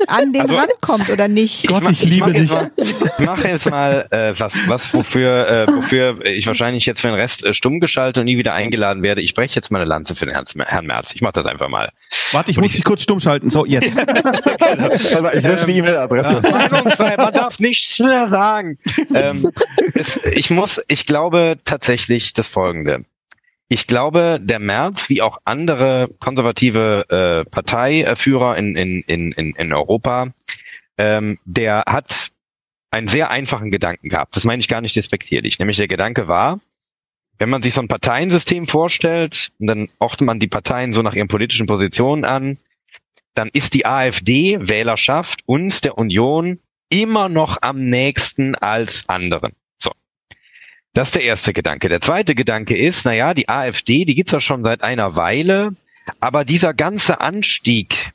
an 0.07 0.33
den 0.33 0.43
also, 0.43 0.55
rankommt 0.55 1.09
oder 1.09 1.27
nicht. 1.27 1.67
Gott, 1.67 1.83
ich, 1.89 2.03
ich 2.03 2.09
liebe 2.09 2.31
dich. 2.31 2.49
Ich 2.77 3.25
mache 3.25 3.47
jetzt 3.47 3.69
mal 3.69 4.07
äh, 4.11 4.33
was, 4.37 4.67
was 4.67 4.93
wofür, 4.93 5.47
äh, 5.47 5.67
wofür 5.73 6.25
ich 6.25 6.47
wahrscheinlich 6.47 6.85
jetzt 6.85 7.01
für 7.01 7.07
den 7.07 7.15
Rest 7.15 7.45
äh, 7.45 7.53
stumm 7.53 7.79
geschaltet 7.79 8.19
und 8.19 8.25
nie 8.25 8.37
wieder 8.37 8.53
eingeladen 8.53 9.03
werde. 9.03 9.21
Ich 9.21 9.33
breche 9.33 9.55
jetzt 9.55 9.71
mal 9.71 9.79
eine 9.79 9.87
Lanze 9.87 10.15
für 10.15 10.25
den 10.25 10.33
Herrn, 10.33 10.45
Herrn 10.65 10.85
Merz. 10.85 11.13
Ich 11.15 11.21
mache 11.21 11.33
das 11.33 11.45
einfach 11.45 11.69
mal. 11.69 11.89
Warte, 12.31 12.51
ich 12.51 12.57
und 12.57 12.63
muss 12.63 12.73
dich 12.73 12.83
kurz 12.83 13.03
stumm 13.03 13.19
schalten. 13.19 13.49
So, 13.49 13.65
jetzt. 13.65 13.97
also, 13.97 15.29
ich 15.33 15.43
lösche 15.43 15.65
die 15.65 15.77
E-Mail-Adresse. 15.77 16.41
Meinungsfrei, 16.41 17.17
man 17.17 17.33
darf 17.33 17.59
nichts 17.59 17.99
mehr 17.99 18.27
sagen. 18.27 18.77
ähm, 19.13 19.51
es, 19.93 20.25
ich 20.25 20.49
muss, 20.49 20.81
ich 20.87 21.05
glaube 21.05 21.57
tatsächlich 21.65 22.33
das 22.33 22.47
Folgende. 22.47 23.05
Ich 23.71 23.85
glaube, 23.85 24.39
der 24.41 24.57
März, 24.57 25.09
wie 25.09 25.21
auch 25.21 25.37
andere 25.45 26.09
konservative 26.19 27.05
äh, 27.45 27.49
Parteiführer 27.49 28.57
in, 28.57 28.75
in, 28.75 29.01
in, 29.03 29.31
in 29.31 29.73
Europa, 29.73 30.33
ähm, 30.97 31.37
der 31.45 31.83
hat 31.87 32.31
einen 32.89 33.07
sehr 33.07 33.29
einfachen 33.29 33.69
Gedanken 33.69 34.09
gehabt. 34.09 34.35
Das 34.35 34.43
meine 34.43 34.59
ich 34.59 34.67
gar 34.67 34.81
nicht 34.81 34.95
despektierlich. 34.95 35.59
Nämlich 35.59 35.77
der 35.77 35.87
Gedanke 35.87 36.27
war, 36.27 36.59
wenn 37.37 37.49
man 37.49 37.61
sich 37.61 37.75
so 37.75 37.81
ein 37.81 37.87
Parteiensystem 37.87 38.67
vorstellt, 38.67 39.51
und 39.59 39.67
dann 39.67 39.89
ordnet 39.99 40.25
man 40.25 40.39
die 40.39 40.47
Parteien 40.47 40.91
so 40.91 41.03
nach 41.03 41.13
ihren 41.13 41.27
politischen 41.27 41.67
Positionen 41.67 42.25
an, 42.25 42.57
dann 43.35 43.49
ist 43.53 43.75
die 43.75 43.85
AfD-Wählerschaft 43.85 45.43
uns 45.45 45.81
der 45.81 45.97
Union 45.97 46.59
immer 46.89 47.29
noch 47.29 47.61
am 47.61 47.85
nächsten 47.85 48.55
als 48.55 49.07
anderen. 49.07 49.53
Das 50.93 51.09
ist 51.09 51.15
der 51.15 51.23
erste 51.23 51.53
Gedanke. 51.53 51.89
Der 51.89 52.01
zweite 52.01 52.35
Gedanke 52.35 52.77
ist, 52.77 53.05
naja, 53.05 53.33
die 53.33 53.47
AfD, 53.47 54.05
die 54.05 54.15
gibt's 54.15 54.31
ja 54.31 54.39
schon 54.39 54.63
seit 54.63 54.83
einer 54.83 55.15
Weile, 55.15 55.75
aber 56.19 56.45
dieser 56.45 56.73
ganze 56.73 57.21
Anstieg, 57.21 58.11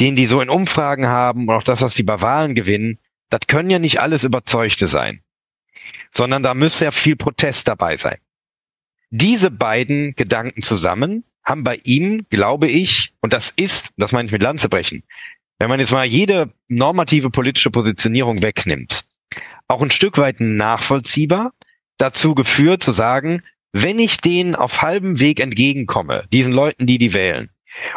den 0.00 0.14
die 0.14 0.26
so 0.26 0.40
in 0.40 0.50
Umfragen 0.50 1.06
haben 1.06 1.48
und 1.48 1.54
auch 1.54 1.62
das, 1.62 1.82
was 1.82 1.94
die 1.94 2.04
bei 2.04 2.20
Wahlen 2.20 2.54
gewinnen, 2.54 2.98
das 3.30 3.40
können 3.46 3.70
ja 3.70 3.78
nicht 3.78 4.00
alles 4.00 4.24
Überzeugte 4.24 4.86
sein, 4.86 5.22
sondern 6.10 6.42
da 6.42 6.54
müsste 6.54 6.86
ja 6.86 6.90
viel 6.90 7.16
Protest 7.16 7.68
dabei 7.68 7.96
sein. 7.96 8.18
Diese 9.10 9.50
beiden 9.50 10.14
Gedanken 10.14 10.62
zusammen 10.62 11.24
haben 11.44 11.64
bei 11.64 11.80
ihm, 11.84 12.26
glaube 12.30 12.68
ich, 12.68 13.12
und 13.20 13.32
das 13.32 13.50
ist, 13.50 13.90
das 13.96 14.12
meine 14.12 14.26
ich 14.26 14.32
mit 14.32 14.42
Lanze 14.42 14.68
brechen, 14.68 15.02
wenn 15.58 15.68
man 15.68 15.80
jetzt 15.80 15.92
mal 15.92 16.06
jede 16.06 16.52
normative 16.68 17.30
politische 17.30 17.70
Positionierung 17.70 18.42
wegnimmt, 18.42 19.04
auch 19.66 19.82
ein 19.82 19.90
Stück 19.90 20.18
weit 20.18 20.40
nachvollziehbar, 20.40 21.52
dazu 21.98 22.34
geführt 22.34 22.82
zu 22.82 22.92
sagen, 22.92 23.42
wenn 23.72 23.98
ich 23.98 24.20
denen 24.20 24.54
auf 24.54 24.82
halbem 24.82 25.20
Weg 25.20 25.40
entgegenkomme, 25.40 26.26
diesen 26.32 26.52
Leuten, 26.52 26.86
die 26.86 26.98
die 26.98 27.12
wählen, 27.12 27.50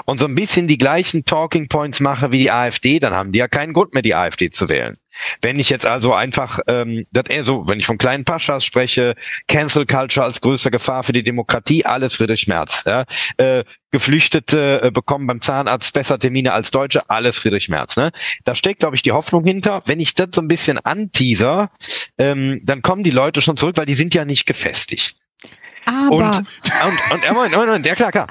und 0.06 0.20
so 0.20 0.26
ein 0.26 0.36
bisschen 0.36 0.68
die 0.68 0.78
gleichen 0.78 1.26
Talking 1.26 1.68
Points 1.68 2.00
mache 2.00 2.32
wie 2.32 2.40
die 2.40 2.52
AfD, 2.52 3.00
dann 3.00 3.14
haben 3.14 3.32
die 3.32 3.40
ja 3.40 3.48
keinen 3.48 3.74
Grund 3.74 3.94
mehr, 3.94 4.04
die 4.04 4.16
AfD 4.16 4.50
zu 4.50 4.70
wählen. 4.70 4.98
Wenn 5.42 5.60
ich 5.60 5.70
jetzt 5.70 5.86
also 5.86 6.14
einfach, 6.14 6.60
ähm, 6.68 7.06
das 7.12 7.26
eher 7.30 7.44
so, 7.44 7.68
wenn 7.68 7.80
ich 7.80 7.86
von 7.86 7.98
kleinen 7.98 8.24
Paschas 8.24 8.64
spreche, 8.64 9.16
Cancel 9.48 9.86
Culture 9.86 10.26
als 10.26 10.42
größte 10.42 10.72
Gefahr 10.72 11.04
für 11.04 11.12
die 11.12 11.24
Demokratie, 11.24 11.86
alles 11.86 12.16
Friedrich 12.16 12.48
Merz. 12.48 12.84
Ja? 12.86 13.06
Äh, 13.38 13.64
Geflüchtete 13.92 14.82
äh, 14.84 14.92
bekommen 14.92 15.28
beim 15.28 15.42
Zahnarzt 15.42 15.94
besser 15.94 16.18
Termine 16.18 16.54
als 16.54 16.72
Deutsche, 16.72 17.10
alles 17.10 17.38
Friedrich 17.38 17.68
Merz. 17.70 17.98
Ne? 17.98 18.12
Da 18.46 18.56
steckt, 18.56 18.80
glaube 18.80 18.96
ich, 18.96 19.02
die 19.02 19.12
Hoffnung 19.12 19.44
hinter. 19.44 19.82
Wenn 19.86 20.00
ich 20.00 20.16
das 20.16 20.30
so 20.34 20.42
ein 20.42 20.48
bisschen 20.48 20.80
anteaser, 20.80 21.72
ähm, 22.18 22.62
dann 22.64 22.82
kommen 22.82 23.04
die 23.04 23.12
Leute 23.12 23.42
schon 23.42 23.58
zurück, 23.58 23.78
weil 23.78 23.86
die 23.86 23.94
sind 23.94 24.14
ja 24.14 24.26
nicht 24.26 24.46
gefestigt. 24.46 25.21
Aber 25.86 26.10
Und, 26.10 26.36
und, 26.36 27.12
und 27.12 27.24
ja, 27.24 27.34
Moment, 27.34 27.56
Moment, 27.56 27.86
ja 27.86 27.96
klar, 27.96 28.12
klar. 28.12 28.28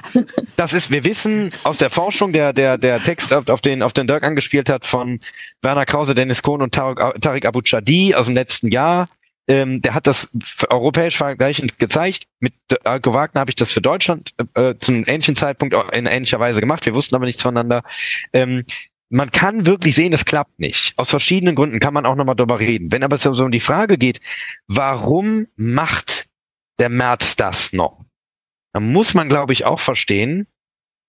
Das 0.55 0.73
ist, 0.73 0.91
wir 0.91 1.03
wissen 1.03 1.51
aus 1.63 1.77
der 1.77 1.89
Forschung, 1.89 2.33
der, 2.33 2.53
der, 2.53 2.77
der 2.77 2.99
Text, 2.99 3.33
auf, 3.33 3.47
auf 3.49 3.61
den, 3.61 3.81
auf 3.83 3.93
den 3.93 4.07
Dirk 4.07 4.23
angespielt 4.23 4.69
hat, 4.69 4.85
von 4.85 5.19
Werner 5.61 5.85
Krause, 5.85 6.15
Dennis 6.15 6.41
Kohn 6.41 6.61
und 6.61 6.73
Tariq, 6.73 7.21
Tariq 7.21 7.45
Abu 7.45 7.61
Chadi 7.61 8.15
aus 8.15 8.25
dem 8.25 8.35
letzten 8.35 8.69
Jahr, 8.69 9.09
ähm, 9.47 9.81
der 9.81 9.93
hat 9.93 10.07
das 10.07 10.29
europäisch 10.69 11.17
vergleichend 11.17 11.77
gezeigt. 11.79 12.25
Mit 12.39 12.53
Alko 12.83 13.13
Wagner 13.13 13.41
habe 13.41 13.51
ich 13.51 13.55
das 13.55 13.73
für 13.73 13.81
Deutschland 13.81 14.33
äh, 14.53 14.75
zum 14.77 15.03
ähnlichen 15.07 15.35
Zeitpunkt 15.35 15.75
in 15.93 16.05
ähnlicher 16.05 16.39
Weise 16.39 16.61
gemacht. 16.61 16.85
Wir 16.85 16.95
wussten 16.95 17.15
aber 17.15 17.25
nichts 17.25 17.41
voneinander. 17.41 17.83
Ähm, 18.33 18.63
man 19.09 19.29
kann 19.29 19.65
wirklich 19.65 19.95
sehen, 19.95 20.13
es 20.13 20.23
klappt 20.23 20.57
nicht. 20.57 20.93
Aus 20.95 21.09
verschiedenen 21.09 21.55
Gründen 21.55 21.79
kann 21.79 21.93
man 21.93 22.05
auch 22.05 22.15
nochmal 22.15 22.35
drüber 22.35 22.59
reden. 22.59 22.93
Wenn 22.93 23.03
aber 23.03 23.17
so 23.17 23.43
um 23.43 23.51
die 23.51 23.59
Frage 23.59 23.97
geht, 23.97 24.21
warum 24.67 25.47
macht 25.57 26.27
der 26.81 26.89
März 26.89 27.35
das 27.35 27.73
noch? 27.73 28.03
Dann 28.73 28.91
muss 28.91 29.13
man, 29.13 29.29
glaube 29.29 29.53
ich, 29.53 29.65
auch 29.65 29.79
verstehen, 29.79 30.47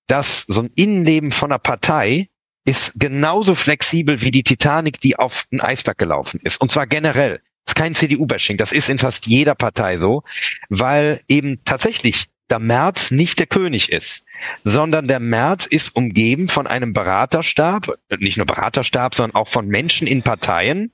dass 0.07 0.43
so 0.47 0.63
ein 0.63 0.71
Innenleben 0.75 1.33
von 1.33 1.51
einer 1.51 1.59
Partei 1.59 2.29
ist 2.65 2.93
genauso 2.97 3.55
flexibel 3.55 4.21
wie 4.21 4.31
die 4.31 4.45
Titanic, 4.45 5.01
die 5.01 5.17
auf 5.17 5.47
einen 5.51 5.61
Eisberg 5.61 5.99
gelaufen 5.99 6.39
ist. 6.43 6.61
Und 6.61 6.71
zwar 6.71 6.87
generell. 6.87 7.41
Das 7.65 7.73
ist 7.73 7.75
kein 7.77 7.95
CDU-Bashing. 7.95 8.57
Das 8.57 8.73
ist 8.73 8.89
in 8.89 8.99
fast 8.99 9.27
jeder 9.27 9.55
Partei 9.55 9.97
so, 9.97 10.23
weil 10.69 11.23
eben 11.29 11.65
tatsächlich 11.65 12.29
der 12.51 12.59
März 12.59 13.11
nicht 13.11 13.39
der 13.39 13.47
König 13.47 13.91
ist, 13.91 14.27
sondern 14.63 15.09
der 15.09 15.21
März 15.21 15.65
ist 15.67 15.97
umgeben 15.97 16.49
von 16.49 16.67
einem 16.67 16.93
Beraterstab, 16.93 17.91
nicht 18.19 18.37
nur 18.37 18.47
Beraterstab, 18.47 19.15
sondern 19.15 19.37
auch 19.37 19.49
von 19.49 19.67
Menschen 19.69 20.07
in 20.07 20.23
Parteien, 20.23 20.93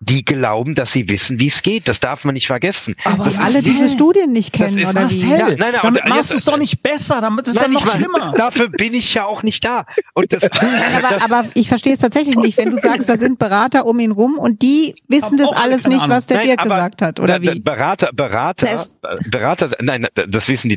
die 0.00 0.24
glauben, 0.24 0.74
dass 0.76 0.92
sie 0.92 1.08
wissen, 1.08 1.40
wie 1.40 1.48
es 1.48 1.62
geht. 1.62 1.88
Das 1.88 1.98
darf 1.98 2.24
man 2.24 2.34
nicht 2.34 2.46
vergessen. 2.46 2.94
Aber 3.04 3.24
das 3.24 3.38
alle 3.38 3.60
diese 3.60 3.88
Studien 3.88 4.30
nicht 4.32 4.54
das 4.54 4.68
kennen, 4.68 4.78
ist 4.78 4.90
oder 4.90 5.00
wie? 5.10 5.24
Marcel, 5.24 5.28
Ja, 5.30 5.46
nein, 5.48 5.56
nein, 5.58 5.74
damit 5.82 6.04
und 6.04 6.08
machst 6.10 6.32
du 6.32 6.36
es 6.36 6.44
doch 6.44 6.56
nicht 6.56 6.82
besser, 6.82 7.20
damit 7.20 7.46
ist 7.48 7.56
es 7.56 7.62
ja 7.62 7.68
noch 7.68 7.84
meine, 7.84 8.04
schlimmer. 8.04 8.32
Dafür 8.36 8.68
bin 8.68 8.94
ich 8.94 9.12
ja 9.14 9.24
auch 9.24 9.42
nicht 9.42 9.64
da. 9.64 9.86
Und 10.14 10.32
das, 10.32 10.42
Nein, 10.42 10.50
aber, 10.96 11.08
das, 11.10 11.22
aber 11.30 11.48
ich 11.54 11.68
verstehe 11.68 11.94
es 11.94 11.98
tatsächlich 11.98 12.36
nicht, 12.36 12.56
wenn 12.58 12.70
du 12.70 12.78
sagst, 12.80 13.08
da 13.08 13.18
sind 13.18 13.38
Berater 13.40 13.86
um 13.86 13.98
ihn 13.98 14.12
rum 14.12 14.38
und 14.38 14.62
die 14.62 14.94
wissen 15.08 15.36
das 15.36 15.52
alles 15.52 15.86
nicht, 15.86 16.02
Ahnung. 16.02 16.10
was 16.16 16.26
der 16.26 16.36
Nein, 16.38 16.46
Dirk 16.46 16.62
gesagt 16.62 17.02
hat, 17.02 17.18
oder 17.20 17.42
wie? 17.42 17.58
Berater, 17.58 18.10
Berater, 18.12 18.66
Das- 18.68 18.94
Berater, 19.28 19.70
nein, 19.80 20.06
das 20.14 20.48
wissen 20.48 20.68
die. 20.68 20.76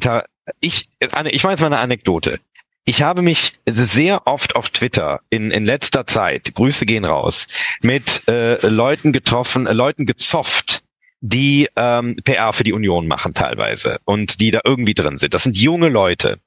Ich, 0.60 0.90
ich 1.00 1.12
mache 1.44 1.52
jetzt 1.54 1.60
mal 1.62 1.68
eine 1.68 1.78
Anekdote. 1.78 2.40
Ich 2.84 3.04
habe 3.04 3.22
mich 3.22 3.60
sehr 3.68 4.26
oft 4.26 4.56
auf 4.56 4.70
Twitter 4.70 5.22
in, 5.30 5.52
in 5.52 5.66
letzter 5.66 6.08
Zeit, 6.08 6.56
Grüße 6.56 6.88
gehen 6.88 7.06
raus, 7.06 7.48
mit 7.82 8.28
äh, 8.28 8.66
Leuten 8.68 9.14
getroffen, 9.14 9.68
äh, 9.68 9.74
Leuten 9.74 10.06
gezofft, 10.06 10.81
die 11.24 11.70
ähm, 11.76 12.16
PR 12.24 12.52
für 12.52 12.64
die 12.64 12.74
Union 12.74 13.08
machen 13.08 13.36
teilweise 13.36 14.00
und 14.06 14.42
die 14.42 14.50
da 14.50 14.62
irgendwie 14.64 14.96
drin 14.96 15.20
sind. 15.20 15.36
Das 15.36 15.44
sind 15.44 15.56
junge 15.56 15.88
Leute. 15.88 16.40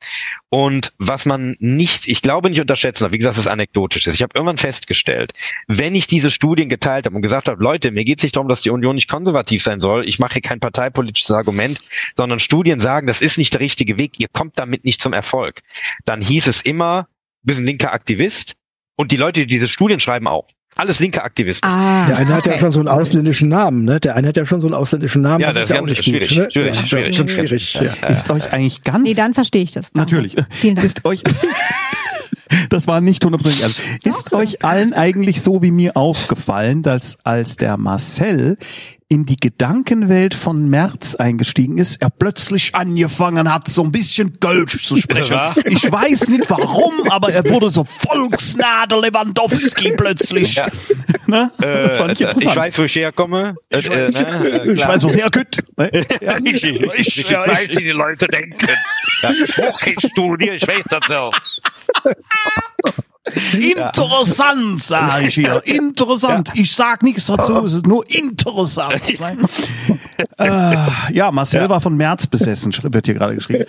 Und 0.50 0.92
was 0.98 1.26
man 1.26 1.56
nicht, 1.60 2.08
ich 2.08 2.22
glaube 2.22 2.50
nicht 2.50 2.60
unterschätzen 2.60 3.04
darf, 3.04 3.12
wie 3.12 3.18
gesagt, 3.18 3.36
das 3.36 3.46
ist 3.46 3.50
anekdotisch. 3.50 4.08
Ich 4.08 4.20
habe 4.20 4.32
irgendwann 4.34 4.58
festgestellt, 4.58 5.32
wenn 5.68 5.94
ich 5.94 6.08
diese 6.08 6.30
Studien 6.30 6.68
geteilt 6.68 7.06
habe 7.06 7.14
und 7.14 7.22
gesagt 7.22 7.48
habe, 7.48 7.62
Leute, 7.62 7.92
mir 7.92 8.04
geht 8.04 8.18
es 8.18 8.24
nicht 8.24 8.34
darum, 8.34 8.48
dass 8.48 8.62
die 8.62 8.70
Union 8.70 8.96
nicht 8.96 9.08
konservativ 9.08 9.62
sein 9.62 9.80
soll. 9.80 10.08
Ich 10.08 10.18
mache 10.18 10.34
hier 10.34 10.42
kein 10.42 10.58
parteipolitisches 10.58 11.30
Argument, 11.30 11.80
sondern 12.16 12.40
Studien 12.40 12.80
sagen, 12.80 13.06
das 13.06 13.22
ist 13.22 13.38
nicht 13.38 13.52
der 13.54 13.60
richtige 13.60 13.96
Weg. 13.96 14.18
Ihr 14.18 14.28
kommt 14.28 14.58
damit 14.58 14.84
nicht 14.84 15.00
zum 15.00 15.12
Erfolg. 15.12 15.60
Dann 16.04 16.20
hieß 16.20 16.48
es 16.48 16.60
immer, 16.60 17.06
bist 17.42 17.60
ein 17.60 17.64
linker 17.64 17.92
Aktivist 17.92 18.54
und 18.96 19.12
die 19.12 19.16
Leute, 19.16 19.40
die 19.40 19.46
diese 19.46 19.68
Studien 19.68 20.00
schreiben, 20.00 20.26
auch. 20.26 20.48
Alles 20.76 20.98
linker 21.00 21.24
Aktivismus. 21.24 21.70
Ah, 21.72 22.06
Der 22.06 22.18
eine 22.18 22.34
hat 22.34 22.46
ja 22.46 22.52
okay. 22.52 22.60
schon 22.60 22.72
so 22.72 22.80
einen 22.80 22.88
ausländischen 22.88 23.48
Namen, 23.48 23.84
ne? 23.84 24.00
Der 24.00 24.16
eine 24.16 24.28
hat 24.28 24.36
ja 24.36 24.44
schon 24.44 24.60
so 24.60 24.66
einen 24.66 24.74
ausländischen 24.74 25.22
Namen. 25.22 25.40
Ja, 25.40 25.52
das 25.52 25.64
ist 25.64 25.70
ja 25.70 25.80
auch 25.80 25.86
nicht 25.86 26.04
schwierig, 26.04 26.28
gut, 26.28 26.38
ne? 26.38 26.50
schwierig, 26.50 26.76
ja, 26.76 26.86
schwierig, 26.86 27.16
schon 27.16 27.28
schwierig. 27.28 27.70
schwierig. 27.70 27.96
Ja. 28.02 28.08
Ist 28.08 28.28
euch 28.30 28.52
eigentlich 28.52 28.82
ganz 28.82 29.08
Nee, 29.08 29.14
dann 29.14 29.34
verstehe 29.34 29.62
ich 29.62 29.72
das. 29.72 29.92
Danke. 29.92 30.14
Natürlich. 30.14 30.36
Vielen 30.50 30.74
Dank. 30.74 30.84
Ist 30.84 31.04
euch, 31.04 31.22
das 32.70 32.86
war 32.86 33.00
nicht 33.00 33.24
hundertprozentig 33.24 33.64
alles. 33.64 34.16
Ist 34.18 34.32
euch 34.32 34.64
allen 34.64 34.92
eigentlich 34.92 35.42
so 35.42 35.62
wie 35.62 35.70
mir 35.70 35.96
aufgefallen, 35.96 36.82
dass 36.82 37.18
als 37.24 37.56
der 37.56 37.76
Marcel 37.76 38.58
in 39.14 39.24
die 39.24 39.36
Gedankenwelt 39.36 40.34
von 40.34 40.68
Merz 40.68 41.14
eingestiegen 41.14 41.78
ist, 41.78 42.02
er 42.02 42.10
plötzlich 42.10 42.74
angefangen 42.74 43.52
hat, 43.52 43.68
so 43.68 43.84
ein 43.84 43.92
bisschen 43.92 44.40
Kölsch 44.40 44.82
zu 44.82 44.96
sprechen. 44.96 45.38
Ich 45.66 45.90
weiß 45.90 46.26
nicht 46.30 46.50
warum, 46.50 47.08
aber 47.08 47.32
er 47.32 47.48
wurde 47.48 47.70
so 47.70 47.84
volksnah 47.84 48.86
der 48.86 49.02
Lewandowski 49.02 49.92
plötzlich. 49.92 50.56
Ja. 50.56 50.66
Ne? 51.28 51.48
Das 51.58 51.96
fand 51.96 52.12
ich 52.12 52.22
interessant. 52.22 52.50
ich 52.50 52.56
weiß, 52.56 52.78
wo 52.80 52.82
ich 52.82 52.96
herkomme. 52.96 53.54
Äh, 53.70 53.78
äh, 53.78 54.10
ne? 54.10 54.62
Ich 54.74 54.84
weiß, 54.84 55.04
was 55.04 55.16
herkommt. 55.16 55.62
Ne? 55.76 56.06
Ja. 56.20 56.38
Ich, 56.42 56.64
ich, 56.64 56.80
ich, 56.98 57.18
ich 57.20 57.30
weiß, 57.30 57.70
wie 57.70 57.84
die 57.84 57.90
Leute 57.90 58.26
denken. 58.26 58.58
Ja, 59.22 59.30
Hochgehstudie, 59.30 60.50
ich 60.50 60.66
weiß 60.66 60.82
das 60.90 61.10
auch. 61.10 61.32
Interessant, 63.52 64.82
sage 64.82 65.28
ich 65.28 65.34
hier. 65.34 65.62
Interessant. 65.64 66.52
Ich 66.54 66.74
sag 66.74 67.02
nichts 67.02 67.26
dazu, 67.26 67.64
es 67.64 67.72
ist 67.72 67.86
nur 67.86 68.04
interessant. 68.10 69.00
äh, 70.38 70.76
ja, 71.12 71.30
Marcel 71.32 71.68
war 71.70 71.80
von 71.80 71.96
März 71.96 72.26
besessen, 72.26 72.74
wird 72.82 73.06
hier 73.06 73.14
gerade 73.14 73.34
geschrieben. 73.34 73.64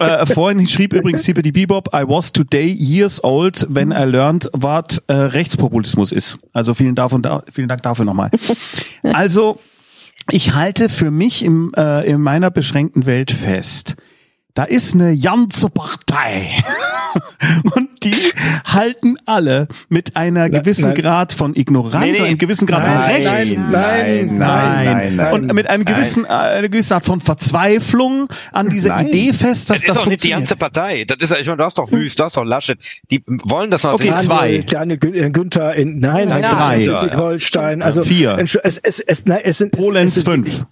äh, 0.00 0.26
vorhin 0.26 0.66
schrieb 0.66 0.92
übrigens 0.92 1.22
Sippety 1.22 1.52
Bebop, 1.52 1.88
I 1.94 2.02
was 2.06 2.32
today 2.32 2.66
years 2.66 3.22
old 3.22 3.64
when 3.68 3.92
I 3.92 4.04
learned, 4.04 4.50
what 4.52 5.02
äh, 5.06 5.12
Rechtspopulismus 5.14 6.10
ist. 6.10 6.38
Also 6.52 6.74
vielen, 6.74 6.96
davon, 6.96 7.22
da, 7.22 7.44
vielen 7.52 7.68
Dank 7.68 7.82
dafür 7.82 8.04
nochmal. 8.04 8.30
Also, 9.02 9.60
ich 10.30 10.54
halte 10.54 10.88
für 10.88 11.10
mich 11.12 11.44
im, 11.44 11.72
äh, 11.76 12.08
in 12.10 12.20
meiner 12.20 12.50
beschränkten 12.50 13.06
Welt 13.06 13.30
fest, 13.30 13.94
da 14.54 14.64
ist 14.64 14.94
eine 14.94 15.16
ganze 15.18 15.68
Partei. 15.68 16.48
Und 17.76 17.88
die 18.04 18.32
halten 18.72 19.16
alle 19.24 19.68
mit 19.88 20.16
einer 20.16 20.50
gewissen 20.50 20.86
nein. 20.86 20.94
Grad 20.94 21.32
von 21.32 21.54
Ignoranz, 21.54 22.04
Nee, 22.04 22.12
nee. 22.12 22.20
einem 22.20 22.38
gewissen 22.38 22.66
Grad 22.66 22.84
von 22.84 22.92
Nein, 22.94 23.26
Rechts. 23.26 23.54
nein, 23.56 23.70
nein, 23.70 24.36
nein, 24.38 25.16
nein. 25.16 25.32
Und 25.32 25.52
mit 25.54 25.68
einem 25.68 25.84
gewissen, 25.84 26.24
äh, 26.24 26.28
einer 26.28 26.68
gewissen 26.68 26.92
Art 26.94 27.04
von 27.04 27.20
Verzweiflung 27.20 28.28
an 28.52 28.68
dieser 28.68 28.90
Nein. 28.90 29.08
Idee 29.08 29.32
fest, 29.32 29.70
dass 29.70 29.80
Das 29.80 29.82
ist 29.82 29.88
das 29.88 29.98
auch 29.98 30.06
nicht 30.06 30.24
die 30.24 30.30
ganze 30.30 30.56
Partei. 30.56 31.04
Das 31.04 31.18
ist 31.18 31.30
ja, 31.30 31.38
ich 31.38 31.46
meine, 31.46 31.58
du 31.58 31.64
hast 31.64 31.78
doch 31.78 31.90
Wüst, 31.92 32.18
du 32.18 32.24
hast 32.24 32.36
doch 32.36 32.44
Laschet. 32.44 32.78
Die 33.10 33.22
wollen 33.26 33.70
das 33.70 33.84
Okay, 33.84 34.10
natürlich. 34.10 34.26
zwei. 34.26 34.58
Daniel, 34.68 34.98
Daniel 34.98 35.24
äh, 35.24 35.30
Günther 35.30 35.74
in, 35.74 35.98
nein, 36.00 36.28
nein, 36.28 36.42
Drei. 36.42 36.76
in 36.76 36.82
Schleswig-Holstein, 36.82 37.82
also, 37.82 38.02
Vier. 38.02 38.38
Es, 38.38 38.56
es, 38.78 38.98
es, 39.00 39.24
nein, 39.26 39.40
es 39.44 39.58
sind, 39.58 39.70
Polenz 39.72 40.12
es, 40.12 40.16
es 40.18 40.24
sind, 40.24 40.46
fünf. 40.46 40.64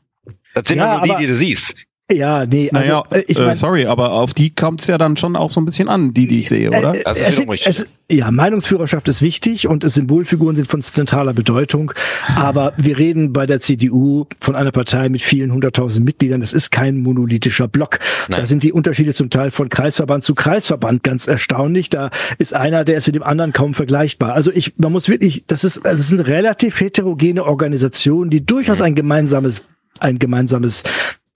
Das 0.55 0.66
sind 0.68 0.78
Ja, 0.78 0.85
ja, 0.87 0.93
nur 0.95 1.03
die, 1.05 1.11
aber- 1.12 1.20
die 1.20 1.26
du 1.28 1.37
siehst. 1.37 1.74
Ja, 2.15 2.47
nee, 2.47 2.71
also, 2.73 2.89
Naja, 2.89 3.05
äh, 3.11 3.25
ich 3.27 3.39
äh, 3.39 3.45
mein, 3.47 3.57
sorry, 3.57 3.87
aber 3.87 4.13
auf 4.13 4.35
die 4.35 4.51
kommt's 4.55 4.87
ja 4.87 4.99
dann 4.99 5.17
schon 5.17 5.37
auch 5.37 5.51
so 5.51 5.61
ein 5.61 5.65
bisschen 5.65 5.89
an, 5.89 6.13
die, 6.13 6.27
die 6.27 6.41
ich 6.41 6.49
sehe, 6.49 6.69
oder? 6.69 6.95
Äh, 6.95 7.03
Das 7.05 7.17
ist 7.17 7.27
es 7.29 7.37
sind, 7.37 7.67
es, 7.67 7.87
ja, 8.11 8.31
Meinungsführerschaft 8.31 9.09
ist 9.09 9.23
wichtig 9.23 9.67
und 9.69 9.85
es 9.85 9.95
Symbolfiguren 9.95 10.55
sind 10.55 10.69
von 10.69 10.83
zentraler 10.83 11.33
Bedeutung. 11.33 11.93
Aber 12.37 12.73
wir 12.77 12.99
reden 12.99 13.33
bei 13.33 13.47
der 13.47 13.61
CDU 13.61 14.27
von 14.41 14.55
einer 14.55 14.71
Partei 14.71 15.09
mit 15.09 15.23
vielen 15.23 15.53
hunderttausend 15.53 16.05
Mitgliedern. 16.05 16.41
Das 16.43 16.53
ist 16.53 16.71
kein 16.71 16.99
monolithischer 17.03 17.69
Block. 17.69 17.99
Nein. 18.29 18.41
Da 18.41 18.47
sind 18.47 18.63
die 18.63 18.73
Unterschiede 18.73 19.15
zum 19.15 19.31
Teil 19.31 19.51
von 19.51 19.69
Kreisverband 19.69 20.25
zu 20.25 20.35
Kreisverband 20.35 21.03
ganz 21.03 21.27
erstaunlich. 21.27 21.89
Da 21.89 22.11
ist 22.39 22.55
einer, 22.55 22.85
der 22.85 22.99
ist 22.99 23.07
mit 23.07 23.17
dem 23.17 23.23
anderen 23.23 23.53
kaum 23.53 23.73
vergleichbar. 23.73 24.35
Also 24.35 24.53
ich, 24.53 24.75
man 24.77 24.93
muss 24.93 25.09
wirklich, 25.09 25.45
das 25.47 25.65
ist, 25.65 25.85
das 25.85 26.09
sind 26.09 26.21
relativ 26.21 26.81
heterogene 26.81 27.45
Organisationen, 27.45 28.31
die 28.31 28.45
durchaus 28.45 28.79
Mhm. 28.81 28.85
ein 28.85 28.95
gemeinsames, 28.95 29.65
ein 30.01 30.19
gemeinsames 30.19 30.83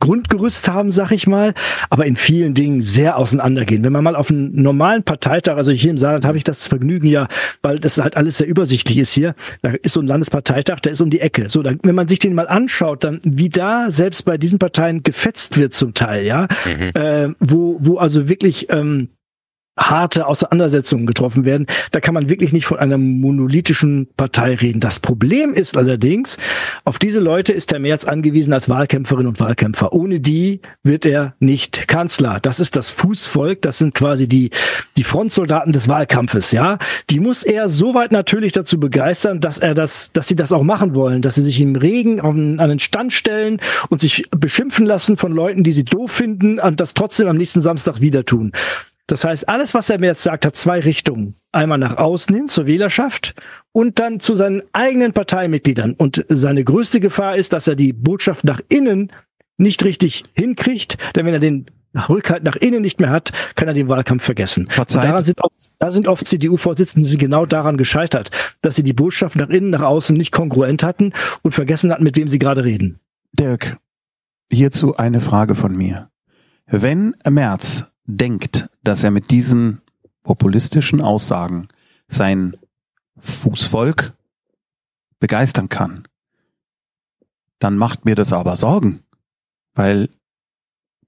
Grundgerüst 0.06 0.68
haben, 0.68 0.92
sag 0.92 1.10
ich 1.10 1.26
mal, 1.26 1.52
aber 1.90 2.06
in 2.06 2.14
vielen 2.14 2.54
Dingen 2.54 2.80
sehr 2.80 3.16
auseinandergehen. 3.16 3.82
Wenn 3.82 3.92
man 3.92 4.04
mal 4.04 4.14
auf 4.14 4.30
einen 4.30 4.62
normalen 4.62 5.02
Parteitag, 5.02 5.56
also 5.56 5.72
hier 5.72 5.90
im 5.90 5.98
Saarland 5.98 6.24
habe 6.24 6.38
ich 6.38 6.44
das 6.44 6.68
Vergnügen 6.68 7.08
ja, 7.08 7.26
weil 7.60 7.80
das 7.80 7.98
halt 7.98 8.16
alles 8.16 8.38
sehr 8.38 8.46
übersichtlich 8.46 8.98
ist 8.98 9.12
hier, 9.12 9.34
da 9.62 9.70
ist 9.82 9.94
so 9.94 10.00
ein 10.00 10.06
Landesparteitag, 10.06 10.78
der 10.78 10.92
ist 10.92 11.00
um 11.00 11.10
die 11.10 11.20
Ecke. 11.20 11.50
So, 11.50 11.62
dann, 11.62 11.80
wenn 11.82 11.96
man 11.96 12.06
sich 12.06 12.20
den 12.20 12.34
mal 12.34 12.46
anschaut, 12.46 13.02
dann 13.02 13.18
wie 13.24 13.48
da 13.48 13.90
selbst 13.90 14.24
bei 14.24 14.38
diesen 14.38 14.60
Parteien 14.60 15.02
gefetzt 15.02 15.56
wird 15.56 15.74
zum 15.74 15.92
Teil, 15.92 16.24
ja, 16.24 16.46
äh, 16.94 17.30
wo, 17.40 17.78
wo 17.80 17.98
also 17.98 18.28
wirklich 18.28 18.68
ähm, 18.70 19.08
harte 19.76 20.26
Auseinandersetzungen 20.26 21.06
getroffen 21.06 21.44
werden. 21.44 21.66
Da 21.90 22.00
kann 22.00 22.14
man 22.14 22.28
wirklich 22.28 22.52
nicht 22.52 22.66
von 22.66 22.78
einer 22.78 22.96
monolithischen 22.96 24.08
Partei 24.16 24.54
reden. 24.54 24.80
Das 24.80 25.00
Problem 25.00 25.52
ist 25.52 25.76
allerdings, 25.76 26.38
auf 26.84 26.98
diese 26.98 27.20
Leute 27.20 27.52
ist 27.52 27.72
der 27.72 27.78
März 27.78 28.04
angewiesen 28.04 28.52
als 28.52 28.68
Wahlkämpferin 28.68 29.26
und 29.26 29.38
Wahlkämpfer. 29.38 29.92
Ohne 29.92 30.20
die 30.20 30.60
wird 30.82 31.04
er 31.04 31.34
nicht 31.40 31.88
Kanzler. 31.88 32.40
Das 32.40 32.58
ist 32.58 32.76
das 32.76 32.90
Fußvolk, 32.90 33.60
das 33.62 33.78
sind 33.78 33.94
quasi 33.94 34.28
die, 34.28 34.50
die 34.96 35.04
Frontsoldaten 35.04 35.72
des 35.72 35.88
Wahlkampfes, 35.88 36.52
ja. 36.52 36.78
Die 37.10 37.20
muss 37.20 37.42
er 37.42 37.68
soweit 37.68 38.12
natürlich 38.12 38.52
dazu 38.52 38.80
begeistern, 38.80 39.40
dass 39.40 39.58
er 39.58 39.74
das, 39.74 40.12
dass 40.12 40.26
sie 40.26 40.36
das 40.36 40.52
auch 40.52 40.62
machen 40.62 40.94
wollen, 40.94 41.20
dass 41.20 41.34
sie 41.34 41.42
sich 41.42 41.60
im 41.60 41.76
Regen 41.76 42.20
an, 42.20 42.60
an 42.60 42.70
den 42.70 42.78
Stand 42.78 43.12
stellen 43.12 43.60
und 43.90 44.00
sich 44.00 44.28
beschimpfen 44.30 44.86
lassen 44.86 45.16
von 45.16 45.32
Leuten, 45.32 45.62
die 45.62 45.72
sie 45.72 45.84
doof 45.84 46.12
finden 46.12 46.58
und 46.58 46.80
das 46.80 46.94
trotzdem 46.94 47.28
am 47.28 47.36
nächsten 47.36 47.60
Samstag 47.60 48.00
wieder 48.00 48.24
tun. 48.24 48.52
Das 49.06 49.24
heißt, 49.24 49.48
alles, 49.48 49.74
was 49.74 49.88
er 49.88 49.98
mir 49.98 50.06
jetzt 50.06 50.22
sagt, 50.22 50.46
hat 50.46 50.56
zwei 50.56 50.80
Richtungen. 50.80 51.36
Einmal 51.52 51.78
nach 51.78 51.96
außen 51.96 52.34
hin 52.34 52.48
zur 52.48 52.66
Wählerschaft 52.66 53.34
und 53.72 54.00
dann 54.00 54.20
zu 54.20 54.34
seinen 54.34 54.62
eigenen 54.72 55.12
Parteimitgliedern. 55.12 55.94
Und 55.94 56.24
seine 56.28 56.64
größte 56.64 56.98
Gefahr 57.00 57.36
ist, 57.36 57.52
dass 57.52 57.68
er 57.68 57.76
die 57.76 57.92
Botschaft 57.92 58.44
nach 58.44 58.60
innen 58.68 59.12
nicht 59.58 59.84
richtig 59.84 60.24
hinkriegt, 60.34 60.98
denn 61.14 61.24
wenn 61.24 61.34
er 61.34 61.40
den 61.40 61.66
Rückhalt 62.08 62.44
nach 62.44 62.56
innen 62.56 62.82
nicht 62.82 63.00
mehr 63.00 63.10
hat, 63.10 63.32
kann 63.54 63.68
er 63.68 63.74
den 63.74 63.88
Wahlkampf 63.88 64.22
vergessen. 64.22 64.68
daran 65.00 65.24
sind 65.24 65.40
oft, 65.40 65.54
da 65.78 65.90
sind 65.90 66.08
oft 66.08 66.26
CDU-Vorsitzende 66.26 67.08
genau 67.16 67.46
daran 67.46 67.78
gescheitert, 67.78 68.30
dass 68.60 68.76
sie 68.76 68.82
die 68.82 68.92
Botschaft 68.92 69.36
nach 69.36 69.48
innen, 69.48 69.70
nach 69.70 69.82
außen 69.82 70.16
nicht 70.16 70.32
kongruent 70.32 70.82
hatten 70.82 71.12
und 71.42 71.52
vergessen 71.52 71.90
hatten, 71.92 72.04
mit 72.04 72.16
wem 72.16 72.28
sie 72.28 72.38
gerade 72.38 72.64
reden. 72.64 73.00
Dirk, 73.32 73.78
hierzu 74.50 74.96
eine 74.96 75.20
Frage 75.20 75.54
von 75.54 75.74
mir. 75.74 76.10
Wenn 76.66 77.14
Merz 77.28 77.84
denkt, 78.06 78.68
dass 78.82 79.04
er 79.04 79.10
mit 79.10 79.30
diesen 79.30 79.82
populistischen 80.22 81.00
Aussagen 81.00 81.68
sein 82.08 82.56
Fußvolk 83.18 84.14
begeistern 85.18 85.68
kann, 85.68 86.06
dann 87.58 87.76
macht 87.76 88.04
mir 88.04 88.14
das 88.14 88.32
aber 88.32 88.56
Sorgen, 88.56 89.00
weil 89.74 90.08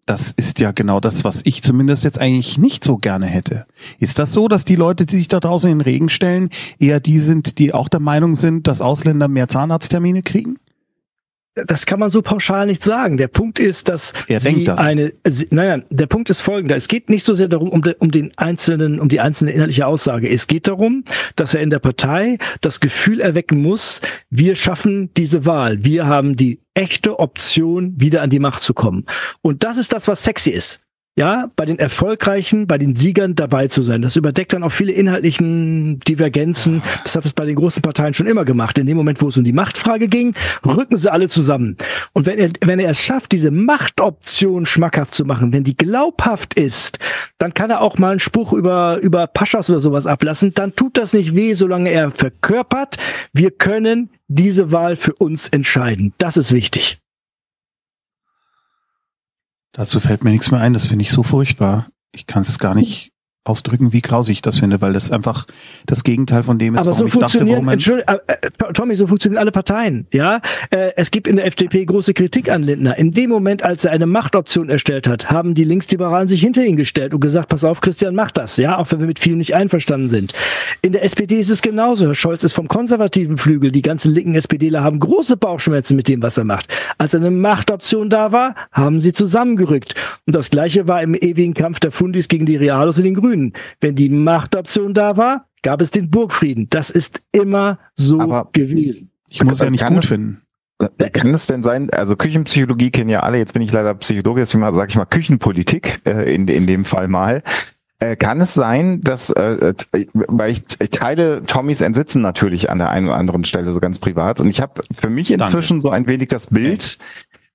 das 0.06 0.32
ist 0.32 0.58
ja 0.58 0.72
genau 0.72 1.00
das, 1.00 1.24
was 1.24 1.42
ich 1.44 1.62
zumindest 1.62 2.02
jetzt 2.02 2.18
eigentlich 2.18 2.56
nicht 2.56 2.82
so 2.82 2.96
gerne 2.96 3.26
hätte. 3.26 3.66
Ist 3.98 4.18
das 4.18 4.32
so, 4.32 4.48
dass 4.48 4.64
die 4.64 4.76
Leute, 4.76 5.04
die 5.04 5.16
sich 5.16 5.28
da 5.28 5.38
draußen 5.38 5.70
in 5.70 5.78
den 5.78 5.84
Regen 5.84 6.08
stellen, 6.08 6.48
eher 6.78 6.98
die 6.98 7.20
sind, 7.20 7.58
die 7.58 7.74
auch 7.74 7.88
der 7.88 8.00
Meinung 8.00 8.34
sind, 8.34 8.66
dass 8.66 8.80
Ausländer 8.80 9.28
mehr 9.28 9.48
Zahnarzttermine 9.48 10.22
kriegen? 10.22 10.58
Das 11.66 11.86
kann 11.86 12.00
man 12.00 12.10
so 12.10 12.22
pauschal 12.22 12.66
nicht 12.66 12.82
sagen. 12.82 13.16
Der 13.16 13.28
Punkt 13.28 13.58
ist, 13.58 13.88
dass 13.88 14.12
er 14.26 14.40
sie 14.40 14.64
das. 14.64 14.78
eine, 14.78 15.12
sie, 15.24 15.48
naja, 15.50 15.82
der 15.90 16.06
Punkt 16.06 16.30
ist 16.30 16.40
folgender. 16.40 16.76
Es 16.76 16.88
geht 16.88 17.10
nicht 17.10 17.24
so 17.24 17.34
sehr 17.34 17.48
darum, 17.48 17.68
um, 17.70 17.82
de, 17.82 17.94
um 17.98 18.10
den 18.10 18.36
einzelnen, 18.36 19.00
um 19.00 19.08
die 19.08 19.20
einzelne 19.20 19.52
inhaltliche 19.52 19.86
Aussage. 19.86 20.28
Es 20.28 20.46
geht 20.46 20.68
darum, 20.68 21.04
dass 21.36 21.54
er 21.54 21.60
in 21.60 21.70
der 21.70 21.78
Partei 21.78 22.38
das 22.60 22.80
Gefühl 22.80 23.20
erwecken 23.20 23.60
muss, 23.62 24.00
wir 24.30 24.54
schaffen 24.54 25.10
diese 25.16 25.46
Wahl. 25.46 25.84
Wir 25.84 26.06
haben 26.06 26.36
die 26.36 26.60
echte 26.74 27.18
Option, 27.18 27.94
wieder 28.00 28.22
an 28.22 28.30
die 28.30 28.38
Macht 28.38 28.62
zu 28.62 28.74
kommen. 28.74 29.04
Und 29.42 29.64
das 29.64 29.78
ist 29.78 29.92
das, 29.92 30.06
was 30.08 30.22
sexy 30.22 30.50
ist 30.50 30.82
ja, 31.18 31.50
bei 31.56 31.64
den 31.64 31.80
Erfolgreichen, 31.80 32.68
bei 32.68 32.78
den 32.78 32.94
Siegern 32.94 33.34
dabei 33.34 33.66
zu 33.66 33.82
sein. 33.82 34.02
Das 34.02 34.14
überdeckt 34.14 34.52
dann 34.52 34.62
auch 34.62 34.70
viele 34.70 34.92
inhaltlichen 34.92 35.98
Divergenzen. 35.98 36.80
Das 37.02 37.16
hat 37.16 37.24
es 37.24 37.32
bei 37.32 37.44
den 37.44 37.56
großen 37.56 37.82
Parteien 37.82 38.14
schon 38.14 38.28
immer 38.28 38.44
gemacht. 38.44 38.78
In 38.78 38.86
dem 38.86 38.96
Moment, 38.96 39.20
wo 39.20 39.26
es 39.26 39.36
um 39.36 39.42
die 39.42 39.52
Machtfrage 39.52 40.06
ging, 40.06 40.36
rücken 40.64 40.96
sie 40.96 41.10
alle 41.10 41.28
zusammen. 41.28 41.76
Und 42.12 42.26
wenn 42.26 42.38
er, 42.38 42.50
wenn 42.64 42.78
er 42.78 42.90
es 42.90 43.00
schafft, 43.00 43.32
diese 43.32 43.50
Machtoption 43.50 44.64
schmackhaft 44.64 45.12
zu 45.12 45.24
machen, 45.24 45.52
wenn 45.52 45.64
die 45.64 45.76
glaubhaft 45.76 46.54
ist, 46.54 47.00
dann 47.38 47.52
kann 47.52 47.70
er 47.70 47.80
auch 47.80 47.98
mal 47.98 48.12
einen 48.12 48.20
Spruch 48.20 48.52
über, 48.52 48.98
über 49.02 49.26
Paschas 49.26 49.68
oder 49.70 49.80
sowas 49.80 50.06
ablassen. 50.06 50.54
Dann 50.54 50.76
tut 50.76 50.98
das 50.98 51.14
nicht 51.14 51.34
weh, 51.34 51.54
solange 51.54 51.90
er 51.90 52.12
verkörpert. 52.12 52.96
Wir 53.32 53.50
können 53.50 54.10
diese 54.28 54.70
Wahl 54.70 54.94
für 54.94 55.14
uns 55.14 55.48
entscheiden. 55.48 56.12
Das 56.18 56.36
ist 56.36 56.52
wichtig. 56.52 57.00
Dazu 59.72 60.00
fällt 60.00 60.24
mir 60.24 60.30
nichts 60.30 60.50
mehr 60.50 60.60
ein, 60.60 60.72
das 60.72 60.86
finde 60.86 61.02
ich 61.02 61.12
so 61.12 61.22
furchtbar. 61.22 61.88
Ich 62.12 62.26
kann 62.26 62.42
es 62.42 62.58
gar 62.58 62.74
nicht 62.74 63.12
ausdrücken, 63.48 63.92
wie 63.92 64.02
grausig 64.02 64.36
ich 64.36 64.42
das 64.42 64.58
finde, 64.58 64.80
weil 64.80 64.92
das 64.92 65.10
einfach 65.10 65.46
das 65.86 66.04
Gegenteil 66.04 66.42
von 66.42 66.58
dem 66.58 66.74
ist, 66.74 66.82
Aber 66.82 66.92
so 66.92 67.06
ich 67.06 67.14
dachte, 67.14 67.48
warum 67.48 67.68
Entschuldigung, 67.68 68.16
äh, 68.26 68.32
äh, 68.32 68.72
Tommy, 68.74 68.94
so 68.94 69.06
funktionieren 69.06 69.40
alle 69.40 69.52
Parteien. 69.52 70.06
Ja, 70.12 70.40
äh, 70.70 70.92
es 70.96 71.10
gibt 71.10 71.26
in 71.26 71.36
der 71.36 71.46
FDP 71.46 71.84
große 71.86 72.12
Kritik 72.14 72.50
an 72.50 72.62
Lindner. 72.62 72.98
In 72.98 73.12
dem 73.12 73.30
Moment, 73.30 73.62
als 73.62 73.84
er 73.84 73.92
eine 73.92 74.06
Machtoption 74.06 74.68
erstellt 74.68 75.08
hat, 75.08 75.30
haben 75.30 75.54
die 75.54 75.64
Linksliberalen 75.64 76.28
sich 76.28 76.40
hinter 76.40 76.64
ihn 76.64 76.76
gestellt 76.76 77.14
und 77.14 77.20
gesagt: 77.20 77.48
Pass 77.48 77.64
auf, 77.64 77.80
Christian, 77.80 78.14
mach 78.14 78.30
das. 78.30 78.58
Ja, 78.58 78.78
auch 78.78 78.92
wenn 78.92 79.00
wir 79.00 79.06
mit 79.06 79.18
vielen 79.18 79.38
nicht 79.38 79.54
einverstanden 79.54 80.10
sind. 80.10 80.34
In 80.82 80.92
der 80.92 81.02
SPD 81.04 81.38
ist 81.38 81.50
es 81.50 81.62
genauso. 81.62 82.06
Herr 82.06 82.14
Scholz 82.14 82.44
ist 82.44 82.52
vom 82.52 82.68
konservativen 82.68 83.38
Flügel. 83.38 83.70
Die 83.70 83.82
ganzen 83.82 84.12
linken 84.12 84.34
SPDler 84.34 84.82
haben 84.82 85.00
große 85.00 85.36
Bauchschmerzen 85.36 85.96
mit 85.96 86.08
dem, 86.08 86.20
was 86.22 86.36
er 86.36 86.44
macht. 86.44 86.68
Als 86.98 87.14
eine 87.14 87.30
Machtoption 87.30 88.10
da 88.10 88.32
war, 88.32 88.54
haben 88.72 89.00
sie 89.00 89.12
zusammengerückt. 89.12 89.94
Und 90.26 90.34
das 90.34 90.50
Gleiche 90.50 90.86
war 90.86 91.02
im 91.02 91.14
ewigen 91.14 91.54
Kampf 91.54 91.80
der 91.80 91.92
Fundis 91.92 92.28
gegen 92.28 92.44
die 92.44 92.56
Realos 92.56 92.98
und 92.98 93.04
den 93.04 93.14
Grünen. 93.14 93.27
Grünen. 93.28 93.52
Wenn 93.80 93.94
die 93.94 94.08
Machtoption 94.08 94.94
da 94.94 95.16
war, 95.16 95.46
gab 95.62 95.80
es 95.80 95.90
den 95.90 96.10
Burgfrieden. 96.10 96.68
Das 96.70 96.90
ist 96.90 97.22
immer 97.32 97.78
so 97.94 98.20
Aber 98.20 98.48
gewesen. 98.52 99.10
Ich 99.30 99.42
muss 99.44 99.60
ja 99.60 99.70
nicht 99.70 99.86
gut 99.86 100.04
finden. 100.04 100.42
Kann 101.12 101.34
es 101.34 101.48
denn 101.48 101.64
sein, 101.64 101.90
also 101.90 102.14
Küchenpsychologie 102.14 102.90
kennen 102.90 103.10
ja 103.10 103.20
alle, 103.20 103.38
jetzt 103.38 103.52
bin 103.52 103.62
ich 103.62 103.72
leider 103.72 103.94
Psychologe, 103.94 104.40
jetzt 104.40 104.52
sage 104.52 104.86
ich 104.88 104.96
mal 104.96 105.06
Küchenpolitik 105.06 106.00
äh, 106.06 106.32
in, 106.32 106.46
in 106.46 106.68
dem 106.68 106.84
Fall 106.84 107.08
mal. 107.08 107.42
Äh, 107.98 108.14
kann 108.14 108.40
es 108.40 108.54
sein, 108.54 109.00
dass, 109.00 109.30
äh, 109.30 109.74
äh, 109.92 110.06
weil 110.12 110.52
ich, 110.52 110.62
ich 110.78 110.90
teile 110.90 111.42
Tommys 111.42 111.80
Entsitzen 111.80 112.22
natürlich 112.22 112.70
an 112.70 112.78
der 112.78 112.90
einen 112.90 113.08
oder 113.08 113.16
anderen 113.16 113.42
Stelle 113.44 113.72
so 113.72 113.80
ganz 113.80 113.98
privat 113.98 114.40
und 114.40 114.48
ich 114.48 114.60
habe 114.60 114.80
für 114.92 115.10
mich 115.10 115.32
inzwischen 115.32 115.78
Danke. 115.78 115.82
so 115.82 115.90
ein 115.90 116.06
wenig 116.06 116.28
das 116.28 116.46
Bild, 116.46 116.98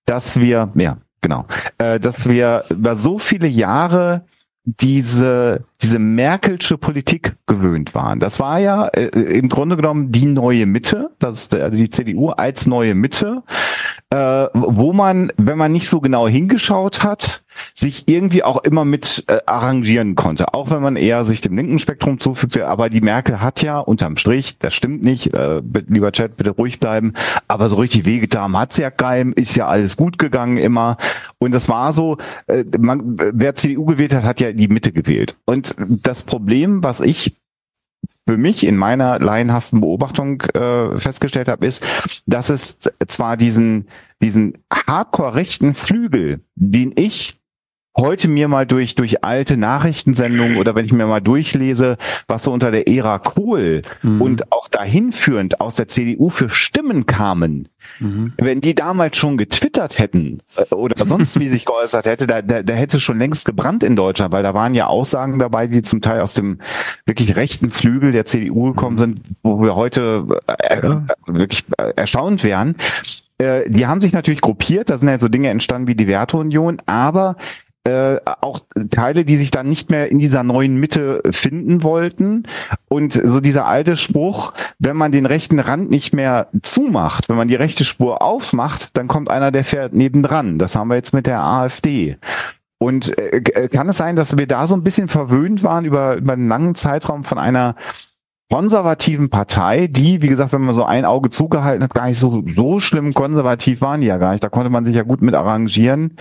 dass 0.06 0.42
wir, 0.42 0.74
ja, 0.76 0.98
genau, 1.22 1.46
äh, 1.78 2.02
dass 2.02 2.28
wir 2.28 2.66
über 2.70 2.98
so 2.98 3.20
viele 3.20 3.48
Jahre 3.48 4.26
diese, 4.66 5.66
diese 5.82 6.00
Merkelsche 6.00 6.78
Politik 6.78 7.36
gewöhnt 7.48 7.94
waren. 7.96 8.20
Das 8.20 8.40
war 8.40 8.60
ja 8.60 8.88
äh, 8.88 9.08
im 9.38 9.50
Grunde 9.50 9.76
genommen 9.76 10.12
die 10.12 10.26
neue 10.26 10.66
Mitte, 10.66 11.12
das 11.20 11.52
also 11.52 11.78
die 11.78 11.90
CDU 11.90 12.30
als 12.30 12.66
neue 12.66 12.96
Mitte, 12.96 13.44
äh, 14.14 14.50
wo 14.54 14.94
man, 14.94 15.32
wenn 15.38 15.58
man 15.58 15.72
nicht 15.72 15.90
so 15.90 16.00
genau 16.00 16.28
hingeschaut 16.28 17.02
hat, 17.02 17.44
sich 17.74 18.08
irgendwie 18.08 18.44
auch 18.44 18.64
immer 18.64 18.86
mit 18.86 19.24
äh, 19.28 19.40
arrangieren 19.48 20.14
konnte, 20.14 20.54
auch 20.54 20.70
wenn 20.70 20.84
man 20.84 20.98
eher 20.98 21.26
sich 21.26 21.42
dem 21.42 21.56
linken 21.58 21.80
Spektrum 21.80 22.20
zufügte. 22.20 22.68
Aber 22.68 22.90
die 22.90 23.02
Merkel 23.02 23.42
hat 23.42 23.64
ja 23.64 23.80
unterm 23.80 24.16
Strich, 24.18 24.60
das 24.60 24.76
stimmt 24.76 25.04
nicht, 25.04 25.34
äh, 25.34 25.64
lieber 25.88 26.12
Chat, 26.12 26.38
bitte 26.38 26.52
ruhig 26.52 26.80
bleiben, 26.80 27.14
aber 27.48 27.70
so 27.70 27.78
richtig 27.78 28.06
wehgetan 28.06 28.56
hat's 28.56 28.78
ja 28.78 28.92
keinem, 28.92 29.34
ist 29.34 29.56
ja 29.56 29.66
alles 29.66 29.98
gut 29.98 30.20
gegangen 30.20 30.58
immer. 30.58 30.98
Und 31.40 31.52
das 31.52 31.68
war 31.68 31.92
so, 31.92 32.18
äh, 32.46 32.64
man, 32.78 33.16
wer 33.18 33.56
CDU 33.56 33.86
gewählt 33.86 34.14
hat, 34.14 34.24
hat 34.24 34.40
ja 34.40 34.52
die 34.52 34.68
Mitte 34.68 34.92
gewählt. 34.92 35.38
Und 35.46 35.76
das 35.80 36.22
Problem, 36.22 36.84
was 36.84 37.02
ich 37.02 37.36
für 38.28 38.38
mich 38.38 38.66
in 38.66 38.78
meiner 38.78 39.20
laienhaften 39.20 39.82
Beobachtung 39.82 40.42
äh, 40.42 40.98
festgestellt 40.98 41.48
habe, 41.48 41.66
ist, 41.66 41.86
dass 42.26 42.50
es 42.50 42.80
zwar 43.08 43.38
diesen, 43.38 43.88
diesen 44.22 44.58
hardcore 44.72 45.36
rechten 45.36 45.74
Flügel, 45.74 46.42
den 46.56 46.94
ich 46.96 47.43
heute 47.96 48.28
mir 48.28 48.48
mal 48.48 48.66
durch, 48.66 48.96
durch 48.96 49.24
alte 49.24 49.56
Nachrichtensendungen 49.56 50.58
oder 50.58 50.76
wenn 50.76 50.86
ich 50.86 50.94
mir 50.94 51.06
mal 51.06 51.22
durchlese, 51.22 51.98
was 52.28 52.44
so 52.44 52.52
unter 52.52 52.72
der 52.72 52.88
Ära 52.88 53.20
Kohl 53.20 53.84
mhm. 54.02 54.22
und 54.22 54.52
auch 54.52 54.68
dahin 54.68 55.12
führend 55.12 55.62
aus 55.62 55.76
der 55.76 55.88
CDU 55.88 56.30
für 56.30 56.50
Stimmen 56.50 57.06
kamen, 57.06 57.70
mhm. 58.00 58.34
wenn 58.38 58.62
die 58.62 58.74
damals 58.74 59.18
schon 59.18 59.38
getwittert 59.38 60.00
hätten 60.00 60.40
äh, 60.56 60.74
oder 60.74 61.06
sonst 61.06 61.40
wie 61.40 61.48
sich 61.48 61.66
geäußert 61.66 62.06
hätte, 62.06 62.26
da, 62.26 62.42
da, 62.42 62.64
da 62.64 62.74
hätte 62.74 62.98
es 62.98 63.04
schon 63.04 63.20
längst 63.20 63.46
gebrannt 63.46 63.84
in 63.84 63.96
Deutschland, 63.96 64.34
weil 64.34 64.44
da 64.44 64.54
waren 64.54 64.74
ja 64.74 64.88
Aussagen 64.88 65.38
dabei, 65.38 65.68
die 65.68 65.84
zum 65.84 66.02
Teil 66.02 66.22
aus 66.22 66.34
dem 66.34 66.60
wirklich 67.06 67.36
rechten 67.36 67.70
Flügel 67.70 68.12
der 68.12 68.26
CDU 68.26 68.74
gekommen 68.74 68.96
mhm. 68.96 69.00
sind, 69.00 69.22
wo 69.44 69.62
wir 69.62 69.76
heute 69.76 70.26
äh, 70.48 70.82
ja. 70.82 71.06
wirklich 71.28 71.66
äh, 71.78 71.94
erstaunt 71.96 72.44
wären 72.44 72.76
die 73.68 73.88
haben 73.88 74.00
sich 74.00 74.14
natürlich 74.14 74.40
gruppiert, 74.40 74.90
da 74.90 74.98
sind 74.98 75.10
halt 75.10 75.20
so 75.20 75.28
Dinge 75.28 75.50
entstanden 75.50 75.88
wie 75.88 75.96
die 75.96 76.08
Werteunion, 76.08 76.82
aber 76.86 77.36
äh, 77.86 78.22
auch 78.42 78.62
Teile, 78.92 79.26
die 79.26 79.36
sich 79.36 79.52
dann 79.52 79.68
nicht 79.68 79.90
mehr 79.90 80.10
in 80.10 80.20
dieser 80.20 80.44
neuen 80.44 80.78
Mitte 80.78 81.22
finden 81.32 81.84
wollten. 81.84 82.44
Und 82.88 83.14
so 83.14 83.42
dieser 83.42 83.68
alte 83.68 83.98
Spruch, 83.98 84.54
wenn 84.80 84.96
man 84.96 85.12
den 85.12 85.26
rechten 85.26 85.60
Rand 85.60 85.90
nicht 85.90 86.14
mehr 86.14 86.48
zumacht, 86.62 87.28
wenn 87.28 87.36
man 87.36 87.50
die 87.50 87.56
rechte 87.56 87.84
Spur 87.84 88.22
aufmacht, 88.22 88.96
dann 88.96 89.10
kommt 89.10 89.30
einer, 89.30 89.52
der 89.52 89.66
fährt 89.66 89.94
nebendran. 89.94 90.60
Das 90.60 90.76
haben 90.76 90.88
wir 90.88 90.96
jetzt 90.96 91.14
mit 91.14 91.28
der 91.28 91.42
AfD. 91.42 92.18
Und 92.78 93.18
äh, 93.18 93.38
äh, 93.38 93.68
kann 93.68 93.90
es 93.90 93.98
sein, 93.98 94.16
dass 94.16 94.38
wir 94.38 94.48
da 94.48 94.66
so 94.66 94.76
ein 94.76 94.84
bisschen 94.84 95.10
verwöhnt 95.10 95.64
waren 95.64 95.84
über, 95.84 96.16
über 96.16 96.34
einen 96.34 96.48
langen 96.48 96.76
Zeitraum 96.76 97.26
von 97.26 97.38
einer 97.38 97.76
konservativen 98.50 99.30
Partei, 99.30 99.88
die, 99.88 100.22
wie 100.22 100.28
gesagt, 100.28 100.54
wenn 100.54 100.62
man 100.62 100.76
so 100.76 100.86
ein 100.86 101.06
Auge 101.06 101.32
zugehalten 101.32 101.84
hat, 101.84 101.94
gar 101.94 102.08
nicht 102.08 102.20
so, 102.20 102.44
so 102.46 102.80
schlimm 102.80 103.14
konservativ 103.14 103.82
waren 103.82 104.00
die 104.00 104.08
ja 104.08 104.18
gar 104.18 104.32
nicht. 104.32 104.44
Da 104.44 104.50
konnte 104.50 104.70
man 104.70 104.86
sich 104.86 104.96
ja 104.96 105.04
gut 105.04 105.22
mit 105.22 105.34
arrangieren 105.34 106.18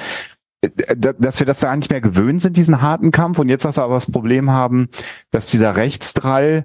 dass 0.97 1.41
wir 1.41 1.47
das 1.47 1.61
da 1.61 1.75
nicht 1.75 1.91
mehr 1.91 2.01
gewöhnt 2.01 2.41
sind, 2.41 2.57
diesen 2.57 2.81
harten 2.83 3.11
Kampf. 3.11 3.39
Und 3.39 3.49
jetzt, 3.49 3.65
dass 3.65 3.79
wir 3.79 3.85
aber 3.85 3.95
das 3.95 4.11
Problem 4.11 4.51
haben, 4.51 4.89
dass 5.31 5.51
dieser 5.51 5.77
Rechtsdrall 5.77 6.65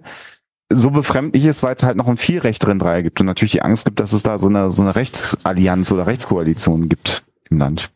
so 0.70 0.92
befremdlich 0.92 1.46
ist, 1.46 1.64
weil 1.64 1.76
es 1.76 1.84
halt 1.84 1.98
noch 1.98 2.08
einen 2.08 2.18
viel 2.18 2.40
rechteren 2.40 2.80
Drall 2.80 3.02
gibt 3.04 3.20
und 3.20 3.26
natürlich 3.26 3.54
die 3.54 3.62
Angst 3.62 3.86
gibt, 3.86 4.00
dass 4.00 4.14
es 4.14 4.24
da 4.24 4.38
so 4.38 4.48
eine, 4.48 4.72
so 4.72 4.84
eine 4.84 4.96
Rechtsallianz 4.96 5.92
oder 5.92 6.08
Rechtskoalition 6.08 6.90
gibt 6.90 7.24
im 7.50 7.58
Land. 7.58 7.90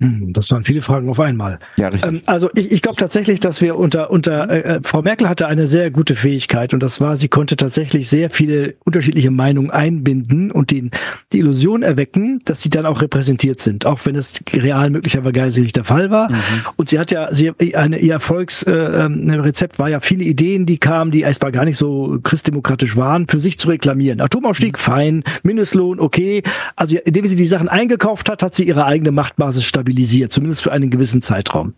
Hm, 0.00 0.32
das 0.32 0.48
waren 0.52 0.62
viele 0.62 0.80
Fragen 0.80 1.08
auf 1.10 1.18
einmal. 1.18 1.58
Ja, 1.76 1.88
richtig. 1.88 2.08
Ähm, 2.08 2.20
also 2.26 2.48
ich, 2.54 2.70
ich 2.70 2.82
glaube 2.82 2.98
tatsächlich, 2.98 3.40
dass 3.40 3.60
wir 3.60 3.76
unter 3.76 4.12
unter 4.12 4.48
äh, 4.48 4.76
äh, 4.76 4.80
Frau 4.84 5.02
Merkel 5.02 5.28
hatte 5.28 5.48
eine 5.48 5.66
sehr 5.66 5.90
gute 5.90 6.14
Fähigkeit 6.14 6.72
und 6.72 6.84
das 6.84 7.00
war, 7.00 7.16
sie 7.16 7.26
konnte 7.26 7.56
tatsächlich 7.56 8.08
sehr 8.08 8.30
viele 8.30 8.76
unterschiedliche 8.84 9.32
Meinungen 9.32 9.72
einbinden 9.72 10.52
und 10.52 10.70
die, 10.70 10.92
die 11.32 11.40
Illusion 11.40 11.82
erwecken, 11.82 12.40
dass 12.44 12.62
sie 12.62 12.70
dann 12.70 12.86
auch 12.86 13.02
repräsentiert 13.02 13.58
sind, 13.58 13.86
auch 13.86 13.98
wenn 14.04 14.14
es 14.14 14.40
real 14.52 14.90
möglicherweise 14.90 15.62
nicht 15.62 15.74
der 15.74 15.82
Fall 15.82 16.12
war. 16.12 16.30
Mhm. 16.30 16.36
Und 16.76 16.90
sie 16.90 17.00
hat 17.00 17.10
ja 17.10 17.34
sie 17.34 17.52
eine 17.74 17.98
ihr 17.98 18.12
Erfolgsrezept 18.12 19.74
äh, 19.74 19.78
war 19.80 19.88
ja 19.88 19.98
viele 19.98 20.22
Ideen, 20.22 20.64
die 20.64 20.78
kamen, 20.78 21.10
die 21.10 21.22
erstmal 21.22 21.50
gar 21.50 21.64
nicht 21.64 21.76
so 21.76 22.20
christdemokratisch 22.22 22.96
waren, 22.96 23.26
für 23.26 23.40
sich 23.40 23.58
zu 23.58 23.66
reklamieren. 23.66 24.20
Atomausstieg 24.20 24.74
mhm. 24.74 24.80
fein, 24.80 25.24
Mindestlohn 25.42 25.98
okay. 25.98 26.44
Also 26.76 26.98
indem 26.98 27.26
sie 27.26 27.34
die 27.34 27.48
Sachen 27.48 27.68
eingekauft 27.68 28.28
hat, 28.30 28.44
hat 28.44 28.54
sie 28.54 28.62
ihre 28.62 28.84
eigene 28.84 29.10
Machtbasis 29.10 29.64
stabilisiert 29.64 29.87
stabilisiert, 29.88 30.32
zumindest 30.32 30.62
für 30.62 30.72
einen 30.72 30.90
gewissen 30.90 31.22
Zeitraum. 31.22 31.74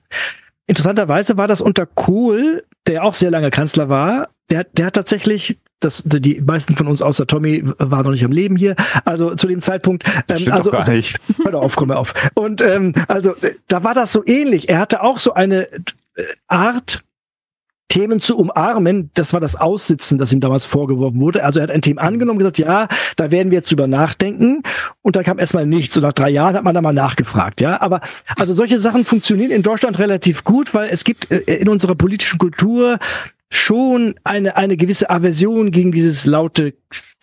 Interessanterweise 0.66 1.36
war 1.36 1.48
das 1.48 1.61
unter 1.61 1.86
Kohl, 1.86 2.64
der 2.86 3.04
auch 3.04 3.14
sehr 3.14 3.30
lange 3.30 3.50
Kanzler 3.50 3.88
war, 3.88 4.28
der, 4.50 4.64
der 4.64 4.86
hat 4.86 4.94
tatsächlich 4.94 5.58
das, 5.78 6.02
die 6.04 6.40
meisten 6.40 6.76
von 6.76 6.88
uns 6.88 7.00
außer 7.00 7.26
Tommy 7.26 7.62
waren 7.78 8.04
noch 8.04 8.11
nicht 8.11 8.24
am 8.24 8.32
Leben 8.32 8.56
hier. 8.56 8.76
Also 9.06 9.34
zu 9.34 9.46
dem 9.46 9.61
Zeitpunkt. 9.61 10.04
Ähm, 10.28 10.52
also 10.52 10.70
gar 10.70 10.88
nicht. 10.90 11.18
hör 11.42 11.52
doch 11.52 11.62
auf, 11.62 11.76
komm 11.76 11.90
auf. 11.90 12.12
Und 12.34 12.61
ähm, 12.61 12.92
also 13.08 13.34
da 13.68 13.82
war 13.82 13.94
das 13.94 14.12
so 14.12 14.22
ähnlich. 14.26 14.68
Er 14.68 14.78
hatte 14.78 15.02
auch 15.02 15.18
so 15.18 15.32
eine 15.32 15.72
äh, 15.72 15.80
Art 16.48 17.02
Themen 17.91 18.20
zu 18.20 18.38
umarmen, 18.38 19.11
das 19.14 19.34
war 19.34 19.41
das 19.41 19.57
Aussitzen, 19.57 20.16
das 20.16 20.32
ihm 20.32 20.41
damals 20.41 20.64
vorgeworfen 20.64 21.20
wurde. 21.20 21.45
Also 21.45 21.61
er 21.61 21.64
hat 21.64 21.70
ein 21.70 21.82
Thema 21.82 22.03
angenommen, 22.03 22.38
gesagt, 22.38 22.59
ja, 22.59 22.88
da 23.16 23.30
werden 23.30 23.51
wir 23.51 23.59
jetzt 23.59 23.70
drüber 23.70 23.86
nachdenken. 23.86 24.62
Und 25.03 25.16
dann 25.16 25.24
kam 25.24 25.38
erstmal 25.38 25.66
nichts. 25.66 25.97
Und 25.97 26.05
nach 26.05 26.12
drei 26.12 26.30
Jahren 26.30 26.55
hat 26.55 26.64
man 26.64 26.74
da 26.74 26.80
mal 26.80 26.93
nachgefragt, 26.93 27.61
ja. 27.61 27.80
Aber 27.80 28.01
also 28.36 28.55
solche 28.55 28.78
Sachen 28.78 29.05
funktionieren 29.05 29.51
in 29.51 29.62
Deutschland 29.62 29.99
relativ 29.99 30.45
gut, 30.45 30.72
weil 30.72 30.88
es 30.88 31.05
gibt 31.05 31.30
äh, 31.30 31.38
in 31.38 31.68
unserer 31.68 31.97
politischen 31.97 32.38
Kultur 32.38 32.99
schon 33.53 34.14
eine, 34.22 34.57
eine 34.57 34.76
gewisse 34.76 35.11
Aversion 35.11 35.72
gegen 35.72 35.91
dieses 35.91 36.24
laute 36.24 36.74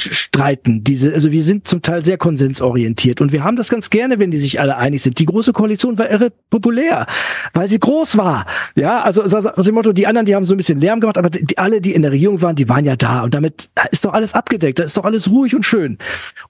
streiten. 0.02 0.84
Diese, 0.84 1.14
also 1.14 1.32
wir 1.32 1.44
sind 1.44 1.68
zum 1.68 1.82
Teil 1.82 2.02
sehr 2.02 2.18
konsensorientiert 2.18 3.22
und 3.22 3.32
wir 3.32 3.44
haben 3.44 3.56
das 3.56 3.70
ganz 3.70 3.90
gerne, 3.90 4.20
wenn 4.20 4.32
die 4.32 4.38
sich 4.38 4.60
alle 4.60 4.78
einig 4.78 5.02
sind. 5.02 5.20
Die 5.20 5.26
große 5.26 5.54
Koalition 5.54 5.98
war 5.98 6.10
irre 6.10 6.32
populär, 6.50 7.08
weil 7.54 7.68
sie 7.68 7.80
groß 7.80 8.18
war. 8.18 8.46
Ja, 8.76 9.02
also, 9.02 9.24
also 9.24 9.64
dem 9.64 9.76
Motto, 9.76 9.94
die 9.94 10.06
anderen, 10.06 10.26
die 10.26 10.36
haben 10.36 10.46
so 10.46 10.54
ein 10.54 10.58
bisschen 10.58 10.80
Lärm 10.80 11.00
gemacht, 11.00 11.18
aber 11.18 11.30
die, 11.30 11.58
alle, 11.58 11.82
die 11.82 11.94
in 11.94 12.04
der 12.04 12.12
Regierung 12.12 12.42
waren, 12.42 12.56
die 12.56 12.70
waren 12.70 12.86
ja 12.86 12.96
da 12.96 13.22
und 13.24 13.34
damit 13.34 13.70
ist 13.92 14.06
doch 14.06 14.14
alles 14.14 14.34
abgedeckt, 14.34 14.80
da 14.80 14.84
ist 14.84 14.98
doch 14.98 15.06
alles 15.06 15.30
ruhig 15.30 15.56
und 15.56 15.66
schön. 15.66 15.98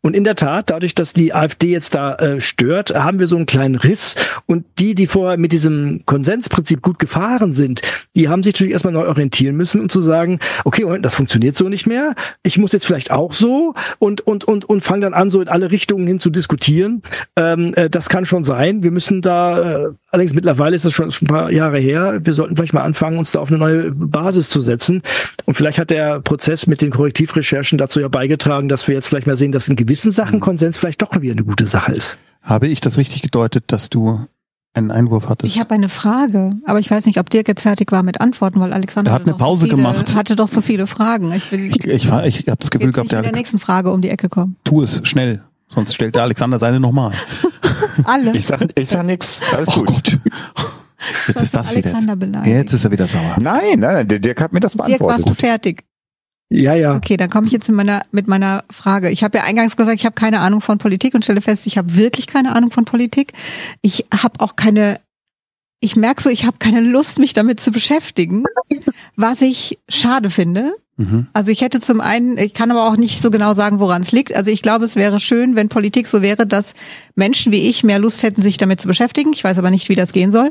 Und 0.02 0.16
in 0.16 0.24
der 0.24 0.36
Tat, 0.36 0.70
dadurch, 0.70 0.94
dass 0.94 1.14
die 1.14 1.34
AfD 1.34 1.72
jetzt 1.72 1.96
da 1.96 2.16
äh, 2.16 2.42
stört, 2.42 2.94
haben 2.94 3.20
wir 3.20 3.28
so 3.28 3.38
einen 3.38 3.46
kleinen 3.46 3.76
Riss 3.76 4.16
und 4.46 4.66
die, 4.80 4.94
die 4.96 5.08
vorher 5.08 5.38
mit 5.38 5.54
diesem 5.54 6.02
Konsensprinzip 6.06 6.82
gut 6.82 7.00
gefahren 7.00 7.54
sind, 7.54 7.82
die 8.16 8.28
haben 8.28 8.44
sich 8.44 8.54
natürlich 8.54 8.74
erstmal 8.74 8.94
neu 8.94 9.08
orientieren 9.08 9.56
müssen 9.56 9.80
und 9.80 9.92
zu 9.92 10.02
sagen, 10.02 10.40
okay, 10.66 10.84
Moment, 10.84 11.06
das 11.06 11.16
funktioniert 11.16 11.56
so 11.56 11.70
nicht 11.70 11.88
mehr. 11.88 12.14
Ich 12.44 12.58
muss 12.58 12.74
jetzt 12.74 12.86
vielleicht 12.86 13.12
auch 13.12 13.37
so 13.38 13.74
und 14.00 14.22
und 14.22 14.44
und 14.44 14.66
und 14.66 14.82
fangen 14.82 15.02
dann 15.02 15.14
an, 15.14 15.30
so 15.30 15.42
in 15.42 15.48
alle 15.48 15.72
Richtungen 15.72 16.08
hin 16.08 16.20
zu 16.20 16.30
diskutieren. 16.30 17.02
Ähm, 17.36 17.74
äh, 17.76 17.90
das 17.90 18.10
kann 18.10 18.26
schon 18.26 18.44
sein. 18.44 18.84
Wir 18.84 18.92
müssen 18.92 19.22
da, 19.22 19.60
äh, 19.60 19.88
allerdings 20.12 20.34
mittlerweile 20.34 20.76
ist 20.76 20.86
das 20.86 20.94
schon, 20.94 21.10
ein 21.10 21.28
paar 21.28 21.52
Jahre 21.52 21.80
her. 21.80 22.20
Wir 22.24 22.34
sollten 22.34 22.56
vielleicht 22.56 22.74
mal 22.74 22.84
anfangen, 22.84 23.18
uns 23.18 23.32
da 23.32 23.40
auf 23.40 23.50
eine 23.50 23.58
neue 23.58 23.92
Basis 23.92 24.50
zu 24.50 24.62
setzen. 24.62 25.02
Und 25.46 25.54
vielleicht 25.54 25.80
hat 25.80 25.90
der 25.90 26.20
Prozess 26.20 26.68
mit 26.68 26.82
den 26.82 26.92
Korrektivrecherchen 26.92 27.78
dazu 27.78 28.00
ja 28.00 28.08
beigetragen, 28.08 28.70
dass 28.70 28.88
wir 28.88 28.96
jetzt 28.96 29.10
vielleicht 29.10 29.28
mal 29.28 29.36
sehen, 29.36 29.52
dass 29.52 29.68
in 29.68 29.76
gewissen 29.76 30.12
Sachen 30.12 30.38
mhm. 30.38 30.42
Konsens 30.42 30.78
vielleicht 30.78 31.02
doch 31.02 31.20
wieder 31.22 31.34
eine 31.34 31.44
gute 31.44 31.66
Sache 31.66 31.94
ist. 31.94 32.18
Habe 32.42 32.68
ich 32.68 32.80
das 32.80 32.98
richtig 32.98 33.22
gedeutet, 33.22 33.66
dass 33.68 33.90
du 33.90 34.26
einen 34.78 34.92
Einwurf 34.92 35.28
hattest. 35.30 35.54
Ich 35.54 35.60
habe 35.60 35.74
eine 35.74 35.90
Frage, 35.90 36.56
aber 36.66 36.80
ich 36.80 36.90
weiß 36.90 37.06
nicht, 37.06 37.20
ob 37.20 37.30
Dirk 37.30 37.48
jetzt 37.48 37.64
fertig 37.64 37.92
war 37.92 38.04
mit 38.04 38.22
Antworten, 38.22 38.60
weil 38.60 38.74
Alexander 38.74 39.12
er 39.12 39.16
hat 39.16 39.24
eine 39.24 39.34
Pause 39.34 39.62
so 39.62 39.66
viele, 39.68 39.78
gemacht. 39.78 40.16
hatte 40.16 40.36
doch 40.36 40.48
so 40.48 40.62
viele 40.62 40.88
Fragen. 40.88 41.32
Ich, 41.34 41.52
will, 41.52 41.66
ich, 41.66 41.86
ich, 41.86 42.06
ich 42.06 42.12
habe 42.12 42.58
das 42.60 42.72
Gefühl 42.72 42.92
gehabt, 42.92 43.12
der, 43.12 43.22
der 43.22 43.32
nächsten 43.32 43.60
Frage 43.60 43.92
um 43.92 44.02
die 44.02 44.10
Ecke 44.10 44.30
kommen. 44.30 44.56
Tu 44.64 44.84
es 44.84 45.02
schnell, 45.04 45.44
sonst 45.68 45.94
stellt 45.94 46.16
der 46.16 46.24
Alexander 46.24 46.60
seine 46.60 46.80
nochmal. 46.80 47.12
Alle. 48.04 48.32
Ich 48.38 48.46
sag, 48.46 48.68
ich 48.76 48.90
sag 48.90 49.06
nix. 49.06 49.42
Alles 49.56 49.70
oh 49.76 49.84
gut. 49.84 49.88
Gott. 49.88 50.20
Jetzt 51.28 51.44
ist 51.44 51.56
das 51.56 51.76
wieder. 51.76 52.46
Jetzt 52.46 52.74
ist 52.74 52.86
er 52.86 52.92
wieder 52.92 53.08
sauer. 53.08 53.38
Nein, 53.40 53.80
nein, 53.80 54.08
der 54.08 54.20
Dirk 54.20 54.42
hat 54.42 54.54
mir 54.54 54.60
das 54.60 54.76
beantwortet. 54.76 55.02
Dirk, 55.02 55.12
warst 55.12 55.30
du 55.30 55.34
fertig? 55.34 55.84
Ja, 56.50 56.74
ja. 56.76 56.96
Okay, 56.96 57.18
dann 57.18 57.30
komme 57.30 57.48
ich 57.48 57.54
jetzt 57.54 57.68
mit 57.68 57.76
meiner 57.76 58.04
mit 58.12 58.28
meiner 58.28 58.64
Frage. 58.70 59.10
Ich 59.10 59.24
habe 59.24 59.38
ja 59.38 59.44
eingangs 59.44 59.76
gesagt, 59.76 60.00
ich 60.00 60.06
habe 60.06 60.16
keine 60.16 60.40
Ahnung 60.40 60.62
von 60.62 60.78
Politik 60.78 61.14
und 61.14 61.24
stelle 61.24 61.42
fest, 61.42 61.68
ich 61.68 61.78
habe 61.78 61.96
wirklich 61.96 62.28
keine 62.28 62.56
Ahnung 62.56 62.72
von 62.72 62.86
Politik. 62.86 63.34
Ich 63.82 64.06
habe 64.14 64.40
auch 64.40 64.56
keine 64.56 65.00
ich 65.80 65.96
merke 65.96 66.24
so, 66.24 66.30
ich 66.30 66.46
habe 66.46 66.58
keine 66.58 66.82
Lust, 66.82 67.20
mich 67.20 67.34
damit 67.34 67.60
zu 67.60 67.72
beschäftigen, 67.72 68.44
was 69.16 69.42
ich 69.42 69.78
schade 69.90 70.30
finde. 70.30 70.74
Mhm. 70.96 71.28
Also 71.34 71.52
ich 71.52 71.62
hätte 71.62 71.80
zum 71.80 72.02
einen, 72.02 72.38
ich 72.40 72.56
kann 72.56 72.72
aber 72.72 72.88
auch 72.88 72.98
nicht 72.98 73.22
so 73.22 73.30
genau 73.30 73.54
sagen, 73.54 73.80
woran 73.80 74.02
es 74.02 74.12
liegt. 74.12 74.34
Also 74.34 74.50
ich 74.50 74.64
glaube, 74.64 74.86
es 74.86 74.96
wäre 74.96 75.20
schön, 75.20 75.56
wenn 75.56 75.70
Politik 75.70 76.08
so 76.08 76.24
wäre, 76.24 76.48
dass 76.48 76.74
Menschen 77.14 77.52
wie 77.52 77.70
ich 77.70 77.84
mehr 77.84 78.00
Lust 78.00 78.24
hätten, 78.24 78.42
sich 78.42 78.58
damit 78.58 78.82
zu 78.82 78.88
beschäftigen. 78.88 79.32
Ich 79.34 79.44
weiß 79.44 79.60
aber 79.60 79.70
nicht, 79.70 79.90
wie 79.90 79.96
das 79.96 80.14
gehen 80.14 80.32
soll. 80.32 80.50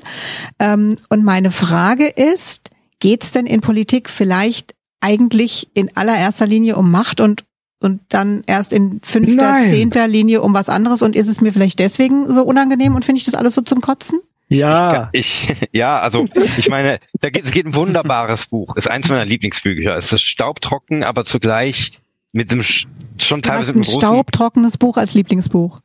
Ähm, 0.60 0.96
und 1.08 1.24
meine 1.24 1.50
Frage 1.50 2.06
ist, 2.06 2.70
geht 3.00 3.24
es 3.24 3.32
denn 3.32 3.46
in 3.46 3.60
Politik 3.60 4.08
vielleicht 4.08 4.75
eigentlich 5.06 5.68
in 5.74 5.96
allererster 5.96 6.46
Linie 6.46 6.76
um 6.76 6.90
Macht 6.90 7.20
und 7.20 7.44
und 7.80 8.00
dann 8.08 8.42
erst 8.46 8.72
in 8.72 9.00
fünfter, 9.02 9.52
Nein. 9.52 9.70
zehnter 9.70 10.08
Linie 10.08 10.40
um 10.40 10.54
was 10.54 10.70
anderes 10.70 11.02
und 11.02 11.14
ist 11.14 11.28
es 11.28 11.42
mir 11.42 11.52
vielleicht 11.52 11.78
deswegen 11.78 12.32
so 12.32 12.42
unangenehm 12.42 12.94
und 12.94 13.04
finde 13.04 13.18
ich 13.18 13.24
das 13.24 13.34
alles 13.34 13.54
so 13.54 13.60
zum 13.60 13.82
Kotzen? 13.82 14.18
Ja. 14.48 15.10
Ich, 15.12 15.50
ich, 15.50 15.68
ja, 15.72 15.98
also 15.98 16.26
ich 16.34 16.70
meine, 16.70 16.98
da 17.20 17.30
geht, 17.30 17.44
es 17.44 17.50
geht 17.50 17.66
ein 17.66 17.74
wunderbares 17.74 18.46
Buch. 18.46 18.74
Ist 18.76 18.90
eins 18.90 19.08
meiner 19.10 19.26
Lieblingsbücher. 19.26 19.94
Es 19.94 20.12
ist 20.12 20.22
staubtrocken, 20.22 21.04
aber 21.04 21.24
zugleich 21.26 21.92
mit 22.32 22.50
dem 22.50 22.62
schon 22.62 23.42
du 23.42 23.48
teilweise 23.48 23.68
hast 23.68 23.76
ein 23.76 23.82
großen, 23.82 24.00
staubtrockenes 24.00 24.78
Buch 24.78 24.96
als 24.96 25.14
Lieblingsbuch. 25.14 25.80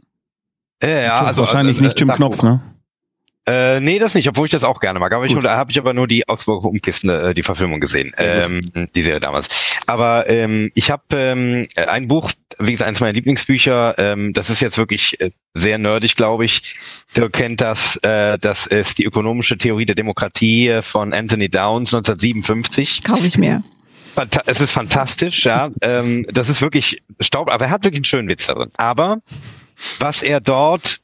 Ja, 0.82 0.90
ja, 0.90 1.20
das 1.20 1.30
also 1.30 1.42
wahrscheinlich 1.42 1.76
also, 1.76 1.84
nicht 1.84 2.00
Jim 2.00 2.10
Knopf, 2.10 2.42
ne? 2.42 2.62
Äh, 3.48 3.80
nee, 3.80 3.98
das 3.98 4.14
nicht, 4.14 4.30
obwohl 4.30 4.46
ich 4.46 4.52
das 4.52 4.64
auch 4.64 4.80
gerne 4.80 5.00
mag. 5.00 5.12
Aber 5.14 5.26
ich, 5.26 5.34
da 5.34 5.58
habe 5.58 5.72
ich 5.72 5.80
aber 5.80 5.94
nur 5.94 6.08
die 6.08 6.30
Augsburger 6.30 6.68
Umkisten, 6.68 7.10
äh, 7.10 7.34
die 7.34 7.42
Verfilmung 7.42 7.80
gesehen, 7.80 8.14
ähm, 8.20 8.62
die 8.94 9.02
Serie 9.02 9.20
damals. 9.20 9.78
Aber 9.88 10.30
ähm, 10.30 10.72
ich 10.76 10.92
habe 10.92 11.04
ähm, 11.12 11.68
ein 11.76 12.08
Buch, 12.08 12.32
wie 12.60 12.72
gesagt, 12.72 12.88
eins 12.88 13.00
meiner 13.00 13.14
Lieblingsbücher. 13.14 13.96
Ähm, 13.98 14.34
das 14.34 14.52
ist 14.52 14.62
jetzt 14.62 14.78
wirklich 14.78 15.20
äh, 15.20 15.32
sehr 15.56 15.80
nerdig, 15.80 16.16
glaube 16.16 16.46
ich. 16.46 16.78
Du 17.16 17.30
kennt 17.30 17.62
das. 17.62 17.96
Äh, 17.98 18.38
das 18.38 18.68
ist 18.68 19.00
die 19.00 19.06
ökonomische 19.06 19.58
Theorie 19.58 19.86
der 19.86 19.96
Demokratie 19.96 20.80
von 20.84 21.12
Anthony 21.12 21.50
Downs 21.50 21.94
1957. 21.94 23.04
Kaufe 23.04 23.26
ich 23.26 23.40
mir. 23.40 23.64
Es 24.46 24.62
ist 24.62 24.72
fantastisch, 24.72 25.46
ja. 25.46 25.70
ähm, 25.82 26.26
das 26.30 26.50
ist 26.50 26.62
wirklich 26.62 27.02
Staub, 27.22 27.50
aber 27.50 27.66
er 27.66 27.72
hat 27.72 27.86
wirklich 27.86 28.00
einen 28.00 28.06
schönen 28.06 28.30
Witz 28.30 28.48
darin. 28.48 28.70
Aber 28.78 29.20
was 30.00 30.22
er 30.22 30.42
dort 30.42 31.00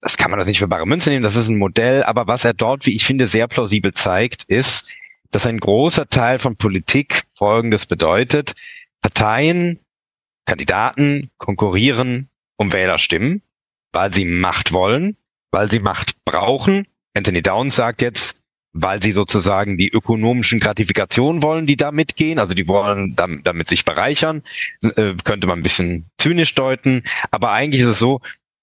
das 0.00 0.16
kann 0.16 0.30
man 0.30 0.38
das 0.38 0.48
nicht 0.48 0.58
für 0.58 0.68
bare 0.68 0.86
Münze 0.86 1.10
nehmen, 1.10 1.22
das 1.22 1.36
ist 1.36 1.48
ein 1.48 1.58
Modell, 1.58 2.02
aber 2.02 2.26
was 2.26 2.44
er 2.44 2.54
dort, 2.54 2.86
wie 2.86 2.94
ich 2.94 3.04
finde, 3.04 3.26
sehr 3.26 3.48
plausibel 3.48 3.92
zeigt, 3.92 4.44
ist, 4.44 4.86
dass 5.30 5.46
ein 5.46 5.58
großer 5.58 6.08
Teil 6.08 6.38
von 6.38 6.56
Politik 6.56 7.24
Folgendes 7.34 7.86
bedeutet. 7.86 8.54
Parteien, 9.00 9.80
Kandidaten 10.46 11.30
konkurrieren 11.38 12.28
um 12.56 12.72
Wählerstimmen, 12.72 13.42
weil 13.92 14.12
sie 14.12 14.24
Macht 14.24 14.72
wollen, 14.72 15.16
weil 15.50 15.70
sie 15.70 15.80
Macht 15.80 16.24
brauchen. 16.24 16.86
Anthony 17.14 17.42
Downs 17.42 17.76
sagt 17.76 18.02
jetzt, 18.02 18.40
weil 18.72 19.02
sie 19.02 19.12
sozusagen 19.12 19.78
die 19.78 19.88
ökonomischen 19.88 20.60
Gratifikationen 20.60 21.42
wollen, 21.42 21.66
die 21.66 21.76
da 21.76 21.92
mitgehen, 21.92 22.38
also 22.38 22.54
die 22.54 22.68
wollen 22.68 23.16
damit, 23.16 23.46
damit 23.46 23.68
sich 23.68 23.84
bereichern, 23.84 24.42
äh, 24.82 25.14
könnte 25.24 25.46
man 25.46 25.60
ein 25.60 25.62
bisschen 25.62 26.10
zynisch 26.18 26.54
deuten, 26.54 27.02
aber 27.30 27.52
eigentlich 27.52 27.80
ist 27.80 27.88
es 27.88 27.98
so, 27.98 28.20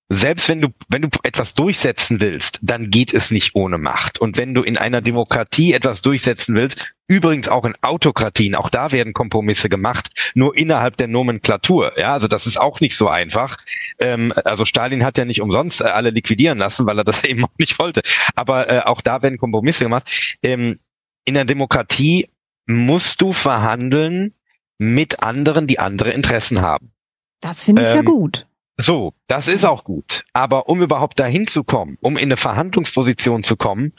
selbst 0.09 0.49
wenn 0.49 0.61
du, 0.61 0.69
wenn 0.89 1.01
du 1.01 1.09
etwas 1.23 1.53
durchsetzen 1.53 2.21
willst, 2.21 2.59
dann 2.61 2.89
geht 2.89 3.13
es 3.13 3.31
nicht 3.31 3.55
ohne 3.55 3.77
Macht. 3.77 4.19
Und 4.19 4.37
wenn 4.37 4.53
du 4.53 4.61
in 4.61 4.77
einer 4.77 5.01
Demokratie 5.01 5.73
etwas 5.73 6.01
durchsetzen 6.01 6.55
willst, 6.55 6.85
übrigens 7.07 7.47
auch 7.47 7.65
in 7.65 7.73
Autokratien, 7.81 8.55
auch 8.55 8.69
da 8.69 8.91
werden 8.91 9.13
Kompromisse 9.13 9.69
gemacht, 9.69 10.09
nur 10.35 10.55
innerhalb 10.57 10.97
der 10.97 11.07
Nomenklatur. 11.07 11.97
Ja, 11.97 12.13
also 12.13 12.27
das 12.27 12.47
ist 12.47 12.57
auch 12.59 12.79
nicht 12.79 12.95
so 12.95 13.07
einfach. 13.07 13.57
Ähm, 13.99 14.33
also 14.45 14.65
Stalin 14.65 15.03
hat 15.03 15.17
ja 15.17 15.25
nicht 15.25 15.41
umsonst 15.41 15.81
äh, 15.81 15.85
alle 15.85 16.11
liquidieren 16.11 16.57
lassen, 16.57 16.85
weil 16.85 16.97
er 16.97 17.03
das 17.03 17.23
eben 17.25 17.45
auch 17.45 17.57
nicht 17.57 17.79
wollte. 17.79 18.01
Aber 18.35 18.69
äh, 18.69 18.79
auch 18.81 19.01
da 19.01 19.23
werden 19.23 19.37
Kompromisse 19.37 19.83
gemacht. 19.83 20.37
Ähm, 20.43 20.79
in 21.25 21.33
der 21.33 21.45
Demokratie 21.45 22.29
musst 22.65 23.21
du 23.21 23.33
verhandeln 23.33 24.33
mit 24.77 25.23
anderen, 25.23 25.67
die 25.67 25.79
andere 25.79 26.11
Interessen 26.11 26.61
haben. 26.61 26.91
Das 27.39 27.65
finde 27.65 27.83
ich 27.83 27.89
ähm, 27.89 27.95
ja 27.95 28.01
gut. 28.01 28.47
So, 28.78 29.13
das 29.28 29.47
ist 29.47 29.65
auch 29.65 29.84
gut. 29.84 30.26
Aber 30.34 30.67
um 30.67 30.82
überhaupt 30.82 31.19
dahin 31.19 31.47
zu 31.47 31.63
kommen, 31.63 31.97
um 32.01 32.17
in 32.17 32.24
eine 32.24 32.38
Verhandlungsposition 32.38 33.43
zu 33.43 33.55
kommen, 33.55 33.93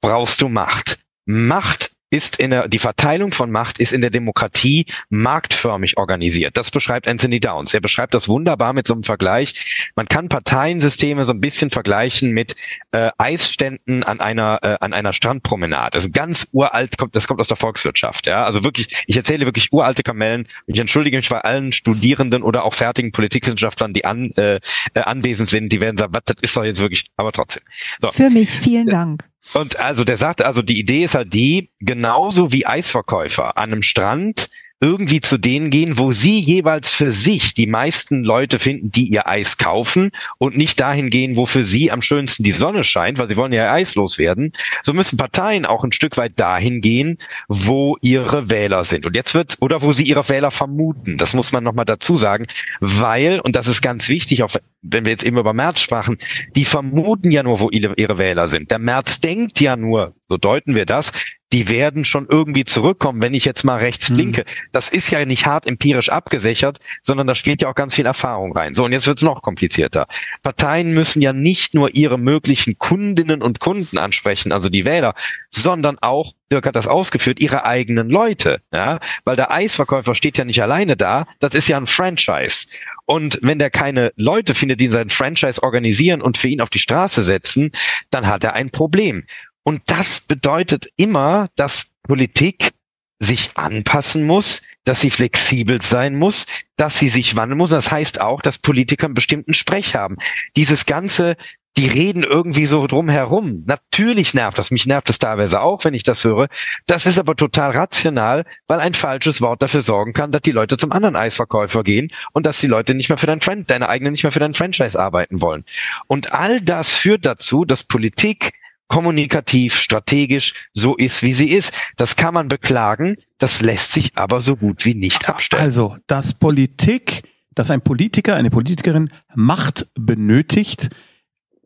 brauchst 0.00 0.40
du 0.42 0.48
Macht. 0.48 1.00
Macht 1.24 1.92
ist 2.10 2.38
in 2.38 2.50
der, 2.50 2.68
die 2.68 2.78
Verteilung 2.78 3.32
von 3.32 3.50
Macht 3.50 3.78
ist 3.78 3.92
in 3.92 4.00
der 4.00 4.10
Demokratie 4.10 4.86
marktförmig 5.10 5.98
organisiert. 5.98 6.56
Das 6.56 6.70
beschreibt 6.70 7.06
Anthony 7.06 7.40
Downs. 7.40 7.74
Er 7.74 7.80
beschreibt 7.80 8.14
das 8.14 8.28
wunderbar 8.28 8.72
mit 8.72 8.86
so 8.86 8.94
einem 8.94 9.04
Vergleich. 9.04 9.90
Man 9.94 10.06
kann 10.06 10.28
Parteiensysteme 10.28 11.24
so 11.24 11.32
ein 11.32 11.40
bisschen 11.40 11.70
vergleichen 11.70 12.32
mit 12.32 12.56
äh, 12.92 13.10
Eisständen 13.18 14.02
an 14.04 14.20
einer 14.20 14.58
äh, 14.62 14.76
an 14.80 14.92
einer 14.92 15.12
Strandpromenade. 15.12 15.90
Das 15.92 16.04
ist 16.04 16.14
ganz 16.14 16.46
uralt, 16.52 16.96
kommt, 16.96 17.14
das 17.14 17.26
kommt 17.28 17.40
aus 17.40 17.48
der 17.48 17.56
Volkswirtschaft. 17.56 18.26
Ja, 18.26 18.44
also 18.44 18.64
wirklich, 18.64 19.04
ich 19.06 19.16
erzähle 19.16 19.44
wirklich 19.46 19.72
uralte 19.72 20.02
Kamellen. 20.02 20.48
Ich 20.66 20.78
entschuldige 20.78 21.16
mich 21.16 21.28
bei 21.28 21.40
allen 21.40 21.72
Studierenden 21.72 22.42
oder 22.42 22.64
auch 22.64 22.74
fertigen 22.74 23.12
Politikwissenschaftlern, 23.12 23.92
die 23.92 24.04
an, 24.04 24.30
äh, 24.36 24.60
äh 24.94 25.00
anwesend 25.00 25.48
sind. 25.48 25.70
Die 25.70 25.80
werden 25.80 25.96
sagen, 25.96 26.14
was, 26.14 26.22
das 26.24 26.42
ist 26.42 26.56
doch 26.56 26.64
jetzt 26.64 26.80
wirklich, 26.80 27.06
aber 27.16 27.32
trotzdem. 27.32 27.62
So. 28.00 28.10
Für 28.12 28.30
mich 28.30 28.50
vielen 28.50 28.86
Dank. 28.86 29.24
Und 29.54 29.78
also 29.78 30.04
der 30.04 30.16
sagt, 30.16 30.42
also 30.42 30.62
die 30.62 30.78
Idee 30.78 31.04
ist 31.04 31.14
halt 31.14 31.32
die, 31.32 31.70
genauso 31.80 32.52
wie 32.52 32.66
Eisverkäufer 32.66 33.56
an 33.56 33.72
einem 33.72 33.82
Strand 33.82 34.50
irgendwie 34.80 35.20
zu 35.20 35.38
denen 35.38 35.70
gehen, 35.70 35.98
wo 35.98 36.12
sie 36.12 36.38
jeweils 36.38 36.90
für 36.90 37.10
sich 37.10 37.54
die 37.54 37.66
meisten 37.66 38.22
Leute 38.22 38.58
finden, 38.58 38.92
die 38.92 39.08
ihr 39.08 39.26
Eis 39.26 39.58
kaufen 39.58 40.10
und 40.38 40.56
nicht 40.56 40.78
dahin 40.78 41.10
gehen, 41.10 41.36
wo 41.36 41.46
für 41.46 41.64
sie 41.64 41.90
am 41.90 42.00
schönsten 42.00 42.44
die 42.44 42.52
Sonne 42.52 42.84
scheint, 42.84 43.18
weil 43.18 43.28
sie 43.28 43.36
wollen 43.36 43.52
ja 43.52 43.72
Eis 43.72 43.96
loswerden. 43.96 44.52
So 44.82 44.92
müssen 44.92 45.16
Parteien 45.16 45.66
auch 45.66 45.82
ein 45.82 45.92
Stück 45.92 46.16
weit 46.16 46.38
dahin 46.38 46.80
gehen, 46.80 47.18
wo 47.48 47.96
ihre 48.02 48.50
Wähler 48.50 48.84
sind. 48.84 49.04
Und 49.04 49.16
jetzt 49.16 49.34
wird 49.34 49.56
oder 49.60 49.82
wo 49.82 49.92
sie 49.92 50.04
ihre 50.04 50.28
Wähler 50.28 50.52
vermuten. 50.52 51.16
Das 51.16 51.34
muss 51.34 51.50
man 51.50 51.64
nochmal 51.64 51.84
dazu 51.84 52.14
sagen, 52.14 52.46
weil, 52.80 53.40
und 53.40 53.56
das 53.56 53.66
ist 53.66 53.82
ganz 53.82 54.08
wichtig, 54.08 54.44
auch 54.44 54.54
wenn 54.82 55.04
wir 55.04 55.10
jetzt 55.10 55.24
eben 55.24 55.38
über 55.38 55.54
März 55.54 55.80
sprachen, 55.80 56.18
die 56.54 56.64
vermuten 56.64 57.32
ja 57.32 57.42
nur, 57.42 57.58
wo 57.58 57.70
ihre 57.70 58.18
Wähler 58.18 58.46
sind. 58.46 58.70
Der 58.70 58.78
März 58.78 59.20
denkt 59.20 59.60
ja 59.60 59.76
nur, 59.76 60.14
so 60.28 60.36
deuten 60.36 60.76
wir 60.76 60.86
das, 60.86 61.12
die 61.52 61.68
werden 61.68 62.04
schon 62.04 62.26
irgendwie 62.28 62.64
zurückkommen, 62.64 63.22
wenn 63.22 63.34
ich 63.34 63.44
jetzt 63.44 63.64
mal 63.64 63.78
rechts 63.78 64.12
blinke. 64.12 64.42
Mhm. 64.42 64.68
Das 64.72 64.90
ist 64.90 65.10
ja 65.10 65.24
nicht 65.24 65.46
hart 65.46 65.66
empirisch 65.66 66.10
abgesichert, 66.10 66.78
sondern 67.02 67.26
da 67.26 67.34
spielt 67.34 67.62
ja 67.62 67.70
auch 67.70 67.74
ganz 67.74 67.94
viel 67.94 68.06
Erfahrung 68.06 68.56
rein. 68.56 68.74
So, 68.74 68.84
und 68.84 68.92
jetzt 68.92 69.06
wird's 69.06 69.22
noch 69.22 69.42
komplizierter. 69.42 70.06
Parteien 70.42 70.92
müssen 70.92 71.22
ja 71.22 71.32
nicht 71.32 71.74
nur 71.74 71.94
ihre 71.94 72.18
möglichen 72.18 72.78
Kundinnen 72.78 73.42
und 73.42 73.60
Kunden 73.60 73.98
ansprechen, 73.98 74.52
also 74.52 74.68
die 74.68 74.84
Wähler, 74.84 75.14
sondern 75.50 75.98
auch, 76.00 76.32
Dirk 76.52 76.66
hat 76.66 76.76
das 76.76 76.86
ausgeführt, 76.86 77.40
ihre 77.40 77.64
eigenen 77.64 78.10
Leute. 78.10 78.60
Ja? 78.72 79.00
Weil 79.24 79.36
der 79.36 79.50
Eisverkäufer 79.50 80.14
steht 80.14 80.38
ja 80.38 80.44
nicht 80.44 80.62
alleine 80.62 80.96
da, 80.96 81.26
das 81.40 81.54
ist 81.54 81.68
ja 81.68 81.78
ein 81.78 81.86
Franchise. 81.86 82.66
Und 83.10 83.38
wenn 83.40 83.58
der 83.58 83.70
keine 83.70 84.12
Leute 84.16 84.54
findet, 84.54 84.80
die 84.80 84.88
sein 84.88 85.08
Franchise 85.08 85.62
organisieren 85.62 86.20
und 86.20 86.36
für 86.36 86.48
ihn 86.48 86.60
auf 86.60 86.68
die 86.68 86.78
Straße 86.78 87.24
setzen, 87.24 87.72
dann 88.10 88.26
hat 88.26 88.44
er 88.44 88.52
ein 88.52 88.68
Problem. 88.68 89.24
Und 89.68 89.82
das 89.84 90.20
bedeutet 90.20 90.88
immer, 90.96 91.50
dass 91.54 91.88
Politik 92.02 92.70
sich 93.18 93.50
anpassen 93.54 94.24
muss, 94.24 94.62
dass 94.84 95.02
sie 95.02 95.10
flexibel 95.10 95.82
sein 95.82 96.16
muss, 96.16 96.46
dass 96.78 96.98
sie 96.98 97.10
sich 97.10 97.36
wandeln 97.36 97.58
muss. 97.58 97.68
Das 97.68 97.90
heißt 97.90 98.18
auch, 98.18 98.40
dass 98.40 98.56
Politiker 98.56 99.04
einen 99.04 99.14
bestimmten 99.14 99.52
Sprech 99.52 99.94
haben. 99.94 100.16
Dieses 100.56 100.86
ganze, 100.86 101.36
die 101.76 101.86
reden 101.86 102.22
irgendwie 102.22 102.64
so 102.64 102.86
drumherum. 102.86 103.64
Natürlich 103.66 104.32
nervt 104.32 104.56
das. 104.56 104.70
Mich 104.70 104.86
nervt 104.86 105.10
es 105.10 105.18
teilweise 105.18 105.60
auch, 105.60 105.84
wenn 105.84 105.92
ich 105.92 106.02
das 106.02 106.24
höre. 106.24 106.48
Das 106.86 107.04
ist 107.04 107.18
aber 107.18 107.36
total 107.36 107.72
rational, 107.72 108.46
weil 108.68 108.80
ein 108.80 108.94
falsches 108.94 109.42
Wort 109.42 109.60
dafür 109.60 109.82
sorgen 109.82 110.14
kann, 110.14 110.32
dass 110.32 110.40
die 110.40 110.52
Leute 110.52 110.78
zum 110.78 110.92
anderen 110.92 111.14
Eisverkäufer 111.14 111.82
gehen 111.82 112.10
und 112.32 112.46
dass 112.46 112.58
die 112.58 112.68
Leute 112.68 112.94
nicht 112.94 113.10
mehr 113.10 113.18
für 113.18 113.26
dein 113.26 113.42
Friend, 113.42 113.70
deine 113.70 113.90
eigenen 113.90 114.12
nicht 114.12 114.22
mehr 114.22 114.32
für 114.32 114.40
dein 114.40 114.54
Franchise 114.54 114.98
arbeiten 114.98 115.42
wollen. 115.42 115.66
Und 116.06 116.32
all 116.32 116.62
das 116.62 116.94
führt 116.94 117.26
dazu, 117.26 117.66
dass 117.66 117.84
Politik 117.84 118.54
kommunikativ, 118.88 119.76
strategisch 119.76 120.54
so 120.72 120.96
ist, 120.96 121.22
wie 121.22 121.32
sie 121.32 121.50
ist. 121.50 121.72
Das 121.96 122.16
kann 122.16 122.34
man 122.34 122.48
beklagen, 122.48 123.16
das 123.38 123.62
lässt 123.62 123.92
sich 123.92 124.12
aber 124.16 124.40
so 124.40 124.56
gut 124.56 124.84
wie 124.84 124.94
nicht 124.94 125.28
abstellen. 125.28 125.62
Also, 125.62 125.96
dass 126.06 126.34
Politik, 126.34 127.22
dass 127.54 127.70
ein 127.70 127.82
Politiker, 127.82 128.34
eine 128.34 128.50
Politikerin 128.50 129.10
Macht 129.34 129.86
benötigt, 129.94 130.88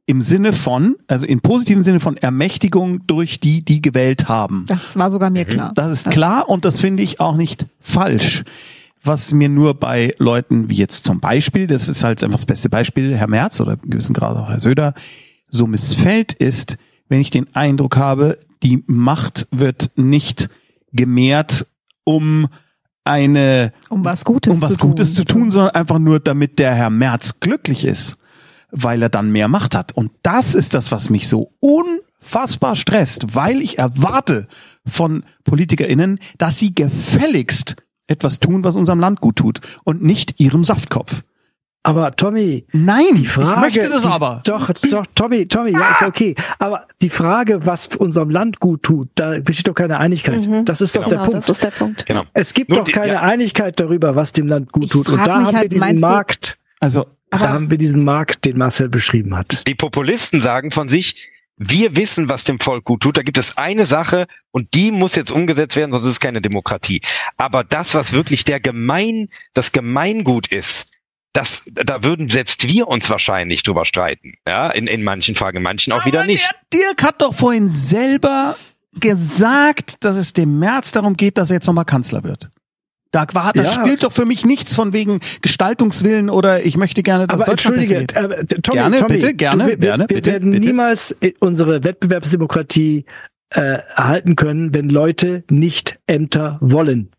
im 0.07 0.21
Sinne 0.21 0.53
von, 0.53 0.97
also 1.07 1.27
im 1.27 1.41
positiven 1.41 1.83
Sinne 1.83 2.01
von 2.01 2.17
Ermächtigung 2.17 3.07
durch 3.07 3.39
die, 3.41 3.65
die 3.65 3.81
gewählt 3.81 4.29
haben. 4.29 4.65
Das 4.67 4.97
war 4.97 5.11
sogar 5.11 5.31
mir 5.31 5.45
mhm. 5.45 5.51
klar. 5.51 5.73
Das 5.75 5.93
ist 5.93 6.11
klar 6.11 6.49
und 6.49 6.65
das 6.65 6.81
finde 6.81 7.03
ich 7.03 7.21
auch 7.21 7.37
nicht 7.37 7.67
falsch. 7.81 8.45
Was 9.05 9.33
mir 9.33 9.49
nur 9.49 9.75
bei 9.75 10.15
Leuten 10.19 10.71
wie 10.71 10.77
jetzt 10.77 11.05
zum 11.05 11.21
Beispiel, 11.21 11.67
das 11.67 11.89
ist 11.89 12.05
halt 12.05 12.23
einfach 12.23 12.39
das 12.39 12.47
beste 12.47 12.69
Beispiel, 12.69 13.17
Herr 13.17 13.29
Merz 13.29 13.61
oder 13.61 13.79
in 13.83 13.91
gewissem 13.91 14.15
Grad 14.15 14.37
auch 14.37 14.49
Herr 14.49 14.61
Söder, 14.61 14.95
so 15.49 15.67
missfällt 15.67 16.33
ist, 16.33 16.77
wenn 17.09 17.21
ich 17.21 17.31
den 17.31 17.55
Eindruck 17.55 17.97
habe, 17.97 18.39
die 18.63 18.83
Macht 18.87 19.49
wird 19.51 19.91
nicht 19.97 20.49
gemehrt, 20.93 21.67
um 22.05 22.49
eine 23.05 23.73
um 23.89 24.05
was 24.05 24.25
Gutes, 24.25 24.53
um 24.53 24.63
was 24.63 24.75
zu, 24.75 24.79
Gutes 24.79 25.15
tun. 25.15 25.17
zu 25.17 25.25
tun, 25.25 25.51
sondern 25.51 25.75
einfach 25.75 25.99
nur, 25.99 26.21
damit 26.21 26.59
der 26.59 26.75
Herr 26.75 26.91
Merz 26.91 27.41
glücklich 27.41 27.85
ist, 27.85 28.17
weil 28.71 29.03
er 29.03 29.09
dann 29.09 29.33
mehr 29.33 29.49
Macht 29.49 29.75
hat. 29.75 29.93
Und 29.93 30.13
das 30.23 30.55
ist 30.55 30.75
das, 30.75 30.93
was 30.93 31.11
mich 31.11 31.29
so 31.29 31.53
unfassbar 31.61 32.77
stresst, 32.77 33.35
weil 33.35 33.61
ich 33.61 33.79
erwarte 33.79 34.47
von 34.87 35.25
PolitikerInnen, 35.45 36.19
dass 36.39 36.59
sie 36.59 36.75
gefälligst 36.75 37.77
etwas 38.07 38.41
tun, 38.41 38.65
was 38.65 38.77
unserem 38.77 39.01
Land 39.01 39.21
gut 39.21 39.37
tut 39.37 39.61
und 39.85 40.03
nicht 40.03 40.41
ihrem 40.41 40.65
Saftkopf. 40.65 41.25
Aber 41.85 42.13
Tommy, 42.13 42.65
nein, 42.73 43.17
die 43.17 43.27
Frage, 43.27 43.51
ich 43.51 43.61
möchte 43.75 43.89
das 43.89 44.03
die, 44.03 44.09
aber. 44.09 44.41
Doch, 44.45 44.71
doch, 44.89 45.05
Tommy, 45.17 45.49
Tommy, 45.49 45.73
ja, 45.73 45.91
ist 45.91 46.03
okay. 46.03 46.37
Aber 46.61 46.87
die 47.01 47.11
Frage, 47.11 47.67
was 47.67 47.89
unserem 47.89 48.31
Land 48.31 48.61
gut 48.61 48.85
tut, 48.85 49.09
da 49.17 49.41
besteht 49.41 49.67
doch 49.67 49.75
keine 49.75 49.99
Einigkeit. 49.99 50.47
Mhm. 50.47 50.65
Das 50.65 50.81
ist 50.81 50.93
genau. 50.93 51.05
doch 51.05 51.09
der 51.09 51.19
genau, 51.19 51.31
Punkt. 51.31 51.49
Das 51.49 51.49
ist 51.49 51.65
der 51.65 51.71
Punkt. 51.71 52.07
Genau. 52.07 52.23
Es 52.35 52.55
gibt 52.55 52.71
Nur 52.71 52.85
doch 52.85 52.93
keine 52.93 53.15
ja. 53.15 53.23
Einigkeit 53.23 53.81
darüber, 53.81 54.15
was 54.15 54.33
dem 54.33 54.47
Land 54.47 54.71
gut 54.71 54.91
tut. 54.91 55.09
Und 55.09 55.27
da 55.27 55.35
haben 55.35 55.47
halt, 55.47 55.63
wir 55.63 55.69
diesen 55.69 55.99
Markt. 55.99 56.59
Also, 56.79 57.07
da 57.31 57.41
haben 57.49 57.71
wir 57.71 57.79
diesen 57.79 58.05
Markt, 58.05 58.45
den 58.45 58.59
Marcel 58.59 58.89
beschrieben 58.89 59.37
hat. 59.37 59.67
Die 59.67 59.75
Populisten 59.75 60.41
sagen 60.41 60.71
von 60.71 60.89
sich, 60.89 61.31
wir 61.57 61.97
wissen, 61.97 62.29
was 62.29 62.45
dem 62.45 62.61
Volk 62.61 62.85
gut 62.85 63.03
tut. 63.03 63.17
Da 63.17 63.23
gibt 63.23 63.39
es 63.39 63.57
eine 63.57 63.87
Sache 63.87 64.27
und 64.53 64.75
die 64.75 64.93
muss 64.93 65.17
jetzt 65.17 65.31
umgesetzt 65.31 65.77
werden, 65.77 65.93
sonst 65.93 66.05
ist 66.05 66.13
es 66.13 66.21
keine 66.21 66.41
Demokratie. 66.41 67.01
Aber 67.37 67.65
das, 67.65 67.95
was 67.95 68.13
wirklich 68.13 68.45
der 68.45 68.61
Gemein, 68.61 69.29
das 69.55 69.73
Gemeingut 69.73 70.47
ist, 70.49 70.92
das, 71.33 71.65
da 71.73 72.05
würden 72.05 72.29
selbst 72.29 72.69
wir 72.69 72.89
uns 72.89 73.09
wahrscheinlich 73.09 73.63
drüber 73.63 73.85
streiten. 73.85 74.35
Ja, 74.47 74.71
in, 74.71 74.87
in 74.87 75.03
manchen 75.03 75.35
Fragen, 75.35 75.59
in 75.59 75.63
manchen 75.63 75.93
auch 75.93 75.99
Aber 75.99 76.07
wieder 76.07 76.27
nicht. 76.27 76.51
Dirk 76.73 77.03
hat 77.03 77.23
doch 77.23 77.35
vorhin 77.35 77.69
selber 77.69 78.57
gesagt, 79.01 80.05
dass 80.05 80.17
es 80.17 80.33
dem 80.33 80.59
März 80.59 80.93
darum 80.93 81.17
geht, 81.17 81.39
dass 81.39 81.51
er 81.51 81.55
jetzt 81.55 81.67
nochmal 81.67 81.87
Kanzler 81.87 82.25
wird. 82.25 82.51
Da, 83.13 83.27
war, 83.33 83.53
da 83.53 83.65
ja. 83.65 83.71
spielt 83.71 84.05
doch 84.05 84.13
für 84.13 84.25
mich 84.25 84.47
nichts 84.47 84.75
von 84.75 84.95
wegen 84.95 85.21
Gestaltungswillen 85.43 86.31
oder 86.31 86.65
ich 86.65 86.79
möchte 86.79 87.03
gerne, 87.03 87.27
dass 87.27 87.43
Aber 87.43 87.51
Deutschland 87.51 87.79
entschuldige, 87.79 88.15
äh, 88.15 88.47
Tommy, 88.47 88.77
gerne, 88.77 88.97
Tommy, 88.97 89.13
bitte, 89.15 89.35
gerne, 89.35 89.67
wir, 89.67 89.77
gerne, 89.77 90.03
wir, 90.05 90.17
bitte, 90.17 90.33
werden 90.33 90.51
bitte. 90.53 90.67
niemals 90.67 91.19
unsere 91.39 91.85
Wettbewerbsdemokratie 91.85 93.05
äh, 93.51 93.61
erhalten 93.61 94.35
können, 94.35 94.73
wenn 94.73 94.89
Leute 94.89 95.45
nicht 95.51 95.99
Ämter 96.07 96.57
wollen. 96.63 97.11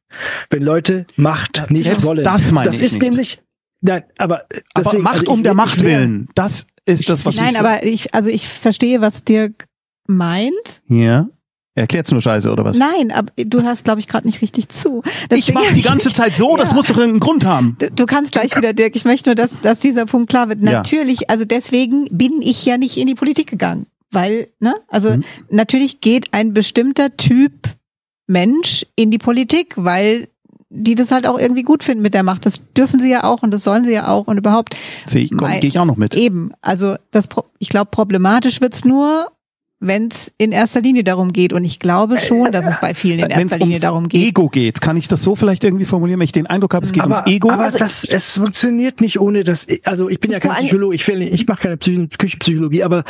Wenn 0.50 0.64
Leute 0.64 1.06
Macht 1.16 1.70
nicht 1.70 1.84
Selbst 1.84 2.06
wollen. 2.06 2.24
Das 2.24 2.52
meine 2.52 2.70
das 2.70 2.80
ich 2.80 2.86
ist 2.86 2.94
nicht. 2.94 3.02
nämlich 3.04 3.44
Nein, 3.86 4.04
aber 4.18 4.46
deswegen, 4.78 4.98
aber 4.98 5.00
Macht 5.00 5.20
also 5.20 5.32
um 5.32 5.44
der 5.44 5.54
Macht 5.54 5.84
willen, 5.84 6.30
das 6.36 6.66
ist 6.86 7.10
das, 7.10 7.26
was 7.26 7.36
Nein, 7.36 7.52
ich 7.52 7.60
aber 7.60 7.84
ich, 7.84 8.14
also 8.14 8.30
ich 8.30 8.48
verstehe, 8.48 9.02
was 9.02 9.24
Dirk 9.26 9.66
meint. 10.08 10.82
Ja. 10.88 11.28
Erklärt's 11.76 12.12
nur 12.12 12.22
Scheiße 12.22 12.52
oder 12.52 12.64
was? 12.64 12.78
Nein, 12.78 13.12
aber 13.12 13.34
du 13.36 13.64
hast, 13.64 13.84
glaube 13.84 14.00
ich, 14.00 14.08
gerade 14.08 14.28
nicht 14.28 14.42
richtig 14.42 14.70
zu. 14.70 15.02
Deswegen, 15.24 15.40
ich 15.40 15.54
mache 15.54 15.74
die 15.74 15.82
ganze 15.82 16.14
Zeit 16.14 16.36
so, 16.36 16.56
das 16.56 16.70
ja. 16.70 16.76
muss 16.76 16.86
doch 16.86 16.98
irgendeinen 16.98 17.20
Grund 17.20 17.46
haben. 17.46 17.76
Du, 17.80 17.90
du, 17.90 18.06
kannst 18.06 18.32
gleich 18.32 18.56
wieder, 18.56 18.74
Dirk. 18.74 18.96
Ich 18.96 19.06
möchte 19.06 19.32
nur, 19.32 19.36
dass, 19.36 19.60
dass 19.62 19.80
dieser 19.80 20.06
Punkt 20.06 20.30
klar 20.30 20.50
wird. 20.50 20.62
Natürlich, 20.62 21.22
ja. 21.22 21.28
also 21.30 21.46
deswegen 21.46 22.06
bin 22.12 22.42
ich 22.44 22.64
ja 22.66 22.78
nicht 22.78 22.98
in 22.98 23.08
die 23.08 23.16
Politik 23.16 23.50
gegangen, 23.50 23.88
weil, 24.12 24.50
ne, 24.60 24.76
also 24.88 25.10
mhm. 25.10 25.24
natürlich 25.50 26.00
geht 26.00 26.32
ein 26.32 26.54
bestimmter 26.54 27.18
Typ 27.18 27.54
Mensch 28.28 28.86
in 28.96 29.10
die 29.10 29.18
Politik, 29.18 29.74
weil 29.76 30.28
die 30.76 30.96
das 30.96 31.12
halt 31.12 31.28
auch 31.28 31.38
irgendwie 31.38 31.62
gut 31.62 31.84
finden 31.84 32.02
mit 32.02 32.14
der 32.14 32.24
Macht. 32.24 32.46
Das 32.46 32.60
dürfen 32.76 33.00
sie 33.00 33.12
ja 33.12 33.24
auch 33.24 33.44
und 33.44 33.52
das 33.52 33.64
sollen 33.64 33.86
sie 33.86 33.94
ja 33.94 34.08
auch 34.08 34.28
und 34.28 34.38
überhaupt. 34.38 34.76
Sehe 35.06 35.24
ich, 35.24 35.30
gehe 35.30 35.60
ich 35.62 35.78
auch 35.78 35.86
noch 35.86 35.98
mit. 35.98 36.16
Eben. 36.16 36.52
Also 36.62 36.96
das, 37.12 37.30
ich 37.60 37.70
glaube, 37.70 37.92
problematisch 37.92 38.60
wird's 38.60 38.84
nur, 38.84 39.28
wenn 39.88 40.08
es 40.08 40.32
in 40.38 40.52
erster 40.52 40.82
Linie 40.82 41.04
darum 41.04 41.34
geht. 41.34 41.54
Und 41.54 41.66
ich 41.66 41.80
glaube 41.80 42.18
schon, 42.18 42.52
dass 42.52 42.66
es 42.66 42.80
bei 42.80 42.94
vielen 42.94 43.20
in 43.20 43.30
erster 43.30 43.60
Linie 43.60 43.80
darum 43.80 44.08
geht. 44.08 44.28
Ego 44.28 44.50
geht. 44.50 44.82
Kann 44.82 44.98
ich 44.98 45.08
das 45.08 45.22
so 45.22 45.36
vielleicht 45.36 45.64
irgendwie 45.64 45.86
formulieren, 45.86 46.20
wenn 46.20 46.26
ich 46.26 46.32
den 46.32 46.48
Eindruck 46.48 46.74
habe, 46.74 46.86
es 46.86 46.92
geht 46.92 47.04
aber, 47.04 47.16
ums 47.16 47.28
Ego? 47.32 47.52
Aber 47.52 47.70
das, 47.70 48.04
es 48.04 48.38
funktioniert 48.38 49.02
nicht 49.02 49.20
ohne 49.20 49.44
das. 49.44 49.68
Also 49.84 50.10
ich 50.10 50.20
bin 50.20 50.32
ja 50.32 50.40
kein 50.40 50.64
Psychologe, 50.64 50.96
ich, 50.96 51.08
will, 51.08 51.22
ich 51.22 51.48
mache 51.48 51.64
keine 51.64 51.78
Psych 51.78 51.94
Küchenpsychologie, 52.18 52.84
aber 52.84 53.04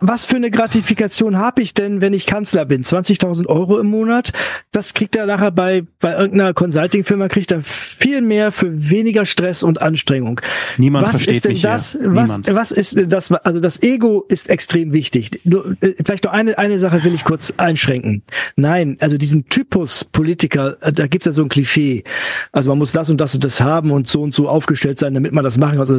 was 0.00 0.24
für 0.24 0.36
eine 0.36 0.50
Gratifikation 0.50 1.38
habe 1.38 1.62
ich 1.62 1.74
denn, 1.74 2.00
wenn 2.00 2.12
ich 2.12 2.26
Kanzler 2.26 2.64
bin? 2.64 2.82
20.000 2.82 3.46
Euro 3.46 3.78
im 3.78 3.86
Monat? 3.86 4.32
Das 4.70 4.92
kriegt 4.94 5.16
er 5.16 5.26
nachher 5.26 5.50
bei, 5.50 5.84
bei 6.00 6.12
irgendeiner 6.12 6.52
Consulting-Firma, 6.52 7.28
kriegt 7.28 7.50
er 7.52 7.62
viel 7.62 8.20
mehr 8.20 8.52
für 8.52 8.90
weniger 8.90 9.24
Stress 9.24 9.62
und 9.62 9.80
Anstrengung. 9.80 10.40
Niemand 10.76 11.06
was 11.06 11.12
versteht 11.12 11.34
ist 11.36 11.44
denn 11.44 11.52
mich 11.52 11.62
das? 11.62 11.92
hier. 11.92 12.14
Was, 12.14 12.28
Niemand. 12.38 12.54
was 12.54 12.70
ist 12.70 12.96
das? 13.06 13.32
Also 13.32 13.60
das 13.60 13.82
Ego 13.82 14.24
ist 14.28 14.50
extrem 14.50 14.92
wichtig. 14.92 15.40
Nur, 15.44 15.76
äh, 15.77 15.77
vielleicht 15.80 16.24
noch 16.24 16.32
eine, 16.32 16.58
eine 16.58 16.78
Sache 16.78 17.04
will 17.04 17.14
ich 17.14 17.24
kurz 17.24 17.54
einschränken. 17.56 18.22
Nein, 18.56 18.96
also 19.00 19.16
diesen 19.16 19.46
Typus 19.46 20.04
Politiker, 20.04 20.76
äh, 20.80 20.92
da 20.92 21.06
gibt's 21.06 21.26
ja 21.26 21.32
so 21.32 21.42
ein 21.42 21.48
Klischee. 21.48 22.04
Also 22.52 22.70
man 22.70 22.78
muss 22.78 22.92
das 22.92 23.10
und 23.10 23.20
das 23.20 23.34
und 23.34 23.44
das 23.44 23.60
haben 23.60 23.90
und 23.90 24.08
so 24.08 24.22
und 24.22 24.34
so 24.34 24.48
aufgestellt 24.48 24.98
sein, 24.98 25.14
damit 25.14 25.32
man 25.32 25.44
das 25.44 25.58
machen 25.58 25.78
kann. 25.78 25.80
Also 25.80 25.98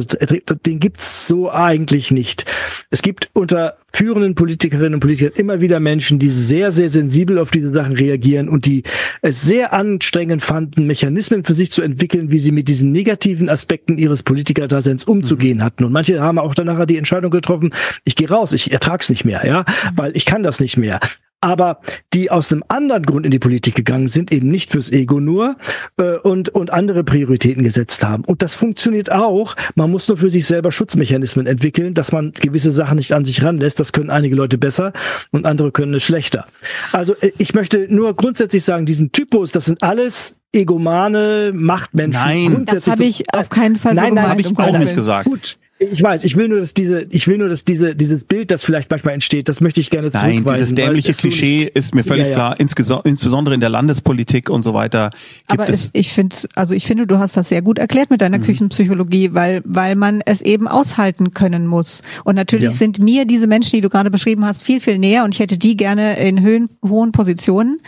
den 0.66 0.80
gibt's 0.80 1.26
so 1.26 1.50
eigentlich 1.50 2.10
nicht. 2.10 2.44
Es 2.90 3.02
gibt 3.02 3.30
unter 3.32 3.76
führenden 3.92 4.34
Politikerinnen 4.34 4.94
und 4.94 5.00
Politikern 5.00 5.32
immer 5.36 5.60
wieder 5.60 5.80
Menschen, 5.80 6.18
die 6.18 6.30
sehr, 6.30 6.72
sehr 6.72 6.88
sensibel 6.88 7.38
auf 7.38 7.50
diese 7.50 7.72
Sachen 7.72 7.92
reagieren 7.92 8.48
und 8.48 8.66
die 8.66 8.84
es 9.22 9.42
sehr 9.42 9.72
anstrengend 9.72 10.42
fanden, 10.42 10.86
Mechanismen 10.86 11.44
für 11.44 11.54
sich 11.54 11.72
zu 11.72 11.82
entwickeln, 11.82 12.30
wie 12.30 12.38
sie 12.38 12.52
mit 12.52 12.68
diesen 12.68 12.92
negativen 12.92 13.48
Aspekten 13.48 13.98
ihres 13.98 14.22
Politikerdaseins 14.22 15.04
umzugehen 15.04 15.58
mhm. 15.58 15.64
hatten. 15.64 15.84
Und 15.84 15.92
manche 15.92 16.20
haben 16.20 16.38
auch 16.38 16.54
danach 16.54 16.84
die 16.86 16.98
Entscheidung 16.98 17.30
getroffen, 17.30 17.74
ich 18.04 18.14
gehe 18.14 18.28
raus, 18.28 18.52
ich 18.52 18.72
ertrag's 18.72 19.10
nicht 19.10 19.24
mehr, 19.24 19.44
ja, 19.44 19.59
mhm. 19.66 19.96
weil 19.96 20.16
ich 20.16 20.24
kann 20.24 20.42
das 20.42 20.60
nicht 20.60 20.76
mehr 20.76 21.00
aber 21.40 21.80
die 22.12 22.30
aus 22.30 22.52
einem 22.52 22.62
anderen 22.68 23.04
Grund 23.04 23.24
in 23.24 23.30
die 23.30 23.38
Politik 23.38 23.74
gegangen 23.74 24.08
sind, 24.08 24.30
eben 24.30 24.50
nicht 24.50 24.70
fürs 24.70 24.92
Ego 24.92 25.20
nur 25.20 25.56
äh, 25.96 26.16
und, 26.18 26.50
und 26.50 26.72
andere 26.72 27.02
Prioritäten 27.02 27.62
gesetzt 27.62 28.04
haben. 28.04 28.24
Und 28.24 28.42
das 28.42 28.54
funktioniert 28.54 29.10
auch. 29.10 29.56
Man 29.74 29.90
muss 29.90 30.08
nur 30.08 30.18
für 30.18 30.28
sich 30.28 30.46
selber 30.46 30.70
Schutzmechanismen 30.70 31.46
entwickeln, 31.46 31.94
dass 31.94 32.12
man 32.12 32.32
gewisse 32.32 32.70
Sachen 32.70 32.96
nicht 32.96 33.12
an 33.12 33.24
sich 33.24 33.42
ranlässt. 33.42 33.80
Das 33.80 33.92
können 33.92 34.10
einige 34.10 34.36
Leute 34.36 34.58
besser 34.58 34.92
und 35.30 35.46
andere 35.46 35.72
können 35.72 35.94
es 35.94 36.02
schlechter. 36.02 36.46
Also 36.92 37.14
äh, 37.20 37.32
ich 37.38 37.54
möchte 37.54 37.86
nur 37.88 38.14
grundsätzlich 38.14 38.62
sagen, 38.62 38.84
diesen 38.84 39.12
Typus, 39.12 39.52
das 39.52 39.64
sind 39.64 39.82
alles 39.82 40.38
egomane 40.52 41.52
Machtmenschen. 41.54 42.22
Nein, 42.22 42.64
das 42.66 42.86
habe 42.86 43.04
ich 43.04 43.24
auf 43.34 43.48
keinen 43.48 43.76
Fall 43.76 43.94
nein, 43.94 44.10
so 44.10 44.14
nein, 44.16 44.28
habe 44.28 44.40
ich 44.40 44.58
auch 44.58 44.78
nicht 44.78 44.94
gesagt. 44.94 45.24
Gut, 45.26 45.58
ich 45.82 46.02
weiß, 46.02 46.24
ich 46.24 46.36
will 46.36 46.48
nur, 46.48 46.58
dass 46.58 46.74
diese, 46.74 47.06
ich 47.10 47.26
will 47.26 47.38
nur, 47.38 47.48
dass 47.48 47.64
diese, 47.64 47.96
dieses 47.96 48.24
Bild, 48.24 48.50
das 48.50 48.62
vielleicht 48.62 48.90
manchmal 48.90 49.14
entsteht, 49.14 49.48
das 49.48 49.62
möchte 49.62 49.80
ich 49.80 49.88
gerne 49.88 50.10
Nein, 50.12 50.44
dieses 50.44 50.74
dämliche 50.74 51.14
Klischee 51.14 51.70
ist 51.72 51.94
mir 51.94 52.04
völlig 52.04 52.26
ja, 52.26 52.52
ja. 52.52 52.54
klar, 52.54 53.02
insbesondere 53.04 53.54
in 53.54 53.60
der 53.60 53.70
Landespolitik 53.70 54.50
und 54.50 54.60
so 54.60 54.74
weiter. 54.74 55.08
Gibt 55.48 55.60
Aber 55.60 55.70
es, 55.70 55.88
ich 55.94 56.12
finde, 56.12 56.36
also 56.54 56.74
ich 56.74 56.86
finde, 56.86 57.06
du 57.06 57.18
hast 57.18 57.34
das 57.38 57.48
sehr 57.48 57.62
gut 57.62 57.78
erklärt 57.78 58.10
mit 58.10 58.20
deiner 58.20 58.38
mhm. 58.38 58.42
Küchenpsychologie, 58.42 59.30
weil, 59.32 59.62
weil 59.64 59.96
man 59.96 60.20
es 60.26 60.42
eben 60.42 60.68
aushalten 60.68 61.30
können 61.30 61.66
muss. 61.66 62.02
Und 62.24 62.34
natürlich 62.34 62.64
ja. 62.64 62.72
sind 62.72 62.98
mir 62.98 63.24
diese 63.24 63.46
Menschen, 63.46 63.70
die 63.76 63.80
du 63.80 63.88
gerade 63.88 64.10
beschrieben 64.10 64.44
hast, 64.44 64.62
viel, 64.62 64.82
viel 64.82 64.98
näher 64.98 65.24
und 65.24 65.34
ich 65.34 65.40
hätte 65.40 65.56
die 65.56 65.78
gerne 65.78 66.18
in 66.18 66.42
Höhen, 66.42 66.68
hohen 66.86 67.12
Positionen. 67.12 67.78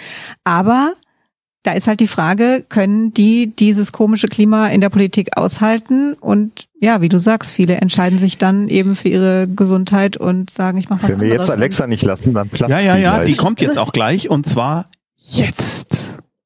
Aber 0.45 0.95
da 1.63 1.73
ist 1.73 1.87
halt 1.87 2.01
die 2.01 2.09
Frage, 2.09 2.65
können 2.69 3.13
die 3.15 3.55
dieses 3.55 3.93
komische 3.93 4.27
Klima 4.27 4.69
in 4.69 4.81
der 4.81 4.89
Politik 4.89 5.37
aushalten? 5.37 6.15
Und 6.15 6.69
ja, 6.81 7.01
wie 7.01 7.09
du 7.09 7.19
sagst, 7.19 7.53
viele 7.53 7.77
entscheiden 7.77 8.19
sich 8.19 8.37
dann 8.37 8.69
eben 8.69 8.97
für 8.97 9.09
ihre 9.09 9.47
Gesundheit 9.49 10.17
und 10.17 10.51
sagen, 10.51 10.79
ich 10.79 10.89
mache 10.89 11.05
was 11.05 11.11
Wenn 11.11 11.21
wir 11.21 11.29
jetzt 11.29 11.51
Alexa 11.51 11.87
nicht 11.87 12.03
lassen, 12.03 12.35
dann 12.35 12.49
platzt 12.49 12.71
Ja, 12.71 12.81
ja, 12.81 12.97
die 12.97 13.03
ja, 13.03 13.15
gleich. 13.17 13.27
die 13.31 13.37
kommt 13.37 13.61
jetzt 13.61 13.79
auch 13.79 13.93
gleich 13.93 14.29
und 14.29 14.47
zwar 14.47 14.87
jetzt. 15.17 15.99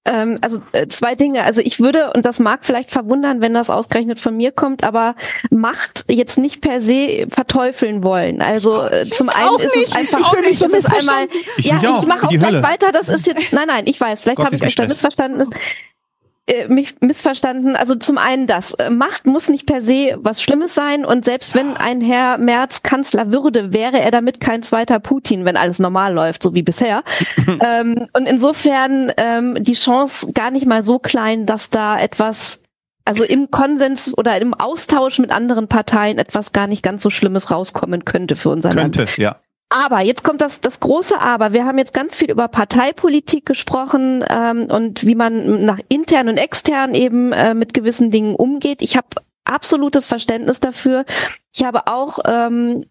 Ähm, 0.07 0.39
also 0.41 0.61
äh, 0.73 0.87
zwei 0.89 1.15
Dinge. 1.15 1.43
Also 1.45 1.61
ich 1.61 1.81
würde, 1.81 2.13
und 2.15 2.25
das 2.25 2.39
mag 2.39 2.65
vielleicht 2.65 2.91
verwundern, 2.91 3.41
wenn 3.41 3.53
das 3.53 3.71
ausgerechnet 3.71 4.21
von 4.21 4.37
mir 4.37 4.53
kommt, 4.53 4.85
aber 4.85 5.15
Macht 5.51 6.05
jetzt 6.09 6.39
nicht 6.39 6.61
per 6.61 6.81
se 6.81 7.27
verteufeln 7.29 8.03
wollen. 8.03 8.41
Also 8.41 8.83
äh, 8.83 9.09
zum 9.11 9.29
einen 9.29 9.59
ist 9.59 9.77
es 9.77 9.97
einfach 9.97 10.21
ich 10.21 10.27
auch 10.27 10.41
nicht, 10.41 10.59
so 10.59 10.67
es 10.67 10.85
ist 10.85 10.95
einmal, 10.95 11.29
Ich 11.57 11.67
ja, 11.67 11.75
mich 11.75 12.03
ich 12.03 12.07
mache 12.07 12.27
auch 12.27 12.31
gleich 12.31 12.45
Hölle. 12.45 12.63
weiter. 12.63 12.93
Das 12.93 13.09
ist 13.09 13.27
jetzt, 13.27 13.53
nein, 13.53 13.67
nein, 13.67 13.85
ich 13.87 14.01
weiß, 14.01 14.21
vielleicht 14.21 14.39
habe 14.39 14.55
ich 14.55 14.63
euch 14.63 14.75
da 14.75 14.89
Stress. 14.89 15.51
Äh, 16.47 16.69
mich 16.69 17.01
missverstanden. 17.01 17.75
Also 17.75 17.97
zum 17.97 18.19
einen 18.19 18.47
das. 18.47 18.75
Äh, 18.75 18.91
Macht 18.91 19.27
muss 19.27 19.49
nicht 19.49 19.67
per 19.67 19.81
se 19.81 20.17
was 20.19 20.41
Schlimmes 20.41 20.75
sein 20.75 21.05
und 21.05 21.25
selbst 21.25 21.55
wenn 21.55 21.77
ein 21.77 22.01
Herr 22.01 22.39
Merz 22.39 22.83
Kanzler 22.83 23.33
würde, 23.33 23.73
wäre 23.73 24.01
er 24.01 24.13
damit 24.13 24.41
kein 24.41 24.63
zweiter 24.63 25.01
Putin, 25.01 25.45
wenn 25.45 25.57
alles 25.57 25.81
normal 25.81 26.15
läuft, 26.15 26.43
so 26.43 26.55
wie 26.55 26.63
bisher. 26.63 27.03
ähm, 27.47 28.09
und 28.13 28.29
insofern 28.29 29.13
ähm, 29.17 29.57
die 29.61 29.75
Chance 29.75 30.33
gar 30.33 30.51
nicht 30.51 30.67
mal 30.67 30.83
so 30.83 30.99
klein, 30.99 31.47
dass 31.47 31.71
da 31.71 31.99
etwas 31.99 32.61
also 33.05 33.25
im 33.25 33.51
Konsens 33.51 34.17
oder 34.17 34.41
im 34.41 34.53
Austausch 34.53 35.19
mit 35.19 35.31
anderen 35.31 35.69
Parteien 35.69 36.19
etwas 36.19 36.53
gar 36.53 36.67
nicht 36.67 36.83
ganz 36.83 37.03
so 37.03 37.11
Schlimmes 37.11 37.51
rauskommen 37.51 38.05
könnte 38.05 38.37
für 38.37 38.51
unser 38.51 38.73
Land. 38.73 38.97
Könnte, 38.97 39.23
ja. 39.23 39.41
Aber 39.69 40.01
jetzt 40.01 40.23
kommt 40.23 40.41
das, 40.41 40.61
das 40.61 40.79
große 40.79 41.21
Aber. 41.21 41.53
Wir 41.53 41.65
haben 41.65 41.79
jetzt 41.79 41.93
ganz 41.93 42.17
viel 42.17 42.31
über 42.31 42.47
Parteipolitik 42.47 43.47
gesprochen 43.47 44.25
ähm, 44.31 44.67
und 44.71 45.05
wie 45.05 45.17
man 45.17 45.65
nach 45.65 45.81
intern 45.89 46.29
und 46.29 46.39
extern 46.39 46.95
eben 46.95 47.33
äh, 47.33 47.53
mit 47.53 47.75
gewissen 47.75 48.11
Dingen 48.11 48.37
umgeht. 48.37 48.81
Ich 48.81 48.97
habe 48.97 49.09
absolutes 49.45 50.07
Verständnis 50.07 50.61
dafür. 50.61 51.05
Ich 51.55 51.65
habe 51.65 51.87
auch 51.89 52.19
ähm, 52.27 52.85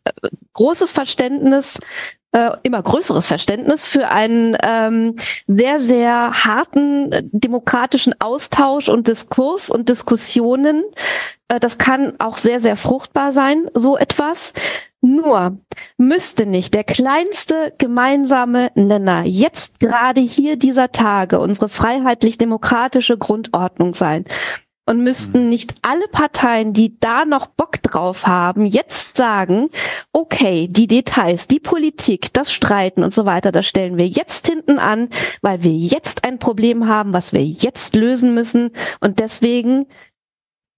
großes 0.54 0.92
Verständnis, 0.92 1.80
äh, 2.34 2.52
immer 2.64 2.82
größeres 2.82 3.26
Verständnis 3.26 3.86
für 3.86 4.10
einen 4.10 4.58
ähm, 4.62 5.16
sehr, 5.48 5.80
sehr 5.80 6.44
harten 6.46 7.12
äh, 7.12 7.24
demokratischen 7.24 8.20
Austausch 8.20 8.90
und 8.90 9.08
Diskurs 9.08 9.70
und 9.70 9.88
Diskussionen. 9.88 10.84
Äh, 11.48 11.60
das 11.62 11.78
kann 11.78 12.14
auch 12.20 12.36
sehr, 12.38 12.60
sehr 12.60 12.76
fruchtbar 12.76 13.32
sein, 13.32 13.70
so 13.74 13.98
etwas. 13.98 14.54
Nur 15.06 15.60
müsste 16.00 16.48
nicht 16.48 16.74
der 16.74 16.84
kleinste 16.84 17.74
gemeinsame 17.78 18.72
Nenner 18.74 19.24
jetzt 19.24 19.80
gerade 19.80 20.20
hier 20.20 20.58
dieser 20.58 20.92
Tage 20.92 21.40
unsere 21.40 21.70
freiheitlich-demokratische 21.70 23.16
Grundordnung 23.16 23.94
sein. 23.94 24.26
Und 24.88 25.04
müssten 25.04 25.48
nicht 25.48 25.76
alle 25.84 26.08
Parteien, 26.08 26.74
die 26.74 27.00
da 27.00 27.26
noch 27.26 27.46
Bock 27.46 27.84
drauf 27.84 28.26
haben, 28.26 28.66
jetzt 28.66 29.16
sagen, 29.16 29.70
okay, 30.12 30.68
die 30.70 30.88
Details, 30.88 31.48
die 31.48 31.60
Politik, 31.60 32.34
das 32.34 32.52
Streiten 32.52 33.04
und 33.04 33.14
so 33.14 33.26
weiter, 33.26 33.52
das 33.52 33.68
stellen 33.68 33.98
wir 34.00 34.08
jetzt 34.08 34.48
hinten 34.48 34.80
an, 34.80 35.10
weil 35.42 35.64
wir 35.64 35.72
jetzt 35.72 36.24
ein 36.24 36.40
Problem 36.40 36.88
haben, 36.88 37.14
was 37.14 37.32
wir 37.32 37.44
jetzt 37.44 37.96
lösen 37.96 38.34
müssen. 38.34 38.72
Und 39.02 39.20
deswegen 39.20 39.86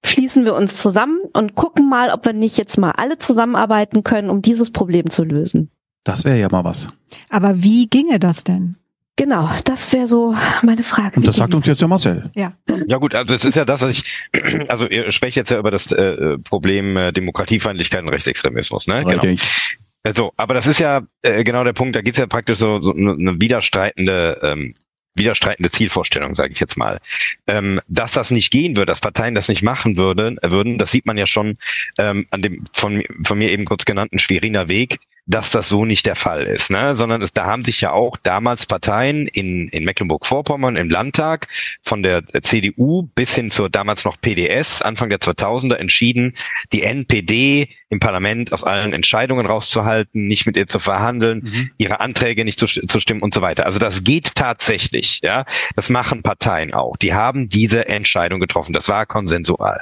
schließen 0.06 0.46
wir 0.46 0.56
uns 0.56 0.78
zusammen 0.82 1.20
und 1.34 1.56
gucken 1.56 1.90
mal, 1.90 2.10
ob 2.12 2.26
wir 2.26 2.34
nicht 2.34 2.58
jetzt 2.58 2.78
mal 2.78 2.92
alle 2.92 3.18
zusammenarbeiten 3.18 4.04
können, 4.04 4.30
um 4.30 4.42
dieses 4.42 4.72
Problem 4.72 5.10
zu 5.10 5.24
lösen. 5.24 5.72
Das 6.04 6.24
wäre 6.26 6.40
ja 6.40 6.48
mal 6.50 6.64
was. 6.64 6.90
Aber 7.30 7.64
wie 7.64 7.88
ginge 7.88 8.20
das 8.20 8.44
denn? 8.44 8.78
Genau, 9.18 9.50
das 9.66 9.92
wäre 9.94 10.08
so 10.08 10.36
meine 10.62 10.84
Frage. 10.84 11.18
Und 11.18 11.28
das 11.28 11.38
sagt 11.38 11.54
uns 11.56 11.66
jetzt 11.66 11.82
der 11.82 11.88
Marcel. 11.88 12.30
Ja. 12.36 12.54
Ja 12.86 12.98
gut, 12.98 13.16
also 13.16 13.34
es 13.34 13.44
ist 13.44 13.56
ja 13.56 13.66
das, 13.66 13.82
was 13.82 13.92
ich, 13.92 14.04
also 14.70 14.88
ihr 14.88 15.12
sprecht 15.12 15.36
jetzt 15.36 15.50
ja 15.50 15.58
über 15.58 15.72
das 15.72 15.92
äh, 15.92 16.38
Problem 16.38 16.96
äh, 16.96 17.12
Demokratiefeindlichkeit 17.12 18.04
und 18.04 18.10
Rechtsextremismus, 18.10 18.88
ne? 18.88 19.04
Genau. 19.04 19.22
Richtig. 19.22 19.78
Also, 20.04 20.32
aber 20.38 20.54
das 20.54 20.68
ist 20.68 20.80
ja 20.80 21.02
äh, 21.24 21.44
genau 21.44 21.64
der 21.64 21.74
Punkt, 21.74 21.96
da 21.96 22.02
geht's 22.02 22.20
ja 22.20 22.28
praktisch 22.28 22.60
so, 22.60 22.80
so 22.82 22.94
eine 22.94 23.14
eine 23.14 23.42
widerstreitende 23.42 24.40
ähm, 24.44 24.76
widerstreitende 25.18 25.72
Zielvorstellung, 25.72 26.36
sage 26.36 26.54
ich 26.54 26.60
jetzt 26.60 26.78
mal. 26.78 27.00
Ähm, 27.48 27.80
dass 27.88 28.14
das 28.14 28.32
nicht 28.32 28.52
gehen 28.52 28.76
würde, 28.76 28.92
dass 28.92 29.02
Parteien 29.02 29.36
das 29.36 29.48
nicht 29.48 29.64
machen 29.64 29.98
würden, 29.98 30.38
äh, 30.40 30.52
würden, 30.52 30.78
das 30.78 30.92
sieht 30.92 31.06
man 31.06 31.18
ja 31.18 31.26
schon 31.26 31.58
ähm, 31.98 32.28
an 32.32 32.42
dem 32.42 32.64
von, 32.74 33.04
von 33.24 33.38
mir 33.38 33.52
eben 33.52 33.66
kurz 33.66 33.86
genannten 33.86 34.20
Schweriner 34.20 34.70
Weg, 34.70 35.00
dass 35.28 35.52
das 35.52 35.68
so 35.70 35.86
nicht 35.86 36.06
der 36.06 36.16
Fall 36.16 36.44
ist, 36.46 36.72
ne? 36.72 36.96
sondern 36.96 37.22
es, 37.22 37.34
da 37.34 37.46
haben 37.46 37.64
sich 37.64 37.82
ja 37.82 37.92
auch 37.92 38.18
damals 38.18 38.66
Parteien 38.66 39.28
in, 39.28 39.68
in 39.68 39.84
Mecklenburg-Vorpommern 39.84 40.78
im 40.78 40.90
Landtag 40.90 41.48
von 41.82 42.02
der 42.02 42.24
CDU 42.42 43.10
bis 43.14 43.36
hin 43.36 43.52
zur 43.52 43.70
damals 43.70 44.06
noch 44.06 44.20
PDS 44.20 44.82
Anfang 44.82 45.10
der 45.10 45.20
2000er 45.20 45.76
entschieden, 45.76 46.34
die 46.72 46.84
NPD 46.84 47.70
im 47.90 48.00
Parlament 48.00 48.54
aus 48.54 48.64
allen 48.64 48.94
Entscheidungen 48.94 49.46
rauszuhalten, 49.46 50.28
nicht 50.28 50.46
mit 50.46 50.58
ihr 50.58 50.68
zu 50.68 50.80
verhandeln, 50.80 51.72
ihre 51.78 52.00
Anträge 52.00 52.44
nicht 52.44 52.60
zu, 52.60 52.66
zu 52.66 53.00
stimmen 53.00 53.22
und 53.22 53.34
so 53.34 53.42
weiter. 53.42 53.66
Also 53.66 53.80
das 53.80 54.04
geht 54.04 54.36
tatsächlich, 54.36 55.22
ja. 55.24 55.46
Das 55.76 55.90
machen 55.90 56.24
Parteien 56.24 56.74
auch. 56.74 56.98
Die 56.98 57.14
haben 57.14 57.50
diese 57.50 57.88
Entscheidung 57.88 58.40
getroffen. 58.40 58.74
Das 58.74 58.90
war 58.90 59.06
konsensual. 59.06 59.82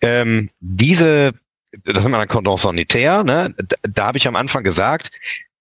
Ähm, 0.00 0.48
diese 0.60 1.32
das 1.84 2.04
haben 2.04 2.12
wir 2.12 2.18
ein 2.18 2.28
Cordon 2.28 2.56
sanitaire, 2.56 3.24
ne? 3.24 3.54
da, 3.56 3.76
da 3.82 4.06
habe 4.06 4.18
ich 4.18 4.26
am 4.28 4.36
Anfang 4.36 4.64
gesagt, 4.64 5.10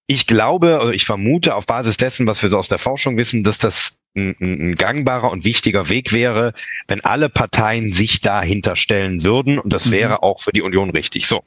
ich 0.08 0.26
glaube, 0.26 0.80
oder 0.82 0.94
ich 0.94 1.06
vermute 1.06 1.56
auf 1.56 1.66
Basis 1.66 1.98
dessen, 1.98 2.28
was 2.28 2.42
wir 2.42 2.50
so 2.50 2.58
aus 2.58 2.70
der 2.70 2.78
Forschung 2.78 3.18
wissen, 3.18 3.44
dass 3.44 3.58
das 3.58 3.98
ein, 4.16 4.36
ein 4.40 4.62
ein 4.70 4.76
gangbarer 4.76 5.30
und 5.32 5.44
wichtiger 5.44 5.90
Weg 5.90 6.14
wäre, 6.14 6.54
wenn 6.88 7.04
alle 7.04 7.30
Parteien 7.30 7.92
sich 7.92 8.22
dahinter 8.22 8.76
stellen 8.78 9.24
würden 9.24 9.60
und 9.60 9.72
das 9.74 9.88
Mhm. 9.88 9.92
wäre 9.92 10.24
auch 10.24 10.42
für 10.42 10.52
die 10.54 10.62
Union 10.62 10.90
richtig. 10.90 11.28
So. 11.28 11.44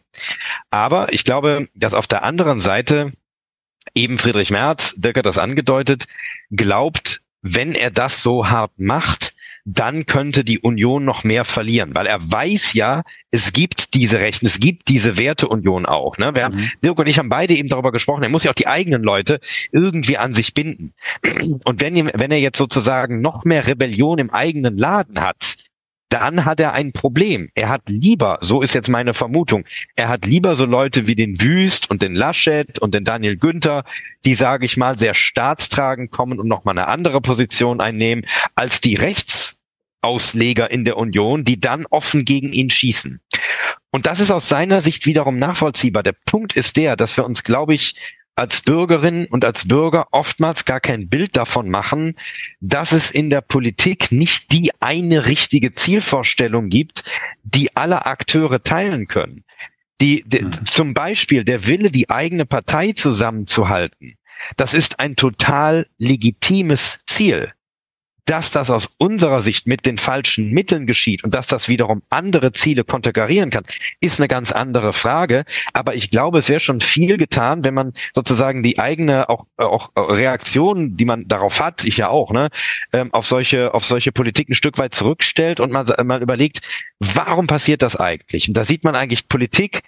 Aber 0.71 1.13
ich 1.13 1.25
glaube, 1.25 1.69
dass 1.75 1.95
auf 1.95 2.07
der 2.07 2.23
anderen 2.23 2.61
Seite 2.61 3.13
eben 3.95 4.19
Friedrich 4.19 4.51
Merz, 4.51 4.95
Dirk 4.97 5.17
hat 5.17 5.27
das 5.27 5.39
angedeutet, 5.39 6.07
glaubt, 6.51 7.23
wenn 7.43 7.73
er 7.73 7.91
das 7.91 8.23
so 8.23 8.51
hart 8.51 8.73
macht, 8.77 9.30
dann 9.75 10.07
könnte 10.07 10.45
die 10.45 10.59
Union 10.59 11.05
noch 11.05 11.25
mehr 11.25 11.45
verlieren, 11.45 11.95
weil 11.95 12.07
er 12.07 12.21
weiß 12.21 12.73
ja, 12.73 13.03
es 13.31 13.53
gibt 13.53 13.95
diese 13.95 14.19
Rechten, 14.19 14.47
es 14.47 14.59
gibt 14.59 14.89
diese 14.89 15.17
Werteunion 15.17 15.87
auch. 15.87 16.19
Ne? 16.19 16.35
Wir 16.35 16.45
haben, 16.45 16.57
mhm. 16.57 16.71
Dirk 16.83 16.99
und 16.99 17.07
ich 17.07 17.19
haben 17.19 17.29
beide 17.29 17.55
eben 17.55 17.69
darüber 17.69 17.93
gesprochen, 17.93 18.23
er 18.23 18.29
muss 18.29 18.45
ja 18.45 18.51
auch 18.51 18.57
die 18.57 18.67
eigenen 18.67 19.03
Leute 19.03 19.41
irgendwie 19.73 20.19
an 20.19 20.35
sich 20.35 20.55
binden. 20.55 20.93
Und 21.65 21.81
wenn, 21.81 21.95
wenn 22.15 22.31
er 22.31 22.41
jetzt 22.41 22.59
sozusagen 22.59 23.21
noch 23.21 23.45
mehr 23.45 23.67
Rebellion 23.67 24.19
im 24.19 24.31
eigenen 24.31 24.77
Laden 24.77 25.21
hat, 25.21 25.57
dann 26.11 26.45
hat 26.45 26.59
er 26.59 26.73
ein 26.73 26.93
Problem. 26.93 27.51
Er 27.55 27.69
hat 27.69 27.83
lieber, 27.89 28.39
so 28.41 28.63
ist 28.63 28.75
jetzt 28.75 28.89
meine 28.89 29.15
Vermutung, 29.15 29.65
er 29.95 30.09
hat 30.09 30.27
lieber 30.27 30.57
so 30.57 30.67
Leute 30.67 31.07
wie 31.07 31.15
den 31.15 31.41
Wüst 31.41 31.89
und 31.89 32.03
den 32.03 32.15
Laschet 32.17 32.81
und 32.81 32.95
den 32.95 33.05
Daniel 33.05 33.37
Günther, 33.37 33.85
die, 34.25 34.35
sage 34.35 34.67
ich 34.67 34.77
mal, 34.77 34.99
sehr 34.99 35.15
staatstragend 35.15 36.11
kommen 36.11 36.41
und 36.41 36.49
nochmal 36.49 36.77
eine 36.77 36.89
andere 36.89 37.21
Position 37.21 37.81
einnehmen, 37.81 38.27
als 38.57 38.81
die 38.81 38.97
Rechtsausleger 40.03 40.71
in 40.71 40.85
der 40.85 40.97
Union, 40.97 41.45
die 41.45 41.61
dann 41.61 41.87
offen 41.91 42.25
gegen 42.25 42.53
ihn 42.53 42.71
schießen. 42.71 43.21
Und 43.91 44.07
das 44.07 44.21
ist 44.21 44.31
aus 44.31 44.49
seiner 44.49 44.81
Sicht 44.81 45.07
wiederum 45.07 45.39
nachvollziehbar. 45.39 46.03
Der 46.03 46.15
Punkt 46.27 46.57
ist 46.57 46.77
der, 46.77 46.97
dass 46.97 47.17
wir 47.17 47.25
uns, 47.25 47.43
glaube 47.43 47.75
ich, 47.75 47.95
als 48.37 48.63
Bürgerinnen 48.63 49.27
und 49.27 49.45
als 49.45 49.69
Bürger 49.69 50.09
oftmals 50.13 50.65
gar 50.65 50.81
kein 50.81 51.09
Bild 51.09 51.37
davon 51.37 51.69
machen, 51.69 52.15
dass 52.61 52.93
es 52.93 53.11
in 53.11 53.29
der 53.29 53.43
Politik 53.43 54.13
nicht 54.13 54.53
die 54.53 54.71
eine 54.81 55.27
richtige 55.27 55.73
Zielvorstellung 55.73 56.69
gibt, 56.69 57.05
die 57.43 57.77
alle 57.77 58.07
Akteure 58.07 58.63
teilen 58.63 59.09
können. 59.09 59.45
Die, 60.01 60.23
die 60.25 60.45
mhm. 60.45 60.65
zum 60.65 60.95
Beispiel 60.95 61.45
der 61.45 61.67
Wille, 61.67 61.91
die 61.91 62.09
eigene 62.09 62.47
Partei 62.47 62.93
zusammenzuhalten, 62.93 64.15
das 64.57 64.73
ist 64.73 65.01
ein 65.01 65.17
total 65.17 65.87
legitimes 65.99 67.01
Ziel 67.07 67.53
dass 68.25 68.51
das 68.51 68.71
aus 68.71 68.89
unserer 68.99 69.43
Sicht 69.43 69.67
mit 69.67 69.87
den 69.87 69.99
falschen 69.99 70.51
Mitteln 70.51 70.87
geschieht 70.87 71.25
und 71.25 71.35
dass 71.35 71.47
das 71.47 71.69
wiederum 71.69 72.03
andere 72.11 72.53
Ziele 72.53 72.85
konterkarieren 72.85 73.51
kann, 73.51 73.65
ist 74.01 74.21
eine 74.21 74.29
ganz 74.29 74.53
andere 74.53 74.93
Frage. 74.93 75.45
Aber 75.73 75.95
ich 75.95 76.11
glaube, 76.11 76.39
es 76.39 76.49
wäre 76.49 76.61
schon 76.61 76.81
viel 76.81 77.17
getan, 77.17 77.65
wenn 77.65 77.75
man 77.75 77.93
sozusagen 78.15 78.63
die 78.63 78.79
eigene 78.79 79.29
auch, 79.29 79.47
auch 79.57 79.91
Reaktion, 79.97 80.97
die 80.97 81.05
man 81.05 81.27
darauf 81.29 81.61
hat, 81.61 81.85
ich 81.85 81.97
ja 81.97 82.09
auch, 82.09 82.33
ne, 82.33 82.49
ähm, 82.93 83.13
auf 83.13 83.27
solche, 83.27 83.75
auf 83.75 83.85
solche 83.85 84.13
Politik 84.13 84.49
ein 84.49 84.55
Stück 84.55 84.79
weit 84.79 84.95
zurückstellt 84.95 85.61
und 85.61 85.73
man 85.73 85.87
mal 86.05 86.23
überlegt, 86.23 86.61
warum 86.99 87.47
passiert 87.47 87.83
das 87.83 87.97
eigentlich? 87.97 88.49
Und 88.49 88.57
da 88.57 88.65
sieht 88.65 88.85
man 88.85 88.97
eigentlich, 88.97 89.29
Politik 89.29 89.83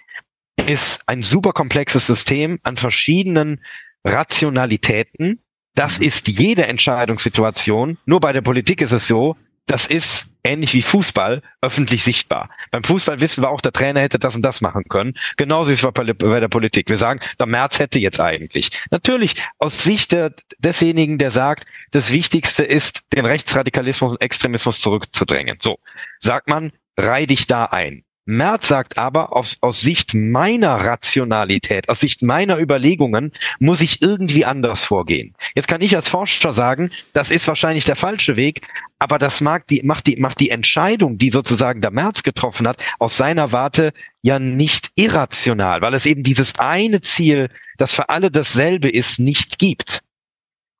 ist 0.67 1.03
ein 1.07 1.23
super 1.23 1.51
komplexes 1.51 2.07
System 2.07 2.59
an 2.63 2.77
verschiedenen 2.77 3.61
Rationalitäten, 4.05 5.42
das 5.75 5.99
mhm. 5.99 6.05
ist 6.05 6.27
jede 6.27 6.67
Entscheidungssituation. 6.67 7.97
Nur 8.05 8.19
bei 8.19 8.33
der 8.33 8.41
Politik 8.41 8.81
ist 8.81 8.91
es 8.91 9.07
so, 9.07 9.35
das 9.65 9.87
ist 9.87 10.33
ähnlich 10.43 10.73
wie 10.73 10.81
Fußball 10.81 11.41
öffentlich 11.61 12.03
sichtbar. 12.03 12.49
Beim 12.69 12.83
Fußball 12.83 13.21
wissen 13.21 13.43
wir 13.43 13.49
auch, 13.49 13.61
der 13.61 13.71
Trainer 13.71 14.01
hätte 14.01 14.19
das 14.19 14.35
und 14.35 14.43
das 14.43 14.59
machen 14.59 14.83
können. 14.89 15.13
Genauso 15.37 15.71
ist 15.71 15.83
es 15.83 15.91
bei 15.93 16.03
der 16.03 16.47
Politik. 16.49 16.89
Wir 16.89 16.97
sagen, 16.97 17.21
der 17.39 17.47
März 17.47 17.79
hätte 17.79 17.97
jetzt 17.97 18.19
eigentlich. 18.19 18.71
Natürlich 18.91 19.35
aus 19.59 19.83
Sicht 19.83 20.11
der, 20.11 20.33
desjenigen, 20.59 21.17
der 21.17 21.31
sagt, 21.31 21.65
das 21.91 22.11
Wichtigste 22.11 22.63
ist, 22.63 23.03
den 23.13 23.25
Rechtsradikalismus 23.25 24.11
und 24.11 24.21
Extremismus 24.21 24.81
zurückzudrängen. 24.81 25.57
So, 25.61 25.79
sagt 26.19 26.49
man, 26.49 26.73
reih 26.97 27.25
dich 27.25 27.47
da 27.47 27.65
ein. 27.65 28.03
Merz 28.25 28.69
sagt 28.69 28.97
aber, 28.97 29.35
aus, 29.35 29.57
aus 29.59 29.81
Sicht 29.81 30.13
meiner 30.13 30.75
Rationalität, 30.75 31.89
aus 31.89 31.99
Sicht 31.99 32.21
meiner 32.21 32.57
Überlegungen, 32.57 33.33
muss 33.59 33.81
ich 33.81 34.01
irgendwie 34.01 34.45
anders 34.45 34.85
vorgehen. 34.85 35.35
Jetzt 35.55 35.67
kann 35.67 35.81
ich 35.81 35.95
als 35.95 36.07
Forscher 36.07 36.53
sagen, 36.53 36.91
das 37.11 37.31
ist 37.31 37.47
wahrscheinlich 37.47 37.83
der 37.83 37.97
falsche 37.97 38.37
Weg, 38.37 38.61
aber 38.97 39.19
das 39.19 39.41
mag 39.41 39.67
die, 39.67 39.81
macht 39.83 40.07
die, 40.07 40.15
macht 40.15 40.39
die 40.39 40.51
Entscheidung, 40.51 41.17
die 41.17 41.31
sozusagen 41.31 41.81
der 41.81 41.91
Merz 41.91 42.23
getroffen 42.23 42.67
hat, 42.67 42.77
aus 42.97 43.17
seiner 43.17 43.51
Warte 43.51 43.91
ja 44.21 44.39
nicht 44.39 44.91
irrational, 44.95 45.81
weil 45.81 45.93
es 45.93 46.05
eben 46.05 46.23
dieses 46.23 46.57
eine 46.59 47.01
Ziel, 47.01 47.49
das 47.77 47.93
für 47.93 48.07
alle 48.07 48.31
dasselbe 48.31 48.89
ist, 48.89 49.19
nicht 49.19 49.59
gibt. 49.59 50.01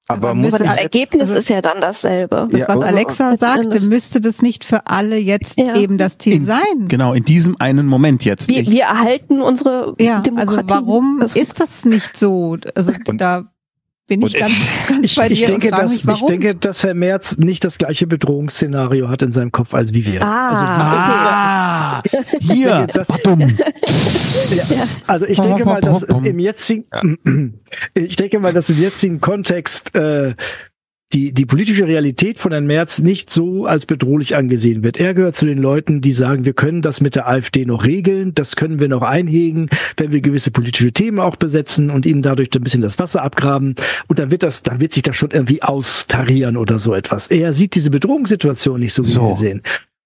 Aber, 0.07 0.31
aber 0.31 0.35
muss 0.35 0.51
das 0.51 0.61
Ergebnis 0.61 1.29
also, 1.29 1.35
ist 1.35 1.49
ja 1.49 1.61
dann 1.61 1.79
dasselbe. 1.79 2.49
Das, 2.51 2.67
was 2.67 2.81
Alexa 2.81 3.37
sagte, 3.37 3.79
müsste 3.81 4.19
das 4.19 4.41
nicht 4.41 4.65
für 4.65 4.87
alle 4.87 5.17
jetzt 5.17 5.57
ja. 5.57 5.77
eben 5.77 5.97
das 5.97 6.17
Ziel 6.17 6.33
in, 6.33 6.45
sein. 6.45 6.87
Genau, 6.89 7.13
in 7.13 7.23
diesem 7.23 7.55
einen 7.59 7.87
Moment 7.87 8.25
jetzt. 8.25 8.49
Wir, 8.49 8.65
wir 8.65 8.83
erhalten 8.83 9.41
unsere 9.41 9.95
ja, 9.99 10.17
also 10.17 10.23
Demokratie. 10.23 10.73
Also 10.73 10.85
warum 10.85 11.21
also, 11.21 11.39
ist 11.39 11.59
das 11.61 11.85
nicht 11.85 12.17
so? 12.17 12.57
Also 12.75 12.91
da 13.13 13.45
bin 14.07 14.21
ich 14.21 14.33
ganz, 14.33 14.53
ganz 14.87 15.05
ich, 15.05 15.15
bei 15.15 15.27
dir. 15.29 15.33
Ich 15.33 15.45
denke, 15.45 15.71
dass, 15.71 16.03
ich 16.05 16.25
denke, 16.25 16.55
dass 16.55 16.83
Herr 16.83 16.93
Merz 16.93 17.37
nicht 17.37 17.63
das 17.63 17.77
gleiche 17.77 18.07
Bedrohungsszenario 18.07 19.09
hat 19.09 19.21
in 19.21 19.31
seinem 19.31 19.51
Kopf 19.51 19.73
als 19.73 19.93
wie 19.93 20.05
wir. 20.05 20.21
Ah, 20.21 20.49
also, 20.49 20.65
ah 20.65 21.63
hier, 22.39 22.87
das, 22.87 23.07
ja, 23.09 24.87
also 25.07 25.25
ich 25.25 25.39
denke 25.39 25.65
mal, 25.65 25.81
dass 25.81 26.03
im 26.03 26.39
jetzigen, 26.39 26.85
ich 27.93 28.15
denke 28.15 28.39
mal, 28.39 28.53
dass 28.53 28.69
im 28.69 28.79
jetzigen 28.79 29.21
Kontext 29.21 29.95
äh, 29.95 30.35
die, 31.13 31.31
die 31.31 31.45
politische 31.45 31.87
Realität 31.87 32.39
von 32.39 32.51
Herrn 32.51 32.65
Merz 32.65 32.99
nicht 32.99 33.29
so 33.29 33.65
als 33.65 33.85
bedrohlich 33.85 34.35
angesehen 34.35 34.83
wird. 34.83 34.97
Er 34.97 35.13
gehört 35.13 35.35
zu 35.35 35.45
den 35.45 35.59
Leuten, 35.59 36.01
die 36.01 36.11
sagen, 36.11 36.45
wir 36.45 36.53
können 36.53 36.81
das 36.81 37.01
mit 37.01 37.15
der 37.15 37.27
AfD 37.27 37.65
noch 37.65 37.85
regeln, 37.85 38.33
das 38.33 38.55
können 38.55 38.79
wir 38.79 38.87
noch 38.87 39.03
einhegen, 39.03 39.69
wenn 39.97 40.11
wir 40.11 40.21
gewisse 40.21 40.51
politische 40.51 40.91
Themen 40.91 41.19
auch 41.19 41.35
besetzen 41.35 41.89
und 41.89 42.05
ihnen 42.05 42.21
dadurch 42.21 42.49
ein 42.55 42.63
bisschen 42.63 42.81
das 42.81 42.99
Wasser 42.99 43.21
abgraben. 43.21 43.75
Und 44.07 44.19
dann 44.19 44.31
wird 44.31 44.43
das, 44.43 44.63
dann 44.63 44.79
wird 44.79 44.93
sich 44.93 45.03
das 45.03 45.15
schon 45.15 45.31
irgendwie 45.31 45.61
austarieren 45.61 46.57
oder 46.57 46.79
so 46.79 46.93
etwas. 46.93 47.27
Er 47.27 47.53
sieht 47.53 47.75
diese 47.75 47.91
Bedrohungssituation 47.91 48.79
nicht 48.79 48.93
so, 48.93 49.03
wie 49.03 49.07
so. 49.07 49.21
wir 49.21 49.61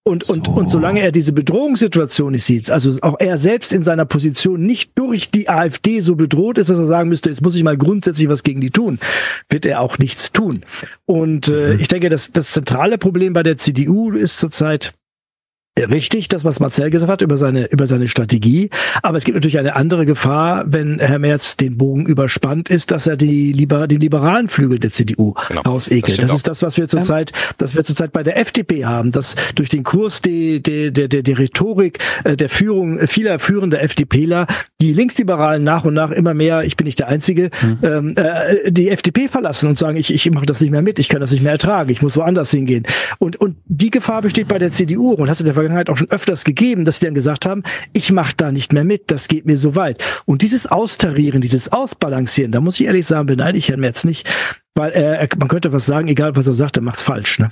sehen. 0.08 0.12
Und, 0.12 0.24
so. 0.24 0.34
und, 0.34 0.48
und 0.48 0.70
solange 0.70 1.02
er 1.02 1.12
diese 1.12 1.34
Bedrohungssituation 1.34 2.32
nicht 2.32 2.44
sieht, 2.44 2.72
also 2.72 2.98
auch 3.02 3.20
er 3.20 3.38
selbst 3.38 3.74
in 3.74 3.84
seiner 3.84 4.06
Position 4.06 4.62
nicht 4.62 4.92
durch 4.96 5.32
die 5.32 5.50
AfD 5.50 6.00
so 6.00 6.16
bedroht 6.16 6.58
ist, 6.58 6.70
dass 6.70 6.80
er 6.80 6.86
sagen 6.86 7.10
müsste, 7.10 7.30
jetzt 7.30 7.42
muss 7.42 7.56
ich 7.56 7.64
mal 7.64 7.78
grundsätzlich 7.78 8.30
was 8.30 8.44
gegen 8.44 8.62
die 8.62 8.72
tun, 8.72 9.00
wird 9.50 9.66
er 9.66 9.82
auch 9.82 9.98
nichts 9.98 10.32
tun. 10.32 10.66
Und 11.06 11.50
äh, 11.50 11.74
mhm. 11.74 11.80
ich 11.80 11.88
denke, 11.88 12.10
das, 12.10 12.32
das 12.32 12.52
zentrale 12.52 12.98
Problem 12.98 13.34
bei 13.34 13.44
der 13.44 13.58
CDU 13.58 14.12
ist 14.12 14.40
zurzeit, 14.40 14.94
richtig, 15.86 16.28
das, 16.28 16.44
was 16.44 16.60
Marcel 16.60 16.90
gesagt 16.90 17.12
hat 17.12 17.22
über 17.22 17.38
seine, 17.38 17.66
über 17.66 17.88
seine 17.88 18.08
Strategie. 18.08 18.70
Aber 19.02 19.18
es 19.18 19.24
gibt 19.24 19.36
natürlich 19.36 19.60
eine 19.60 19.76
andere 19.76 20.06
Gefahr, 20.06 20.66
wenn 20.68 21.00
Herr 21.00 21.20
Merz 21.20 21.58
den 21.58 21.78
Bogen 21.78 22.06
überspannt 22.06 22.70
ist, 22.70 22.92
dass 22.92 23.08
er 23.08 23.18
die, 23.18 23.52
Liber 23.52 23.88
den 23.88 24.00
liberalen 24.00 24.50
Flügel 24.50 24.80
der 24.80 24.92
CDU 24.92 25.34
genau. 25.48 25.62
rausekelt. 25.62 26.20
Das, 26.20 26.28
das 26.28 26.36
ist 26.38 26.48
das, 26.48 26.64
was 26.64 26.78
wir 26.78 26.88
zurzeit, 26.88 27.32
das 27.58 27.76
wir 27.76 27.84
zurzeit 27.84 28.12
bei 28.12 28.24
der 28.24 28.38
FDP 28.38 28.86
haben, 28.86 29.12
dass 29.12 29.36
durch 29.56 29.70
den 29.70 29.84
Kurs 29.84 30.22
die, 30.22 30.62
die, 30.62 30.92
der, 30.92 31.08
der, 31.08 31.24
der 31.24 31.40
Rhetorik 31.40 32.00
äh, 32.24 32.36
der 32.36 32.50
Führung 32.50 33.06
vieler 33.08 33.40
führender 33.40 33.82
FDPler 33.82 34.48
die 34.82 34.94
Linksliberalen 34.94 35.64
nach 35.64 35.86
und 35.86 35.94
nach 35.94 36.12
immer 36.12 36.34
mehr, 36.34 36.64
ich 36.64 36.78
bin 36.78 36.86
nicht 36.86 37.00
der 37.00 37.08
Einzige, 37.08 37.50
mhm. 37.62 37.78
ähm, 37.82 38.14
äh, 38.16 38.72
die 38.72 38.90
FDP 38.90 39.28
verlassen 39.28 39.70
und 39.70 39.78
sagen, 39.78 39.98
ich, 39.98 40.14
ich 40.14 40.30
mache 40.32 40.46
das 40.46 40.62
nicht 40.62 40.72
mehr 40.72 40.82
mit, 40.82 41.00
ich 41.00 41.10
kann 41.10 41.22
das 41.22 41.32
nicht 41.32 41.44
mehr 41.44 41.52
ertragen, 41.52 41.90
ich 41.90 42.02
muss 42.02 42.16
woanders 42.18 42.52
hingehen. 42.52 42.84
Und, 43.18 43.38
und 43.38 43.58
die 43.66 43.90
Gefahr 43.90 44.22
besteht 44.22 44.48
bei 44.48 44.60
der 44.60 44.72
CDU 44.72 45.14
und 45.14 45.30
hast 45.30 45.40
du 45.40 45.44
der 45.44 45.56
Vergangenheit 45.68 45.90
auch 45.90 45.98
schon 45.98 46.10
öfters 46.10 46.44
gegeben, 46.44 46.86
dass 46.86 47.00
die 47.00 47.06
dann 47.06 47.14
gesagt 47.14 47.46
haben, 47.46 47.64
ich 47.94 48.12
mache 48.12 48.34
da 48.36 48.52
nicht 48.52 48.74
mehr 48.74 48.84
mit, 48.84 49.12
das 49.12 49.28
geht 49.28 49.46
mir 49.46 49.58
so 49.58 49.76
weit. 49.76 50.04
Und 50.26 50.42
dieses 50.42 50.68
Austarieren, 50.68 51.42
dieses 51.42 51.72
Ausbalancieren, 51.72 52.52
da 52.52 52.62
muss 52.62 52.80
ich 52.80 52.86
ehrlich 52.86 53.06
sagen, 53.06 53.28
beneide 53.28 53.58
ich 53.58 53.70
Herrn 53.70 53.80
Merz 53.80 54.04
nicht, 54.04 54.30
weil 54.76 54.92
er, 54.92 55.28
man 55.38 55.48
könnte 55.48 55.72
was 55.72 55.86
sagen, 55.86 56.08
egal 56.08 56.36
was 56.36 56.48
er 56.48 56.54
sagt, 56.54 56.78
er 56.78 56.84
macht's 56.84 57.02
falsch. 57.02 57.40
Ne? 57.40 57.50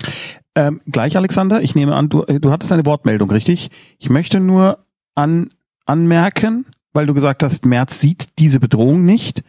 Ähm, 0.55 0.81
gleich, 0.89 1.17
Alexander, 1.17 1.61
ich 1.61 1.75
nehme 1.75 1.95
an, 1.95 2.09
du, 2.09 2.23
du 2.23 2.51
hattest 2.51 2.71
eine 2.71 2.85
Wortmeldung, 2.85 3.29
richtig? 3.31 3.69
Ich 3.97 4.09
möchte 4.09 4.39
nur 4.39 4.79
an, 5.15 5.49
anmerken, 5.85 6.65
weil 6.93 7.05
du 7.05 7.13
gesagt 7.13 7.43
hast, 7.43 7.65
Merz 7.65 7.99
sieht 7.99 8.39
diese 8.39 8.59
Bedrohung 8.59 9.05
nicht, 9.05 9.43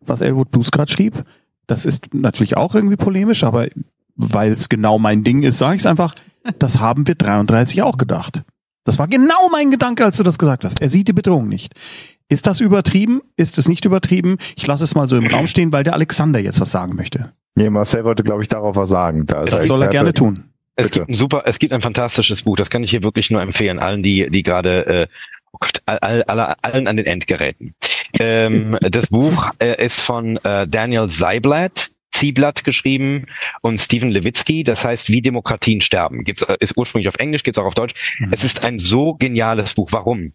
was 0.00 0.22
Elwood 0.22 0.50
Blues 0.50 0.70
gerade 0.70 0.90
schrieb. 0.90 1.24
Das 1.66 1.84
ist 1.84 2.14
natürlich 2.14 2.56
auch 2.56 2.74
irgendwie 2.74 2.96
polemisch, 2.96 3.44
aber 3.44 3.66
weil 4.16 4.50
es 4.50 4.68
genau 4.68 4.98
mein 4.98 5.22
Ding 5.24 5.42
ist, 5.42 5.58
sage 5.58 5.76
ich 5.76 5.82
es 5.82 5.86
einfach. 5.86 6.14
Das 6.58 6.80
haben 6.80 7.06
wir 7.06 7.14
33 7.14 7.82
auch 7.82 7.98
gedacht. 7.98 8.44
Das 8.84 8.98
war 8.98 9.08
genau 9.08 9.48
mein 9.52 9.70
Gedanke, 9.70 10.04
als 10.04 10.16
du 10.16 10.22
das 10.22 10.38
gesagt 10.38 10.64
hast. 10.64 10.80
Er 10.80 10.88
sieht 10.88 11.08
die 11.08 11.12
Bedrohung 11.12 11.48
nicht. 11.48 11.74
Ist 12.28 12.46
das 12.46 12.60
übertrieben? 12.60 13.20
Ist 13.36 13.58
es 13.58 13.68
nicht 13.68 13.84
übertrieben? 13.84 14.38
Ich 14.56 14.66
lasse 14.66 14.84
es 14.84 14.94
mal 14.94 15.08
so 15.08 15.16
im 15.16 15.26
Raum 15.26 15.46
stehen, 15.46 15.72
weil 15.72 15.84
der 15.84 15.94
Alexander 15.94 16.38
jetzt 16.38 16.60
was 16.60 16.70
sagen 16.70 16.94
möchte. 16.94 17.32
Nee, 17.56 17.68
Marcel 17.68 18.04
wollte, 18.04 18.22
glaube 18.22 18.42
ich, 18.42 18.48
darauf 18.48 18.76
was 18.76 18.88
sagen. 18.88 19.26
Da 19.26 19.44
das 19.44 19.66
soll 19.66 19.82
er 19.82 19.88
gerne 19.88 20.14
tun. 20.14 20.44
Es 20.76 20.90
gibt 20.90 21.08
ein 21.08 21.14
super, 21.14 21.42
es 21.44 21.58
gibt 21.58 21.72
ein 21.72 21.82
fantastisches 21.82 22.42
Buch, 22.42 22.56
das 22.56 22.70
kann 22.70 22.82
ich 22.82 22.90
hier 22.90 23.02
wirklich 23.02 23.30
nur 23.30 23.42
empfehlen, 23.42 23.78
allen, 23.78 24.02
die, 24.02 24.30
die 24.30 24.42
gerade, 24.42 24.86
äh, 24.86 25.06
oh 25.52 25.58
Gott, 25.60 25.82
all, 25.84 25.98
all, 25.98 26.22
all, 26.22 26.54
allen 26.62 26.86
an 26.86 26.96
den 26.96 27.06
Endgeräten. 27.06 27.74
Ähm, 28.18 28.78
das 28.90 29.08
Buch 29.08 29.50
äh, 29.58 29.84
ist 29.84 30.00
von 30.00 30.36
äh, 30.38 30.66
Daniel 30.66 31.08
Seiblatt, 31.10 31.90
Zieblatt 32.20 32.64
geschrieben 32.64 33.24
und 33.62 33.80
Stephen 33.80 34.10
Levitsky. 34.10 34.62
Das 34.62 34.84
heißt, 34.84 35.08
wie 35.08 35.22
Demokratien 35.22 35.80
sterben. 35.80 36.22
Gibt's, 36.22 36.44
ist 36.60 36.76
ursprünglich 36.76 37.08
auf 37.08 37.16
Englisch, 37.16 37.42
gibt's 37.42 37.58
auch 37.58 37.64
auf 37.64 37.74
Deutsch. 37.74 37.94
Mhm. 38.18 38.28
Es 38.30 38.44
ist 38.44 38.62
ein 38.62 38.78
so 38.78 39.14
geniales 39.14 39.72
Buch. 39.72 39.88
Warum? 39.92 40.32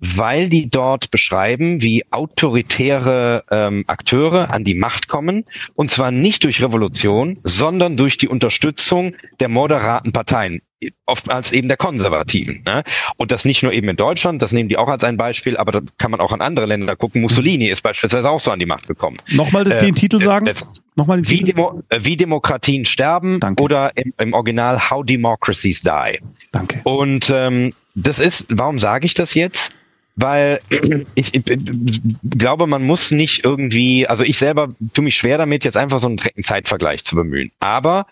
Weil 0.00 0.48
die 0.48 0.70
dort 0.70 1.10
beschreiben, 1.10 1.82
wie 1.82 2.04
autoritäre 2.10 3.44
ähm, 3.50 3.84
Akteure 3.86 4.50
an 4.50 4.64
die 4.64 4.74
Macht 4.74 5.08
kommen. 5.08 5.44
Und 5.74 5.90
zwar 5.90 6.10
nicht 6.10 6.44
durch 6.44 6.62
Revolution, 6.62 7.38
sondern 7.44 7.98
durch 7.98 8.16
die 8.16 8.28
Unterstützung 8.28 9.14
der 9.38 9.48
moderaten 9.48 10.12
Parteien 10.12 10.62
oftmals 11.06 11.52
eben 11.52 11.68
der 11.68 11.76
Konservativen. 11.76 12.62
Ne? 12.64 12.84
Und 13.16 13.32
das 13.32 13.44
nicht 13.44 13.62
nur 13.62 13.72
eben 13.72 13.88
in 13.88 13.96
Deutschland, 13.96 14.42
das 14.42 14.52
nehmen 14.52 14.68
die 14.68 14.76
auch 14.76 14.88
als 14.88 15.04
ein 15.04 15.16
Beispiel, 15.16 15.56
aber 15.56 15.72
da 15.72 15.80
kann 15.98 16.10
man 16.10 16.20
auch 16.20 16.32
an 16.32 16.40
andere 16.40 16.66
Länder 16.66 16.96
gucken. 16.96 17.22
Mussolini 17.22 17.66
ist 17.66 17.82
beispielsweise 17.82 18.28
auch 18.28 18.40
so 18.40 18.50
an 18.50 18.58
die 18.58 18.66
Macht 18.66 18.86
gekommen. 18.86 19.16
Nochmal 19.30 19.64
den 19.64 19.72
äh, 19.72 19.92
Titel 19.92 20.20
sagen? 20.20 20.46
Äh, 20.46 20.54
Nochmal 20.94 21.18
den 21.18 21.28
wie, 21.28 21.38
Titel? 21.38 21.52
Demo, 21.54 21.82
äh, 21.88 22.00
wie 22.02 22.16
Demokratien 22.16 22.84
sterben 22.84 23.40
Danke. 23.40 23.62
oder 23.62 23.92
im, 23.96 24.12
im, 24.18 24.32
Original 24.32 24.90
How 24.90 25.04
Democracies 25.04 25.82
Die. 25.82 26.20
Danke. 26.52 26.80
Und 26.84 27.30
ähm, 27.34 27.70
das 27.94 28.18
ist, 28.18 28.46
warum 28.50 28.78
sage 28.78 29.06
ich 29.06 29.14
das 29.14 29.34
jetzt? 29.34 29.74
weil 30.18 30.60
ich, 31.14 31.34
ich, 31.34 32.02
glaube, 32.24 32.66
man 32.66 32.82
muss 32.82 33.10
nicht 33.10 33.44
irgendwie, 33.44 34.06
also 34.06 34.24
ich 34.24 34.38
selber 34.38 34.74
tue 34.94 35.04
mich 35.04 35.16
schwer 35.16 35.36
damit, 35.36 35.64
jetzt 35.64 35.76
einfach 35.76 35.98
so 35.98 36.08
einen 36.08 36.18
Zeitvergleich 36.42 37.04
zu 37.04 37.16
bemühen. 37.16 37.50
Aber 37.60 38.06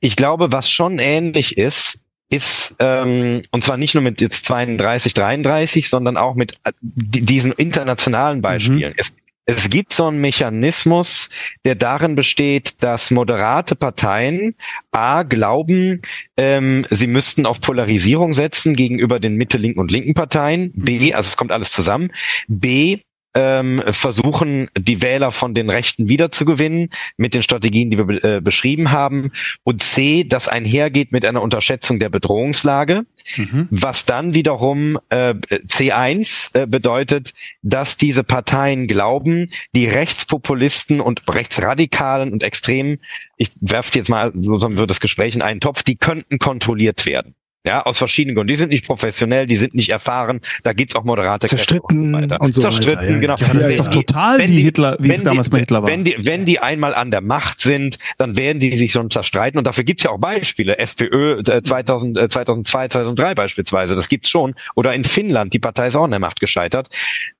ich 0.00 0.16
glaube, 0.16 0.52
was 0.52 0.68
schon 0.68 0.98
ähnlich 0.98 1.56
ist, 1.56 2.03
ist, 2.34 2.74
ähm, 2.78 3.42
und 3.50 3.64
zwar 3.64 3.76
nicht 3.76 3.94
nur 3.94 4.02
mit 4.02 4.20
jetzt 4.20 4.44
32, 4.46 5.14
33, 5.14 5.88
sondern 5.88 6.16
auch 6.16 6.34
mit 6.34 6.54
äh, 6.64 6.72
diesen 6.82 7.52
internationalen 7.52 8.42
Beispielen. 8.42 8.92
Mhm. 8.92 8.96
Es, 8.96 9.14
es 9.46 9.68
gibt 9.68 9.92
so 9.92 10.06
einen 10.06 10.20
Mechanismus, 10.20 11.28
der 11.66 11.74
darin 11.74 12.14
besteht, 12.14 12.82
dass 12.82 13.10
moderate 13.10 13.76
Parteien 13.76 14.54
A 14.90 15.22
glauben, 15.22 16.00
ähm, 16.38 16.86
sie 16.88 17.06
müssten 17.06 17.44
auf 17.44 17.60
Polarisierung 17.60 18.32
setzen 18.32 18.74
gegenüber 18.74 19.20
den 19.20 19.34
Mitte, 19.34 19.58
linken 19.58 19.80
und 19.80 19.90
linken 19.90 20.14
Parteien. 20.14 20.72
B, 20.74 21.12
also 21.12 21.28
es 21.28 21.36
kommt 21.36 21.52
alles 21.52 21.72
zusammen. 21.72 22.10
B, 22.48 23.00
ähm, 23.34 23.82
versuchen, 23.90 24.68
die 24.78 25.02
Wähler 25.02 25.30
von 25.30 25.54
den 25.54 25.70
Rechten 25.70 26.08
wiederzugewinnen 26.08 26.90
mit 27.16 27.34
den 27.34 27.42
Strategien, 27.42 27.90
die 27.90 27.98
wir 27.98 28.24
äh, 28.24 28.40
beschrieben 28.40 28.90
haben. 28.90 29.32
Und 29.64 29.82
C, 29.82 30.24
das 30.24 30.48
einhergeht 30.48 31.12
mit 31.12 31.24
einer 31.24 31.42
Unterschätzung 31.42 31.98
der 31.98 32.08
Bedrohungslage, 32.08 33.06
mhm. 33.36 33.68
was 33.70 34.04
dann 34.04 34.34
wiederum 34.34 34.98
äh, 35.08 35.34
C1 35.34 36.54
äh, 36.54 36.66
bedeutet, 36.66 37.34
dass 37.62 37.96
diese 37.96 38.24
Parteien 38.24 38.86
glauben, 38.86 39.50
die 39.74 39.86
Rechtspopulisten 39.86 41.00
und 41.00 41.22
Rechtsradikalen 41.28 42.32
und 42.32 42.42
Extremen, 42.42 42.98
ich 43.36 43.50
werfe 43.60 43.98
jetzt 43.98 44.08
mal, 44.08 44.32
so 44.34 44.76
wird 44.76 44.90
das 44.90 45.00
Gespräch 45.00 45.34
in 45.34 45.42
einen 45.42 45.60
Topf, 45.60 45.82
die 45.82 45.96
könnten 45.96 46.38
kontrolliert 46.38 47.06
werden. 47.06 47.34
Ja, 47.66 47.80
aus 47.82 47.96
verschiedenen 47.96 48.34
Gründen. 48.34 48.48
Die 48.48 48.56
sind 48.56 48.68
nicht 48.68 48.84
professionell, 48.84 49.46
die 49.46 49.56
sind 49.56 49.74
nicht 49.74 49.88
erfahren. 49.88 50.40
Da 50.64 50.74
gibt's 50.74 50.94
auch 50.94 51.04
moderate 51.04 51.46
Zerstritten 51.46 52.14
und 52.14 52.28
so. 52.28 52.36
Und 52.38 52.54
so 52.54 52.60
Zerstritten, 52.60 52.98
weiter, 52.98 53.10
ja. 53.10 53.18
genau. 53.18 53.36
Ja, 53.36 53.54
das 53.54 53.68
ist 53.70 53.78
doch 53.78 53.88
total 53.88 54.38
wenn 54.38 54.50
wie 54.50 54.60
Hitler, 54.60 54.98
wie 55.00 55.10
es 55.10 55.24
damals 55.24 55.48
bei 55.48 55.60
Hitler 55.60 55.82
war. 55.82 55.88
Wenn 55.88 56.04
die, 56.04 56.14
wenn 56.18 56.44
die 56.44 56.58
einmal 56.58 56.94
an 56.94 57.10
der 57.10 57.22
Macht 57.22 57.60
sind, 57.60 57.98
dann 58.18 58.36
werden 58.36 58.60
die 58.60 58.76
sich 58.76 58.92
so 58.92 59.02
zerstreiten. 59.08 59.56
Und 59.56 59.66
dafür 59.66 59.84
gibt's 59.84 60.02
ja 60.02 60.10
auch 60.10 60.18
Beispiele. 60.18 60.76
FPÖ 60.76 61.42
2000, 61.42 62.18
äh, 62.18 62.28
2002, 62.28 62.88
2003 62.88 63.34
beispielsweise. 63.34 63.94
Das 63.94 64.10
gibt's 64.10 64.28
schon. 64.28 64.54
Oder 64.74 64.92
in 64.92 65.04
Finnland, 65.04 65.54
die 65.54 65.58
Partei 65.58 65.86
ist 65.86 65.96
auch 65.96 66.04
an 66.04 66.10
der 66.10 66.20
Macht 66.20 66.40
gescheitert. 66.40 66.88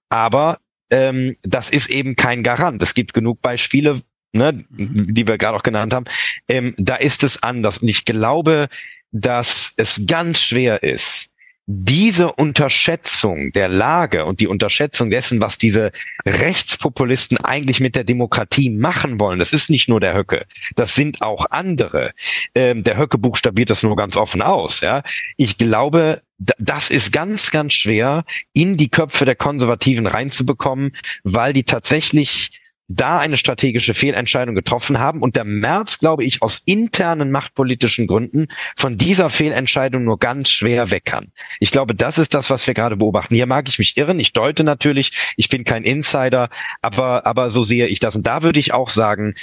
Aber 0.08 0.58
ähm, 0.88 1.36
das 1.42 1.68
ist 1.68 1.90
eben 1.90 2.16
kein 2.16 2.42
Garant. 2.42 2.82
Es 2.82 2.94
gibt 2.94 3.12
genug 3.12 3.42
Beispiele, 3.42 4.00
ne, 4.32 4.64
die 4.70 5.26
wir 5.26 5.36
gerade 5.36 5.56
auch 5.56 5.62
genannt 5.62 5.92
haben. 5.92 6.06
Ähm, 6.48 6.74
da 6.78 6.96
ist 6.96 7.24
es 7.24 7.42
anders. 7.42 7.78
Und 7.78 7.88
ich 7.88 8.06
glaube, 8.06 8.68
dass 9.14 9.72
es 9.76 10.02
ganz 10.06 10.40
schwer 10.40 10.82
ist, 10.82 11.30
diese 11.66 12.32
Unterschätzung 12.32 13.52
der 13.52 13.68
Lage 13.68 14.26
und 14.26 14.40
die 14.40 14.48
Unterschätzung 14.48 15.08
dessen, 15.08 15.40
was 15.40 15.56
diese 15.56 15.92
Rechtspopulisten 16.26 17.38
eigentlich 17.38 17.80
mit 17.80 17.96
der 17.96 18.04
Demokratie 18.04 18.68
machen 18.68 19.18
wollen, 19.18 19.38
das 19.38 19.54
ist 19.54 19.70
nicht 19.70 19.88
nur 19.88 20.00
der 20.00 20.14
Höcke, 20.14 20.44
das 20.74 20.94
sind 20.94 21.22
auch 21.22 21.46
andere. 21.50 22.12
Ähm, 22.54 22.82
der 22.82 22.98
Höcke 22.98 23.16
buchstabiert 23.16 23.70
das 23.70 23.82
nur 23.82 23.96
ganz 23.96 24.16
offen 24.18 24.42
aus. 24.42 24.82
Ja, 24.82 25.02
ich 25.38 25.56
glaube, 25.56 26.20
das 26.38 26.90
ist 26.90 27.12
ganz, 27.12 27.50
ganz 27.50 27.72
schwer, 27.72 28.24
in 28.52 28.76
die 28.76 28.90
Köpfe 28.90 29.24
der 29.24 29.36
Konservativen 29.36 30.06
reinzubekommen, 30.06 30.94
weil 31.22 31.54
die 31.54 31.64
tatsächlich 31.64 32.60
da 32.88 33.18
eine 33.18 33.36
strategische 33.36 33.94
Fehlentscheidung 33.94 34.54
getroffen 34.54 34.98
haben 34.98 35.22
und 35.22 35.36
der 35.36 35.44
März, 35.44 35.98
glaube 35.98 36.24
ich, 36.24 36.42
aus 36.42 36.60
internen 36.66 37.30
machtpolitischen 37.30 38.06
Gründen 38.06 38.48
von 38.76 38.96
dieser 38.96 39.30
Fehlentscheidung 39.30 40.04
nur 40.04 40.18
ganz 40.18 40.50
schwer 40.50 40.90
weg 40.90 41.04
kann. 41.06 41.32
Ich 41.60 41.70
glaube, 41.70 41.94
das 41.94 42.18
ist 42.18 42.34
das, 42.34 42.50
was 42.50 42.66
wir 42.66 42.74
gerade 42.74 42.96
beobachten. 42.96 43.34
Hier 43.34 43.46
mag 43.46 43.68
ich 43.68 43.78
mich 43.78 43.96
irren, 43.96 44.20
ich 44.20 44.32
deute 44.32 44.64
natürlich, 44.64 45.12
ich 45.36 45.48
bin 45.48 45.64
kein 45.64 45.84
Insider, 45.84 46.50
aber, 46.82 47.26
aber 47.26 47.50
so 47.50 47.62
sehe 47.62 47.86
ich 47.86 48.00
das. 48.00 48.16
Und 48.16 48.26
da 48.26 48.42
würde 48.42 48.60
ich 48.60 48.74
auch 48.74 48.90
sagen, 48.90 49.34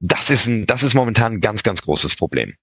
das 0.00 0.30
ist 0.30 0.46
ein, 0.46 0.66
das 0.66 0.82
ist 0.82 0.94
momentan 0.94 1.34
ein 1.34 1.40
ganz, 1.40 1.62
ganz 1.62 1.82
großes 1.82 2.16
Problem. 2.16 2.54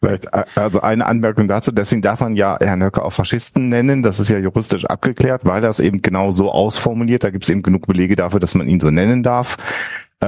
Vielleicht, 0.00 0.26
äh, 0.32 0.44
also 0.54 0.80
eine 0.80 1.06
Anmerkung 1.06 1.46
dazu, 1.46 1.72
deswegen 1.72 2.02
darf 2.02 2.20
man 2.20 2.34
ja 2.34 2.56
Herrn 2.60 2.82
Höcke 2.82 3.04
auch 3.04 3.12
Faschisten 3.12 3.68
nennen, 3.68 4.02
das 4.02 4.18
ist 4.18 4.30
ja 4.30 4.38
juristisch 4.38 4.86
abgeklärt, 4.86 5.44
weil 5.44 5.62
es 5.64 5.78
eben 5.78 6.00
genau 6.00 6.30
so 6.30 6.50
ausformuliert, 6.50 7.22
da 7.22 7.30
gibt 7.30 7.44
es 7.44 7.50
eben 7.50 7.62
genug 7.62 7.86
Belege 7.86 8.16
dafür, 8.16 8.40
dass 8.40 8.54
man 8.54 8.68
ihn 8.68 8.80
so 8.80 8.90
nennen 8.90 9.22
darf. 9.22 9.58
Äh, 10.22 10.26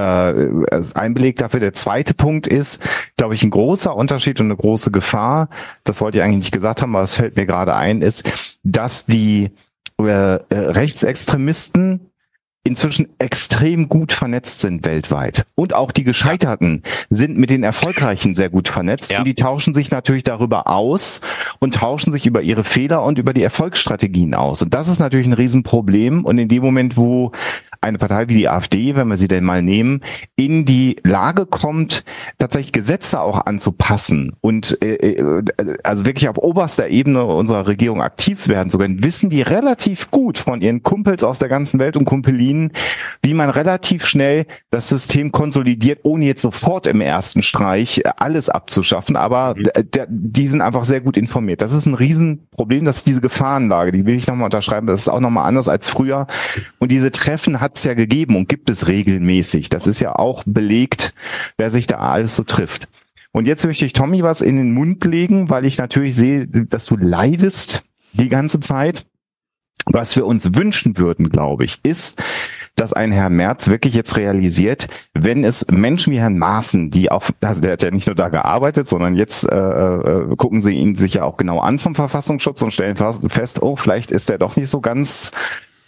ein 0.95 1.13
Beleg 1.13 1.37
dafür. 1.37 1.59
Der 1.59 1.73
zweite 1.73 2.15
Punkt 2.15 2.47
ist, 2.47 2.83
glaube 3.15 3.35
ich, 3.35 3.43
ein 3.43 3.51
großer 3.51 3.95
Unterschied 3.95 4.39
und 4.39 4.47
eine 4.47 4.55
große 4.55 4.89
Gefahr, 4.89 5.49
das 5.83 6.01
wollte 6.01 6.17
ich 6.17 6.23
eigentlich 6.23 6.37
nicht 6.37 6.51
gesagt 6.51 6.81
haben, 6.81 6.95
aber 6.95 7.03
es 7.03 7.15
fällt 7.15 7.35
mir 7.35 7.45
gerade 7.45 7.75
ein, 7.75 8.01
ist, 8.01 8.23
dass 8.63 9.05
die 9.05 9.51
äh, 9.97 10.39
Rechtsextremisten 10.51 12.09
inzwischen 12.65 13.09
extrem 13.19 13.89
gut 13.89 14.13
vernetzt 14.13 14.61
sind 14.61 14.85
weltweit. 14.85 15.45
Und 15.55 15.73
auch 15.73 15.91
die 15.91 16.05
Gescheiterten 16.05 16.81
sind 17.09 17.37
mit 17.37 17.49
den 17.49 17.63
Erfolgreichen 17.63 18.35
sehr 18.35 18.49
gut 18.49 18.69
vernetzt. 18.69 19.11
Ja. 19.11 19.19
Und 19.19 19.25
die 19.25 19.35
tauschen 19.35 19.73
sich 19.73 19.91
natürlich 19.91 20.23
darüber 20.23 20.67
aus 20.67 21.21
und 21.59 21.73
tauschen 21.73 22.13
sich 22.13 22.25
über 22.25 22.41
ihre 22.41 22.63
Fehler 22.63 23.03
und 23.03 23.19
über 23.19 23.33
die 23.33 23.43
Erfolgsstrategien 23.43 24.33
aus. 24.33 24.61
Und 24.61 24.73
das 24.73 24.87
ist 24.87 24.99
natürlich 24.99 25.27
ein 25.27 25.33
Riesenproblem. 25.33 26.23
Und 26.23 26.37
in 26.37 26.47
dem 26.47 26.63
Moment, 26.63 26.95
wo 26.95 27.33
eine 27.83 27.97
Partei 27.97 28.29
wie 28.29 28.35
die 28.35 28.49
AfD, 28.49 28.95
wenn 28.95 29.07
wir 29.07 29.17
sie 29.17 29.27
denn 29.27 29.43
mal 29.43 29.61
nehmen, 29.61 30.01
in 30.35 30.65
die 30.65 30.95
Lage 31.03 31.45
kommt, 31.45 32.03
tatsächlich 32.37 32.71
Gesetze 32.71 33.21
auch 33.21 33.45
anzupassen 33.45 34.35
und 34.41 34.81
äh, 34.83 34.95
äh, 34.95 35.43
also 35.83 36.05
wirklich 36.05 36.29
auf 36.29 36.37
oberster 36.37 36.87
Ebene 36.87 37.25
unserer 37.25 37.67
Regierung 37.67 38.01
aktiv 38.01 38.47
werden 38.47 38.69
zu 38.69 38.77
können, 38.77 39.03
wissen 39.03 39.29
die 39.29 39.41
relativ 39.41 40.11
gut 40.11 40.37
von 40.37 40.61
ihren 40.61 40.83
Kumpels 40.83 41.23
aus 41.23 41.39
der 41.39 41.49
ganzen 41.49 41.79
Welt 41.79 41.97
und 41.97 42.05
Kumpelinen, 42.05 42.71
wie 43.21 43.33
man 43.33 43.49
relativ 43.49 44.05
schnell 44.05 44.45
das 44.71 44.89
System 44.89 45.31
konsolidiert, 45.31 45.99
ohne 46.03 46.25
jetzt 46.25 46.41
sofort 46.41 46.87
im 46.87 47.01
ersten 47.01 47.43
Streich 47.43 48.01
alles 48.17 48.49
abzuschaffen. 48.49 49.15
Aber 49.15 49.55
mhm. 49.55 49.63
die 50.07 50.47
sind 50.47 50.61
einfach 50.61 50.85
sehr 50.85 51.01
gut 51.01 51.17
informiert. 51.17 51.61
Das 51.61 51.73
ist 51.73 51.85
ein 51.85 51.93
Riesenproblem, 51.93 52.85
das 52.85 52.97
ist 52.97 53.07
diese 53.07 53.21
Gefahrenlage, 53.21 53.91
die 53.91 54.05
will 54.05 54.15
ich 54.15 54.27
nochmal 54.27 54.45
unterschreiben. 54.45 54.87
Das 54.87 55.01
ist 55.01 55.09
auch 55.09 55.19
nochmal 55.19 55.47
anders 55.47 55.67
als 55.67 55.89
früher. 55.89 56.27
Und 56.79 56.91
diese 56.91 57.11
Treffen 57.11 57.61
hat 57.61 57.72
hat's 57.73 57.83
ja 57.85 57.95
gegeben 57.95 58.35
und 58.35 58.47
gibt 58.47 58.69
es 58.69 58.87
regelmäßig. 58.87 59.69
Das 59.69 59.87
ist 59.87 59.99
ja 59.99 60.15
auch 60.15 60.43
belegt, 60.45 61.15
wer 61.57 61.71
sich 61.71 61.87
da 61.87 61.97
alles 61.97 62.35
so 62.35 62.43
trifft. 62.43 62.87
Und 63.31 63.47
jetzt 63.47 63.65
möchte 63.65 63.83
ich 63.83 63.93
Tommy 63.93 64.21
was 64.21 64.41
in 64.41 64.57
den 64.57 64.73
Mund 64.73 65.03
legen, 65.05 65.49
weil 65.49 65.65
ich 65.65 65.79
natürlich 65.79 66.15
sehe, 66.15 66.47
dass 66.47 66.85
du 66.85 66.97
leidest 66.97 67.81
die 68.13 68.29
ganze 68.29 68.59
Zeit. 68.59 69.07
Was 69.85 70.15
wir 70.15 70.25
uns 70.25 70.55
wünschen 70.55 70.97
würden, 70.97 71.27
glaube 71.29 71.65
ich, 71.65 71.79
ist, 71.83 72.23
dass 72.75 72.93
ein 72.93 73.11
Herr 73.11 73.29
Merz 73.29 73.67
wirklich 73.67 73.93
jetzt 73.93 74.15
realisiert, 74.15 74.87
wenn 75.13 75.43
es 75.43 75.67
Menschen 75.71 76.13
wie 76.13 76.19
Herrn 76.19 76.37
Maaßen, 76.37 76.89
die 76.89 77.11
auch, 77.11 77.25
also 77.41 77.59
der 77.59 77.73
hat 77.73 77.83
ja 77.83 77.91
nicht 77.91 78.05
nur 78.07 78.15
da 78.15 78.29
gearbeitet, 78.29 78.87
sondern 78.87 79.15
jetzt 79.15 79.45
äh, 79.51 79.57
äh, 79.57 80.35
gucken 80.37 80.61
sie 80.61 80.71
ihn 80.71 80.95
sich 80.95 81.15
ja 81.15 81.23
auch 81.23 81.35
genau 81.35 81.59
an 81.59 81.79
vom 81.79 81.95
Verfassungsschutz 81.95 82.61
und 82.61 82.71
stellen 82.71 82.95
fest, 82.95 83.61
oh, 83.61 83.75
vielleicht 83.75 84.11
ist 84.11 84.29
er 84.29 84.37
doch 84.37 84.55
nicht 84.55 84.69
so 84.69 84.79
ganz 84.79 85.33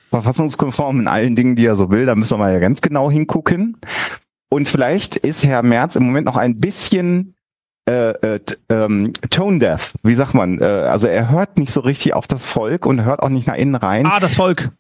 verfassungskonform 0.10 1.02
in 1.02 1.08
allen 1.08 1.36
Dingen, 1.36 1.56
die 1.56 1.66
er 1.66 1.76
so 1.76 1.92
will. 1.92 2.06
Da 2.06 2.16
müssen 2.16 2.34
wir 2.34 2.44
mal 2.44 2.54
ja 2.54 2.60
ganz 2.60 2.82
genau 2.82 3.12
hingucken. 3.12 3.78
Und 4.50 4.70
vielleicht 4.70 5.18
ist 5.18 5.46
Herr 5.46 5.64
Merz 5.64 5.96
im 5.96 6.04
Moment 6.04 6.26
noch 6.26 6.38
ein 6.38 6.58
bisschen 6.58 7.36
äh, 7.88 8.36
äh, 8.36 8.40
ähm, 8.70 9.14
tone 9.30 9.60
deaf, 9.60 9.94
wie 10.02 10.16
sagt 10.16 10.34
man? 10.34 10.60
Äh, 10.60 10.66
also 10.66 11.08
er 11.08 11.30
hört 11.30 11.58
nicht 11.58 11.72
so 11.72 11.82
richtig 11.82 12.14
auf 12.14 12.28
das 12.28 12.46
Volk 12.46 12.86
und 12.86 13.04
hört 13.04 13.22
auch 13.22 13.30
nicht 13.30 13.48
nach 13.48 13.56
innen 13.56 13.76
rein. 13.76 14.06
Ah, 14.06 14.20
das 14.20 14.36
Volk 14.36 14.72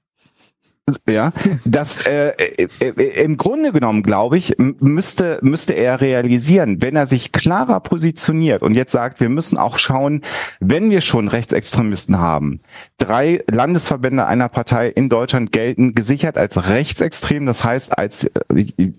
ja, 1.09 1.31
das 1.65 2.05
äh, 2.05 2.29
äh, 2.29 2.67
äh, 2.79 3.23
im 3.23 3.37
Grunde 3.37 3.71
genommen, 3.71 4.03
glaube 4.03 4.37
ich, 4.37 4.55
müsste 4.57 5.39
müsste 5.41 5.73
er 5.73 5.99
realisieren, 5.99 6.81
wenn 6.81 6.95
er 6.95 7.07
sich 7.07 7.31
klarer 7.31 7.79
positioniert 7.79 8.61
und 8.61 8.75
jetzt 8.75 8.91
sagt, 8.91 9.19
wir 9.19 9.29
müssen 9.29 9.57
auch 9.57 9.79
schauen, 9.79 10.21
wenn 10.59 10.91
wir 10.91 11.01
schon 11.01 11.27
Rechtsextremisten 11.27 12.19
haben. 12.19 12.59
Drei 12.99 13.43
Landesverbände 13.49 14.27
einer 14.27 14.47
Partei 14.47 14.89
in 14.89 15.09
Deutschland 15.09 15.51
gelten 15.51 15.95
gesichert 15.95 16.37
als 16.37 16.67
rechtsextrem, 16.69 17.47
das 17.47 17.63
heißt 17.63 17.97
als 17.97 18.25
äh, 18.25 18.91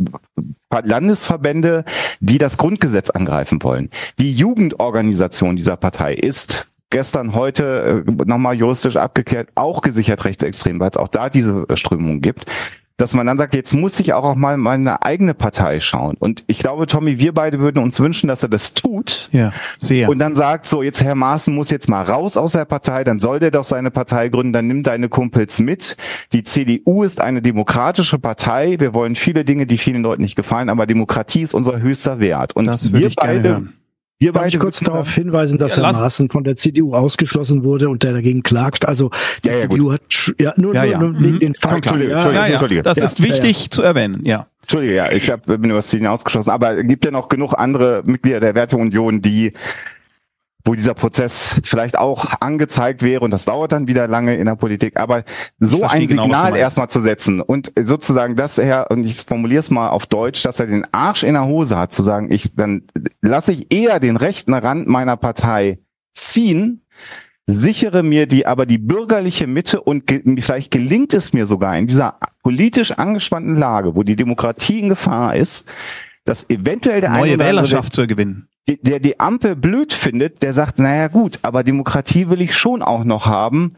Landesverbände, 0.82 1.84
die 2.18 2.38
das 2.38 2.58
Grundgesetz 2.58 3.10
angreifen 3.10 3.62
wollen. 3.62 3.90
Die 4.18 4.32
Jugendorganisation 4.32 5.54
dieser 5.54 5.76
Partei 5.76 6.14
ist 6.14 6.66
gestern, 6.96 7.34
heute 7.34 8.04
äh, 8.06 8.24
nochmal 8.24 8.54
juristisch 8.54 8.96
abgeklärt, 8.96 9.48
auch 9.54 9.82
gesichert 9.82 10.24
rechtsextrem, 10.24 10.80
weil 10.80 10.88
es 10.88 10.96
auch 10.96 11.08
da 11.08 11.28
diese 11.28 11.66
Strömung 11.74 12.22
gibt 12.22 12.46
dass 12.96 13.12
man 13.12 13.26
dann 13.26 13.36
sagt, 13.36 13.54
jetzt 13.54 13.74
muss 13.74 14.00
ich 14.00 14.14
auch, 14.14 14.24
auch 14.24 14.36
mal 14.36 14.56
meine 14.56 15.02
eigene 15.02 15.34
Partei 15.34 15.80
schauen. 15.80 16.16
Und 16.18 16.44
ich 16.46 16.58
glaube, 16.58 16.86
Tommy, 16.86 17.18
wir 17.18 17.34
beide 17.34 17.58
würden 17.58 17.82
uns 17.82 18.00
wünschen, 18.00 18.28
dass 18.28 18.42
er 18.42 18.48
das 18.48 18.72
tut. 18.72 19.28
Ja, 19.32 19.52
sehr. 19.78 20.08
Und 20.08 20.18
dann 20.18 20.34
sagt, 20.34 20.66
so, 20.66 20.82
jetzt 20.82 21.04
Herr 21.04 21.14
Maaßen 21.14 21.54
muss 21.54 21.70
jetzt 21.70 21.90
mal 21.90 22.02
raus 22.02 22.38
aus 22.38 22.52
der 22.52 22.64
Partei, 22.64 23.04
dann 23.04 23.20
soll 23.20 23.38
der 23.38 23.50
doch 23.50 23.64
seine 23.64 23.90
Partei 23.90 24.30
gründen, 24.30 24.54
dann 24.54 24.66
nimm 24.66 24.82
deine 24.82 25.10
Kumpels 25.10 25.58
mit. 25.60 25.98
Die 26.32 26.42
CDU 26.42 27.02
ist 27.02 27.20
eine 27.20 27.42
demokratische 27.42 28.18
Partei. 28.18 28.76
Wir 28.80 28.94
wollen 28.94 29.14
viele 29.14 29.44
Dinge, 29.44 29.66
die 29.66 29.76
vielen 29.76 30.02
Leuten 30.02 30.22
nicht 30.22 30.36
gefallen, 30.36 30.70
aber 30.70 30.86
Demokratie 30.86 31.42
ist 31.42 31.52
unser 31.52 31.80
höchster 31.80 32.18
Wert. 32.18 32.56
Und 32.56 32.64
das 32.64 32.94
wir 32.94 33.10
beide 33.14 33.68
wir 34.18 34.32
Darf 34.32 34.46
ich 34.46 34.58
kurz 34.58 34.80
darauf 34.80 35.14
hinweisen, 35.14 35.58
dass 35.58 35.76
ja, 35.76 35.84
Herr 35.84 35.92
Maaßen 35.92 36.30
von 36.30 36.42
der 36.42 36.56
CDU 36.56 36.94
ausgeschlossen 36.94 37.64
wurde 37.64 37.90
und 37.90 38.02
der 38.02 38.14
dagegen 38.14 38.42
klagt. 38.42 38.88
Also 38.88 39.10
die 39.44 39.48
ja, 39.48 39.54
ja, 39.54 39.60
CDU 39.60 39.84
gut. 39.84 39.92
hat 39.94 40.34
ja 40.38 40.54
nur, 40.56 40.74
ja, 40.74 40.84
ja. 40.84 40.98
nur, 40.98 41.12
nur 41.12 41.32
mhm. 41.32 41.38
den 41.38 41.54
Fakt. 41.54 41.86
Entschuldige, 41.86 42.14
Entschuldige, 42.14 42.46
Entschuldige. 42.46 42.82
Das 42.82 42.96
ist 42.96 43.22
wichtig 43.22 43.70
zu 43.70 43.82
erwähnen, 43.82 44.24
ja. 44.24 44.46
Entschuldige, 44.62 44.94
ja, 44.94 45.12
ich 45.12 45.30
hab, 45.30 45.44
bin 45.44 45.64
über 45.64 45.74
das 45.74 45.88
CDU 45.88 46.08
ausgeschlossen, 46.08 46.50
aber 46.50 46.78
es 46.78 46.86
gibt 46.88 47.04
ja 47.04 47.10
noch 47.10 47.28
genug 47.28 47.52
andere 47.54 48.02
Mitglieder 48.04 48.40
der 48.40 48.54
Werteunion, 48.54 49.20
die 49.20 49.52
wo 50.66 50.74
dieser 50.74 50.94
Prozess 50.94 51.60
vielleicht 51.64 51.96
auch 51.96 52.40
angezeigt 52.40 53.02
wäre 53.02 53.20
und 53.20 53.30
das 53.30 53.44
dauert 53.44 53.70
dann 53.72 53.86
wieder 53.86 54.08
lange 54.08 54.34
in 54.34 54.46
der 54.46 54.56
Politik. 54.56 54.98
Aber 54.98 55.22
so 55.60 55.84
ein 55.84 56.06
genau, 56.08 56.24
Signal 56.24 56.56
erstmal 56.56 56.90
zu 56.90 57.00
setzen 57.00 57.40
und 57.40 57.72
sozusagen 57.80 58.34
das 58.34 58.58
her, 58.58 58.88
und 58.90 59.04
ich 59.06 59.16
formuliere 59.16 59.60
es 59.60 59.70
mal 59.70 59.88
auf 59.88 60.06
Deutsch, 60.06 60.42
dass 60.42 60.58
er 60.58 60.66
den 60.66 60.84
Arsch 60.92 61.22
in 61.22 61.34
der 61.34 61.46
Hose 61.46 61.78
hat, 61.78 61.92
zu 61.92 62.02
sagen, 62.02 62.32
ich 62.32 62.54
dann 62.56 62.82
lasse 63.22 63.52
ich 63.52 63.72
eher 63.72 64.00
den 64.00 64.16
rechten 64.16 64.52
Rand 64.54 64.88
meiner 64.88 65.16
Partei 65.16 65.78
ziehen, 66.12 66.84
sichere 67.46 68.02
mir 68.02 68.26
die 68.26 68.44
aber 68.44 68.66
die 68.66 68.78
bürgerliche 68.78 69.46
Mitte 69.46 69.80
und 69.80 70.08
ge 70.08 70.22
vielleicht 70.40 70.72
gelingt 70.72 71.14
es 71.14 71.32
mir 71.32 71.46
sogar 71.46 71.78
in 71.78 71.86
dieser 71.86 72.18
politisch 72.42 72.90
angespannten 72.90 73.54
Lage, 73.54 73.94
wo 73.94 74.02
die 74.02 74.16
Demokratie 74.16 74.80
in 74.80 74.88
Gefahr 74.88 75.36
ist, 75.36 75.68
dass 76.24 76.50
eventuell 76.50 77.00
der 77.00 77.10
neue 77.10 77.38
Wählerschaft 77.38 77.92
zu 77.92 78.08
gewinnen 78.08 78.48
der 78.68 79.00
die 79.00 79.20
Ampel 79.20 79.56
blöd 79.56 79.92
findet, 79.92 80.42
der 80.42 80.52
sagt, 80.52 80.78
naja 80.78 81.08
gut, 81.08 81.38
aber 81.42 81.62
Demokratie 81.62 82.28
will 82.28 82.40
ich 82.40 82.56
schon 82.56 82.82
auch 82.82 83.04
noch 83.04 83.26
haben, 83.26 83.74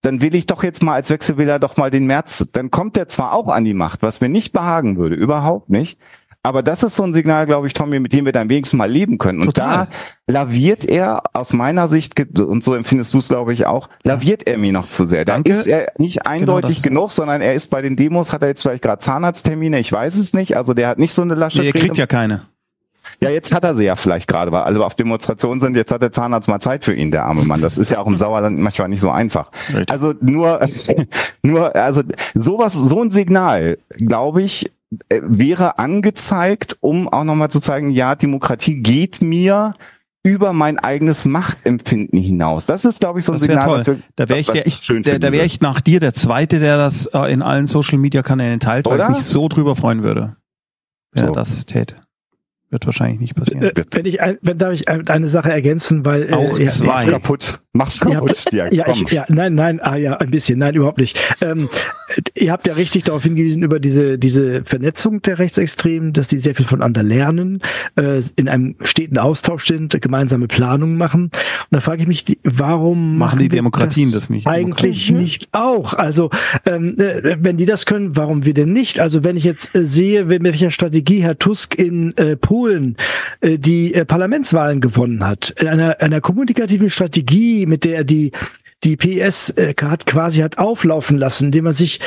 dann 0.00 0.20
will 0.20 0.34
ich 0.34 0.46
doch 0.46 0.64
jetzt 0.64 0.82
mal 0.82 0.94
als 0.94 1.10
Wechselwähler 1.10 1.58
doch 1.58 1.76
mal 1.76 1.90
den 1.90 2.06
März, 2.06 2.48
dann 2.52 2.70
kommt 2.70 2.96
der 2.96 3.08
zwar 3.08 3.34
auch 3.34 3.48
an 3.48 3.64
die 3.64 3.74
Macht, 3.74 4.02
was 4.02 4.20
mir 4.20 4.28
nicht 4.28 4.52
behagen 4.52 4.96
würde, 4.96 5.16
überhaupt 5.16 5.70
nicht, 5.70 5.98
aber 6.44 6.64
das 6.64 6.82
ist 6.82 6.96
so 6.96 7.04
ein 7.04 7.12
Signal, 7.12 7.46
glaube 7.46 7.68
ich, 7.68 7.72
Tommy, 7.72 8.00
mit 8.00 8.12
dem 8.12 8.24
wir 8.24 8.32
dann 8.32 8.48
wenigstens 8.48 8.76
mal 8.76 8.90
leben 8.90 9.18
können. 9.18 9.40
Und 9.40 9.54
Total. 9.54 9.86
da 10.26 10.32
laviert 10.32 10.84
er 10.84 11.22
aus 11.34 11.52
meiner 11.52 11.86
Sicht, 11.86 12.18
und 12.40 12.64
so 12.64 12.74
empfindest 12.74 13.14
du 13.14 13.18
es, 13.18 13.28
glaube 13.28 13.52
ich, 13.52 13.66
auch, 13.66 13.88
laviert 14.02 14.48
er 14.48 14.58
mir 14.58 14.72
noch 14.72 14.88
zu 14.88 15.06
sehr. 15.06 15.24
Da 15.24 15.36
ist 15.36 15.68
er 15.68 15.92
nicht 15.98 16.18
genau 16.18 16.30
eindeutig 16.30 16.82
genau 16.82 17.02
genug, 17.02 17.12
sondern 17.12 17.42
er 17.42 17.54
ist 17.54 17.70
bei 17.70 17.80
den 17.80 17.94
Demos, 17.94 18.32
hat 18.32 18.42
er 18.42 18.48
jetzt 18.48 18.62
vielleicht 18.62 18.82
gerade 18.82 18.98
Zahnarzttermine, 18.98 19.78
ich 19.78 19.92
weiß 19.92 20.16
es 20.16 20.34
nicht. 20.34 20.56
Also 20.56 20.74
der 20.74 20.88
hat 20.88 20.98
nicht 20.98 21.12
so 21.12 21.22
eine 21.22 21.36
Lasche. 21.36 21.60
Nee, 21.60 21.68
er 21.68 21.72
kriegt 21.74 21.96
ja 21.96 22.06
keine. 22.06 22.42
Ja, 23.20 23.30
jetzt 23.30 23.54
hat 23.54 23.64
er 23.64 23.74
sie 23.74 23.84
ja 23.84 23.96
vielleicht 23.96 24.28
gerade, 24.28 24.52
weil 24.52 24.62
alle 24.62 24.84
auf 24.84 24.94
Demonstrationen 24.94 25.60
sind. 25.60 25.76
Jetzt 25.76 25.92
hat 25.92 26.02
der 26.02 26.12
Zahnarzt 26.12 26.48
mal 26.48 26.60
Zeit 26.60 26.84
für 26.84 26.94
ihn, 26.94 27.10
der 27.10 27.24
arme 27.24 27.44
Mann. 27.44 27.60
Das 27.60 27.78
ist 27.78 27.90
ja 27.90 27.98
auch 27.98 28.06
im 28.06 28.16
Sauerland 28.16 28.58
manchmal 28.58 28.88
nicht 28.88 29.00
so 29.00 29.10
einfach. 29.10 29.50
Right. 29.72 29.90
Also 29.90 30.14
nur, 30.20 30.60
nur, 31.42 31.74
also 31.76 32.02
sowas, 32.34 32.74
so 32.74 33.02
ein 33.02 33.10
Signal, 33.10 33.78
glaube 33.96 34.42
ich, 34.42 34.70
äh, 35.08 35.20
wäre 35.22 35.78
angezeigt, 35.78 36.76
um 36.80 37.08
auch 37.08 37.24
nochmal 37.24 37.50
zu 37.50 37.60
zeigen, 37.60 37.90
ja, 37.90 38.14
Demokratie 38.14 38.82
geht 38.82 39.22
mir 39.22 39.74
über 40.24 40.52
mein 40.52 40.78
eigenes 40.78 41.24
Machtempfinden 41.24 42.18
hinaus. 42.18 42.66
Das 42.66 42.84
ist, 42.84 43.00
glaube 43.00 43.18
ich, 43.18 43.24
so 43.24 43.32
ein 43.32 43.38
das 43.38 43.42
Signal, 43.42 43.64
toll. 43.64 43.86
wir, 43.86 44.02
da 44.14 44.28
wäre 44.28 44.38
ich, 44.38 44.46
der, 44.46 44.66
ich 44.66 44.80
der, 44.86 45.18
da 45.18 45.32
wäre 45.32 45.44
ich 45.44 45.60
nach 45.60 45.80
dir 45.80 45.98
der 45.98 46.14
Zweite, 46.14 46.60
der 46.60 46.76
das 46.76 47.06
äh, 47.06 47.32
in 47.32 47.42
allen 47.42 47.66
Social 47.66 47.98
Media 47.98 48.22
Kanälen 48.22 48.60
teilt, 48.60 48.86
weil 48.86 48.94
Oder? 48.94 49.08
ich 49.08 49.16
mich 49.16 49.24
so 49.24 49.48
drüber 49.48 49.74
freuen 49.74 50.04
würde, 50.04 50.36
wer 51.12 51.26
so. 51.26 51.32
das 51.32 51.66
täte. 51.66 51.96
Wird 52.72 52.86
wahrscheinlich 52.86 53.20
nicht 53.20 53.34
passieren. 53.34 53.62
Äh, 53.64 53.84
wenn 53.90 54.06
ich, 54.06 54.18
wenn 54.40 54.56
darf 54.56 54.72
ich 54.72 54.88
eine 54.88 55.28
Sache 55.28 55.52
ergänzen, 55.52 56.06
weil 56.06 56.30
äh, 56.30 56.32
auch 56.32 56.58
äh, 56.58 56.64
zwei. 56.64 57.04
Kaputt. 57.04 57.61
Mach's 57.72 58.00
kaputt. 58.00 58.38
Ja, 58.52 58.70
ja, 58.70 58.86
ich, 58.88 59.10
ja, 59.10 59.24
nein, 59.28 59.52
nein, 59.54 59.80
ah 59.80 59.96
ja, 59.96 60.16
ein 60.16 60.30
bisschen, 60.30 60.58
nein, 60.58 60.74
überhaupt 60.74 60.98
nicht. 60.98 61.18
Ähm, 61.40 61.70
ihr 62.34 62.52
habt 62.52 62.66
ja 62.66 62.74
richtig 62.74 63.04
darauf 63.04 63.22
hingewiesen 63.22 63.62
über 63.62 63.80
diese 63.80 64.18
diese 64.18 64.62
Vernetzung 64.64 65.22
der 65.22 65.38
Rechtsextremen, 65.38 66.12
dass 66.12 66.28
die 66.28 66.38
sehr 66.38 66.54
viel 66.54 66.66
voneinander 66.66 67.02
lernen, 67.02 67.62
äh, 67.96 68.20
in 68.36 68.48
einem 68.48 68.76
steten 68.82 69.16
Austausch 69.16 69.66
sind, 69.66 69.98
gemeinsame 70.02 70.48
Planungen 70.48 70.98
machen. 70.98 71.24
Und 71.24 71.32
da 71.70 71.80
frage 71.80 72.02
ich 72.02 72.08
mich, 72.08 72.38
warum 72.42 73.16
machen 73.16 73.38
die 73.38 73.48
Demokratien 73.48 74.10
das, 74.10 74.22
das 74.22 74.30
nicht? 74.30 74.46
Eigentlich 74.46 75.10
mhm. 75.10 75.20
nicht 75.20 75.48
auch. 75.52 75.94
Also 75.94 76.28
ähm, 76.66 76.98
äh, 76.98 77.36
wenn 77.40 77.56
die 77.56 77.66
das 77.66 77.86
können, 77.86 78.16
warum 78.16 78.44
wir 78.44 78.54
denn 78.54 78.72
nicht? 78.72 79.00
Also 79.00 79.24
wenn 79.24 79.36
ich 79.36 79.44
jetzt 79.44 79.74
äh, 79.74 79.86
sehe, 79.86 80.26
mit 80.26 80.42
welcher 80.44 80.70
Strategie 80.70 81.22
Herr 81.22 81.38
Tusk 81.38 81.74
in 81.76 82.14
äh, 82.18 82.36
Polen 82.36 82.62
Polen 82.62 82.96
äh, 83.40 83.58
die 83.58 83.94
äh, 83.94 84.04
Parlamentswahlen 84.04 84.80
gewonnen 84.80 85.26
hat, 85.26 85.50
in 85.58 85.66
einer, 85.66 86.00
einer 86.00 86.20
kommunikativen 86.20 86.90
Strategie, 86.90 87.61
mit 87.66 87.84
der 87.84 87.98
er 87.98 88.04
die 88.04 88.32
die 88.84 88.96
PS 88.96 89.50
äh, 89.50 89.74
quasi 89.74 90.40
hat 90.40 90.58
auflaufen 90.58 91.16
lassen, 91.16 91.46
indem 91.46 91.66
er 91.66 91.72
sich 91.72 92.00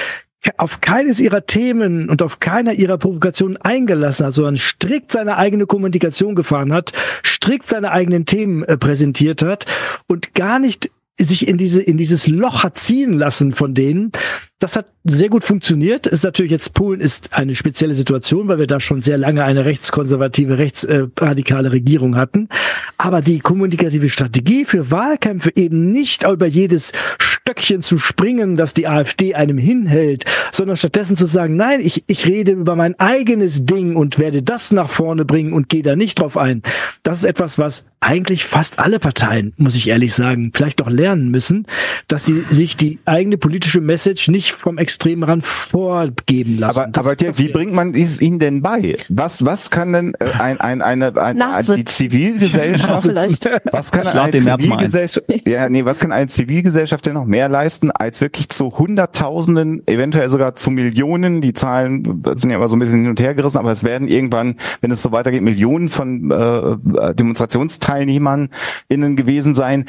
auf 0.57 0.81
keines 0.81 1.19
ihrer 1.19 1.45
Themen 1.45 2.09
und 2.09 2.21
auf 2.21 2.39
keiner 2.39 2.73
ihrer 2.73 2.97
Provokationen 2.97 3.57
eingelassen 3.57 4.27
hat, 4.27 4.33
sondern 4.33 4.57
strikt 4.57 5.11
seine 5.11 5.37
eigene 5.37 5.65
Kommunikation 5.65 6.35
gefahren 6.35 6.71
hat, 6.71 6.93
strikt 7.25 7.65
seine 7.65 7.91
eigenen 7.91 8.25
Themen 8.25 8.63
äh, 8.63 8.77
präsentiert 8.77 9.41
hat 9.41 9.65
und 10.07 10.33
gar 10.33 10.59
nicht 10.59 10.91
sich 11.17 11.47
in 11.47 11.57
diese 11.57 11.81
in 11.81 11.97
dieses 11.97 12.27
Loch 12.27 12.63
hat 12.63 12.77
ziehen 12.77 13.17
lassen 13.17 13.53
von 13.53 13.73
denen. 13.73 14.11
Das 14.59 14.75
hat 14.75 14.87
sehr 15.05 15.29
gut 15.29 15.43
funktioniert. 15.43 16.07
Ist 16.07 16.23
natürlich 16.23 16.51
jetzt 16.51 16.73
Polen 16.73 16.99
ist 16.99 17.33
eine 17.33 17.53
spezielle 17.53 17.93
Situation, 17.93 18.47
weil 18.47 18.57
wir 18.57 18.67
da 18.67 18.79
schon 18.79 19.01
sehr 19.01 19.17
lange 19.17 19.43
eine 19.43 19.63
rechtskonservative, 19.63 20.57
rechtsradikale 20.57 21.71
Regierung 21.71 22.15
hatten. 22.15 22.49
Aber 22.97 23.21
die 23.21 23.39
kommunikative 23.39 24.09
Strategie 24.09 24.65
für 24.65 24.89
Wahlkämpfe 24.89 25.51
eben 25.55 25.91
nicht 25.91 26.23
über 26.23 26.47
jedes 26.47 26.91
Stöckchen 27.19 27.83
zu 27.83 27.99
springen, 27.99 28.55
das 28.55 28.73
die 28.73 28.87
AfD 28.87 29.35
einem 29.35 29.59
hinhält, 29.59 30.25
sondern 30.51 30.77
stattdessen 30.77 31.15
zu 31.15 31.27
sagen, 31.27 31.55
nein, 31.55 31.79
ich, 31.79 32.03
ich 32.07 32.25
rede 32.25 32.53
über 32.53 32.75
mein 32.75 32.99
eigenes 32.99 33.67
Ding 33.67 33.95
und 33.95 34.17
werde 34.17 34.41
das 34.41 34.71
nach 34.71 34.89
vorne 34.89 35.25
bringen 35.25 35.53
und 35.53 35.69
gehe 35.69 35.83
da 35.83 35.95
nicht 35.95 36.19
drauf 36.19 36.37
ein. 36.37 36.63
Das 37.03 37.19
ist 37.19 37.25
etwas, 37.25 37.59
was 37.59 37.85
eigentlich 37.99 38.45
fast 38.45 38.79
alle 38.79 38.97
Parteien, 38.99 39.53
muss 39.57 39.75
ich 39.75 39.87
ehrlich 39.87 40.15
sagen, 40.15 40.51
vielleicht 40.55 40.79
noch 40.79 40.89
lernen 40.89 41.29
müssen, 41.29 41.67
dass 42.07 42.25
sie 42.25 42.45
sich 42.49 42.77
die 42.77 42.97
eigene 43.05 43.37
politische 43.37 43.81
Message 43.81 44.27
nicht 44.27 44.53
vom 44.53 44.79
Extremrand 44.95 45.45
vorgeben 45.45 46.57
lassen. 46.57 46.79
Aber, 46.79 46.97
aber 46.97 47.15
der, 47.17 47.37
wie 47.37 47.49
bringt 47.49 47.73
man 47.73 47.93
es 47.93 48.21
ihnen 48.21 48.39
denn 48.39 48.61
bei? 48.61 48.95
Was, 49.09 49.43
was 49.43 49.69
kann 49.69 49.91
denn 49.91 50.13
äh, 50.19 50.31
ein, 50.39 50.61
ein, 50.61 50.81
eine, 50.81 51.15
ein, 51.17 51.37
die 51.75 51.83
Zivilgesellschaft, 51.83 53.05
was 53.71 53.91
kann 53.91 54.07
eine 54.07 54.31
Zivilgesellschaft, 54.31 55.25
ja, 55.45 55.67
nee, 55.67 55.83
was 55.83 55.99
kann 55.99 56.13
eine 56.13 56.27
Zivilgesellschaft 56.27 57.05
denn 57.05 57.15
noch 57.15 57.25
mehr 57.25 57.49
leisten, 57.49 57.91
als 57.91 58.21
wirklich 58.21 58.47
zu 58.47 58.77
Hunderttausenden, 58.77 59.85
eventuell 59.85 60.29
sogar 60.29 60.55
zu 60.55 60.71
Millionen, 60.71 61.41
die 61.41 61.53
Zahlen 61.53 62.23
sind 62.35 62.49
ja 62.49 62.55
immer 62.55 62.69
so 62.69 62.77
ein 62.77 62.79
bisschen 62.79 63.01
hin 63.01 63.09
und 63.09 63.19
her 63.19 63.35
gerissen, 63.35 63.57
aber 63.57 63.73
es 63.73 63.83
werden 63.83 64.07
irgendwann, 64.07 64.55
wenn 64.79 64.91
es 64.91 65.01
so 65.01 65.11
weitergeht, 65.11 65.41
Millionen 65.41 65.89
von 65.89 66.31
äh, 66.31 67.13
Demonstrationsteilnehmern 67.15 68.49
innen 68.87 69.17
gewesen 69.17 69.55
sein. 69.55 69.85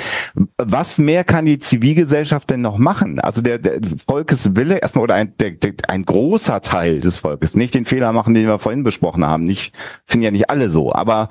Was 0.58 0.98
mehr 0.98 1.22
kann 1.22 1.44
die 1.44 1.58
Zivilgesellschaft 1.60 2.50
denn 2.50 2.60
noch 2.60 2.78
machen? 2.78 3.20
Also 3.20 3.40
der, 3.40 3.58
der 3.58 3.78
Volkes 4.08 4.56
Wille 4.56 4.82
erstmal 4.96 5.04
oder 5.04 5.14
ein, 5.14 5.36
der, 5.38 5.52
der, 5.52 5.74
ein 5.88 6.04
großer 6.04 6.60
Teil 6.60 7.00
des 7.00 7.18
Volkes, 7.18 7.54
nicht 7.54 7.74
den 7.74 7.84
Fehler 7.84 8.12
machen, 8.12 8.34
den 8.34 8.46
wir 8.46 8.58
vorhin 8.58 8.82
besprochen 8.82 9.24
haben. 9.24 9.44
Nicht, 9.44 9.74
finden 10.06 10.24
ja 10.24 10.30
nicht 10.30 10.50
alle 10.50 10.68
so, 10.68 10.92
aber 10.92 11.28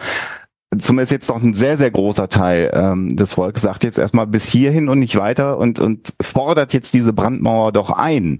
zumindest 0.77 1.11
jetzt 1.11 1.29
noch 1.29 1.41
ein 1.41 1.53
sehr, 1.53 1.77
sehr 1.77 1.91
großer 1.91 2.29
Teil 2.29 2.71
ähm, 2.73 3.15
des 3.15 3.33
Volkes 3.33 3.63
sagt 3.63 3.83
jetzt 3.83 3.97
erstmal 3.97 4.27
bis 4.27 4.49
hierhin 4.49 4.89
und 4.89 4.99
nicht 4.99 5.15
weiter 5.15 5.57
und, 5.57 5.79
und 5.79 6.13
fordert 6.21 6.73
jetzt 6.73 6.93
diese 6.93 7.13
Brandmauer 7.13 7.71
doch 7.71 7.91
ein. 7.91 8.39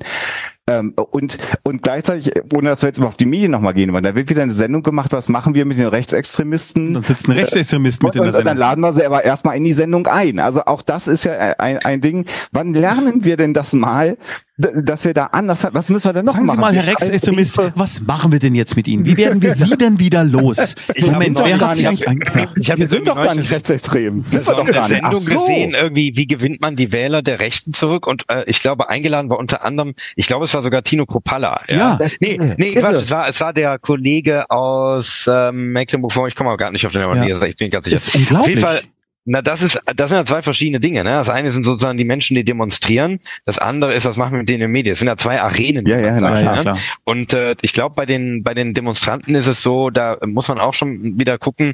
Ähm, 0.68 0.94
und, 0.96 1.38
und 1.62 1.84
gleichzeitig, 1.84 2.32
ohne 2.52 2.70
dass 2.70 2.82
wir 2.82 2.88
jetzt 2.88 3.00
mal 3.00 3.06
auf 3.06 3.18
die 3.18 3.28
Medien 3.28 3.52
nochmal 3.52 3.76
gehen 3.76 3.94
wollen, 3.94 4.04
da 4.04 4.16
wird 4.16 4.32
wieder 4.32 4.42
eine 4.42 4.54
Sendung 4.54 4.82
gemacht, 4.82 5.12
was 5.12 5.30
machen 5.30 5.54
wir 5.54 5.64
mit 5.64 5.78
den 5.78 5.86
Rechtsextremisten? 5.86 6.96
Dann 6.96 7.04
sitzen 7.04 7.34
Rechtsextremisten 7.34 8.08
mit 8.08 8.16
in 8.16 8.24
der 8.24 8.34
Sendung. 8.34 8.40
Und 8.40 8.46
dann 8.48 8.58
laden 8.58 8.82
wir 8.82 8.92
sie 8.92 9.06
aber 9.06 9.24
erstmal 9.24 9.58
in 9.58 9.64
die 9.64 9.74
Sendung 9.74 10.08
ein. 10.08 10.40
Also 10.40 10.66
auch 10.66 10.82
das 10.82 11.08
ist 11.08 11.26
ja 11.26 11.34
ein, 11.60 11.78
ein 11.78 12.02
Ding. 12.02 12.26
Wann 12.52 12.74
lernen 12.74 13.24
wir 13.24 13.38
denn 13.38 13.54
das 13.54 13.74
mal, 13.74 14.18
dass 14.58 15.04
wir 15.04 15.14
da 15.14 15.26
anders, 15.28 15.68
was 15.72 15.90
müssen 15.90 16.08
wir 16.08 16.14
denn 16.14 16.26
noch 16.26 16.34
Sagen 16.34 16.46
machen? 16.46 16.58
Sie 16.58 16.62
mal, 16.62 16.74
Herr 16.74 16.88
Rechtsextremist, 16.88 17.60
was 17.76 18.02
machen 18.02 18.32
wir 18.32 18.40
denn 18.40 18.56
jetzt 18.56 18.78
mit 18.78 18.88
Ihnen? 18.88 19.06
Wie 19.06 19.18
werden 19.18 19.42
wir 19.42 19.54
Sie 19.54 19.78
denn 19.78 20.00
wieder 20.00 20.24
los? 20.24 20.76
Ich 20.96 21.06
Moment, 21.12 21.42
wer 21.44 21.60
hat 21.60 21.76
Sie 21.76 21.86
eigentlich 21.86 22.08
Ich 22.56 22.72
hab, 22.72 22.78
Wir 22.78 22.88
sind 22.88 23.08
doch 23.08 23.18
gar 23.18 23.36
nicht 23.36 23.52
rechtsextrem. 23.52 24.24
Sind 24.26 24.48
wir 24.48 24.54
doch 24.56 24.66
gar 24.66 24.88
nicht. 24.88 25.02
Sendung 25.02 25.22
so. 25.22 25.34
gesehen, 25.34 25.76
irgendwie, 25.78 26.14
wie 26.16 26.26
gewinnt 26.26 26.62
man 26.62 26.78
die 26.78 26.94
Wähler 26.94 27.22
der 27.22 27.40
Rechten 27.40 27.74
zurück? 27.74 28.08
Und 28.08 28.30
äh, 28.30 28.46
ich 28.48 28.60
glaube, 28.60 28.90
eingeladen 28.90 29.30
war 29.30 29.40
unter 29.40 29.66
anderem, 29.66 29.94
ich 30.16 30.28
glaube, 30.28 30.46
es 30.46 30.54
war 30.56 30.64
sogar 30.64 30.82
Tino 30.82 31.06
Kropalla. 31.06 31.62
Ja. 31.68 32.00
ja. 32.00 32.08
Nee, 32.20 32.40
nee, 32.58 32.72
Quatsch, 32.74 32.96
es 32.96 33.12
war, 33.12 33.30
es 33.30 33.40
war 33.40 33.54
der 33.54 33.78
Kollege 33.78 34.50
aus 34.50 35.30
ähm, 35.32 35.74
Mecklenburg-Vorpommern, 35.74 36.30
ich 36.30 36.36
komme 36.36 36.50
aber 36.50 36.58
gar 36.58 36.72
nicht 36.72 36.86
auf 36.86 36.92
den 36.92 37.02
Namen, 37.04 37.28
ja. 37.28 37.46
ich 37.46 37.58
bin 37.58 37.70
ganz 37.70 37.86
sicher. 37.86 37.98
Das 37.98 38.08
ist 38.08 38.16
unglaublich. 38.16 38.42
Auf 38.42 38.48
jeden 38.48 38.62
Fall, 38.62 38.82
na, 39.28 39.42
das 39.42 39.64
ist, 39.64 39.82
das 39.96 40.10
sind 40.10 40.20
ja 40.20 40.26
zwei 40.26 40.44
verschiedene 40.44 40.80
Dinge. 40.80 41.04
Ne? 41.04 41.10
Das 41.10 41.30
eine 41.30 41.50
sind 41.50 41.64
sozusagen 41.64 41.98
die 41.98 42.06
Menschen, 42.06 42.36
die 42.36 42.46
demonstrieren. 42.46 43.20
Das 43.44 43.58
andere 43.58 43.96
ist, 43.96 44.06
was 44.06 44.18
machen 44.18 44.34
wir 44.34 44.40
mit 44.40 44.50
denen 44.50 44.62
in 44.62 44.68
den 44.68 44.72
Medien? 44.72 44.94
Es 44.94 45.00
sind 45.00 45.08
ja 45.08 45.18
zwei 45.18 45.42
Arenen. 45.42 45.88
Ja, 45.88 46.00
ja, 46.00 46.16
sagt, 46.16 46.44
ja, 46.44 46.56
ne? 46.56 46.62
klar. 46.62 46.78
Und 47.06 47.34
äh, 47.34 47.56
ich 47.62 47.74
glaube, 47.74 47.96
bei 47.96 48.06
den 48.06 48.44
bei 48.44 48.54
den 48.54 48.76
Demonstranten 48.76 49.34
ist 49.34 49.48
es 49.48 49.64
so, 49.64 49.90
da 49.90 50.20
muss 50.24 50.48
man 50.48 50.60
auch 50.60 50.76
schon 50.76 51.18
wieder 51.18 51.40
gucken. 51.40 51.74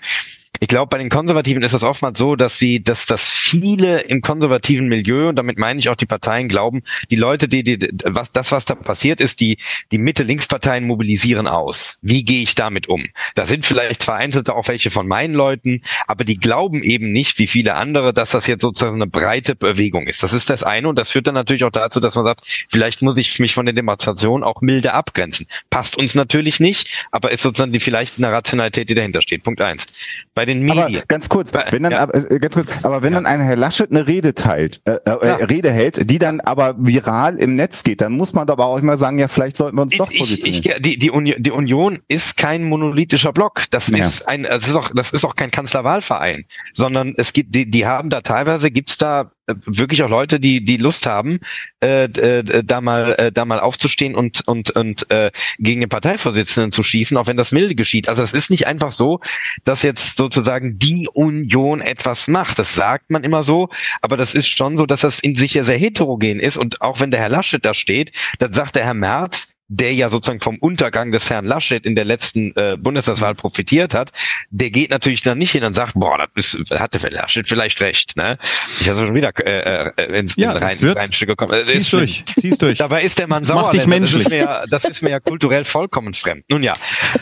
Ich 0.64 0.68
glaube, 0.68 0.90
bei 0.92 1.00
den 1.00 1.10
Konservativen 1.10 1.64
ist 1.64 1.74
es 1.74 1.82
oftmals 1.82 2.20
so, 2.20 2.36
dass 2.36 2.60
sie, 2.60 2.84
dass 2.84 3.08
das 3.08 3.28
viele 3.28 4.02
im 4.02 4.22
konservativen 4.22 4.88
Milieu 4.88 5.30
und 5.30 5.36
damit 5.36 5.58
meine 5.58 5.80
ich 5.80 5.90
auch 5.90 5.96
die 5.96 6.06
Parteien 6.06 6.50
glauben, 6.50 6.84
die 7.10 7.16
Leute, 7.16 7.48
die, 7.48 7.64
die 7.64 7.90
was 8.04 8.32
das 8.32 8.52
was 8.52 8.66
da 8.66 8.76
passiert 8.76 9.22
ist, 9.22 9.40
die 9.40 9.58
die 9.92 9.98
Mitte-Links-Parteien 9.98 10.86
mobilisieren 10.86 11.48
aus. 11.48 11.98
Wie 12.04 12.24
gehe 12.24 12.44
ich 12.44 12.54
damit 12.54 12.88
um? 12.88 13.08
Da 13.34 13.48
sind 13.48 13.66
vielleicht 13.66 14.04
vereinzelte 14.04 14.54
auch 14.54 14.68
welche 14.68 14.92
von 14.92 15.08
meinen 15.08 15.34
Leuten, 15.34 15.82
aber 16.06 16.26
die 16.26 16.38
glauben 16.38 16.84
eben 16.84 17.12
nicht, 17.12 17.40
wie 17.40 17.48
viele 17.48 17.74
andere, 17.74 18.14
dass 18.14 18.30
das 18.30 18.46
jetzt 18.46 18.62
sozusagen 18.62 19.02
eine 19.02 19.08
breite 19.08 19.56
Bewegung 19.56 20.06
ist. 20.06 20.22
Das 20.22 20.32
ist 20.32 20.52
das 20.52 20.62
eine 20.62 20.88
und 20.88 20.96
das 20.96 21.10
führt 21.10 21.26
dann 21.26 21.34
natürlich 21.34 21.64
auch 21.64 21.72
dazu, 21.72 22.00
dass 22.00 22.14
man 22.14 22.24
sagt, 22.24 22.46
vielleicht 22.70 23.02
muss 23.02 23.18
ich 23.18 23.40
mich 23.40 23.56
von 23.56 23.66
der 23.66 23.74
Demonstration 23.74 24.44
auch 24.44 24.62
milde 24.62 24.94
abgrenzen. 24.94 25.48
Passt 25.72 25.98
uns 25.98 26.14
natürlich 26.14 26.60
nicht, 26.60 27.08
aber 27.10 27.32
ist 27.32 27.42
sozusagen 27.42 27.74
die 27.74 27.80
vielleicht 27.80 28.20
eine 28.20 28.32
Rationalität, 28.32 28.92
die 28.92 28.96
dahinter 28.96 29.24
steht. 29.24 29.42
Punkt 29.42 29.60
eins. 29.60 29.88
Bei 30.36 30.51
den 30.60 30.72
Aber 30.72 30.86
Medien. 30.86 31.04
ganz 31.08 31.30
kurz, 31.30 31.54
wenn 31.54 31.84
dann, 31.84 31.92
ja. 31.94 32.00
aber, 32.00 32.32
äh, 32.32 32.40
ganz 32.40 32.56
kurz, 32.56 32.68
aber 32.84 33.02
wenn 33.02 33.14
Ja. 33.14 33.20
dann 33.20 33.26
ein 33.26 33.42
Herr 33.42 33.56
Laschet 33.56 33.90
eine 33.92 34.08
Rede 34.08 34.36
teilt, 34.36 34.82
äh, 34.86 34.98
äh, 35.06 35.28
Ja. 35.28 35.36
Rede 35.38 35.72
hält, 35.72 36.10
die 36.10 36.20
dann 36.20 36.40
aber 36.42 36.76
viral 36.78 37.38
im 37.38 37.56
Netz 37.56 37.84
geht, 37.84 38.02
dann 38.02 38.14
muss 38.14 38.34
man 38.34 38.48
doch 38.48 38.54
aber 38.54 38.66
auch 38.66 38.78
immer 38.78 38.98
sagen, 38.98 39.18
ja, 39.20 39.28
vielleicht 39.28 39.58
sollten 39.58 39.78
wir 39.78 39.82
uns 39.84 39.96
doch 39.98 40.12
ich, 40.12 40.20
positionieren. 40.20 40.64
ich, 40.78 40.82
die, 40.82 40.98
die, 41.00 41.12
Union, 41.12 41.42
die 41.42 41.52
Union 41.52 42.00
ist 42.08 42.38
kein 42.38 42.64
monolithischer 42.64 43.34
Block. 43.34 43.64
Das 43.72 43.90
ist 43.90 44.28
ein, 44.28 44.44
das 44.44 44.68
ist 44.68 44.76
auch, 44.76 44.90
das 44.94 45.12
ist 45.14 45.24
auch 45.26 45.36
kein 45.36 45.52
Kanzlerwahlverein, 45.52 46.46
sondern 46.74 47.14
es 47.18 47.34
gibt, 47.34 47.56
die, 47.56 47.70
die 47.70 47.86
haben 47.86 48.10
da 48.10 48.22
teilweise 48.22 48.72
gibt's 48.72 48.98
da 48.98 49.22
äh, 49.22 49.41
wirklich 49.48 50.04
auch 50.04 50.10
Leute, 50.10 50.40
die, 50.40 50.64
die 50.64 50.78
Lust 50.78 51.06
haben, 51.06 51.40
äh, 51.84 52.06
äh, 52.06 52.64
da 52.64 52.82
mal, 52.82 53.16
äh, 53.18 53.32
da 53.32 53.46
mal 53.46 53.60
aufzustehen 53.60 54.16
und 54.16 54.48
und 54.48 54.72
und 54.72 55.10
äh, 55.12 55.32
gegen 55.58 55.82
den 55.82 55.90
Parteivorsitzenden 55.90 56.72
zu 56.72 56.84
schießen, 56.84 57.18
auch 57.18 57.28
wenn 57.28 57.38
das 57.38 57.52
milde 57.52 57.76
geschieht. 57.76 58.08
Also 58.08 58.22
es 58.22 58.34
ist 58.34 58.50
nicht 58.50 58.68
einfach 58.68 58.92
so, 58.92 59.20
dass 59.64 59.84
jetzt 59.84 60.18
sozusagen 60.18 60.78
die 60.78 61.08
Union 61.12 61.82
etwas 61.82 62.28
macht. 62.28 62.60
Das 62.60 62.76
sagt 62.76 63.10
man 63.10 63.24
immer 63.24 63.44
so, 63.44 63.70
aber 64.02 64.18
das 64.18 64.36
ist 64.36 64.48
schon 64.48 64.78
so, 64.78 64.86
dass 64.86 65.02
das 65.02 65.20
in 65.20 65.36
sich 65.36 65.54
ja 65.54 65.64
sehr 65.64 65.78
heterogen 65.78 66.40
ist. 66.40 66.58
Und 66.58 66.82
auch 66.82 67.00
wenn 67.00 67.12
der 67.12 67.20
Herr 67.20 67.30
Laschet 67.30 67.64
da 67.66 67.74
steht, 67.74 68.12
dann 68.40 68.54
sagt 68.54 68.76
der 68.76 68.86
Herr 68.86 68.94
Merz, 68.94 69.51
der 69.74 69.94
ja 69.94 70.10
sozusagen 70.10 70.42
vom 70.42 70.58
Untergang 70.58 71.14
des 71.14 71.30
Herrn 71.30 71.46
Laschet 71.46 71.86
in 71.86 71.96
der 71.96 72.04
letzten 72.04 72.52
äh, 72.58 72.76
Bundestagswahl 72.78 73.36
profitiert 73.36 73.94
hat, 73.94 74.12
der 74.50 74.70
geht 74.70 74.92
natürlich 74.92 75.22
dann 75.22 75.38
nicht 75.38 75.52
hin 75.52 75.64
und 75.64 75.74
sagt, 75.76 75.94
boah, 75.96 76.28
das 76.36 76.54
ist, 76.54 76.72
hatte 76.72 77.00
Laschet 77.08 77.48
vielleicht 77.48 77.80
recht, 77.80 78.18
ne? 78.18 78.38
Ich 78.82 78.90
hatte 78.90 79.00
schon 79.06 79.16
wieder 79.16 79.32
äh, 79.46 79.92
äh, 79.96 80.20
ins, 80.20 80.36
Ja, 80.36 80.50
in 80.52 80.60
das 80.60 80.64
rein, 80.64 80.78
ins 80.90 80.96
Reinstück 80.98 81.30
gekommen. 81.30 81.54
Äh, 81.54 81.66
Zieh's 81.66 81.84
ist 81.84 81.94
durch, 81.94 82.26
zieh's 82.38 82.58
durch. 82.58 82.78
Dabei 82.80 83.04
ist 83.04 83.18
der 83.18 83.28
Mann 83.28 83.44
Das 83.44 83.48
sauer. 83.48 83.62
macht 83.62 83.74
dich 83.74 83.82
Das 83.84 83.88
menschlich. 83.88 84.24
ist 84.24 84.30
mir 84.30 84.38
ja, 84.40 84.66
das 84.70 84.84
ist 84.84 85.02
mir 85.04 85.10
ja 85.12 85.22
kulturell 85.22 85.64
vollkommen 85.64 86.14
fremd. 86.14 86.44
Nun 86.50 86.64
ja, 86.64 86.74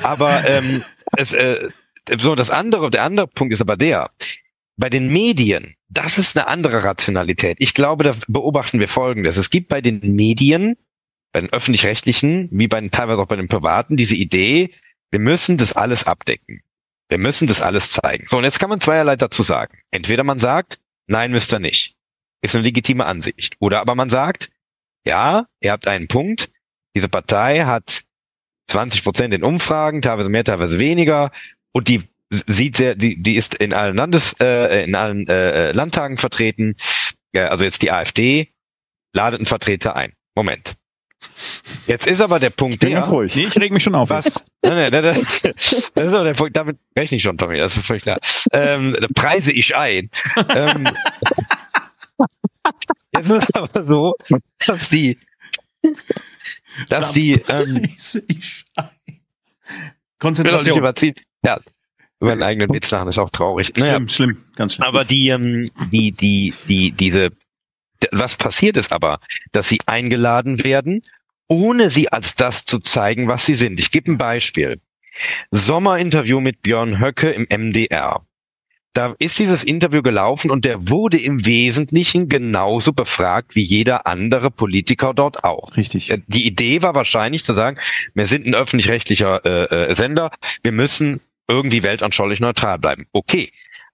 aber 0.02 0.44
ähm, 0.50 0.84
es, 1.18 1.34
äh, 1.34 1.70
so 2.20 2.34
das 2.34 2.50
andere, 2.50 2.90
der 2.90 3.04
andere 3.04 3.28
Punkt 3.28 3.54
ist 3.54 3.62
aber 3.62 3.78
der, 3.78 4.10
bei 4.76 4.90
den 4.90 5.10
Medien, 5.14 5.76
das 5.90 6.18
ist 6.18 6.36
eine 6.36 6.48
andere 6.48 6.84
Rationalität. 6.84 7.58
Ich 7.60 7.76
glaube, 7.76 8.04
da 8.06 8.16
beobachten 8.28 8.80
wir 8.80 8.88
Folgendes. 8.88 9.38
Es 9.38 9.52
gibt 9.52 9.68
bei 9.68 9.82
den 9.82 10.00
Medien, 10.16 10.78
bei 11.32 11.42
den 11.42 11.52
öffentlich-rechtlichen, 11.52 12.50
wie 12.52 12.68
bei 12.68 12.80
den, 12.82 12.92
teilweise 12.92 13.22
auch 13.22 13.28
bei 13.28 13.36
den 13.36 13.48
privaten, 13.48 13.98
diese 13.98 14.16
Idee, 14.16 14.74
wir 15.12 15.20
müssen 15.20 15.58
das 15.58 15.74
alles 15.74 16.06
abdecken. 16.06 16.62
Wir 17.08 17.18
müssen 17.18 17.48
das 17.48 17.62
alles 17.62 17.92
zeigen. 17.92 18.26
So, 18.28 18.38
und 18.38 18.44
jetzt 18.44 18.60
kann 18.60 18.70
man 18.70 18.82
zweierlei 18.82 19.16
dazu 19.16 19.42
sagen. 19.42 19.78
Entweder 19.92 20.24
man 20.24 20.40
sagt, 20.40 20.80
nein, 21.08 21.32
müsst 21.32 21.52
ihr 21.54 21.60
nicht. 21.60 21.96
Ist 22.42 22.56
eine 22.56 22.64
legitime 22.64 23.06
Ansicht. 23.06 23.56
Oder 23.60 23.82
aber 23.82 23.96
man 23.96 24.10
sagt, 24.10 24.52
ja, 25.06 25.48
ihr 25.60 25.72
habt 25.72 25.88
einen 25.88 26.08
Punkt. 26.08 26.52
Diese 26.96 27.10
Partei 27.10 27.66
hat 27.66 28.04
20 28.68 29.04
Prozent 29.04 29.34
in 29.34 29.44
Umfragen, 29.44 30.02
teilweise 30.02 30.30
mehr, 30.30 30.44
teilweise 30.44 30.80
weniger. 30.80 31.32
Und 31.72 31.88
die 31.88 32.04
sieht 32.30 32.78
sehr, 32.78 32.96
die, 32.96 33.22
die 33.22 33.36
ist 33.36 33.56
in 33.56 33.74
allen 33.74 33.96
Landes, 33.96 34.36
äh, 34.40 34.84
in 34.84 34.96
allen 34.96 35.28
äh, 35.28 35.72
Landtagen 35.72 36.18
vertreten. 36.18 36.76
Ja, 37.34 37.48
also 37.48 37.66
jetzt 37.66 37.82
die 37.82 37.92
AfD 37.92 38.50
ladet 39.14 39.40
einen 39.40 39.46
Vertreter 39.48 39.96
ein. 39.96 40.14
Moment. 40.36 40.76
Jetzt 41.88 42.08
ist 42.08 42.22
aber 42.22 42.40
der 42.40 42.50
Punkt 42.50 42.76
Ich 42.76 42.80
bin 42.80 42.90
der, 42.90 43.00
ganz 43.00 43.10
ruhig. 43.12 43.36
Nee, 43.36 43.46
ich 43.46 43.58
reg 43.60 43.72
mich 43.72 43.84
schon 43.84 43.96
auf. 43.96 44.10
was? 44.10 44.44
Nein, 44.62 44.92
nein, 44.92 45.04
nein. 45.04 45.26
Das 45.32 45.44
ist 46.08 46.14
aber 46.14 46.24
der 46.26 46.34
Punkt, 46.34 46.56
damit 46.56 46.78
rechne 46.98 47.18
ich 47.18 47.24
schon, 47.24 47.38
Tommy, 47.38 47.58
das 47.58 47.78
ist 47.78 47.86
völlig 47.86 48.04
klar. 48.04 48.20
Ähm, 48.52 48.96
da 49.00 49.08
preise 49.16 49.52
ich 49.52 49.76
ein. 49.76 50.10
ähm, 50.50 50.90
jetzt 53.16 53.30
ist 53.30 53.44
es 53.50 53.56
aber 53.56 53.86
so, 53.86 54.16
dass 54.68 54.90
die, 54.90 55.18
dass 56.90 57.14
die, 57.14 57.42
ähm, 57.48 57.84
Ich 57.86 58.16
ich 58.16 58.16
will 58.16 58.24
doch 58.76 58.92
nicht 59.08 59.16
Konzentration. 60.20 60.78
überziehen. 60.78 61.16
Ja, 61.44 61.60
über 62.20 62.34
einen 62.34 62.44
eigenen 62.44 62.70
Witz 62.74 62.92
lachen 62.92 63.08
ist 63.08 63.18
auch 63.18 63.30
traurig. 63.30 63.74
Naja, 63.78 63.94
Schlimm, 63.94 64.10
schlimm, 64.10 64.44
ganz 64.56 64.74
schlimm. 64.76 64.88
aber 64.88 65.06
die, 65.06 65.30
ähm, 65.30 65.66
die, 65.92 66.12
die, 66.12 66.54
die, 66.68 66.92
diese, 66.92 67.30
was 68.12 68.36
passiert 68.38 68.78
ist 68.78 68.92
aber, 68.92 69.20
dass 69.52 69.68
sie 69.70 69.80
eingeladen 69.86 70.64
werden, 70.64 71.02
ohne 71.48 71.90
sie 71.90 72.10
als 72.12 72.36
das 72.36 72.66
zu 72.66 72.80
zeigen, 72.80 73.28
was 73.28 73.46
sie 73.46 73.56
sind. 73.56 73.80
Ich 73.80 73.92
gebe 73.92 74.12
ein 74.12 74.18
Beispiel. 74.18 74.80
Sommerinterview 75.52 76.40
mit 76.40 76.62
Björn 76.62 77.00
Höcke 77.00 77.30
im 77.32 77.48
MDR. 77.50 78.26
Da 78.94 79.16
ist 79.20 79.38
dieses 79.38 79.64
Interview 79.64 80.02
gelaufen 80.02 80.50
und 80.50 80.66
der 80.66 80.90
wurde 80.90 81.18
im 81.18 81.46
Wesentlichen 81.46 82.28
genauso 82.28 82.92
befragt 82.92 83.56
wie 83.56 83.62
jeder 83.62 84.08
andere 84.08 84.50
Politiker 84.50 85.14
dort 85.14 85.44
auch. 85.44 85.78
Richtig. 85.78 86.10
Äh, 86.10 86.22
Die 86.28 86.48
Idee 86.48 86.82
war 86.82 86.96
wahrscheinlich 86.96 87.46
zu 87.46 87.54
sagen, 87.54 87.78
wir 88.16 88.26
sind 88.26 88.48
ein 88.48 88.56
öffentlich-rechtlicher 88.56 89.46
äh, 89.46 89.92
äh, 89.92 89.96
Sender, 89.96 90.32
wir 90.64 90.72
müssen 90.72 91.22
irgendwie 91.48 91.84
weltanschaulich 91.84 92.40
neutral 92.40 92.80
bleiben. 92.80 93.06
Okay. 93.12 93.52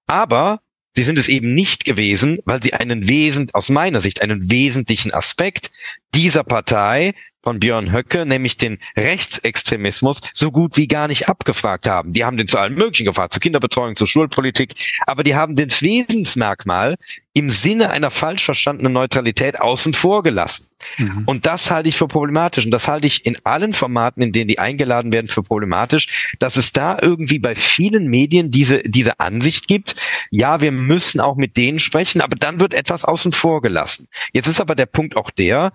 Aber 0.07 0.59
sie 0.95 1.03
sind 1.03 1.17
es 1.17 1.29
eben 1.29 1.53
nicht 1.53 1.85
gewesen, 1.85 2.39
weil 2.45 2.61
sie 2.63 2.73
einen 2.73 3.07
Wesen, 3.07 3.49
aus 3.53 3.69
meiner 3.69 4.01
Sicht, 4.01 4.21
einen 4.21 4.49
wesentlichen 4.49 5.13
Aspekt 5.13 5.71
dieser 6.13 6.43
Partei 6.43 7.13
von 7.45 7.59
Björn 7.59 7.91
Höcke, 7.91 8.25
nämlich 8.25 8.57
den 8.57 8.79
Rechtsextremismus, 8.97 10.19
so 10.33 10.51
gut 10.51 10.77
wie 10.77 10.87
gar 10.87 11.07
nicht 11.07 11.29
abgefragt 11.29 11.87
haben. 11.87 12.11
Die 12.11 12.25
haben 12.25 12.37
den 12.37 12.47
zu 12.47 12.57
allem 12.57 12.73
Möglichen 12.73 13.05
gefragt, 13.05 13.33
zur 13.33 13.41
Kinderbetreuung, 13.41 13.95
zur 13.95 14.07
Schulpolitik, 14.07 14.73
aber 15.05 15.23
die 15.23 15.35
haben 15.35 15.55
das 15.55 15.81
Wesensmerkmal 15.83 16.95
im 17.33 17.49
Sinne 17.49 17.89
einer 17.89 18.11
falsch 18.11 18.45
verstandenen 18.45 18.93
Neutralität 18.93 19.59
außen 19.59 19.93
vor 19.93 20.23
gelassen. 20.23 20.67
Mhm. 20.97 21.23
Und 21.25 21.45
das 21.45 21.69
halte 21.69 21.89
ich 21.89 21.97
für 21.97 22.07
problematisch. 22.07 22.63
Und 22.65 22.71
das 22.71 22.87
halte 22.87 23.07
ich 23.07 23.25
in 23.25 23.37
allen 23.43 23.73
Formaten, 23.73 24.23
in 24.23 24.31
denen 24.31 24.47
die 24.47 24.57
eingeladen 24.57 25.11
werden, 25.11 25.27
für 25.27 25.43
problematisch, 25.43 26.29
dass 26.39 26.55
es 26.55 26.71
da 26.71 26.97
irgendwie 27.01 27.39
bei 27.39 27.53
vielen 27.53 28.07
Medien 28.07 28.51
diese, 28.51 28.81
diese 28.83 29.19
Ansicht 29.19 29.67
gibt, 29.67 29.95
ja, 30.31 30.61
wir 30.61 30.71
müssen 30.71 31.19
auch 31.19 31.35
mit 31.35 31.57
denen 31.57 31.79
sprechen, 31.79 32.21
aber 32.21 32.37
dann 32.37 32.61
wird 32.61 32.73
etwas 32.73 33.03
außen 33.03 33.33
vor 33.33 33.61
gelassen. 33.61 34.07
Jetzt 34.31 34.47
ist 34.47 34.61
aber 34.61 34.75
der 34.75 34.85
Punkt 34.85 35.17
auch 35.17 35.29
der, 35.29 35.73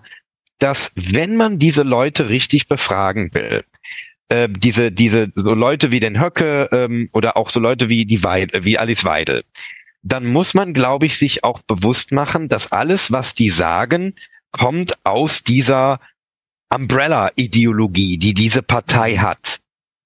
dass 0.61 0.93
wenn 0.95 1.37
man 1.37 1.59
diese 1.59 1.83
Leute 1.83 2.29
richtig 2.29 2.69
befragen 2.69 3.35
will, 3.35 3.65
äh, 4.29 4.49
diese, 4.49 4.93
diese 4.93 5.33
so 5.35 5.55
Leute 5.55 5.91
wie 5.91 6.01
den 6.01 6.21
Höcke 6.21 6.69
ähm, 6.71 7.09
oder 7.13 7.37
auch 7.37 7.51
so 7.51 7.59
Leute 7.59 7.89
wie 7.89 8.05
die 8.05 8.23
Weidel, 8.23 8.65
wie 8.65 8.79
Alice 8.79 9.05
Weidel, 9.05 9.43
dann 10.03 10.27
muss 10.27 10.55
man, 10.55 10.73
glaube 10.73 11.07
ich, 11.07 11.19
sich 11.19 11.45
auch 11.45 11.61
bewusst 11.63 12.13
machen, 12.13 12.49
dass 12.49 12.73
alles, 12.73 13.11
was 13.11 13.35
die 13.35 13.51
sagen, 13.51 14.15
kommt 14.53 14.95
aus 15.05 15.43
dieser 15.43 16.01
Umbrella-Ideologie, 16.73 18.19
die 18.19 18.35
diese 18.35 18.63
Partei 18.63 19.17
hat. 19.17 19.61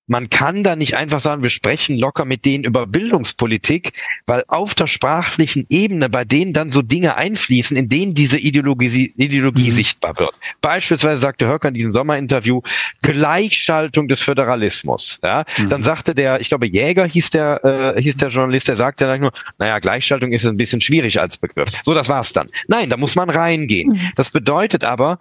Man 0.07 0.29
kann 0.29 0.63
da 0.63 0.77
nicht 0.77 0.97
einfach 0.97 1.21
sagen, 1.21 1.43
wir 1.43 1.49
sprechen 1.51 1.97
locker 1.99 2.25
mit 2.27 2.45
denen 2.45 2.65
über 2.65 2.87
Bildungspolitik, 2.87 3.93
weil 4.27 4.45
auf 4.49 4.75
der 4.75 4.87
sprachlichen 4.87 5.65
Ebene 5.71 6.11
bei 6.11 6.25
denen 6.27 6.53
dann 6.53 6.71
so 6.71 6.83
Dinge 6.83 7.17
einfließen, 7.17 7.75
in 7.77 7.89
denen 7.89 8.13
diese 8.13 8.39
Ideologie, 8.39 9.15
Ideologie 9.17 9.69
Mhm. 9.71 9.75
sichtbar 9.75 10.19
wird. 10.19 10.35
Beispielsweise 10.61 11.19
sagte 11.21 11.49
Höcker 11.49 11.69
in 11.69 11.75
diesem 11.75 11.91
Sommerinterview 11.93 12.61
Gleichschaltung 13.03 14.09
des 14.09 14.21
Föderalismus. 14.21 15.21
Ja, 15.23 15.45
Mhm. 15.57 15.71
dann 15.71 15.83
sagte 15.83 16.15
der, 16.15 16.41
ich 16.41 16.49
glaube 16.49 16.67
Jäger 16.67 17.07
hieß 17.07 17.31
der, 17.31 17.95
äh, 17.97 18.03
hieß 18.03 18.17
der 18.17 18.29
Journalist, 18.29 18.69
der 18.69 18.77
sagte 18.77 19.07
dann 19.07 19.21
nur, 19.21 19.33
naja, 19.59 19.79
Gleichschaltung 19.79 20.33
ist 20.33 20.45
ein 20.45 20.57
bisschen 20.57 20.81
schwierig 20.81 21.21
als 21.21 21.39
Begriff. 21.39 21.71
So, 21.85 21.95
das 21.95 22.09
war's 22.09 22.33
dann. 22.33 22.49
Nein, 22.69 22.91
da 22.91 22.97
muss 22.97 23.15
man 23.15 23.31
reingehen. 23.31 24.01
Das 24.17 24.31
bedeutet 24.31 24.85
aber, 24.85 25.19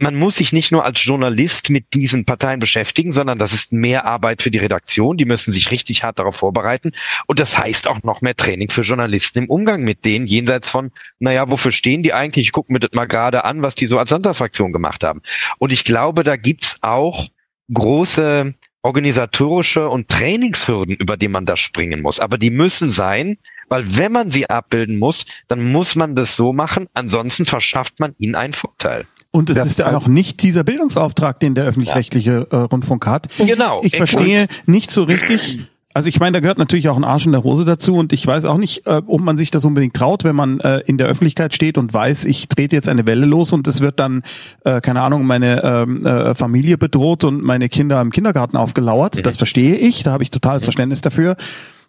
man 0.00 0.16
muss 0.16 0.36
sich 0.36 0.52
nicht 0.52 0.72
nur 0.72 0.84
als 0.84 1.04
Journalist 1.04 1.70
mit 1.70 1.94
diesen 1.94 2.24
Parteien 2.24 2.58
beschäftigen, 2.58 3.12
sondern 3.12 3.38
das 3.38 3.52
ist 3.52 3.72
mehr 3.72 4.04
Arbeit 4.04 4.42
für 4.42 4.50
die 4.50 4.58
Redaktion. 4.58 5.16
Die 5.16 5.24
müssen 5.24 5.52
sich 5.52 5.70
richtig 5.70 6.02
hart 6.02 6.18
darauf 6.18 6.36
vorbereiten. 6.36 6.92
Und 7.26 7.38
das 7.38 7.56
heißt 7.56 7.86
auch 7.86 8.02
noch 8.02 8.20
mehr 8.20 8.34
Training 8.34 8.70
für 8.70 8.82
Journalisten 8.82 9.38
im 9.38 9.50
Umgang 9.50 9.82
mit 9.82 10.04
denen, 10.04 10.26
jenseits 10.26 10.68
von, 10.68 10.90
naja, 11.20 11.48
wofür 11.48 11.70
stehen 11.70 12.02
die 12.02 12.12
eigentlich? 12.12 12.46
Ich 12.46 12.52
gucke 12.52 12.72
mir 12.72 12.80
das 12.80 12.90
mal 12.92 13.06
gerade 13.06 13.44
an, 13.44 13.62
was 13.62 13.76
die 13.76 13.86
so 13.86 13.98
als 13.98 14.10
Landtagsfraktion 14.10 14.72
gemacht 14.72 15.04
haben. 15.04 15.22
Und 15.58 15.72
ich 15.72 15.84
glaube, 15.84 16.24
da 16.24 16.36
gibt's 16.36 16.78
auch 16.82 17.28
große 17.72 18.54
organisatorische 18.82 19.88
und 19.88 20.08
Trainingshürden, 20.08 20.96
über 20.96 21.16
die 21.16 21.28
man 21.28 21.46
da 21.46 21.56
springen 21.56 22.02
muss. 22.02 22.20
Aber 22.20 22.36
die 22.36 22.50
müssen 22.50 22.90
sein, 22.90 23.38
weil 23.68 23.96
wenn 23.96 24.12
man 24.12 24.30
sie 24.30 24.50
abbilden 24.50 24.98
muss, 24.98 25.24
dann 25.48 25.72
muss 25.72 25.94
man 25.94 26.14
das 26.14 26.36
so 26.36 26.52
machen, 26.52 26.88
ansonsten 26.92 27.46
verschafft 27.46 27.98
man 28.00 28.14
ihnen 28.18 28.34
einen 28.34 28.52
Vorteil. 28.52 29.06
Und 29.34 29.50
es 29.50 29.56
das 29.56 29.66
ist 29.66 29.80
ja 29.80 29.96
auch 29.96 30.06
nicht 30.06 30.44
dieser 30.44 30.62
Bildungsauftrag, 30.62 31.40
den 31.40 31.56
der 31.56 31.64
öffentlich-rechtliche 31.64 32.46
äh, 32.52 32.56
Rundfunk 32.56 33.04
hat. 33.04 33.26
Genau. 33.36 33.80
Ich 33.82 33.96
verstehe 33.96 34.46
nicht 34.66 34.92
so 34.92 35.02
richtig. 35.02 35.58
Also 35.92 36.08
ich 36.08 36.20
meine, 36.20 36.34
da 36.34 36.40
gehört 36.40 36.58
natürlich 36.58 36.88
auch 36.88 36.96
ein 36.96 37.02
Arsch 37.02 37.26
in 37.26 37.32
der 37.32 37.42
Hose 37.42 37.64
dazu 37.64 37.96
und 37.96 38.12
ich 38.12 38.24
weiß 38.24 38.44
auch 38.44 38.58
nicht, 38.58 38.86
äh, 38.86 39.02
ob 39.04 39.20
man 39.20 39.36
sich 39.36 39.50
das 39.50 39.64
unbedingt 39.64 39.94
traut, 39.94 40.22
wenn 40.22 40.36
man 40.36 40.60
äh, 40.60 40.78
in 40.86 40.98
der 40.98 41.08
Öffentlichkeit 41.08 41.52
steht 41.52 41.78
und 41.78 41.92
weiß, 41.92 42.26
ich 42.26 42.46
trete 42.46 42.76
jetzt 42.76 42.88
eine 42.88 43.08
Welle 43.08 43.26
los 43.26 43.52
und 43.52 43.66
es 43.66 43.80
wird 43.80 43.98
dann, 43.98 44.22
äh, 44.64 44.80
keine 44.80 45.02
Ahnung, 45.02 45.26
meine 45.26 45.64
ähm, 45.64 46.06
äh, 46.06 46.36
Familie 46.36 46.78
bedroht 46.78 47.24
und 47.24 47.42
meine 47.42 47.68
Kinder 47.68 48.00
im 48.00 48.12
Kindergarten 48.12 48.56
aufgelauert. 48.56 49.16
Mhm. 49.16 49.22
Das 49.22 49.36
verstehe 49.36 49.74
ich, 49.74 50.04
da 50.04 50.12
habe 50.12 50.22
ich 50.22 50.30
totales 50.30 50.62
mhm. 50.62 50.66
Verständnis 50.66 51.00
dafür. 51.00 51.36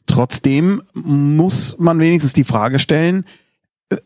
Trotzdem 0.07 0.81
muss 0.93 1.75
man 1.77 1.99
wenigstens 1.99 2.33
die 2.33 2.43
Frage 2.43 2.79
stellen, 2.79 3.19
äh, 3.23 3.25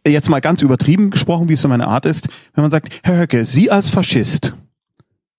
jetzt 0.05 0.29
mal 0.29 0.39
ganz 0.39 0.61
übertrieben 0.61 1.09
gesprochen, 1.09 1.49
wie 1.49 1.53
es 1.53 1.61
so 1.61 1.67
meine 1.67 1.87
Art 1.87 2.05
ist, 2.05 2.29
wenn 2.53 2.63
man 2.63 2.71
sagt, 2.71 2.99
Herr 3.03 3.17
Höcke, 3.17 3.45
Sie 3.45 3.71
als 3.71 3.89
Faschist, 3.89 4.55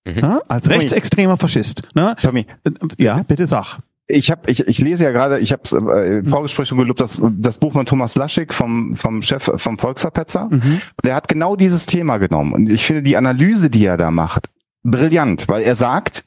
mhm. 0.05 0.19
na, 0.21 0.41
als 0.47 0.65
Tommy. 0.65 0.79
rechtsextremer 0.79 1.37
Faschist, 1.37 1.83
na, 1.93 2.15
Tommy. 2.15 2.45
Äh, 2.63 2.71
ja, 2.97 3.21
bitte 3.27 3.45
sag. 3.47 3.79
Ich 4.07 4.29
habe, 4.29 4.49
ich, 4.51 4.67
ich 4.67 4.79
lese 4.79 5.05
ja 5.05 5.11
gerade, 5.11 5.39
ich 5.39 5.53
habe 5.53 5.61
es 5.63 5.71
äh, 5.71 6.17
im 6.19 6.25
Vorgespräch 6.25 6.67
schon 6.67 6.77
gelobt, 6.77 6.99
das, 6.99 7.21
das 7.37 7.59
Buch 7.59 7.71
von 7.71 7.85
Thomas 7.85 8.15
Laschig 8.15 8.53
vom 8.53 8.93
vom 8.93 9.21
Chef 9.21 9.51
vom 9.55 9.77
Volksverpetzer. 9.77 10.49
Mhm. 10.51 10.81
Der 11.03 11.15
hat 11.15 11.27
genau 11.27 11.55
dieses 11.55 11.85
Thema 11.85 12.17
genommen 12.17 12.53
und 12.53 12.69
ich 12.69 12.85
finde 12.85 13.03
die 13.03 13.15
Analyse, 13.15 13.69
die 13.69 13.85
er 13.85 13.97
da 13.97 14.11
macht, 14.11 14.49
brillant, 14.83 15.47
weil 15.47 15.61
er 15.61 15.75
sagt, 15.75 16.25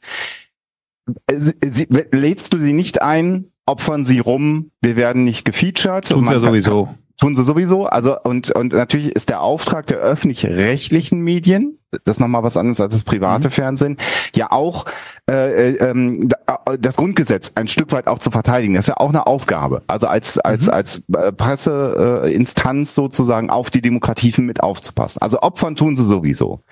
sie, 1.31 1.55
sie, 1.63 1.89
lädst 2.13 2.55
du 2.55 2.59
sie 2.59 2.73
nicht 2.73 3.03
ein, 3.03 3.47
opfern 3.67 4.07
sie 4.07 4.21
rum, 4.21 4.71
wir 4.81 4.97
werden 4.97 5.25
nicht 5.25 5.45
gefeatured. 5.45 6.09
Tun 6.09 6.27
ja 6.27 6.39
sowieso. 6.39 6.87
Kann, 6.87 6.99
tun 7.19 7.35
sie 7.35 7.43
sowieso. 7.43 7.87
Also 7.87 8.19
und 8.21 8.51
und 8.51 8.73
natürlich 8.73 9.15
ist 9.15 9.29
der 9.29 9.41
Auftrag 9.41 9.87
der 9.87 9.99
öffentlich-rechtlichen 9.99 11.21
Medien, 11.21 11.79
das 12.05 12.17
ist 12.17 12.21
nochmal 12.21 12.43
was 12.43 12.57
anderes 12.57 12.81
als 12.81 12.95
das 12.95 13.05
private 13.05 13.49
mhm. 13.49 13.53
Fernsehen, 13.53 13.97
ja 14.35 14.51
auch 14.51 14.87
äh, 15.31 15.71
äh, 15.71 15.91
ähm, 15.91 16.29
äh, 16.47 16.79
das 16.79 16.97
Grundgesetz 16.97 17.53
ein 17.55 17.69
Stück 17.69 17.93
weit 17.93 18.07
auch 18.07 18.19
zu 18.19 18.31
verteidigen. 18.31 18.75
Das 18.75 18.85
ist 18.85 18.89
ja 18.89 18.97
auch 18.97 19.11
eine 19.11 19.27
Aufgabe. 19.27 19.83
Also 19.87 20.07
als 20.07 20.39
als 20.39 20.67
mhm. 20.67 20.75
als 20.75 21.05
äh, 21.15 21.33
Presseinstanz 21.33 22.95
sozusagen 22.95 23.51
auf 23.51 23.71
die 23.71 23.81
Demokratien 23.81 24.47
mit 24.47 24.63
aufzupassen. 24.63 25.23
Also 25.23 25.41
opfern 25.41 25.77
tun 25.77 25.97
sie 25.97 26.05
sowieso. 26.05 26.63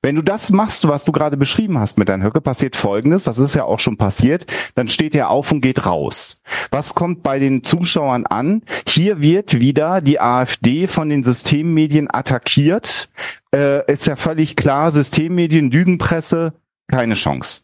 Wenn 0.00 0.14
du 0.14 0.22
das 0.22 0.50
machst, 0.50 0.86
was 0.86 1.04
du 1.04 1.10
gerade 1.10 1.36
beschrieben 1.36 1.78
hast 1.78 1.98
mit 1.98 2.08
deinem 2.08 2.22
Höcke, 2.22 2.40
passiert 2.40 2.76
Folgendes, 2.76 3.24
das 3.24 3.40
ist 3.40 3.56
ja 3.56 3.64
auch 3.64 3.80
schon 3.80 3.96
passiert, 3.96 4.46
dann 4.76 4.88
steht 4.88 5.14
er 5.14 5.30
auf 5.30 5.50
und 5.50 5.60
geht 5.60 5.86
raus. 5.86 6.40
Was 6.70 6.94
kommt 6.94 7.24
bei 7.24 7.40
den 7.40 7.64
Zuschauern 7.64 8.24
an? 8.24 8.62
Hier 8.86 9.22
wird 9.22 9.58
wieder 9.58 10.00
die 10.00 10.20
AfD 10.20 10.86
von 10.86 11.08
den 11.08 11.24
Systemmedien 11.24 12.08
attackiert. 12.12 13.10
Äh, 13.52 13.90
ist 13.90 14.06
ja 14.06 14.14
völlig 14.14 14.54
klar, 14.54 14.92
Systemmedien, 14.92 15.70
Lügenpresse, 15.70 16.52
keine 16.86 17.14
Chance. 17.14 17.62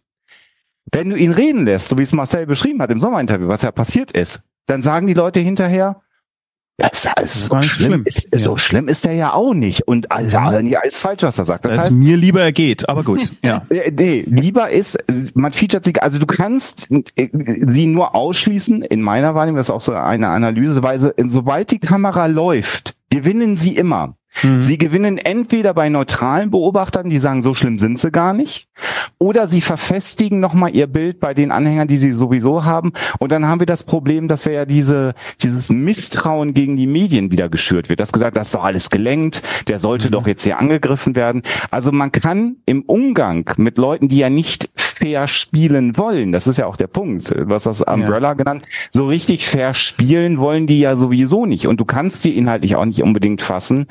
Wenn 0.91 1.11
du 1.11 1.17
ihn 1.17 1.31
reden 1.31 1.65
lässt, 1.67 1.89
so 1.89 1.99
wie 1.99 2.03
es 2.03 2.13
Marcel 2.13 2.47
beschrieben 2.47 2.83
hat 2.83 2.91
im 2.91 2.99
Sommerinterview, 2.99 3.47
was 3.47 3.63
ja 3.63 3.71
passiert 3.71 4.11
ist, 4.11 4.43
dann 4.67 4.83
sagen 4.83 5.07
die 5.07 5.15
Leute 5.15 5.39
hinterher, 5.41 6.01
das 6.77 7.05
ist, 7.05 7.07
also 7.07 7.39
so, 7.39 7.63
schlimm, 7.63 7.87
schlimm. 7.87 8.03
Ist, 8.05 8.29
ja. 8.35 8.41
so 8.41 8.57
schlimm 8.57 8.89
ist 8.89 9.05
der 9.05 9.13
ja 9.13 9.33
auch 9.33 9.55
nicht. 9.55 9.87
Und 9.87 10.11
also, 10.11 10.61
nicht 10.61 10.77
alles 10.77 11.01
falsch, 11.01 11.23
was 11.23 11.39
er 11.39 11.45
sagt. 11.45 11.65
Das, 11.65 11.77
das 11.77 11.85
heißt, 11.85 11.93
mir 11.93 12.17
lieber 12.17 12.43
er 12.43 12.53
geht, 12.53 12.89
aber 12.89 13.05
gut. 13.05 13.21
ja. 13.45 13.65
Äh, 13.71 13.93
nee, 13.93 14.25
lieber 14.27 14.71
ist, 14.71 14.99
man 15.35 15.53
featuret 15.53 15.85
sich, 15.85 16.03
also 16.03 16.19
du 16.19 16.27
kannst 16.27 16.91
äh, 17.15 17.29
sie 17.33 17.87
nur 17.87 18.17
ausschließen, 18.17 18.83
in 18.83 19.03
meiner 19.03 19.37
Wahrnehmung, 19.37 19.59
das 19.59 19.67
ist 19.67 19.75
auch 19.75 19.81
so 19.81 19.93
eine 19.93 20.29
Analyseweise, 20.29 21.15
sobald 21.27 21.71
die 21.71 21.79
Kamera 21.79 22.27
läuft, 22.27 22.97
gewinnen 23.09 23.57
sie 23.57 23.77
immer. 23.77 24.17
Mhm. 24.43 24.61
Sie 24.61 24.79
gewinnen 24.79 25.19
entweder 25.19 25.75
bei 25.75 25.89
neutralen 25.89 26.51
Beobachtern, 26.51 27.11
die 27.11 27.19
sagen, 27.19 27.43
so 27.43 27.55
schlimm 27.55 27.79
sind 27.79 28.01
sie 28.01 28.11
gar 28.11 28.35
nicht, 28.35 28.69
oder 29.19 29.47
sie 29.47 29.61
verfestigen 29.61 30.41
nochmal 30.41 30.75
ihr 30.75 30.87
Bild 30.87 31.21
bei 31.21 31.35
den 31.35 31.53
Anhängern, 31.53 31.89
die 31.89 31.97
sie 31.97 32.13
sowieso 32.13 32.65
haben. 32.65 32.93
Und 33.19 33.33
dann 33.33 33.47
haben 33.47 33.61
wir 33.61 33.67
das 33.67 33.85
Problem, 33.85 34.29
dass 34.29 34.45
wir 34.45 34.53
ja 34.53 34.65
diese, 34.65 35.15
dieses 35.43 35.71
Misstrauen 35.71 36.55
gegen 36.55 36.77
die 36.77 36.87
Medien 36.87 37.31
wieder 37.31 37.49
geschürt 37.49 37.89
wird. 37.89 38.01
Das 38.01 38.13
gesagt, 38.13 38.37
das 38.37 38.49
ist 38.49 38.55
doch 38.55 38.65
alles 38.65 38.91
gelenkt, 38.91 39.43
der 39.69 39.79
sollte 39.79 40.09
mhm. 40.09 40.13
doch 40.13 40.27
jetzt 40.27 40.43
hier 40.43 40.59
angegriffen 40.59 41.15
werden. 41.15 41.43
Also 41.71 41.93
man 41.93 42.13
kann 42.13 42.57
im 42.67 42.83
Umgang 42.83 43.51
mit 43.57 43.79
Leuten, 43.79 44.09
die 44.09 44.19
ja 44.19 44.31
nicht 44.31 44.71
fair 44.99 45.27
spielen 45.27 45.97
wollen, 45.97 46.33
das 46.33 46.47
ist 46.47 46.59
ja 46.59 46.67
auch 46.67 46.77
der 46.77 46.87
Punkt, 46.87 47.35
was 47.37 47.65
das 47.65 47.83
Umbrella 47.83 48.29
ja. 48.29 48.35
genannt, 48.35 48.67
so 48.91 49.07
richtig 49.07 49.47
fair 49.47 49.75
spielen 49.75 50.39
wollen 50.39 50.67
die 50.67 50.81
ja 50.81 50.97
sowieso 50.97 51.47
nicht. 51.47 51.67
Und 51.67 51.81
du 51.81 51.85
kannst 51.85 52.23
sie 52.23 52.37
inhaltlich 52.37 52.77
auch 52.77 52.85
nicht 52.85 53.03
unbedingt 53.03 53.43
fassen. 53.43 53.87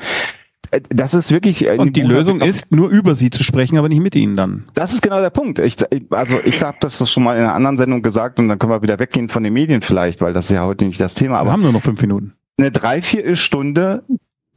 Äh, 0.70 0.80
das 0.88 1.14
ist 1.14 1.30
wirklich. 1.30 1.66
Äh, 1.66 1.76
Und 1.76 1.96
die 1.96 2.02
Lösung 2.02 2.40
ist, 2.40 2.70
nur 2.72 2.88
über 2.88 3.14
sie 3.14 3.30
zu 3.30 3.44
sprechen, 3.44 3.78
aber 3.78 3.88
nicht 3.88 4.00
mit 4.00 4.16
ihnen 4.16 4.36
dann. 4.36 4.64
Das 4.74 4.92
ist 4.92 5.02
genau 5.02 5.20
der 5.20 5.30
Punkt. 5.30 5.58
Ich, 5.58 5.76
also 6.10 6.38
ich 6.44 6.62
habe 6.62 6.76
das 6.80 7.10
schon 7.10 7.22
mal 7.22 7.36
in 7.36 7.42
einer 7.42 7.54
anderen 7.54 7.76
Sendung 7.76 8.02
gesagt 8.02 8.38
und 8.38 8.48
dann 8.48 8.58
können 8.58 8.72
wir 8.72 8.82
wieder 8.82 8.98
weggehen 8.98 9.28
von 9.28 9.42
den 9.42 9.52
Medien 9.52 9.82
vielleicht, 9.82 10.20
weil 10.20 10.32
das 10.32 10.46
ist 10.46 10.52
ja 10.52 10.64
heute 10.64 10.84
nicht 10.84 11.00
das 11.00 11.14
Thema. 11.14 11.38
Aber 11.38 11.48
wir 11.48 11.52
haben 11.52 11.62
nur 11.62 11.72
noch 11.72 11.82
fünf 11.82 12.00
Minuten. 12.00 12.34
Eine 12.58 12.70
Dreiviertelstunde 12.70 14.04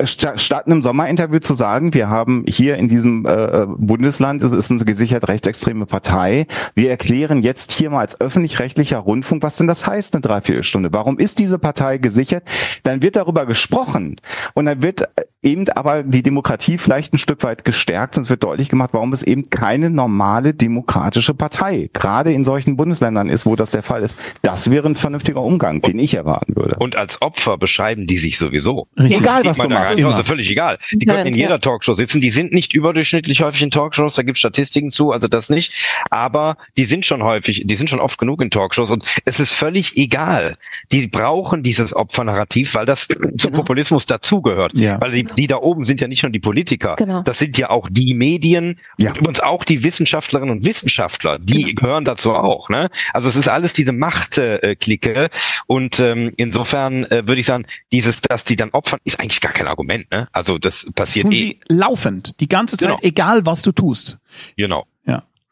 statt 0.04 0.68
einem 0.68 0.82
Sommerinterview 0.82 1.40
zu 1.40 1.56
sagen, 1.56 1.94
wir 1.94 2.08
haben 2.10 2.46
hier 2.48 2.78
in 2.78 2.88
diesem 2.88 3.26
äh, 3.26 3.66
Bundesland, 3.68 4.44
es 4.44 4.52
ist 4.52 4.70
eine 4.70 4.86
gesichert 4.86 5.28
rechtsextreme 5.28 5.86
Partei, 5.86 6.46
wir 6.76 6.90
erklären 6.90 7.42
jetzt 7.42 7.72
hier 7.72 7.90
mal 7.90 8.02
als 8.02 8.22
öffentlich-rechtlicher 8.22 9.00
Rundfunk, 9.00 9.42
was 9.42 9.58
denn 9.58 9.68
das 9.68 9.88
heißt, 9.88 10.14
eine 10.14 10.22
Dreiviertelstunde. 10.22 10.94
Warum 10.94 11.18
ist 11.18 11.40
diese 11.40 11.58
Partei 11.58 11.98
gesichert? 11.98 12.44
Dann 12.84 13.02
wird 13.02 13.16
darüber 13.16 13.46
gesprochen 13.46 14.18
und 14.54 14.66
dann 14.66 14.84
wird 14.84 15.10
eben 15.44 15.70
aber 15.70 16.04
die 16.04 16.24
Demokratie 16.24 16.78
vielleicht 16.78 17.14
ein 17.14 17.18
Stück 17.18 17.44
weit 17.44 17.64
gestärkt 17.64 18.18
und 18.18 18.24
es 18.24 18.30
wird 18.30 18.44
deutlich 18.44 18.70
gemacht, 18.70 18.90
warum 18.94 19.14
es 19.14 19.24
eben 19.24 19.50
keine 19.50 19.90
normale 19.90 20.54
demokratische 20.54 21.34
Partei, 21.34 21.90
gerade 21.94 22.34
in 22.34 22.44
solchen 22.44 22.76
Bundesländern 22.76 23.30
ist, 23.30 23.46
wo 23.46 23.56
das 23.56 23.72
der 23.72 23.84
Fall 23.84 24.02
ist. 24.02 24.18
Das 24.42 24.72
wäre 24.72 24.88
ein 24.88 24.96
vernünftiger 24.96 25.42
Umgang, 25.42 25.82
den 25.82 26.00
ich 26.00 26.16
erwarten 26.16 26.56
würde. 26.56 26.76
Und 26.80 26.96
als 26.96 27.22
Opfer 27.22 27.58
beschreiben 27.58 28.08
die 28.08 28.18
sich 28.18 28.38
sowieso. 28.38 28.88
Richtig. 28.98 29.22
Egal, 29.22 29.46
was 29.46 29.58
du 29.58 29.70
machst 29.70 29.98
ist 29.98 30.06
also 30.06 30.24
völlig 30.24 30.50
egal. 30.50 30.80
Die 30.92 31.06
Nein, 31.06 31.18
können 31.18 31.28
in 31.28 31.34
jeder 31.36 31.60
Talkshow 31.60 31.94
sitzen. 31.94 32.22
Die 32.22 32.32
sind 32.32 32.54
nicht 32.54 32.74
überdurchschnittlich 32.74 33.42
häufig 33.42 33.62
in 33.62 33.72
Talkshows, 33.72 34.16
da 34.16 34.24
gibt 34.24 34.38
Statistiken 34.38 34.90
zu, 34.90 35.12
also 35.12 35.28
das 35.28 35.50
nicht. 35.50 35.74
Aber 36.10 36.58
die 36.78 36.86
sind 36.86 37.06
schon 37.06 37.24
häufig, 37.24 37.64
die 37.66 37.76
sind 37.76 37.90
schon 37.90 38.00
oft 38.00 38.18
genug 38.18 38.42
in 38.42 38.50
Talkshows 38.50 38.90
und 38.90 39.06
es 39.26 39.40
ist 39.40 39.54
völlig 39.54 39.98
egal. 39.98 40.58
Die 40.92 41.08
brauchen 41.08 41.64
dieses 41.64 41.96
Opfernarrativ, 41.96 42.76
weil 42.76 42.86
das 42.86 43.08
genau. 43.08 43.36
zum 43.38 43.52
Populismus 43.54 44.06
dazugehört. 44.06 44.74
Ja. 44.74 45.00
Weil 45.02 45.12
die, 45.12 45.27
die 45.36 45.48
da 45.48 45.58
oben 45.58 45.86
sind 45.86 46.02
ja 46.02 46.08
nicht 46.08 46.24
nur 46.24 46.32
die 46.32 46.40
Politiker, 46.40 46.96
genau. 46.98 47.22
das 47.24 47.40
sind 47.40 47.58
ja 47.58 47.70
auch 47.70 47.90
die 47.90 48.14
Medien 48.14 48.80
ja. 48.98 49.10
und 49.10 49.18
übrigens 49.18 49.40
auch 49.40 49.64
die 49.64 49.84
Wissenschaftlerinnen 49.84 50.58
und 50.58 50.66
Wissenschaftler, 50.66 51.40
die 51.40 51.64
genau. 51.64 51.82
gehören 51.82 52.06
dazu 52.06 52.34
auch. 52.34 52.70
Ne? 52.70 52.90
Also 53.14 53.30
es 53.30 53.36
ist 53.36 53.48
alles 53.48 53.74
diese 53.74 53.92
Machtklicke 53.92 55.14
äh, 55.14 55.30
und 55.68 56.00
ähm, 56.00 56.32
insofern 56.38 57.04
äh, 57.06 57.28
würde 57.28 57.40
ich 57.40 57.46
sagen, 57.46 57.66
dieses, 57.92 58.22
dass 58.22 58.44
die 58.44 58.56
dann 58.56 58.70
opfern, 58.72 59.00
ist 59.04 59.20
eigentlich 59.20 59.42
gar 59.42 59.54
kein 59.54 59.68
Argument, 59.68 60.10
ne? 60.12 60.28
Also 60.32 60.58
das 60.58 60.88
passiert 60.96 61.26
Tun 61.26 61.34
eh. 61.34 61.38
Sie 61.38 61.60
laufend, 61.68 62.40
die 62.40 62.48
ganze 62.48 62.78
Zeit, 62.78 62.90
genau. 62.90 63.00
egal 63.02 63.46
was 63.46 63.62
du 63.62 63.72
tust. 63.72 64.18
Genau. 64.56 64.86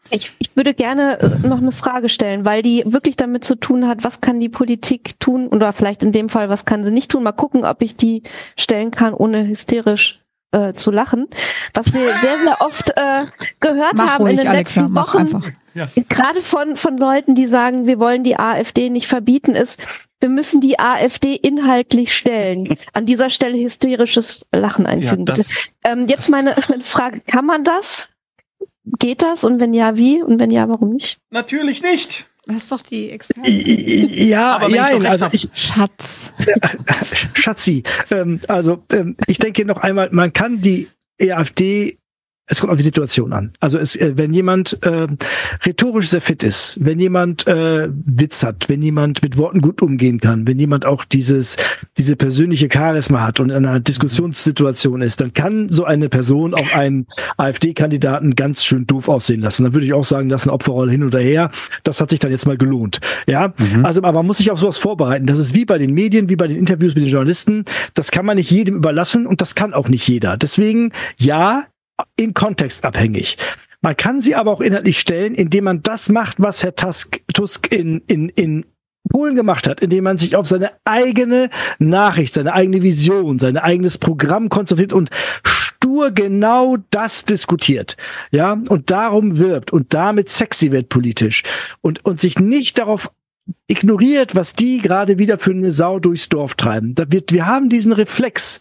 Ich, 0.10 0.34
ich 0.38 0.56
würde 0.56 0.74
gerne 0.74 1.20
äh, 1.20 1.48
noch 1.48 1.58
eine 1.58 1.72
Frage 1.72 2.10
stellen, 2.10 2.46
weil 2.46 2.62
die 2.62 2.84
wirklich 2.86 3.16
damit 3.16 3.44
zu 3.44 3.56
tun 3.56 3.88
hat, 3.88 4.04
was 4.04 4.22
kann 4.22 4.40
die 4.40 4.50
Politik 4.50 5.20
tun 5.20 5.48
oder 5.48 5.74
vielleicht 5.74 6.04
in 6.04 6.12
dem 6.12 6.30
Fall, 6.30 6.50
was 6.50 6.66
kann 6.66 6.84
sie 6.84 6.92
nicht 6.92 7.12
tun. 7.12 7.24
Mal 7.24 7.32
gucken, 7.32 7.66
ob 7.66 7.82
ich 7.82 7.96
die 7.96 8.24
stellen 8.58 8.92
kann, 8.92 9.14
ohne 9.14 9.48
hysterisch 9.48 10.22
äh, 10.52 10.74
zu 10.74 10.92
lachen. 10.92 11.28
Was 11.74 11.94
wir 11.94 12.14
sehr, 12.22 12.38
sehr 12.38 12.62
oft 12.62 12.92
äh, 12.92 13.26
gehört 13.60 13.96
mach 13.96 14.14
haben 14.14 14.24
ruhig, 14.24 14.34
in 14.34 14.38
den 14.42 14.48
Alexa, 14.48 14.82
letzten 14.82 14.96
Wochen, 14.96 15.44
ja. 15.74 15.88
gerade 16.08 16.42
von, 16.42 16.76
von 16.76 16.98
Leuten, 16.98 17.34
die 17.34 17.48
sagen, 17.48 17.88
wir 17.88 18.00
wollen 18.00 18.24
die 18.24 18.38
AfD 18.38 18.90
nicht 18.90 19.08
verbieten, 19.08 19.56
ist, 19.56 19.82
wir 20.20 20.30
müssen 20.30 20.62
die 20.62 20.80
AfD 20.80 21.36
inhaltlich 21.36 22.16
stellen. 22.16 22.78
An 22.94 23.06
dieser 23.06 23.30
Stelle 23.30 23.58
hysterisches 23.58 24.48
Lachen 24.52 24.86
einfügen. 24.86 25.26
Ja, 25.26 25.44
ähm, 25.84 26.08
jetzt 26.08 26.30
meine, 26.30 26.56
meine 26.70 26.84
Frage, 26.84 27.20
kann 27.20 27.46
man 27.46 27.64
das? 27.64 28.15
Geht 29.00 29.22
das? 29.22 29.44
Und 29.44 29.60
wenn 29.60 29.74
ja, 29.74 29.98
wie? 29.98 30.22
Und 30.22 30.40
wenn 30.40 30.52
ja, 30.52 30.70
warum 30.70 30.92
nicht? 30.92 31.18
Natürlich 31.32 31.82
nicht. 31.82 32.28
Das 32.46 32.58
ist 32.58 32.72
doch 32.72 32.82
die 32.82 33.10
Experte. 33.10 33.50
Ja, 33.50 34.58
aber 34.58 34.70
ja, 34.70 34.96
ich 34.96 35.10
also 35.10 35.28
ich, 35.32 35.50
Schatz. 35.56 36.32
Schatzi. 37.34 37.84
Ähm, 38.12 38.40
also 38.48 38.84
ähm, 38.92 39.18
ich 39.26 39.40
denke 39.40 39.66
noch 39.66 39.78
einmal, 39.78 40.10
man 40.12 40.32
kann 40.32 40.62
die 40.62 40.88
AfD 41.20 41.98
Es 42.48 42.60
kommt 42.60 42.72
auf 42.72 42.78
die 42.78 42.84
Situation 42.84 43.34
an. 43.34 43.54
Also 43.60 43.80
es, 43.80 43.96
äh, 43.96 44.14
wenn 44.18 44.34
jemand 44.34 44.78
äh, 44.84 45.08
rhetorisch 45.66 46.10
sehr 46.10 46.22
fit 46.22 46.44
ist, 46.44 46.78
wenn 46.80 47.00
jemand 47.00 47.48
äh, 47.48 47.90
Witz 47.90 48.44
hat, 48.44 48.70
wenn 48.70 48.84
jemand 48.84 49.24
mit 49.24 49.38
Worten 49.38 49.62
gut 49.62 49.82
umgehen 49.82 50.20
kann, 50.20 50.48
wenn 50.48 50.60
jemand 50.60 50.86
auch 50.86 51.06
dieses 51.06 51.58
diese 51.98 52.16
persönliche 52.16 52.70
Charisma 52.72 53.22
hat 53.22 53.40
und 53.40 53.50
in 53.50 53.66
einer 53.66 53.80
Diskussionssituation 53.80 55.02
ist, 55.02 55.22
dann 55.22 55.34
kann 55.34 55.70
so 55.70 55.86
eine 55.86 56.10
Person 56.10 56.54
auch 56.54 56.68
einen 56.68 57.08
AfD-Kandidaten 57.38 58.36
ganz 58.36 58.64
schön 58.64 58.86
doof 58.86 59.10
aussehen 59.10 59.42
lassen. 59.42 59.64
Dann 59.64 59.74
würde 59.74 59.86
ich 59.88 59.94
auch 59.94 60.06
sagen, 60.06 60.30
das 60.30 60.42
ist 60.42 60.48
eine 60.48 60.54
Opferrolle 60.54 60.92
hin 60.92 61.04
oder 61.04 61.20
her. 61.20 61.52
Das 61.84 62.00
hat 62.00 62.12
sich 62.12 62.20
dann 62.20 62.32
jetzt 62.32 62.46
mal 62.46 62.58
gelohnt. 62.58 63.00
Ja, 63.28 63.54
mhm. 63.58 63.86
also 63.86 64.02
aber 64.04 64.14
man 64.14 64.28
muss 64.28 64.38
sich 64.38 64.52
auf 64.52 64.60
sowas 64.60 64.78
vorbereiten. 64.78 65.26
Das 65.26 65.40
ist 65.40 65.56
wie 65.56 65.66
bei 65.66 65.80
den 65.80 65.94
Medien, 65.94 66.30
wie 66.30 66.36
bei 66.36 66.48
den 66.48 66.58
Interviews 66.58 66.94
mit 66.94 67.06
den 67.06 67.12
Journalisten. 67.12 67.64
Das 67.96 68.12
kann 68.12 68.26
man 68.26 68.38
nicht 68.38 68.52
jedem 68.52 68.76
überlassen 68.76 69.26
und 69.26 69.42
das 69.42 69.56
kann 69.56 69.74
auch 69.74 69.90
nicht 69.90 70.08
jeder. 70.08 70.38
Deswegen 70.38 70.92
ja, 71.18 71.64
in 72.16 72.34
Kontext 72.34 72.86
abhängig. 72.86 73.38
Man 73.82 73.96
kann 73.96 74.22
sie 74.22 74.36
aber 74.36 74.52
auch 74.52 74.62
inhaltlich 74.62 75.00
stellen, 75.00 75.36
indem 75.36 75.66
man 75.66 75.84
das 75.84 76.10
macht, 76.10 76.38
was 76.40 76.64
Herr 76.64 76.76
Tusk, 76.76 77.22
Tusk 77.34 77.72
in, 77.72 78.02
in, 78.08 78.30
in 78.30 78.66
Polen 79.10 79.36
gemacht 79.36 79.68
hat, 79.70 79.82
indem 79.82 80.06
man 80.06 80.18
sich 80.18 80.36
auf 80.36 80.48
seine 80.48 80.72
eigene 80.86 81.50
Nachricht, 81.78 82.34
seine 82.34 82.54
eigene 82.54 82.82
Vision, 82.82 83.38
sein 83.38 83.58
eigenes 83.58 83.98
Programm 83.98 84.50
konzentriert 84.50 84.94
und 84.94 85.10
stur 85.44 86.12
genau 86.12 86.78
das 86.90 87.26
diskutiert, 87.26 87.96
ja, 88.32 88.54
und 88.54 88.90
darum 88.90 89.38
wirbt 89.38 89.72
und 89.72 89.94
damit 89.94 90.30
sexy 90.30 90.72
wird 90.72 90.90
politisch 90.90 91.44
und, 91.82 92.04
und 92.04 92.20
sich 92.20 92.40
nicht 92.40 92.80
darauf 92.80 93.12
ignoriert, 93.68 94.34
was 94.34 94.54
die 94.54 94.80
gerade 94.80 95.20
wieder 95.20 95.38
für 95.38 95.52
eine 95.52 95.70
Sau 95.70 96.00
durchs 96.00 96.30
Dorf 96.30 96.56
treiben. 96.56 96.96
Da 96.96 97.12
wird, 97.12 97.32
wir 97.32 97.46
haben 97.46 97.70
diesen 97.70 97.94
Reflex, 97.94 98.60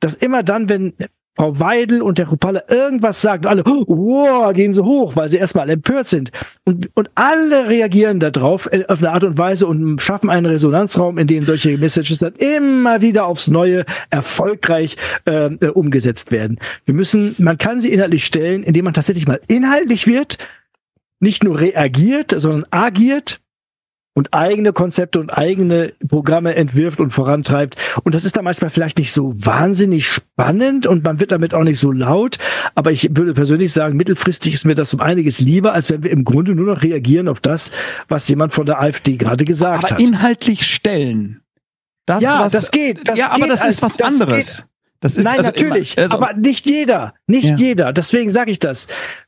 dass 0.00 0.14
immer 0.14 0.42
dann, 0.42 0.68
wenn 0.68 0.94
Frau 1.36 1.58
Weidel 1.58 2.00
und 2.00 2.18
der 2.18 2.28
Rupala 2.28 2.62
irgendwas 2.68 3.20
sagen, 3.20 3.46
alle, 3.46 3.64
oh, 3.64 4.52
gehen 4.52 4.72
so 4.72 4.84
hoch, 4.84 5.16
weil 5.16 5.28
sie 5.28 5.38
erstmal 5.38 5.68
empört 5.68 6.06
sind. 6.06 6.30
Und, 6.64 6.90
und 6.94 7.10
alle 7.16 7.68
reagieren 7.68 8.20
darauf 8.20 8.72
äh, 8.72 8.84
auf 8.86 9.00
eine 9.00 9.10
Art 9.10 9.24
und 9.24 9.36
Weise 9.36 9.66
und 9.66 10.00
schaffen 10.00 10.30
einen 10.30 10.46
Resonanzraum, 10.46 11.18
in 11.18 11.26
dem 11.26 11.44
solche 11.44 11.76
Messages 11.76 12.18
dann 12.18 12.34
immer 12.34 13.00
wieder 13.00 13.26
aufs 13.26 13.48
Neue 13.48 13.84
erfolgreich 14.10 14.96
äh, 15.26 15.46
äh, 15.46 15.68
umgesetzt 15.68 16.30
werden. 16.30 16.60
Wir 16.84 16.94
müssen, 16.94 17.34
man 17.38 17.58
kann 17.58 17.80
sie 17.80 17.92
inhaltlich 17.92 18.24
stellen, 18.24 18.62
indem 18.62 18.84
man 18.84 18.94
tatsächlich 18.94 19.26
mal 19.26 19.40
inhaltlich 19.48 20.06
wird, 20.06 20.38
nicht 21.18 21.42
nur 21.42 21.58
reagiert, 21.58 22.32
sondern 22.36 22.66
agiert 22.70 23.40
und 24.14 24.32
eigene 24.32 24.72
Konzepte 24.72 25.18
und 25.18 25.36
eigene 25.36 25.92
Programme 26.08 26.54
entwirft 26.54 27.00
und 27.00 27.10
vorantreibt. 27.10 27.76
Und 28.04 28.14
das 28.14 28.24
ist 28.24 28.36
dann 28.36 28.44
manchmal 28.44 28.70
vielleicht 28.70 28.98
nicht 28.98 29.12
so 29.12 29.34
wahnsinnig 29.34 30.06
spannend 30.08 30.86
und 30.86 31.04
man 31.04 31.18
wird 31.20 31.32
damit 31.32 31.52
auch 31.52 31.64
nicht 31.64 31.80
so 31.80 31.90
laut. 31.90 32.38
Aber 32.76 32.92
ich 32.92 33.10
würde 33.12 33.34
persönlich 33.34 33.72
sagen, 33.72 33.96
mittelfristig 33.96 34.54
ist 34.54 34.64
mir 34.64 34.76
das 34.76 34.94
um 34.94 35.00
einiges 35.00 35.40
lieber, 35.40 35.72
als 35.72 35.90
wenn 35.90 36.04
wir 36.04 36.12
im 36.12 36.24
Grunde 36.24 36.54
nur 36.54 36.66
noch 36.66 36.82
reagieren 36.82 37.28
auf 37.28 37.40
das, 37.40 37.72
was 38.08 38.28
jemand 38.28 38.54
von 38.54 38.66
der 38.66 38.80
AfD 38.80 39.16
gerade 39.16 39.44
gesagt 39.44 39.78
aber 39.78 39.82
hat. 39.82 39.92
Aber 39.92 40.00
inhaltlich 40.00 40.64
stellen. 40.64 41.40
Das, 42.06 42.22
ja, 42.22 42.40
was, 42.40 42.52
das 42.52 42.70
geht. 42.70 43.08
Das 43.08 43.18
ja, 43.18 43.34
geht 43.34 43.42
aber 43.42 43.46
das 43.48 43.64
ist 43.64 43.82
was 43.82 44.00
anderes. 44.00 44.58
Geht. 44.58 44.66
Das 45.00 45.18
ist 45.18 45.24
Nein, 45.24 45.36
also 45.36 45.50
natürlich, 45.50 45.98
immer, 45.98 46.04
also 46.04 46.16
aber 46.16 46.32
nicht 46.32 46.66
jeder, 46.66 47.14
nicht 47.26 47.44
ja. 47.44 47.56
jeder. 47.56 47.92
Deswegen 47.92 48.30
sage 48.30 48.50
ich 48.50 48.58
das. 48.58 48.86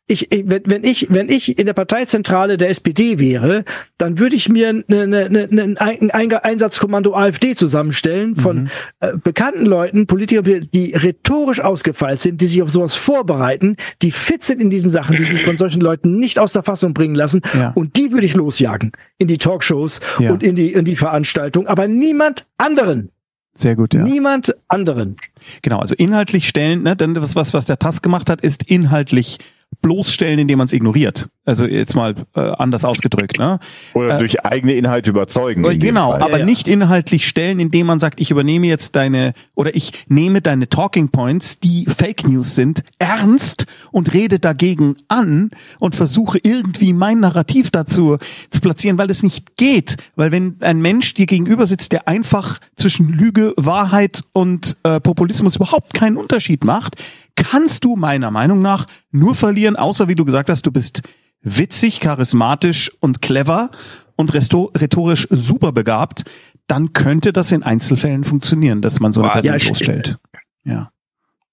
Ich, 0.09 0.31
ich, 0.31 0.49
wenn, 0.49 0.63
wenn 0.67 0.85
ich, 0.85 1.09
wenn 1.11 1.29
ich 1.29 1.59
in 1.59 1.67
der 1.67 1.73
Parteizentrale 1.73 2.57
der 2.57 2.71
SPD 2.71 3.19
wäre, 3.19 3.65
dann 3.99 4.19
würde 4.19 4.37
ich 4.37 4.49
mir 4.49 4.73
ne, 4.73 5.07
ne, 5.07 5.29
ne, 5.29 5.75
ein, 5.79 6.11
ein 6.11 6.33
Einsatzkommando 6.33 7.15
AfD 7.15 7.55
zusammenstellen 7.55 8.37
von 8.37 8.57
mhm. 8.63 8.71
äh, 9.01 9.13
bekannten 9.17 9.67
Leuten, 9.67 10.07
Politikern, 10.07 10.69
die 10.73 10.95
rhetorisch 10.95 11.61
ausgefeilt 11.61 12.21
sind, 12.21 12.41
die 12.41 12.47
sich 12.47 12.63
auf 12.63 12.71
sowas 12.71 12.95
vorbereiten, 12.95 13.77
die 14.03 14.13
fit 14.13 14.45
sind 14.45 14.61
in 14.61 14.71
diesen 14.71 14.91
Sachen, 14.91 15.17
die 15.17 15.25
sich 15.25 15.43
von 15.43 15.59
solchen 15.59 15.81
Leuten 15.81 16.17
nicht 16.17 16.39
aus 16.39 16.53
der 16.53 16.63
Fassung 16.63 16.95
bringen 16.95 17.15
lassen. 17.15 17.43
Ja. 17.55 17.73
Und 17.75 17.97
die 17.97 18.13
würde 18.13 18.27
ich 18.27 18.35
losjagen 18.35 18.93
in 19.19 19.27
die 19.27 19.39
Talkshows 19.39 20.01
ja. 20.19 20.31
und 20.33 20.43
in 20.43 20.55
die 20.55 20.73
in 20.73 20.85
die 20.85 20.97
Veranstaltung, 20.97 21.67
aber 21.67 21.89
niemand 21.89 22.47
anderen. 22.59 23.11
Sehr 23.57 23.75
gut, 23.75 23.95
ja. 23.95 24.03
Niemand 24.03 24.55
anderen. 24.69 25.17
Genau, 25.63 25.79
also 25.79 25.95
inhaltlich 25.95 26.47
stellen, 26.47 26.83
ne, 26.83 26.95
denn 26.95 27.15
das, 27.15 27.35
was, 27.37 27.55
was 27.55 27.65
der 27.65 27.79
Task 27.79 28.03
gemacht 28.03 28.29
hat, 28.29 28.43
ist 28.43 28.65
inhaltlich 28.65 29.39
bloßstellen, 29.83 30.39
indem 30.39 30.59
man 30.59 30.67
es 30.67 30.73
ignoriert. 30.73 31.29
Also 31.47 31.65
jetzt 31.65 31.95
mal 31.95 32.15
äh, 32.35 32.41
anders 32.41 32.85
ausgedrückt. 32.85 33.39
Ne? 33.39 33.61
Oder 33.95 34.17
äh, 34.17 34.19
durch 34.19 34.45
eigene 34.45 34.73
Inhalte 34.73 35.11
überzeugen. 35.11 35.65
In 35.65 35.79
genau, 35.79 36.13
aber 36.13 36.33
ja, 36.33 36.39
ja. 36.39 36.45
nicht 36.45 36.67
inhaltlich 36.67 37.27
stellen, 37.27 37.61
indem 37.61 37.87
man 37.87 38.01
sagt, 38.01 38.21
ich 38.21 38.33
übernehme 38.33 38.67
jetzt 38.67 38.97
deine 38.97 39.33
oder 39.55 39.77
ich 39.77 39.93
nehme 40.09 40.41
deine 40.41 40.69
Talking 40.69 41.11
Points, 41.11 41.61
die 41.61 41.87
Fake 41.87 42.27
News 42.27 42.57
sind, 42.57 42.83
ernst 42.99 43.67
und 43.93 44.13
rede 44.13 44.41
dagegen 44.41 44.97
an 45.07 45.51
und 45.79 45.95
versuche 45.95 46.39
irgendwie 46.43 46.93
mein 46.93 47.21
Narrativ 47.21 47.71
dazu 47.71 48.19
zu 48.51 48.61
platzieren, 48.61 48.99
weil 48.99 49.11
es 49.11 49.23
nicht 49.23 49.57
geht. 49.57 49.97
Weil 50.17 50.33
wenn 50.33 50.57
ein 50.61 50.81
Mensch 50.81 51.15
dir 51.15 51.27
gegenüber 51.27 51.67
sitzt, 51.67 51.93
der 51.93 52.09
einfach 52.09 52.59
zwischen 52.75 53.09
Lüge, 53.09 53.55
Wahrheit 53.57 54.25
und 54.33 54.77
äh, 54.83 54.99
Populismus 54.99 55.57
überhaupt 55.57 55.95
keinen 55.95 56.17
Unterschied 56.17 56.65
macht, 56.65 56.97
kannst 57.37 57.85
du 57.85 57.97
meiner 57.97 58.31
Meinung 58.31 58.61
nach 58.61 58.87
nur 59.11 59.35
verlieren, 59.35 59.77
außer 59.77 60.09
wie 60.09 60.15
du 60.15 60.25
gesagt 60.25 60.49
hast, 60.49 60.67
du 60.67 60.73
bist 60.73 61.03
witzig, 61.43 62.01
charismatisch 62.01 62.91
und 63.01 63.23
clever 63.23 63.71
und 64.17 64.35
rhetorisch 64.35 65.29
super 65.31 65.73
begabt, 65.73 66.25
dann 66.67 66.93
könnte 66.93 67.33
das 67.33 67.53
in 67.53 67.63
Einzelfällen 67.63 68.25
funktionieren, 68.25 68.83
dass 68.83 68.99
man 68.99 69.13
so 69.13 69.23
eine 69.23 69.33
Person 69.33 69.59
ja, 69.59 69.65
bloßstellt. 69.65 70.19
Ja. 70.65 70.91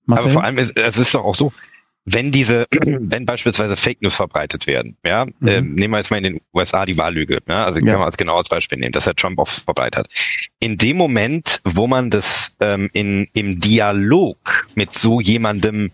Marcel? 0.05 0.26
Aber 0.26 0.34
vor 0.34 0.43
allem, 0.43 0.57
ist, 0.57 0.76
es 0.76 0.97
ist 0.97 1.14
doch 1.14 1.23
auch 1.23 1.35
so, 1.35 1.53
wenn 2.05 2.31
diese, 2.31 2.67
wenn 2.71 3.25
beispielsweise 3.25 3.75
Fake 3.75 4.01
News 4.01 4.15
verbreitet 4.15 4.67
werden, 4.67 4.97
ja, 5.05 5.25
mhm. 5.25 5.47
äh, 5.47 5.61
nehmen 5.61 5.93
wir 5.93 5.97
jetzt 5.97 6.11
mal 6.11 6.17
in 6.17 6.23
den 6.23 6.41
USA 6.53 6.85
die 6.85 6.97
Wahllüge, 6.97 7.39
ja, 7.47 7.65
also 7.65 7.80
ja. 7.80 7.85
kann 7.85 7.99
man 7.99 8.05
als 8.05 8.17
genau 8.17 8.38
als 8.38 8.49
Beispiel 8.49 8.77
nehmen, 8.77 8.91
dass 8.91 9.05
Herr 9.05 9.15
Trump 9.15 9.39
auch 9.39 9.47
verbreitet 9.47 9.97
hat. 9.97 10.07
In 10.59 10.77
dem 10.77 10.97
Moment, 10.97 11.61
wo 11.63 11.88
man 11.88 12.09
das 12.09 12.55
ähm, 12.59 12.89
in, 12.93 13.27
im 13.34 13.59
Dialog 13.59 14.67
mit 14.75 14.93
so 14.93 15.21
jemandem 15.21 15.91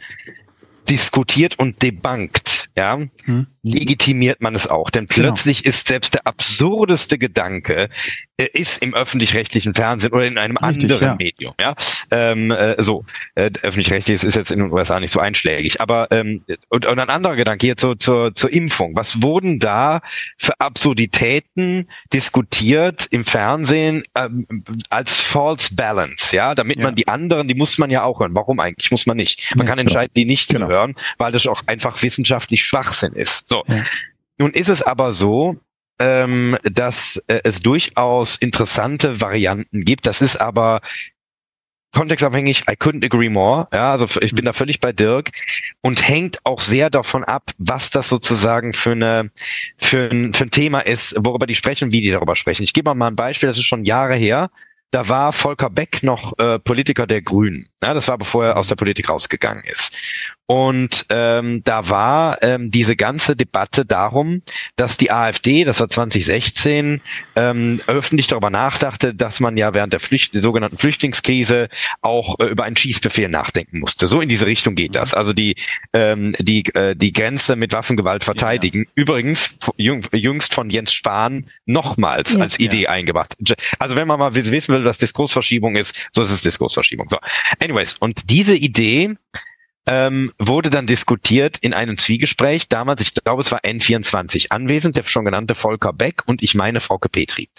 diskutiert 0.90 1.60
und 1.60 1.82
debankt, 1.82 2.70
ja, 2.76 3.00
hm. 3.26 3.48
Legitimiert 3.64 4.42
man 4.42 4.56
es 4.56 4.68
auch. 4.68 4.90
Denn 4.90 5.06
genau. 5.06 5.30
plötzlich 5.30 5.64
genau. 5.64 5.70
ist 5.70 5.88
selbst 5.88 6.14
der 6.14 6.28
absurdeste 6.28 7.18
Gedanke, 7.18 7.90
äh, 8.38 8.48
ist 8.54 8.82
im 8.82 8.94
öffentlich-rechtlichen 8.94 9.74
Fernsehen 9.74 10.14
oder 10.14 10.26
in 10.26 10.38
einem 10.38 10.56
Richtig, 10.58 10.92
anderen 10.92 11.08
ja. 11.08 11.16
Medium, 11.16 11.54
ja. 11.60 11.76
Ähm, 12.12 12.52
äh, 12.52 12.82
so, 12.82 13.06
äh, 13.36 13.52
öffentlich-rechtlich 13.62 14.24
ist 14.24 14.36
jetzt 14.36 14.52
in 14.52 14.60
den 14.60 14.72
USA 14.72 15.00
nicht 15.00 15.12
so 15.12 15.20
einschlägig. 15.20 15.82
Aber 15.82 16.08
ähm, 16.12 16.44
und, 16.70 16.86
und 16.86 17.00
ein 17.00 17.10
anderer 17.10 17.36
Gedanke 17.36 17.66
hier 17.68 17.78
zur, 17.78 18.00
zur, 18.00 18.34
zur 18.36 18.52
Impfung. 18.52 18.96
Was 18.96 19.22
wurden 19.22 19.60
da 19.60 20.02
für 20.38 20.60
Absurditäten 20.60 21.88
diskutiert 22.14 23.08
im 23.12 23.26
Fernsehen 23.26 24.04
ähm, 24.16 24.48
als 24.90 25.20
False 25.20 25.76
Balance, 25.76 26.36
ja, 26.36 26.56
damit 26.56 26.78
ja. 26.78 26.86
man 26.86 26.96
die 26.96 27.08
anderen, 27.08 27.48
die 27.48 27.56
muss 27.56 27.78
man 27.78 27.90
ja 27.90 28.04
auch 28.04 28.22
hören. 28.22 28.34
Warum 28.36 28.60
eigentlich? 28.60 28.90
Muss 28.92 29.06
man 29.06 29.18
nicht. 29.18 29.54
Man 29.56 29.68
ja, 29.68 29.72
kann 29.72 29.80
entscheiden, 29.80 30.12
die 30.16 30.26
nicht 30.26 30.50
genau. 30.50 30.68
zu 30.68 30.72
hören, 30.72 30.96
weil 31.18 31.32
das 31.32 31.46
auch 31.46 31.64
einfach 31.66 32.02
wissenschaftlich 32.02 32.64
Schwachsinn 32.64 33.14
ist. 33.14 33.49
So. 33.50 33.64
Ja. 33.68 33.84
Nun 34.38 34.52
ist 34.52 34.70
es 34.70 34.82
aber 34.82 35.12
so, 35.12 35.58
ähm, 36.00 36.58
dass 36.64 37.18
äh, 37.28 37.42
es 37.44 37.62
durchaus 37.62 38.38
interessante 38.38 39.20
Varianten 39.22 39.82
gibt. 39.82 40.08
Das 40.08 40.22
ist 40.22 40.38
aber 40.38 40.82
kontextabhängig, 41.92 42.64
I 42.70 42.74
couldn't 42.74 43.04
agree 43.04 43.30
more. 43.30 43.68
Ja, 43.74 43.92
also 43.92 44.06
ich 44.22 44.34
bin 44.34 44.46
da 44.46 44.54
völlig 44.54 44.80
bei 44.80 44.94
Dirk 44.94 45.32
und 45.82 46.08
hängt 46.08 46.38
auch 46.46 46.62
sehr 46.62 46.90
davon 46.90 47.24
ab, 47.24 47.52
was 47.58 47.90
das 47.90 48.10
sozusagen 48.10 48.74
für 48.74 48.92
eine 48.92 49.32
für 49.78 50.10
ein, 50.10 50.34
für 50.34 50.46
ein 50.46 50.52
Thema 50.52 50.80
ist, 50.80 51.16
worüber 51.18 51.48
die 51.48 51.56
sprechen, 51.56 51.92
wie 51.92 52.02
die 52.02 52.12
darüber 52.12 52.36
sprechen. 52.36 52.64
Ich 52.64 52.74
gebe 52.74 52.94
mal 52.94 53.08
ein 53.08 53.16
Beispiel, 53.16 53.50
das 53.50 53.58
ist 53.58 53.66
schon 53.66 53.86
Jahre 53.86 54.16
her. 54.16 54.50
Da 54.92 55.08
war 55.08 55.34
Volker 55.34 55.70
Beck 55.70 56.02
noch 56.02 56.38
äh, 56.40 56.58
Politiker 56.58 57.06
der 57.06 57.22
Grünen. 57.22 57.70
Ja, 57.84 57.94
das 57.94 58.08
war 58.08 58.18
bevor 58.18 58.46
er 58.46 58.58
aus 58.58 58.68
der 58.68 58.76
Politik 58.76 59.10
rausgegangen 59.10 59.64
ist. 59.66 59.96
Und 60.52 61.06
ähm, 61.10 61.62
da 61.64 61.90
war 61.90 62.42
ähm, 62.42 62.72
diese 62.72 62.96
ganze 62.96 63.36
Debatte 63.36 63.86
darum, 63.86 64.42
dass 64.78 64.98
die 64.98 65.12
AfD, 65.12 65.64
das 65.64 65.80
war 65.80 65.90
2016, 65.90 67.02
ähm, 67.36 67.80
öffentlich 67.86 68.26
darüber 68.26 68.50
nachdachte, 68.50 69.14
dass 69.14 69.40
man 69.40 69.58
ja 69.58 69.76
während 69.76 69.94
der, 69.94 70.00
Flücht 70.00 70.34
der 70.34 70.42
sogenannten 70.42 70.80
Flüchtlingskrise 70.80 71.70
auch 72.02 72.40
äh, 72.40 72.46
über 72.46 72.64
einen 72.64 72.76
Schießbefehl 72.76 73.30
nachdenken 73.30 73.78
musste. 73.78 74.08
So 74.08 74.22
in 74.22 74.28
diese 74.28 74.48
Richtung 74.48 74.74
geht 74.74 74.96
das. 74.96 75.14
Also 75.14 75.34
die 75.34 75.56
ähm, 75.94 76.34
die 76.40 76.66
äh, 76.74 76.96
die 76.96 77.14
Grenze 77.14 77.56
mit 77.56 77.72
Waffengewalt 77.72 78.24
verteidigen. 78.24 78.86
Ja. 78.86 79.04
Übrigens 79.04 79.56
jüngst 79.78 80.56
von 80.56 80.72
Jens 80.72 80.94
Spahn 80.94 81.46
nochmals 81.68 82.34
ja. 82.34 82.40
als 82.40 82.60
Idee 82.60 82.86
ja. 82.86 82.90
eingebracht. 82.90 83.38
Also 83.78 83.96
wenn 83.96 84.08
man 84.08 84.18
mal 84.18 84.34
wissen 84.34 84.74
will, 84.74 84.84
was 84.84 84.98
Diskursverschiebung 84.98 85.76
ist, 85.76 86.10
so 86.12 86.24
ist 86.24 86.32
es 86.32 86.42
Diskursverschiebung. 86.42 87.08
So, 87.08 87.20
anyways, 87.60 87.94
und 88.00 88.32
diese 88.32 88.56
Idee 88.56 89.16
ähm, 89.90 90.32
wurde 90.38 90.70
dann 90.70 90.86
diskutiert 90.86 91.58
in 91.62 91.74
einem 91.74 91.98
Zwiegespräch. 91.98 92.70
Damals, 92.70 93.02
ich 93.02 93.16
glaube, 93.16 93.42
es 93.42 93.52
war 93.52 93.62
N24 93.62 94.52
anwesend, 94.52 94.96
der 94.96 95.04
schon 95.04 95.26
genannte 95.26 95.56
Volker 95.56 95.94
Beck 95.94 96.22
und 96.28 96.44
ich 96.44 96.54
meine 96.54 96.80
Frauke 96.80 97.10
Petri. 97.10 97.50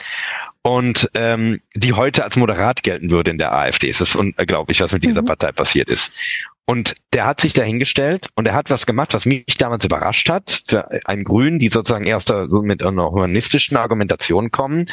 Und 0.63 1.11
ähm, 1.17 1.61
die 1.75 1.93
heute 1.93 2.23
als 2.23 2.37
moderat 2.37 2.85
gelten 2.85 3.11
würde 3.11 3.33
in 3.33 3.39
der 3.39 3.53
AfD. 3.53 3.89
Es 3.89 4.01
ist 4.01 4.15
unglaublich, 4.15 4.81
was 4.81 4.93
mit 4.93 5.03
dieser 5.03 5.23
mhm. 5.23 5.27
Partei 5.27 5.51
passiert 5.51 5.89
ist. 5.89 6.13
Und 6.67 6.95
der 7.13 7.27
hat 7.27 7.41
sich 7.41 7.53
dahingestellt 7.53 8.29
und 8.37 8.47
er 8.47 8.55
hat 8.55 8.71
was 8.71 8.87
gemacht, 8.87 9.13
was 9.13 9.27
mich 9.27 9.57
damals 9.59 9.85
überrascht 9.85 10.29
hat, 10.29 10.63
für 10.69 10.89
einen 11.09 11.25
Grünen, 11.25 11.59
die 11.59 11.69
sozusagen 11.69 12.07
erst 12.07 12.33
mit 12.49 12.85
einer 12.85 13.11
humanistischen 13.11 13.77
Argumentation 13.77 14.53
kommen. 14.53 14.87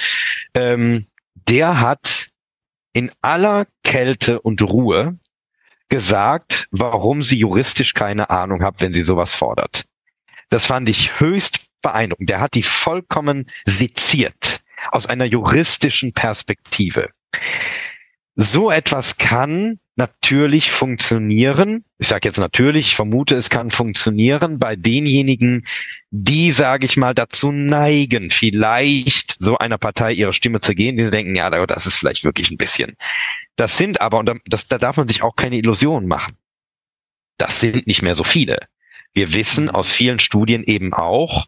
Ähm, 0.56 1.06
der 1.36 1.80
hat 1.80 2.30
in 2.94 3.12
aller 3.22 3.68
Kälte 3.84 4.42
und 4.42 4.64
Ruhe 4.64 5.20
gesagt, 5.90 6.68
warum 6.72 7.22
sie 7.22 7.40
juristisch 7.40 7.94
keine 7.94 8.30
Ahnung 8.30 8.64
hat, 8.64 8.82
wenn 8.82 8.94
sie 8.94 9.04
sowas 9.04 9.34
fordert. 9.34 9.86
Das 10.50 10.66
fand 10.66 10.90
ich 10.90 11.20
höchst 11.20 11.66
beeindruckend. 11.82 12.30
Der 12.30 12.40
hat 12.40 12.54
die 12.54 12.64
vollkommen 12.64 13.50
seziert 13.66 14.62
aus 14.92 15.08
einer 15.08 15.26
juristischen 15.26 16.14
Perspektive. 16.14 17.10
So 18.40 18.70
etwas 18.70 19.18
kann 19.18 19.80
natürlich 19.96 20.70
funktionieren. 20.70 21.84
Ich 21.98 22.08
sage 22.08 22.28
jetzt 22.28 22.38
natürlich, 22.38 22.90
ich 22.90 22.96
vermute, 22.96 23.36
es 23.36 23.50
kann 23.50 23.72
funktionieren 23.72 24.60
bei 24.60 24.76
denjenigen, 24.76 25.66
die, 26.12 26.52
sage 26.52 26.86
ich 26.86 26.98
mal, 26.98 27.16
dazu 27.16 27.52
neigen, 27.52 28.30
vielleicht 28.30 29.38
so 29.40 29.58
einer 29.58 29.80
Partei 29.80 30.14
ihre 30.14 30.34
Stimme 30.34 30.60
zu 30.60 30.76
gehen, 30.76 30.98
die 30.98 31.10
denken, 31.10 31.36
ja, 31.36 31.50
das 31.66 31.88
ist 31.88 31.96
vielleicht 31.96 32.24
wirklich 32.24 32.52
ein 32.52 32.58
bisschen. 32.58 32.96
Das 33.56 33.76
sind 33.76 34.02
aber, 34.02 34.20
und 34.20 34.30
das, 34.46 34.68
da 34.68 34.78
darf 34.78 34.98
man 34.98 35.08
sich 35.08 35.24
auch 35.24 35.36
keine 35.36 35.58
Illusionen 35.58 36.08
machen. 36.08 36.38
Das 37.38 37.60
sind 37.60 37.88
nicht 37.88 38.04
mehr 38.04 38.14
so 38.14 38.24
viele. 38.24 38.68
Wir 39.14 39.34
wissen 39.34 39.72
aus 39.72 39.92
vielen 39.92 40.20
Studien 40.20 40.64
eben 40.64 40.94
auch, 40.94 41.48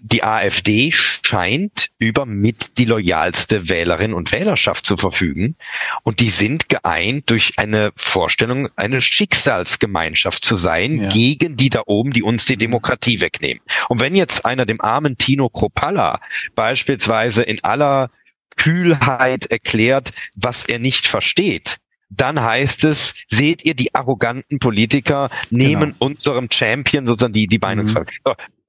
die 0.00 0.22
AfD 0.22 0.92
scheint 0.92 1.88
über 1.98 2.26
mit 2.26 2.78
die 2.78 2.84
loyalste 2.84 3.68
Wählerin 3.68 4.12
und 4.12 4.30
Wählerschaft 4.32 4.84
zu 4.84 4.96
verfügen. 4.96 5.56
Und 6.02 6.20
die 6.20 6.28
sind 6.28 6.68
geeint 6.68 7.30
durch 7.30 7.54
eine 7.56 7.92
Vorstellung, 7.96 8.68
eine 8.76 9.00
Schicksalsgemeinschaft 9.00 10.44
zu 10.44 10.56
sein 10.56 11.00
ja. 11.00 11.08
gegen 11.08 11.56
die 11.56 11.70
da 11.70 11.82
oben, 11.86 12.12
die 12.12 12.22
uns 12.22 12.44
die 12.44 12.56
Demokratie 12.56 13.20
wegnehmen. 13.20 13.62
Und 13.88 14.00
wenn 14.00 14.14
jetzt 14.14 14.44
einer 14.44 14.66
dem 14.66 14.80
armen 14.80 15.16
Tino 15.16 15.48
Kropalla 15.48 16.20
beispielsweise 16.54 17.42
in 17.42 17.64
aller 17.64 18.10
Kühlheit 18.56 19.46
erklärt, 19.46 20.12
was 20.34 20.64
er 20.64 20.78
nicht 20.78 21.06
versteht, 21.06 21.78
dann 22.08 22.40
heißt 22.40 22.84
es, 22.84 23.14
seht 23.28 23.64
ihr, 23.64 23.74
die 23.74 23.94
arroganten 23.94 24.58
Politiker 24.58 25.28
nehmen 25.50 25.92
genau. 25.92 26.06
unserem 26.06 26.48
Champion 26.50 27.06
sozusagen 27.06 27.32
die, 27.32 27.46
die 27.46 27.58
Beine 27.58 27.82
mhm. 27.82 27.86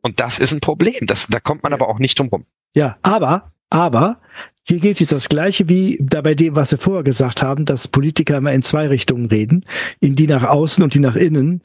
Und 0.02 0.20
das 0.20 0.40
ist 0.40 0.54
ein 0.54 0.60
Problem. 0.60 1.06
Das, 1.08 1.28
da 1.28 1.40
kommt 1.40 1.64
man 1.64 1.74
aber 1.74 1.90
auch 1.90 2.00
nicht 2.00 2.20
drum 2.20 2.28
rum. 2.28 2.46
Ja, 2.76 2.98
aber, 3.02 3.52
aber, 3.70 4.20
hier 4.64 4.80
gilt 4.80 5.00
jetzt 5.00 5.14
das 5.14 5.30
Gleiche 5.30 5.70
wie 5.70 5.98
da 6.02 6.22
bei 6.22 6.36
dem, 6.36 6.56
was 6.56 6.72
Sie 6.72 6.78
vorher 6.78 7.04
gesagt 7.04 7.42
haben, 7.42 7.66
dass 7.66 7.88
Politiker 7.88 8.38
immer 8.38 8.52
in 8.52 8.62
zwei 8.62 8.88
Richtungen 8.88 9.28
reden, 9.28 9.66
in 10.02 10.16
die 10.16 10.28
nach 10.28 10.44
außen 10.44 10.84
und 10.84 10.94
die 10.94 11.00
nach 11.00 11.16
innen. 11.16 11.62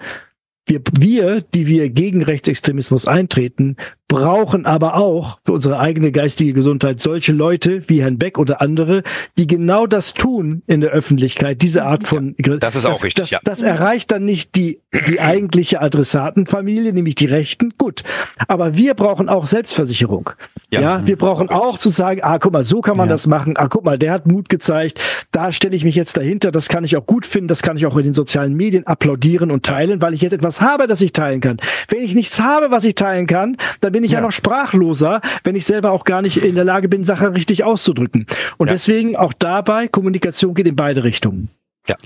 Wir, 0.65 0.81
wir, 0.93 1.41
die 1.41 1.67
wir 1.67 1.91
gegen 1.91 2.23
Rechtsextremismus 2.23 3.09
eintreten, 3.09 3.77
brauchen 4.13 4.67
aber 4.67 4.97
auch 4.97 5.39
für 5.43 5.53
unsere 5.53 5.79
eigene 5.79 6.13
geistige 6.13 6.53
Gesundheit 6.53 7.01
solche 7.01 7.33
Leute 7.33 7.89
wie 7.89 8.03
Herrn 8.03 8.19
Beck 8.19 8.39
oder 8.39 8.61
andere, 8.61 9.03
die 9.39 9.47
genau 9.47 9.87
das 9.87 10.13
tun 10.13 10.63
in 10.67 10.83
der 10.83 10.91
Öffentlichkeit, 10.91 11.63
diese 11.63 11.85
Art 11.87 12.07
von 12.07 12.35
ja, 12.39 12.59
Das 12.59 12.77
ist 12.77 12.85
auch 12.85 12.93
das, 12.93 13.05
richtig. 13.05 13.23
Das, 13.23 13.31
ja. 13.31 13.41
das 13.43 13.63
erreicht 13.63 14.13
dann 14.13 14.27
nicht 14.27 14.55
die, 14.55 14.81
die 15.09 15.21
eigentliche 15.21 15.81
Adressatenfamilie, 15.81 16.93
nämlich 16.93 17.15
die 17.15 17.25
Rechten. 17.25 17.73
Gut. 17.79 18.03
Aber 18.49 18.77
wir 18.77 18.93
brauchen 18.93 19.31
auch 19.31 19.47
Selbstversicherung. 19.47 20.31
Ja, 20.71 20.81
ja 20.81 21.07
wir 21.07 21.17
brauchen 21.17 21.49
auch 21.49 21.79
zu 21.79 21.89
sagen, 21.89 22.21
ah, 22.23 22.39
guck 22.39 22.53
mal, 22.53 22.65
so 22.65 22.83
kann 22.83 22.99
man 22.99 23.09
ja. 23.09 23.15
das 23.15 23.27
machen. 23.27 23.57
Ah, 23.57 23.69
guck 23.69 23.85
mal, 23.85 23.99
der 23.99 24.13
hat 24.13 24.27
Mut 24.27 24.51
gezeigt. 24.51 25.01
Da 25.31 25.53
stelle 25.53 25.75
ich 25.75 25.85
mich 25.85 25.95
jetzt 25.95 26.19
dahinter. 26.19 26.53
Das 26.53 26.69
kann 26.69 26.85
ich 26.85 26.99
auch 26.99 27.07
gut 27.07 27.25
finden. 27.25 27.49
Das 27.49 27.63
kann 27.63 27.79
ich 27.79 27.87
auch 27.87 27.97
in 27.97 28.05
den 28.05 28.15
sozialen 28.15 28.55
Medien 28.55 28.87
applaudieren 28.87 29.51
und 29.51 29.65
teilen, 29.65 30.03
weil 30.03 30.13
ich 30.13 30.21
jetzt 30.21 30.33
etwas 30.33 30.52
habe, 30.61 30.87
das 30.87 31.01
ich 31.01 31.13
teilen 31.13 31.41
kann. 31.41 31.57
Wenn 31.89 32.03
ich 32.03 32.15
nichts 32.15 32.41
habe, 32.41 32.71
was 32.71 32.85
ich 32.85 32.95
teilen 32.95 33.27
kann, 33.27 33.57
dann 33.81 33.93
bin 33.93 34.03
bin 34.03 34.07
ich 34.07 34.13
ja. 34.13 34.19
ja. 34.19 34.25
noch 34.25 34.33
sprachloser, 34.33 35.21
wenn 35.45 35.55
ich 35.55 35.65
selber 35.65 35.93
auch 35.93 36.03
gar 36.03 36.23
nicht 36.23 36.39
in 36.39 36.57
der 36.57 36.65
Lage 36.65 36.89
bin, 36.89 37.05
Sachen 37.05 37.29
richtig 37.29 37.63
auszudrücken. 37.63 38.27
Und 38.59 38.67
ja. 38.67 38.73
deswegen 38.73 39.17
auch 39.17 39.33
dabei, 39.33 39.87
Kommunikation 39.87 40.55
geht 40.55 40.67
in 40.67 40.75
beide 40.75 41.05
Richtungen. 41.05 41.49
Ja. 41.87 41.97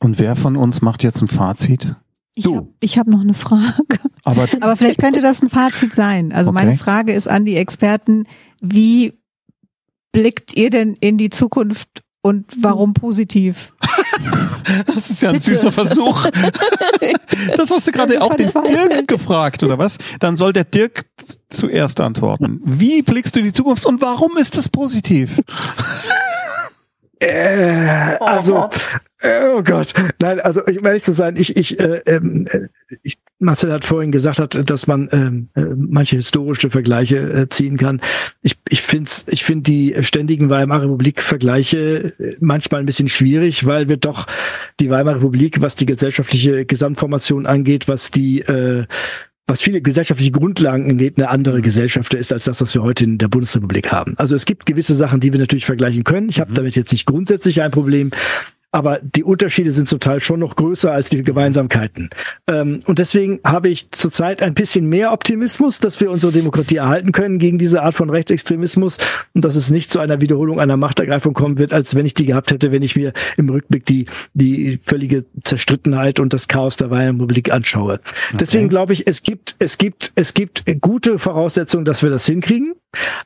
Und 0.00 0.18
wer 0.18 0.34
von 0.34 0.56
uns 0.56 0.82
macht 0.82 1.04
jetzt 1.04 1.22
ein 1.22 1.28
Fazit? 1.28 1.94
Ich 2.34 2.46
habe 2.46 2.66
hab 2.82 3.06
noch 3.06 3.20
eine 3.20 3.34
Frage. 3.34 4.00
Aber, 4.24 4.46
Aber 4.60 4.76
vielleicht 4.76 4.98
könnte 4.98 5.22
das 5.22 5.40
ein 5.40 5.50
Fazit 5.50 5.94
sein. 5.94 6.32
Also 6.32 6.50
okay. 6.50 6.64
meine 6.64 6.76
Frage 6.76 7.12
ist 7.12 7.28
an 7.28 7.44
die 7.44 7.56
Experten, 7.56 8.24
wie 8.60 9.20
blickt 10.10 10.56
ihr 10.56 10.70
denn 10.70 10.94
in 10.94 11.16
die 11.16 11.30
Zukunft 11.30 12.02
und 12.22 12.46
warum 12.60 12.94
positiv? 12.94 13.72
Das 14.86 15.10
ist 15.10 15.20
ja 15.22 15.30
ein 15.30 15.34
Bitte. 15.34 15.50
süßer 15.50 15.72
Versuch. 15.72 16.28
Das 17.56 17.70
hast 17.70 17.88
du 17.88 17.92
gerade 17.92 18.22
auch 18.22 18.34
den 18.36 18.50
Dirk 18.50 19.08
gefragt, 19.08 19.62
oder 19.64 19.76
was? 19.78 19.98
Dann 20.20 20.36
soll 20.36 20.52
der 20.52 20.64
Dirk 20.64 21.06
zuerst 21.48 22.00
antworten. 22.00 22.60
Wie 22.64 23.02
blickst 23.02 23.34
du 23.34 23.40
in 23.40 23.46
die 23.46 23.52
Zukunft 23.52 23.84
und 23.84 24.00
warum 24.00 24.36
ist 24.36 24.56
es 24.56 24.68
positiv? 24.68 25.40
Äh, 27.18 28.16
also, 28.20 28.68
äh, 29.20 29.48
oh 29.48 29.62
Gott. 29.62 29.94
Nein, 30.20 30.40
also 30.40 30.66
ich 30.66 30.84
ehrlich 30.84 31.02
zu 31.02 31.12
sein, 31.12 31.36
ich, 31.36 31.56
ich, 31.56 31.78
äh, 31.78 32.02
ähm, 32.06 32.46
äh, 32.50 32.68
ich, 33.02 33.18
Marcel 33.42 33.72
hat 33.72 33.84
vorhin 33.84 34.12
gesagt, 34.12 34.38
hat, 34.38 34.70
dass 34.70 34.86
man 34.86 35.08
ähm, 35.12 35.48
äh, 35.54 35.62
manche 35.76 36.16
historische 36.16 36.70
Vergleiche 36.70 37.18
äh, 37.18 37.48
ziehen 37.48 37.76
kann. 37.76 38.00
Ich, 38.42 38.56
ich 38.68 38.82
finde 38.82 39.10
ich 39.26 39.44
find 39.44 39.66
die 39.66 39.94
ständigen 40.00 40.48
Weimarer 40.50 40.84
Republik-Vergleiche 40.84 42.14
äh, 42.18 42.36
manchmal 42.40 42.80
ein 42.80 42.86
bisschen 42.86 43.08
schwierig, 43.08 43.66
weil 43.66 43.88
wir 43.88 43.96
doch 43.96 44.26
die 44.80 44.90
Weimarer 44.90 45.16
Republik, 45.16 45.60
was 45.60 45.76
die 45.76 45.86
gesellschaftliche 45.86 46.64
Gesamtformation 46.64 47.46
angeht, 47.46 47.88
was 47.88 48.10
die 48.10 48.40
äh, 48.40 48.86
was 49.46 49.60
viele 49.60 49.82
gesellschaftliche 49.82 50.30
Grundlagen 50.30 50.88
angeht, 50.88 51.18
eine 51.18 51.28
andere 51.28 51.58
mhm. 51.58 51.62
Gesellschaft 51.62 52.14
ist 52.14 52.32
als 52.32 52.44
das, 52.44 52.60
was 52.60 52.74
wir 52.74 52.82
heute 52.82 53.04
in 53.04 53.18
der 53.18 53.28
Bundesrepublik 53.28 53.90
haben. 53.90 54.14
Also 54.16 54.36
es 54.36 54.44
gibt 54.44 54.66
gewisse 54.66 54.94
Sachen, 54.94 55.20
die 55.20 55.32
wir 55.32 55.40
natürlich 55.40 55.66
vergleichen 55.66 56.04
können. 56.04 56.28
Ich 56.28 56.40
habe 56.40 56.52
mhm. 56.52 56.54
damit 56.54 56.76
jetzt 56.76 56.92
nicht 56.92 57.06
grundsätzlich 57.06 57.60
ein 57.60 57.70
Problem, 57.70 58.12
aber 58.72 59.00
die 59.00 59.24
Unterschiede 59.24 59.72
sind 59.72 59.88
zum 59.88 60.00
Teil 60.00 60.20
schon 60.20 60.40
noch 60.40 60.56
größer 60.56 60.92
als 60.92 61.10
die 61.10 61.22
Gemeinsamkeiten. 61.22 62.10
Ähm, 62.46 62.80
und 62.86 62.98
deswegen 62.98 63.40
habe 63.44 63.68
ich 63.68 63.90
zurzeit 63.90 64.42
ein 64.42 64.54
bisschen 64.54 64.88
mehr 64.88 65.12
Optimismus, 65.12 65.80
dass 65.80 66.00
wir 66.00 66.10
unsere 66.10 66.32
Demokratie 66.32 66.76
erhalten 66.76 67.12
können 67.12 67.38
gegen 67.38 67.58
diese 67.58 67.82
Art 67.82 67.94
von 67.94 68.10
Rechtsextremismus 68.10 68.98
und 69.34 69.44
dass 69.44 69.56
es 69.56 69.70
nicht 69.70 69.90
zu 69.90 70.00
einer 70.00 70.20
Wiederholung 70.20 70.60
einer 70.60 70.76
Machtergreifung 70.76 71.34
kommen 71.34 71.58
wird, 71.58 71.72
als 71.72 71.94
wenn 71.94 72.06
ich 72.06 72.14
die 72.14 72.26
gehabt 72.26 72.50
hätte, 72.50 72.72
wenn 72.72 72.82
ich 72.82 72.96
mir 72.96 73.12
im 73.36 73.48
Rückblick 73.48 73.86
die, 73.86 74.06
die 74.34 74.78
völlige 74.82 75.24
Zerstrittenheit 75.44 76.20
und 76.20 76.32
das 76.32 76.48
Chaos 76.48 76.76
der 76.76 76.90
Weimarer 76.90 77.22
Republik 77.22 77.52
anschaue. 77.52 77.94
Okay. 77.94 78.36
Deswegen 78.40 78.68
glaube 78.68 78.92
ich, 78.92 79.06
es 79.06 79.22
gibt, 79.22 79.56
es 79.58 79.78
gibt, 79.78 80.12
es 80.14 80.34
gibt 80.34 80.64
gute 80.80 81.18
Voraussetzungen, 81.18 81.84
dass 81.84 82.02
wir 82.02 82.10
das 82.10 82.26
hinkriegen. 82.26 82.74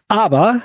Aber 0.09 0.62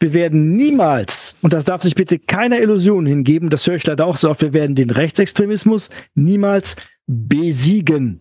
wir 0.00 0.12
werden 0.12 0.52
niemals, 0.52 1.36
und 1.42 1.52
das 1.52 1.64
darf 1.64 1.82
sich 1.82 1.94
bitte 1.94 2.18
keiner 2.18 2.60
Illusion 2.60 3.06
hingeben, 3.06 3.50
das 3.50 3.66
höre 3.66 3.76
ich 3.76 3.86
leider 3.86 4.06
auch 4.06 4.16
so 4.16 4.30
oft, 4.30 4.42
wir 4.42 4.52
werden 4.52 4.74
den 4.74 4.90
Rechtsextremismus 4.90 5.90
niemals 6.14 6.76
besiegen. 7.06 8.20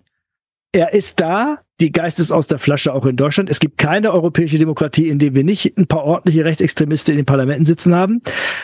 Er 0.71 0.93
ist 0.93 1.21
da, 1.21 1.59
die 1.81 1.91
Geist 1.91 2.19
ist 2.19 2.31
aus 2.31 2.47
der 2.47 2.59
Flasche 2.59 2.93
auch 2.93 3.05
in 3.05 3.15
Deutschland. 3.15 3.49
Es 3.49 3.59
gibt 3.59 3.77
keine 3.77 4.11
europäische 4.11 4.57
Demokratie, 4.57 5.09
in 5.09 5.19
der 5.19 5.35
wir 5.35 5.43
nicht 5.43 5.77
ein 5.77 5.85
paar 5.85 6.03
ordentliche 6.03 6.45
Rechtsextremisten 6.45 7.13
in 7.13 7.17
den 7.17 7.25
Parlamenten 7.25 7.65
sitzen 7.65 7.93
haben. 7.93 8.21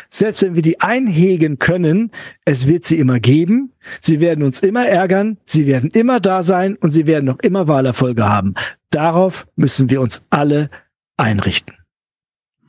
Selbst 0.10 0.42
wenn 0.42 0.56
wir 0.56 0.62
die 0.62 0.80
einhegen 0.80 1.60
können, 1.60 2.12
es 2.46 2.68
wird 2.68 2.86
sie 2.86 2.98
immer 2.98 3.20
geben. 3.20 3.74
Sie 4.00 4.22
werden 4.22 4.44
uns 4.44 4.62
immer 4.62 4.88
ärgern, 4.88 5.38
sie 5.46 5.68
werden 5.68 5.90
immer 5.92 6.20
da 6.20 6.42
sein 6.42 6.76
und 6.78 6.92
sie 6.92 7.08
werden 7.08 7.26
noch 7.26 7.40
immer 7.40 7.68
Wahlerfolge 7.68 8.28
haben. 8.28 8.54
Darauf 8.90 9.48
müssen 9.56 9.90
wir 9.90 10.02
uns 10.02 10.24
alle 10.30 10.70
einrichten. 11.18 11.78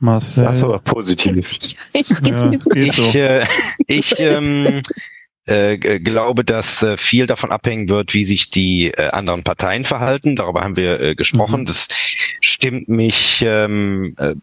Marcel. 0.01 0.43
Das 0.43 0.57
ist 0.57 0.63
aber 0.63 0.79
positiv. 0.79 1.35
Jetzt 1.93 2.23
geht's 2.23 2.41
ja, 2.41 2.47
mir 2.47 2.59
gut. 2.59 2.75
Ich, 2.75 3.15
äh, 3.15 3.45
ich 3.87 4.19
ähm, 4.19 4.81
äh, 5.45 5.99
glaube, 5.99 6.43
dass 6.43 6.83
äh, 6.83 6.97
viel 6.97 7.27
davon 7.27 7.51
abhängen 7.51 7.89
wird, 7.89 8.13
wie 8.13 8.25
sich 8.25 8.49
die 8.49 8.91
äh, 8.91 9.09
anderen 9.09 9.43
Parteien 9.43 9.85
verhalten. 9.85 10.35
Darüber 10.35 10.61
haben 10.61 10.77
wir 10.77 10.99
äh, 10.99 11.15
gesprochen. 11.15 11.61
Mhm. 11.61 11.65
Das 11.65 11.87
stimmt 12.39 12.89
mich 12.89 13.43
ähm, 13.45 14.15
äh, 14.17 14.35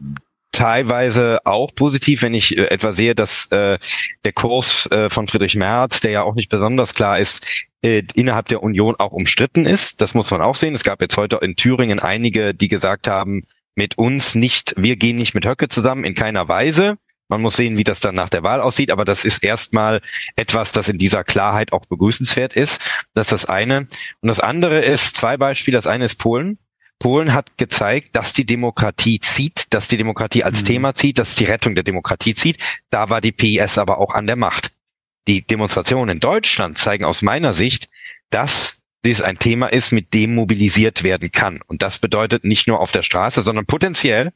teilweise 0.52 1.38
auch 1.44 1.74
positiv, 1.74 2.22
wenn 2.22 2.34
ich 2.34 2.58
äh, 2.58 2.64
etwa 2.66 2.92
sehe, 2.92 3.14
dass 3.14 3.46
äh, 3.52 3.78
der 4.24 4.32
Kurs 4.32 4.88
äh, 4.90 5.08
von 5.08 5.28
Friedrich 5.28 5.54
Merz, 5.54 6.00
der 6.00 6.10
ja 6.10 6.22
auch 6.22 6.34
nicht 6.34 6.48
besonders 6.48 6.94
klar 6.94 7.18
ist, 7.18 7.46
äh, 7.82 8.02
innerhalb 8.14 8.48
der 8.48 8.62
Union 8.62 8.96
auch 8.98 9.12
umstritten 9.12 9.66
ist. 9.66 10.00
Das 10.00 10.14
muss 10.14 10.30
man 10.30 10.42
auch 10.42 10.56
sehen. 10.56 10.74
Es 10.74 10.82
gab 10.82 11.00
jetzt 11.00 11.16
heute 11.16 11.38
in 11.42 11.54
Thüringen 11.54 12.00
einige, 12.00 12.54
die 12.54 12.68
gesagt 12.68 13.06
haben, 13.06 13.44
mit 13.78 13.96
uns 13.96 14.34
nicht, 14.34 14.74
wir 14.76 14.96
gehen 14.96 15.16
nicht 15.16 15.34
mit 15.34 15.46
Höcke 15.46 15.68
zusammen, 15.68 16.04
in 16.04 16.14
keiner 16.14 16.48
Weise. 16.48 16.98
Man 17.28 17.40
muss 17.40 17.56
sehen, 17.56 17.78
wie 17.78 17.84
das 17.84 18.00
dann 18.00 18.14
nach 18.14 18.28
der 18.28 18.42
Wahl 18.42 18.60
aussieht, 18.60 18.90
aber 18.90 19.04
das 19.04 19.24
ist 19.24 19.44
erstmal 19.44 20.00
etwas, 20.34 20.72
das 20.72 20.88
in 20.88 20.98
dieser 20.98 21.24
Klarheit 21.24 21.72
auch 21.72 21.86
begrüßenswert 21.86 22.54
ist. 22.54 22.90
Das 23.14 23.28
ist 23.28 23.32
das 23.32 23.44
eine. 23.46 23.86
Und 24.20 24.28
das 24.28 24.40
andere 24.40 24.80
ist 24.80 25.16
zwei 25.16 25.36
Beispiele. 25.36 25.78
Das 25.78 25.86
eine 25.86 26.06
ist 26.06 26.16
Polen. 26.16 26.58
Polen 26.98 27.32
hat 27.34 27.56
gezeigt, 27.56 28.16
dass 28.16 28.32
die 28.32 28.46
Demokratie 28.46 29.20
zieht, 29.20 29.66
dass 29.70 29.86
die 29.86 29.96
Demokratie 29.96 30.42
als 30.42 30.62
mhm. 30.62 30.66
Thema 30.66 30.94
zieht, 30.94 31.18
dass 31.18 31.36
die 31.36 31.44
Rettung 31.44 31.76
der 31.76 31.84
Demokratie 31.84 32.34
zieht. 32.34 32.58
Da 32.90 33.10
war 33.10 33.20
die 33.20 33.30
PIS 33.30 33.78
aber 33.78 33.98
auch 33.98 34.12
an 34.14 34.26
der 34.26 34.36
Macht. 34.36 34.72
die 35.28 35.46
Demonstrationen 35.46 36.16
in 36.16 36.20
Deutschland 36.20 36.78
zeigen 36.78 37.04
aus 37.04 37.22
meiner 37.22 37.54
Sicht, 37.54 37.88
dass 38.30 38.77
dies 39.04 39.22
ein 39.22 39.38
Thema 39.38 39.68
ist, 39.68 39.92
mit 39.92 40.12
dem 40.12 40.34
mobilisiert 40.34 41.02
werden 41.02 41.30
kann. 41.30 41.60
Und 41.66 41.82
das 41.82 41.98
bedeutet 41.98 42.44
nicht 42.44 42.66
nur 42.66 42.80
auf 42.80 42.92
der 42.92 43.02
Straße, 43.02 43.42
sondern 43.42 43.66
potenziell 43.66 44.32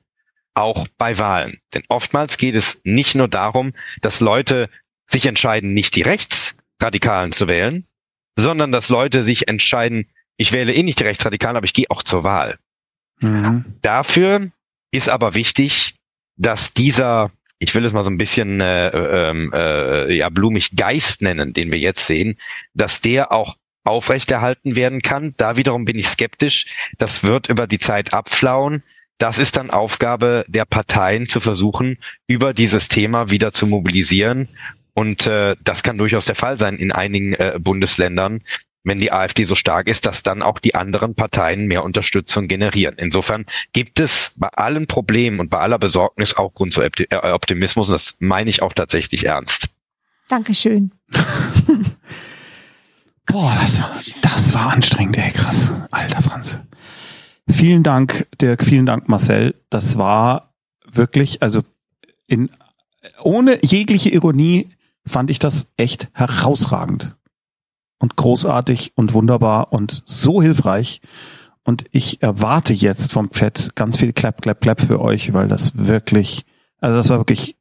auch 0.54 0.86
bei 0.98 1.18
Wahlen. 1.18 1.58
Denn 1.74 1.82
oftmals 1.88 2.36
geht 2.36 2.54
es 2.54 2.80
nicht 2.84 3.14
nur 3.14 3.28
darum, 3.28 3.72
dass 4.00 4.20
Leute 4.20 4.68
sich 5.06 5.26
entscheiden, 5.26 5.72
nicht 5.72 5.96
die 5.96 6.02
Rechtsradikalen 6.02 7.32
zu 7.32 7.48
wählen, 7.48 7.86
sondern 8.36 8.72
dass 8.72 8.88
Leute 8.88 9.24
sich 9.24 9.48
entscheiden, 9.48 10.06
ich 10.36 10.52
wähle 10.52 10.72
eh 10.72 10.82
nicht 10.82 11.00
die 11.00 11.04
Rechtsradikalen, 11.04 11.56
aber 11.56 11.66
ich 11.66 11.74
gehe 11.74 11.90
auch 11.90 12.02
zur 12.02 12.24
Wahl. 12.24 12.58
Mhm. 13.20 13.64
Dafür 13.82 14.50
ist 14.90 15.08
aber 15.08 15.34
wichtig, 15.34 15.96
dass 16.36 16.72
dieser, 16.72 17.30
ich 17.58 17.74
will 17.74 17.84
es 17.84 17.92
mal 17.92 18.04
so 18.04 18.10
ein 18.10 18.18
bisschen 18.18 18.60
äh, 18.60 18.88
ähm, 18.88 19.52
äh, 19.54 20.12
ja 20.14 20.28
blumig 20.28 20.76
Geist 20.76 21.22
nennen, 21.22 21.52
den 21.52 21.70
wir 21.70 21.78
jetzt 21.78 22.06
sehen, 22.06 22.36
dass 22.74 23.00
der 23.00 23.32
auch 23.32 23.56
aufrechterhalten 23.84 24.76
werden 24.76 25.02
kann. 25.02 25.34
Da 25.36 25.56
wiederum 25.56 25.84
bin 25.84 25.98
ich 25.98 26.08
skeptisch. 26.08 26.66
Das 26.98 27.24
wird 27.24 27.48
über 27.48 27.66
die 27.66 27.78
Zeit 27.78 28.12
abflauen. 28.12 28.82
Das 29.18 29.38
ist 29.38 29.56
dann 29.56 29.70
Aufgabe 29.70 30.44
der 30.48 30.64
Parteien 30.64 31.28
zu 31.28 31.40
versuchen, 31.40 31.98
über 32.26 32.52
dieses 32.52 32.88
Thema 32.88 33.30
wieder 33.30 33.52
zu 33.52 33.66
mobilisieren. 33.66 34.48
Und 34.94 35.26
äh, 35.26 35.56
das 35.62 35.82
kann 35.82 35.98
durchaus 35.98 36.24
der 36.24 36.34
Fall 36.34 36.58
sein 36.58 36.76
in 36.76 36.92
einigen 36.92 37.34
äh, 37.34 37.58
Bundesländern, 37.58 38.42
wenn 38.84 38.98
die 38.98 39.12
AfD 39.12 39.44
so 39.44 39.54
stark 39.54 39.86
ist, 39.86 40.06
dass 40.06 40.22
dann 40.22 40.42
auch 40.42 40.58
die 40.58 40.74
anderen 40.74 41.14
Parteien 41.14 41.66
mehr 41.66 41.84
Unterstützung 41.84 42.48
generieren. 42.48 42.96
Insofern 42.98 43.46
gibt 43.72 44.00
es 44.00 44.32
bei 44.36 44.48
allen 44.48 44.86
Problemen 44.86 45.40
und 45.40 45.50
bei 45.50 45.58
aller 45.58 45.78
Besorgnis 45.78 46.34
auch 46.34 46.52
Grund 46.52 46.72
zu 46.72 46.82
äh, 46.82 47.16
Optimismus 47.32 47.88
und 47.88 47.92
das 47.92 48.16
meine 48.18 48.50
ich 48.50 48.60
auch 48.60 48.72
tatsächlich 48.72 49.26
ernst. 49.26 49.68
Dankeschön. 50.28 50.92
Boah, 53.26 53.56
das, 53.60 53.80
das 54.20 54.54
war 54.54 54.72
anstrengend, 54.72 55.16
ey, 55.16 55.30
krass. 55.30 55.72
Alter 55.90 56.22
Franz. 56.22 56.60
Vielen 57.48 57.82
Dank, 57.82 58.26
Dirk, 58.40 58.64
vielen 58.64 58.86
Dank, 58.86 59.08
Marcel. 59.08 59.54
Das 59.70 59.98
war 59.98 60.54
wirklich, 60.90 61.42
also 61.42 61.62
in, 62.26 62.50
ohne 63.22 63.64
jegliche 63.64 64.10
Ironie 64.10 64.68
fand 65.06 65.30
ich 65.30 65.38
das 65.38 65.68
echt 65.76 66.08
herausragend 66.12 67.16
und 67.98 68.16
großartig 68.16 68.92
und 68.96 69.12
wunderbar 69.12 69.72
und 69.72 70.02
so 70.04 70.42
hilfreich. 70.42 71.00
Und 71.64 71.84
ich 71.92 72.22
erwarte 72.22 72.72
jetzt 72.72 73.12
vom 73.12 73.30
Chat 73.30 73.76
ganz 73.76 73.96
viel 73.96 74.12
Clap, 74.12 74.42
Clap, 74.42 74.60
Clap 74.60 74.80
für 74.80 75.00
euch, 75.00 75.32
weil 75.32 75.48
das 75.48 75.76
wirklich, 75.76 76.44
also 76.80 76.96
das 76.96 77.08
war 77.08 77.18
wirklich 77.18 77.56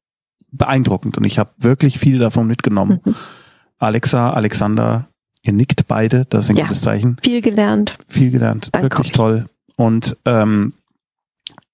beeindruckend 0.52 1.18
und 1.18 1.24
ich 1.24 1.40
habe 1.40 1.52
wirklich 1.58 2.00
viel 2.00 2.20
davon 2.20 2.48
mitgenommen. 2.48 3.00
Mhm. 3.04 3.16
Alexa, 3.78 4.32
Alexander, 4.32 5.08
ihr 5.44 5.54
nickt 5.54 5.88
beide, 5.88 6.26
das 6.26 6.46
ist 6.46 6.50
ein 6.52 6.58
ja, 6.58 6.64
gutes 6.64 6.82
Zeichen. 6.82 7.18
Viel 7.24 7.42
gelernt. 7.42 7.98
Viel 8.08 8.32
gelernt, 8.32 8.70
Danke 8.72 8.98
wirklich 8.98 9.12
toll. 9.12 9.48
Und 9.76 10.18
ähm, 10.26 10.74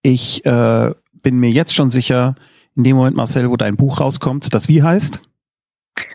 ich 0.01 0.45
äh, 0.45 0.91
bin 1.21 1.37
mir 1.37 1.49
jetzt 1.49 1.75
schon 1.75 1.91
sicher, 1.91 2.35
in 2.75 2.83
dem 2.83 2.95
Moment, 2.95 3.17
Marcel, 3.17 3.49
wo 3.49 3.57
dein 3.57 3.75
Buch 3.75 3.99
rauskommt, 3.99 4.53
das 4.53 4.67
wie 4.67 4.83
heißt? 4.83 5.21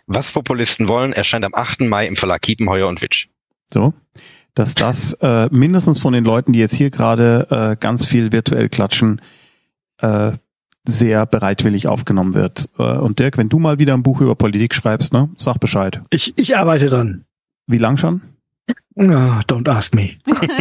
Was 0.07 0.31
Populisten 0.31 0.87
wollen, 0.87 1.13
erscheint 1.13 1.45
am 1.45 1.53
8. 1.53 1.81
Mai 1.81 2.07
im 2.07 2.15
Verlag 2.15 2.41
Kiepenheuer 2.41 2.87
und 2.87 3.01
Witsch. 3.01 3.27
So, 3.71 3.93
dass 4.55 4.75
das 4.75 5.13
äh, 5.21 5.47
mindestens 5.51 5.99
von 5.99 6.13
den 6.13 6.23
Leuten, 6.23 6.53
die 6.53 6.59
jetzt 6.59 6.75
hier 6.75 6.89
gerade 6.89 7.47
äh, 7.49 7.75
ganz 7.79 8.05
viel 8.05 8.31
virtuell 8.31 8.69
klatschen, 8.69 9.21
äh, 9.99 10.31
sehr 10.85 11.25
bereitwillig 11.25 11.87
aufgenommen 11.87 12.33
wird. 12.33 12.69
Äh, 12.77 12.83
und 12.83 13.19
Dirk, 13.19 13.37
wenn 13.37 13.49
du 13.49 13.59
mal 13.59 13.79
wieder 13.79 13.93
ein 13.93 14.03
Buch 14.03 14.21
über 14.21 14.35
Politik 14.35 14.73
schreibst, 14.73 15.13
ne, 15.13 15.29
sag 15.37 15.59
Bescheid. 15.59 16.01
Ich, 16.09 16.33
ich 16.37 16.57
arbeite 16.57 16.87
dran. 16.87 17.25
Wie 17.67 17.77
lang 17.77 17.97
schon? 17.97 18.21
No, 18.95 19.39
don't 19.47 19.69
ask 19.69 19.93
me. 19.93 20.11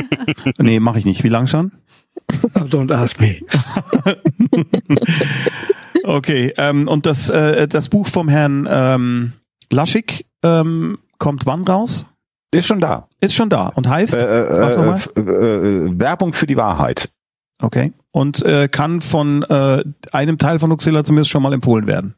nee, 0.58 0.80
mache 0.80 0.98
ich 0.98 1.04
nicht. 1.04 1.22
Wie 1.24 1.28
lang 1.28 1.46
schon? 1.46 1.72
No, 2.54 2.62
don't 2.62 2.92
ask 2.92 3.20
me. 3.20 3.40
Okay, 6.04 6.52
ähm, 6.56 6.88
und 6.88 7.06
das, 7.06 7.28
äh, 7.30 7.68
das 7.68 7.88
Buch 7.88 8.08
vom 8.08 8.28
Herrn 8.28 8.68
ähm, 8.70 9.32
Laschik 9.70 10.26
ähm, 10.42 10.98
kommt 11.18 11.46
wann 11.46 11.62
raus? 11.62 12.06
Ist 12.50 12.66
schon 12.66 12.80
da. 12.80 13.08
Ist 13.20 13.34
schon 13.34 13.48
da 13.48 13.68
und 13.68 13.88
heißt 13.88 14.14
äh, 14.14 14.18
äh, 14.20 15.00
äh, 15.16 15.20
äh, 15.20 15.98
Werbung 15.98 16.32
für 16.34 16.46
die 16.46 16.56
Wahrheit. 16.56 17.10
Okay. 17.60 17.92
Und 18.10 18.42
äh, 18.44 18.68
kann 18.68 19.00
von 19.00 19.42
äh, 19.44 19.84
einem 20.10 20.36
Teil 20.38 20.58
von 20.58 20.72
Uxilla 20.72 21.04
zumindest 21.04 21.30
schon 21.30 21.42
mal 21.42 21.52
empfohlen 21.52 21.86
werden. 21.86 22.14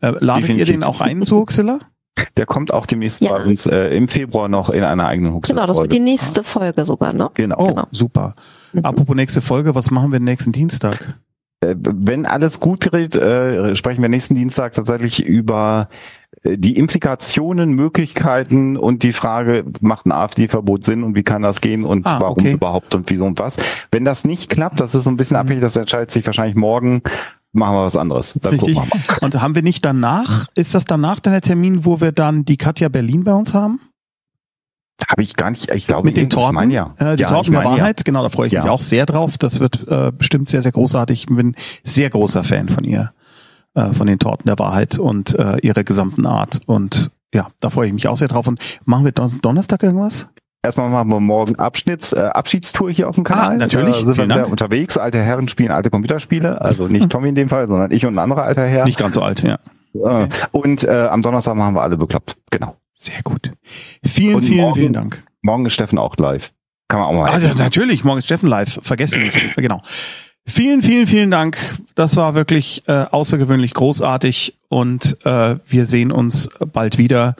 Äh, 0.00 0.12
ladet 0.20 0.44
Definitiv. 0.44 0.68
ihr 0.68 0.72
den 0.72 0.84
auch 0.84 1.00
ein 1.00 1.22
zu 1.22 1.40
Uxilla? 1.40 1.80
Der 2.36 2.46
kommt 2.46 2.72
auch 2.72 2.86
demnächst 2.86 3.22
ja. 3.22 3.32
bei 3.32 3.44
uns 3.44 3.66
äh, 3.66 3.96
im 3.96 4.08
Februar 4.08 4.48
noch 4.48 4.70
in 4.70 4.84
einer 4.84 5.06
eigenen 5.06 5.34
Huxilla. 5.34 5.60
Genau, 5.60 5.66
das 5.66 5.80
wird 5.80 5.92
die 5.92 6.00
nächste 6.00 6.44
Folge 6.44 6.84
sogar, 6.84 7.12
ne? 7.12 7.30
Genau. 7.34 7.56
Oh, 7.58 7.66
genau. 7.66 7.86
super. 7.90 8.34
Mhm. 8.72 8.84
Apropos 8.84 9.16
nächste 9.16 9.40
Folge, 9.40 9.74
was 9.74 9.90
machen 9.90 10.12
wir 10.12 10.20
nächsten 10.20 10.52
Dienstag? 10.52 11.14
Äh, 11.60 11.74
wenn 11.76 12.26
alles 12.26 12.60
gut 12.60 12.80
gerät, 12.80 13.16
äh, 13.16 13.74
sprechen 13.76 14.02
wir 14.02 14.08
nächsten 14.08 14.34
Dienstag 14.34 14.72
tatsächlich 14.72 15.24
über 15.24 15.88
äh, 16.42 16.58
die 16.58 16.76
Implikationen, 16.76 17.72
Möglichkeiten 17.72 18.76
und 18.76 19.02
die 19.02 19.12
Frage, 19.12 19.64
macht 19.80 20.06
ein 20.06 20.12
AfD-Verbot 20.12 20.84
Sinn 20.84 21.02
und 21.02 21.14
wie 21.14 21.22
kann 21.22 21.42
das 21.42 21.60
gehen 21.60 21.84
und 21.84 22.06
ah, 22.06 22.20
warum 22.20 22.38
okay. 22.38 22.52
überhaupt 22.52 22.94
und 22.94 23.10
wieso 23.10 23.26
und 23.26 23.38
was. 23.38 23.58
Wenn 23.90 24.04
das 24.04 24.24
nicht 24.24 24.50
klappt, 24.50 24.80
das 24.80 24.94
ist 24.94 25.04
so 25.04 25.10
ein 25.10 25.16
bisschen 25.16 25.36
mhm. 25.36 25.42
abhängig, 25.42 25.62
das 25.62 25.76
entscheidet 25.76 26.10
sich 26.10 26.24
wahrscheinlich 26.26 26.56
morgen, 26.56 27.02
machen 27.54 27.76
wir 27.76 27.84
was 27.84 27.96
anderes. 27.96 28.38
Dann 28.42 28.54
Richtig. 28.54 28.74
gucken 28.74 28.90
wir 28.92 28.98
mal. 28.98 29.24
Und 29.24 29.40
haben 29.40 29.54
wir 29.54 29.62
nicht 29.62 29.84
danach, 29.84 30.48
ist 30.54 30.74
das 30.74 30.84
danach 30.84 31.20
dann 31.20 31.32
der 31.32 31.42
Termin, 31.42 31.84
wo 31.84 32.00
wir 32.00 32.12
dann 32.12 32.44
die 32.44 32.56
Katja 32.56 32.88
Berlin 32.88 33.24
bei 33.24 33.32
uns 33.32 33.54
haben? 33.54 33.80
Habe 35.08 35.22
ich 35.22 35.34
gar 35.34 35.50
nicht, 35.50 35.70
ich 35.70 35.86
glaube, 35.86 36.06
mit 36.06 36.16
den 36.16 36.30
Torten, 36.30 36.50
ich 36.50 36.54
mein, 36.54 36.70
ja. 36.70 36.94
Äh, 36.98 37.16
die 37.16 37.22
ja, 37.22 37.28
Torten 37.28 37.52
der 37.52 37.64
Wahrheit, 37.64 38.00
ja. 38.00 38.04
genau, 38.04 38.22
da 38.22 38.28
freue 38.28 38.46
ich 38.46 38.52
ja. 38.52 38.62
mich 38.62 38.70
auch 38.70 38.80
sehr 38.80 39.06
drauf. 39.06 39.38
Das 39.38 39.60
wird 39.60 39.86
äh, 39.88 40.12
bestimmt 40.12 40.48
sehr, 40.48 40.62
sehr 40.62 40.72
großartig. 40.72 41.20
Ich 41.20 41.26
bin 41.26 41.56
sehr 41.82 42.10
großer 42.10 42.44
Fan 42.44 42.68
von 42.68 42.84
ihr, 42.84 43.12
äh, 43.74 43.92
von 43.92 44.06
den 44.06 44.18
Torten 44.18 44.46
der 44.46 44.58
Wahrheit 44.58 44.98
und 44.98 45.36
äh, 45.38 45.58
ihrer 45.58 45.82
gesamten 45.82 46.26
Art. 46.26 46.60
Und 46.66 47.10
ja, 47.34 47.48
da 47.60 47.70
freue 47.70 47.88
ich 47.88 47.92
mich 47.92 48.06
auch 48.06 48.16
sehr 48.16 48.28
drauf. 48.28 48.46
Und 48.46 48.60
machen 48.84 49.04
wir 49.04 49.12
Donnerstag 49.12 49.82
irgendwas? 49.82 50.28
Erstmal 50.64 50.88
machen 50.88 51.10
wir 51.10 51.20
morgen 51.20 51.56
Abschnitts, 51.56 52.14
äh, 52.14 52.20
Abschiedstour 52.20 52.90
hier 52.90 53.06
auf 53.08 53.16
dem 53.16 53.24
Kanal. 53.24 53.52
Ah, 53.52 53.56
natürlich. 53.56 54.02
Da 54.02 54.14
sind 54.14 54.28
wir 54.30 54.48
unterwegs. 54.48 54.96
Alte 54.96 55.18
Herren 55.18 55.46
spielen 55.46 55.70
alte 55.70 55.90
Computerspiele. 55.90 56.58
Also 56.58 56.88
nicht 56.88 57.10
Tommy 57.10 57.28
in 57.28 57.34
dem 57.34 57.50
Fall, 57.50 57.68
sondern 57.68 57.90
ich 57.90 58.06
und 58.06 58.14
ein 58.14 58.18
anderer 58.18 58.44
alter 58.44 58.64
Herr. 58.64 58.86
Nicht 58.86 58.98
ganz 58.98 59.14
so 59.14 59.22
alt, 59.22 59.42
ja. 59.42 59.58
Okay. 59.92 60.28
Und 60.52 60.84
äh, 60.84 61.08
am 61.10 61.20
Donnerstag 61.20 61.54
machen 61.54 61.74
wir 61.74 61.82
alle 61.82 61.98
bekloppt. 61.98 62.36
Genau. 62.50 62.76
Sehr 62.94 63.22
gut. 63.22 63.52
Vielen, 64.02 64.36
und 64.36 64.42
vielen, 64.42 64.60
morgen, 64.62 64.74
vielen 64.74 64.92
Dank. 64.94 65.22
Morgen 65.42 65.66
ist 65.66 65.74
Steffen 65.74 65.98
auch 65.98 66.16
live. 66.16 66.52
Kann 66.88 67.00
man 67.00 67.08
auch 67.08 67.12
mal. 67.12 67.30
Also, 67.30 67.48
natürlich, 67.48 68.02
morgen 68.02 68.20
ist 68.20 68.24
Steffen 68.24 68.48
live. 68.48 68.78
Vergessen 68.82 69.22
nicht. 69.22 69.56
genau. 69.56 69.82
Vielen, 70.46 70.82
vielen, 70.82 71.06
vielen 71.06 71.30
Dank. 71.30 71.56
Das 71.94 72.16
war 72.16 72.34
wirklich 72.34 72.82
äh, 72.86 73.04
außergewöhnlich 73.10 73.72
großartig 73.72 74.58
und 74.68 75.16
äh, 75.24 75.56
wir 75.66 75.86
sehen 75.86 76.12
uns 76.12 76.48
bald 76.72 76.98
wieder. 76.98 77.34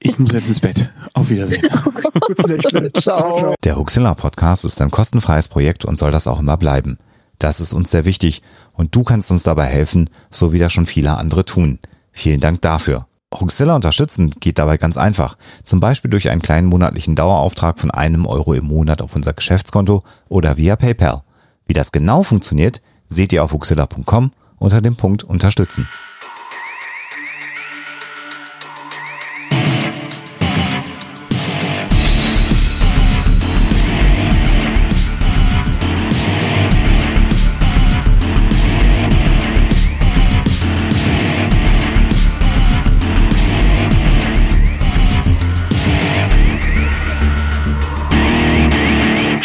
Ich 0.00 0.18
muss 0.18 0.32
jetzt 0.32 0.48
ins 0.48 0.60
Bett. 0.60 0.90
Auf 1.14 1.30
Wiedersehen. 1.30 1.62
Der 3.64 3.76
Huxilla 3.76 4.14
Podcast 4.14 4.64
ist 4.64 4.80
ein 4.82 4.90
kostenfreies 4.90 5.48
Projekt 5.48 5.84
und 5.84 5.98
soll 5.98 6.10
das 6.10 6.26
auch 6.26 6.40
immer 6.40 6.56
bleiben. 6.56 6.98
Das 7.38 7.60
ist 7.60 7.72
uns 7.72 7.90
sehr 7.90 8.04
wichtig 8.04 8.42
und 8.74 8.94
du 8.94 9.02
kannst 9.02 9.30
uns 9.30 9.44
dabei 9.44 9.66
helfen, 9.66 10.10
so 10.30 10.52
wie 10.52 10.58
das 10.58 10.72
schon 10.72 10.86
viele 10.86 11.16
andere 11.16 11.44
tun. 11.44 11.78
Vielen 12.12 12.40
Dank 12.40 12.60
dafür. 12.62 13.06
Huxilla 13.32 13.74
unterstützen 13.76 14.30
geht 14.40 14.58
dabei 14.58 14.76
ganz 14.76 14.96
einfach. 14.96 15.36
Zum 15.62 15.80
Beispiel 15.80 16.10
durch 16.10 16.28
einen 16.30 16.42
kleinen 16.42 16.68
monatlichen 16.68 17.14
Dauerauftrag 17.14 17.78
von 17.78 17.90
einem 17.90 18.26
Euro 18.26 18.54
im 18.54 18.64
Monat 18.64 19.02
auf 19.02 19.14
unser 19.14 19.32
Geschäftskonto 19.32 20.02
oder 20.28 20.56
via 20.56 20.76
PayPal. 20.76 21.22
Wie 21.66 21.74
das 21.74 21.92
genau 21.92 22.22
funktioniert, 22.22 22.80
seht 23.06 23.32
ihr 23.32 23.44
auf 23.44 23.52
huxilla.com 23.52 24.30
unter 24.58 24.80
dem 24.80 24.96
Punkt 24.96 25.24
Unterstützen. 25.24 25.88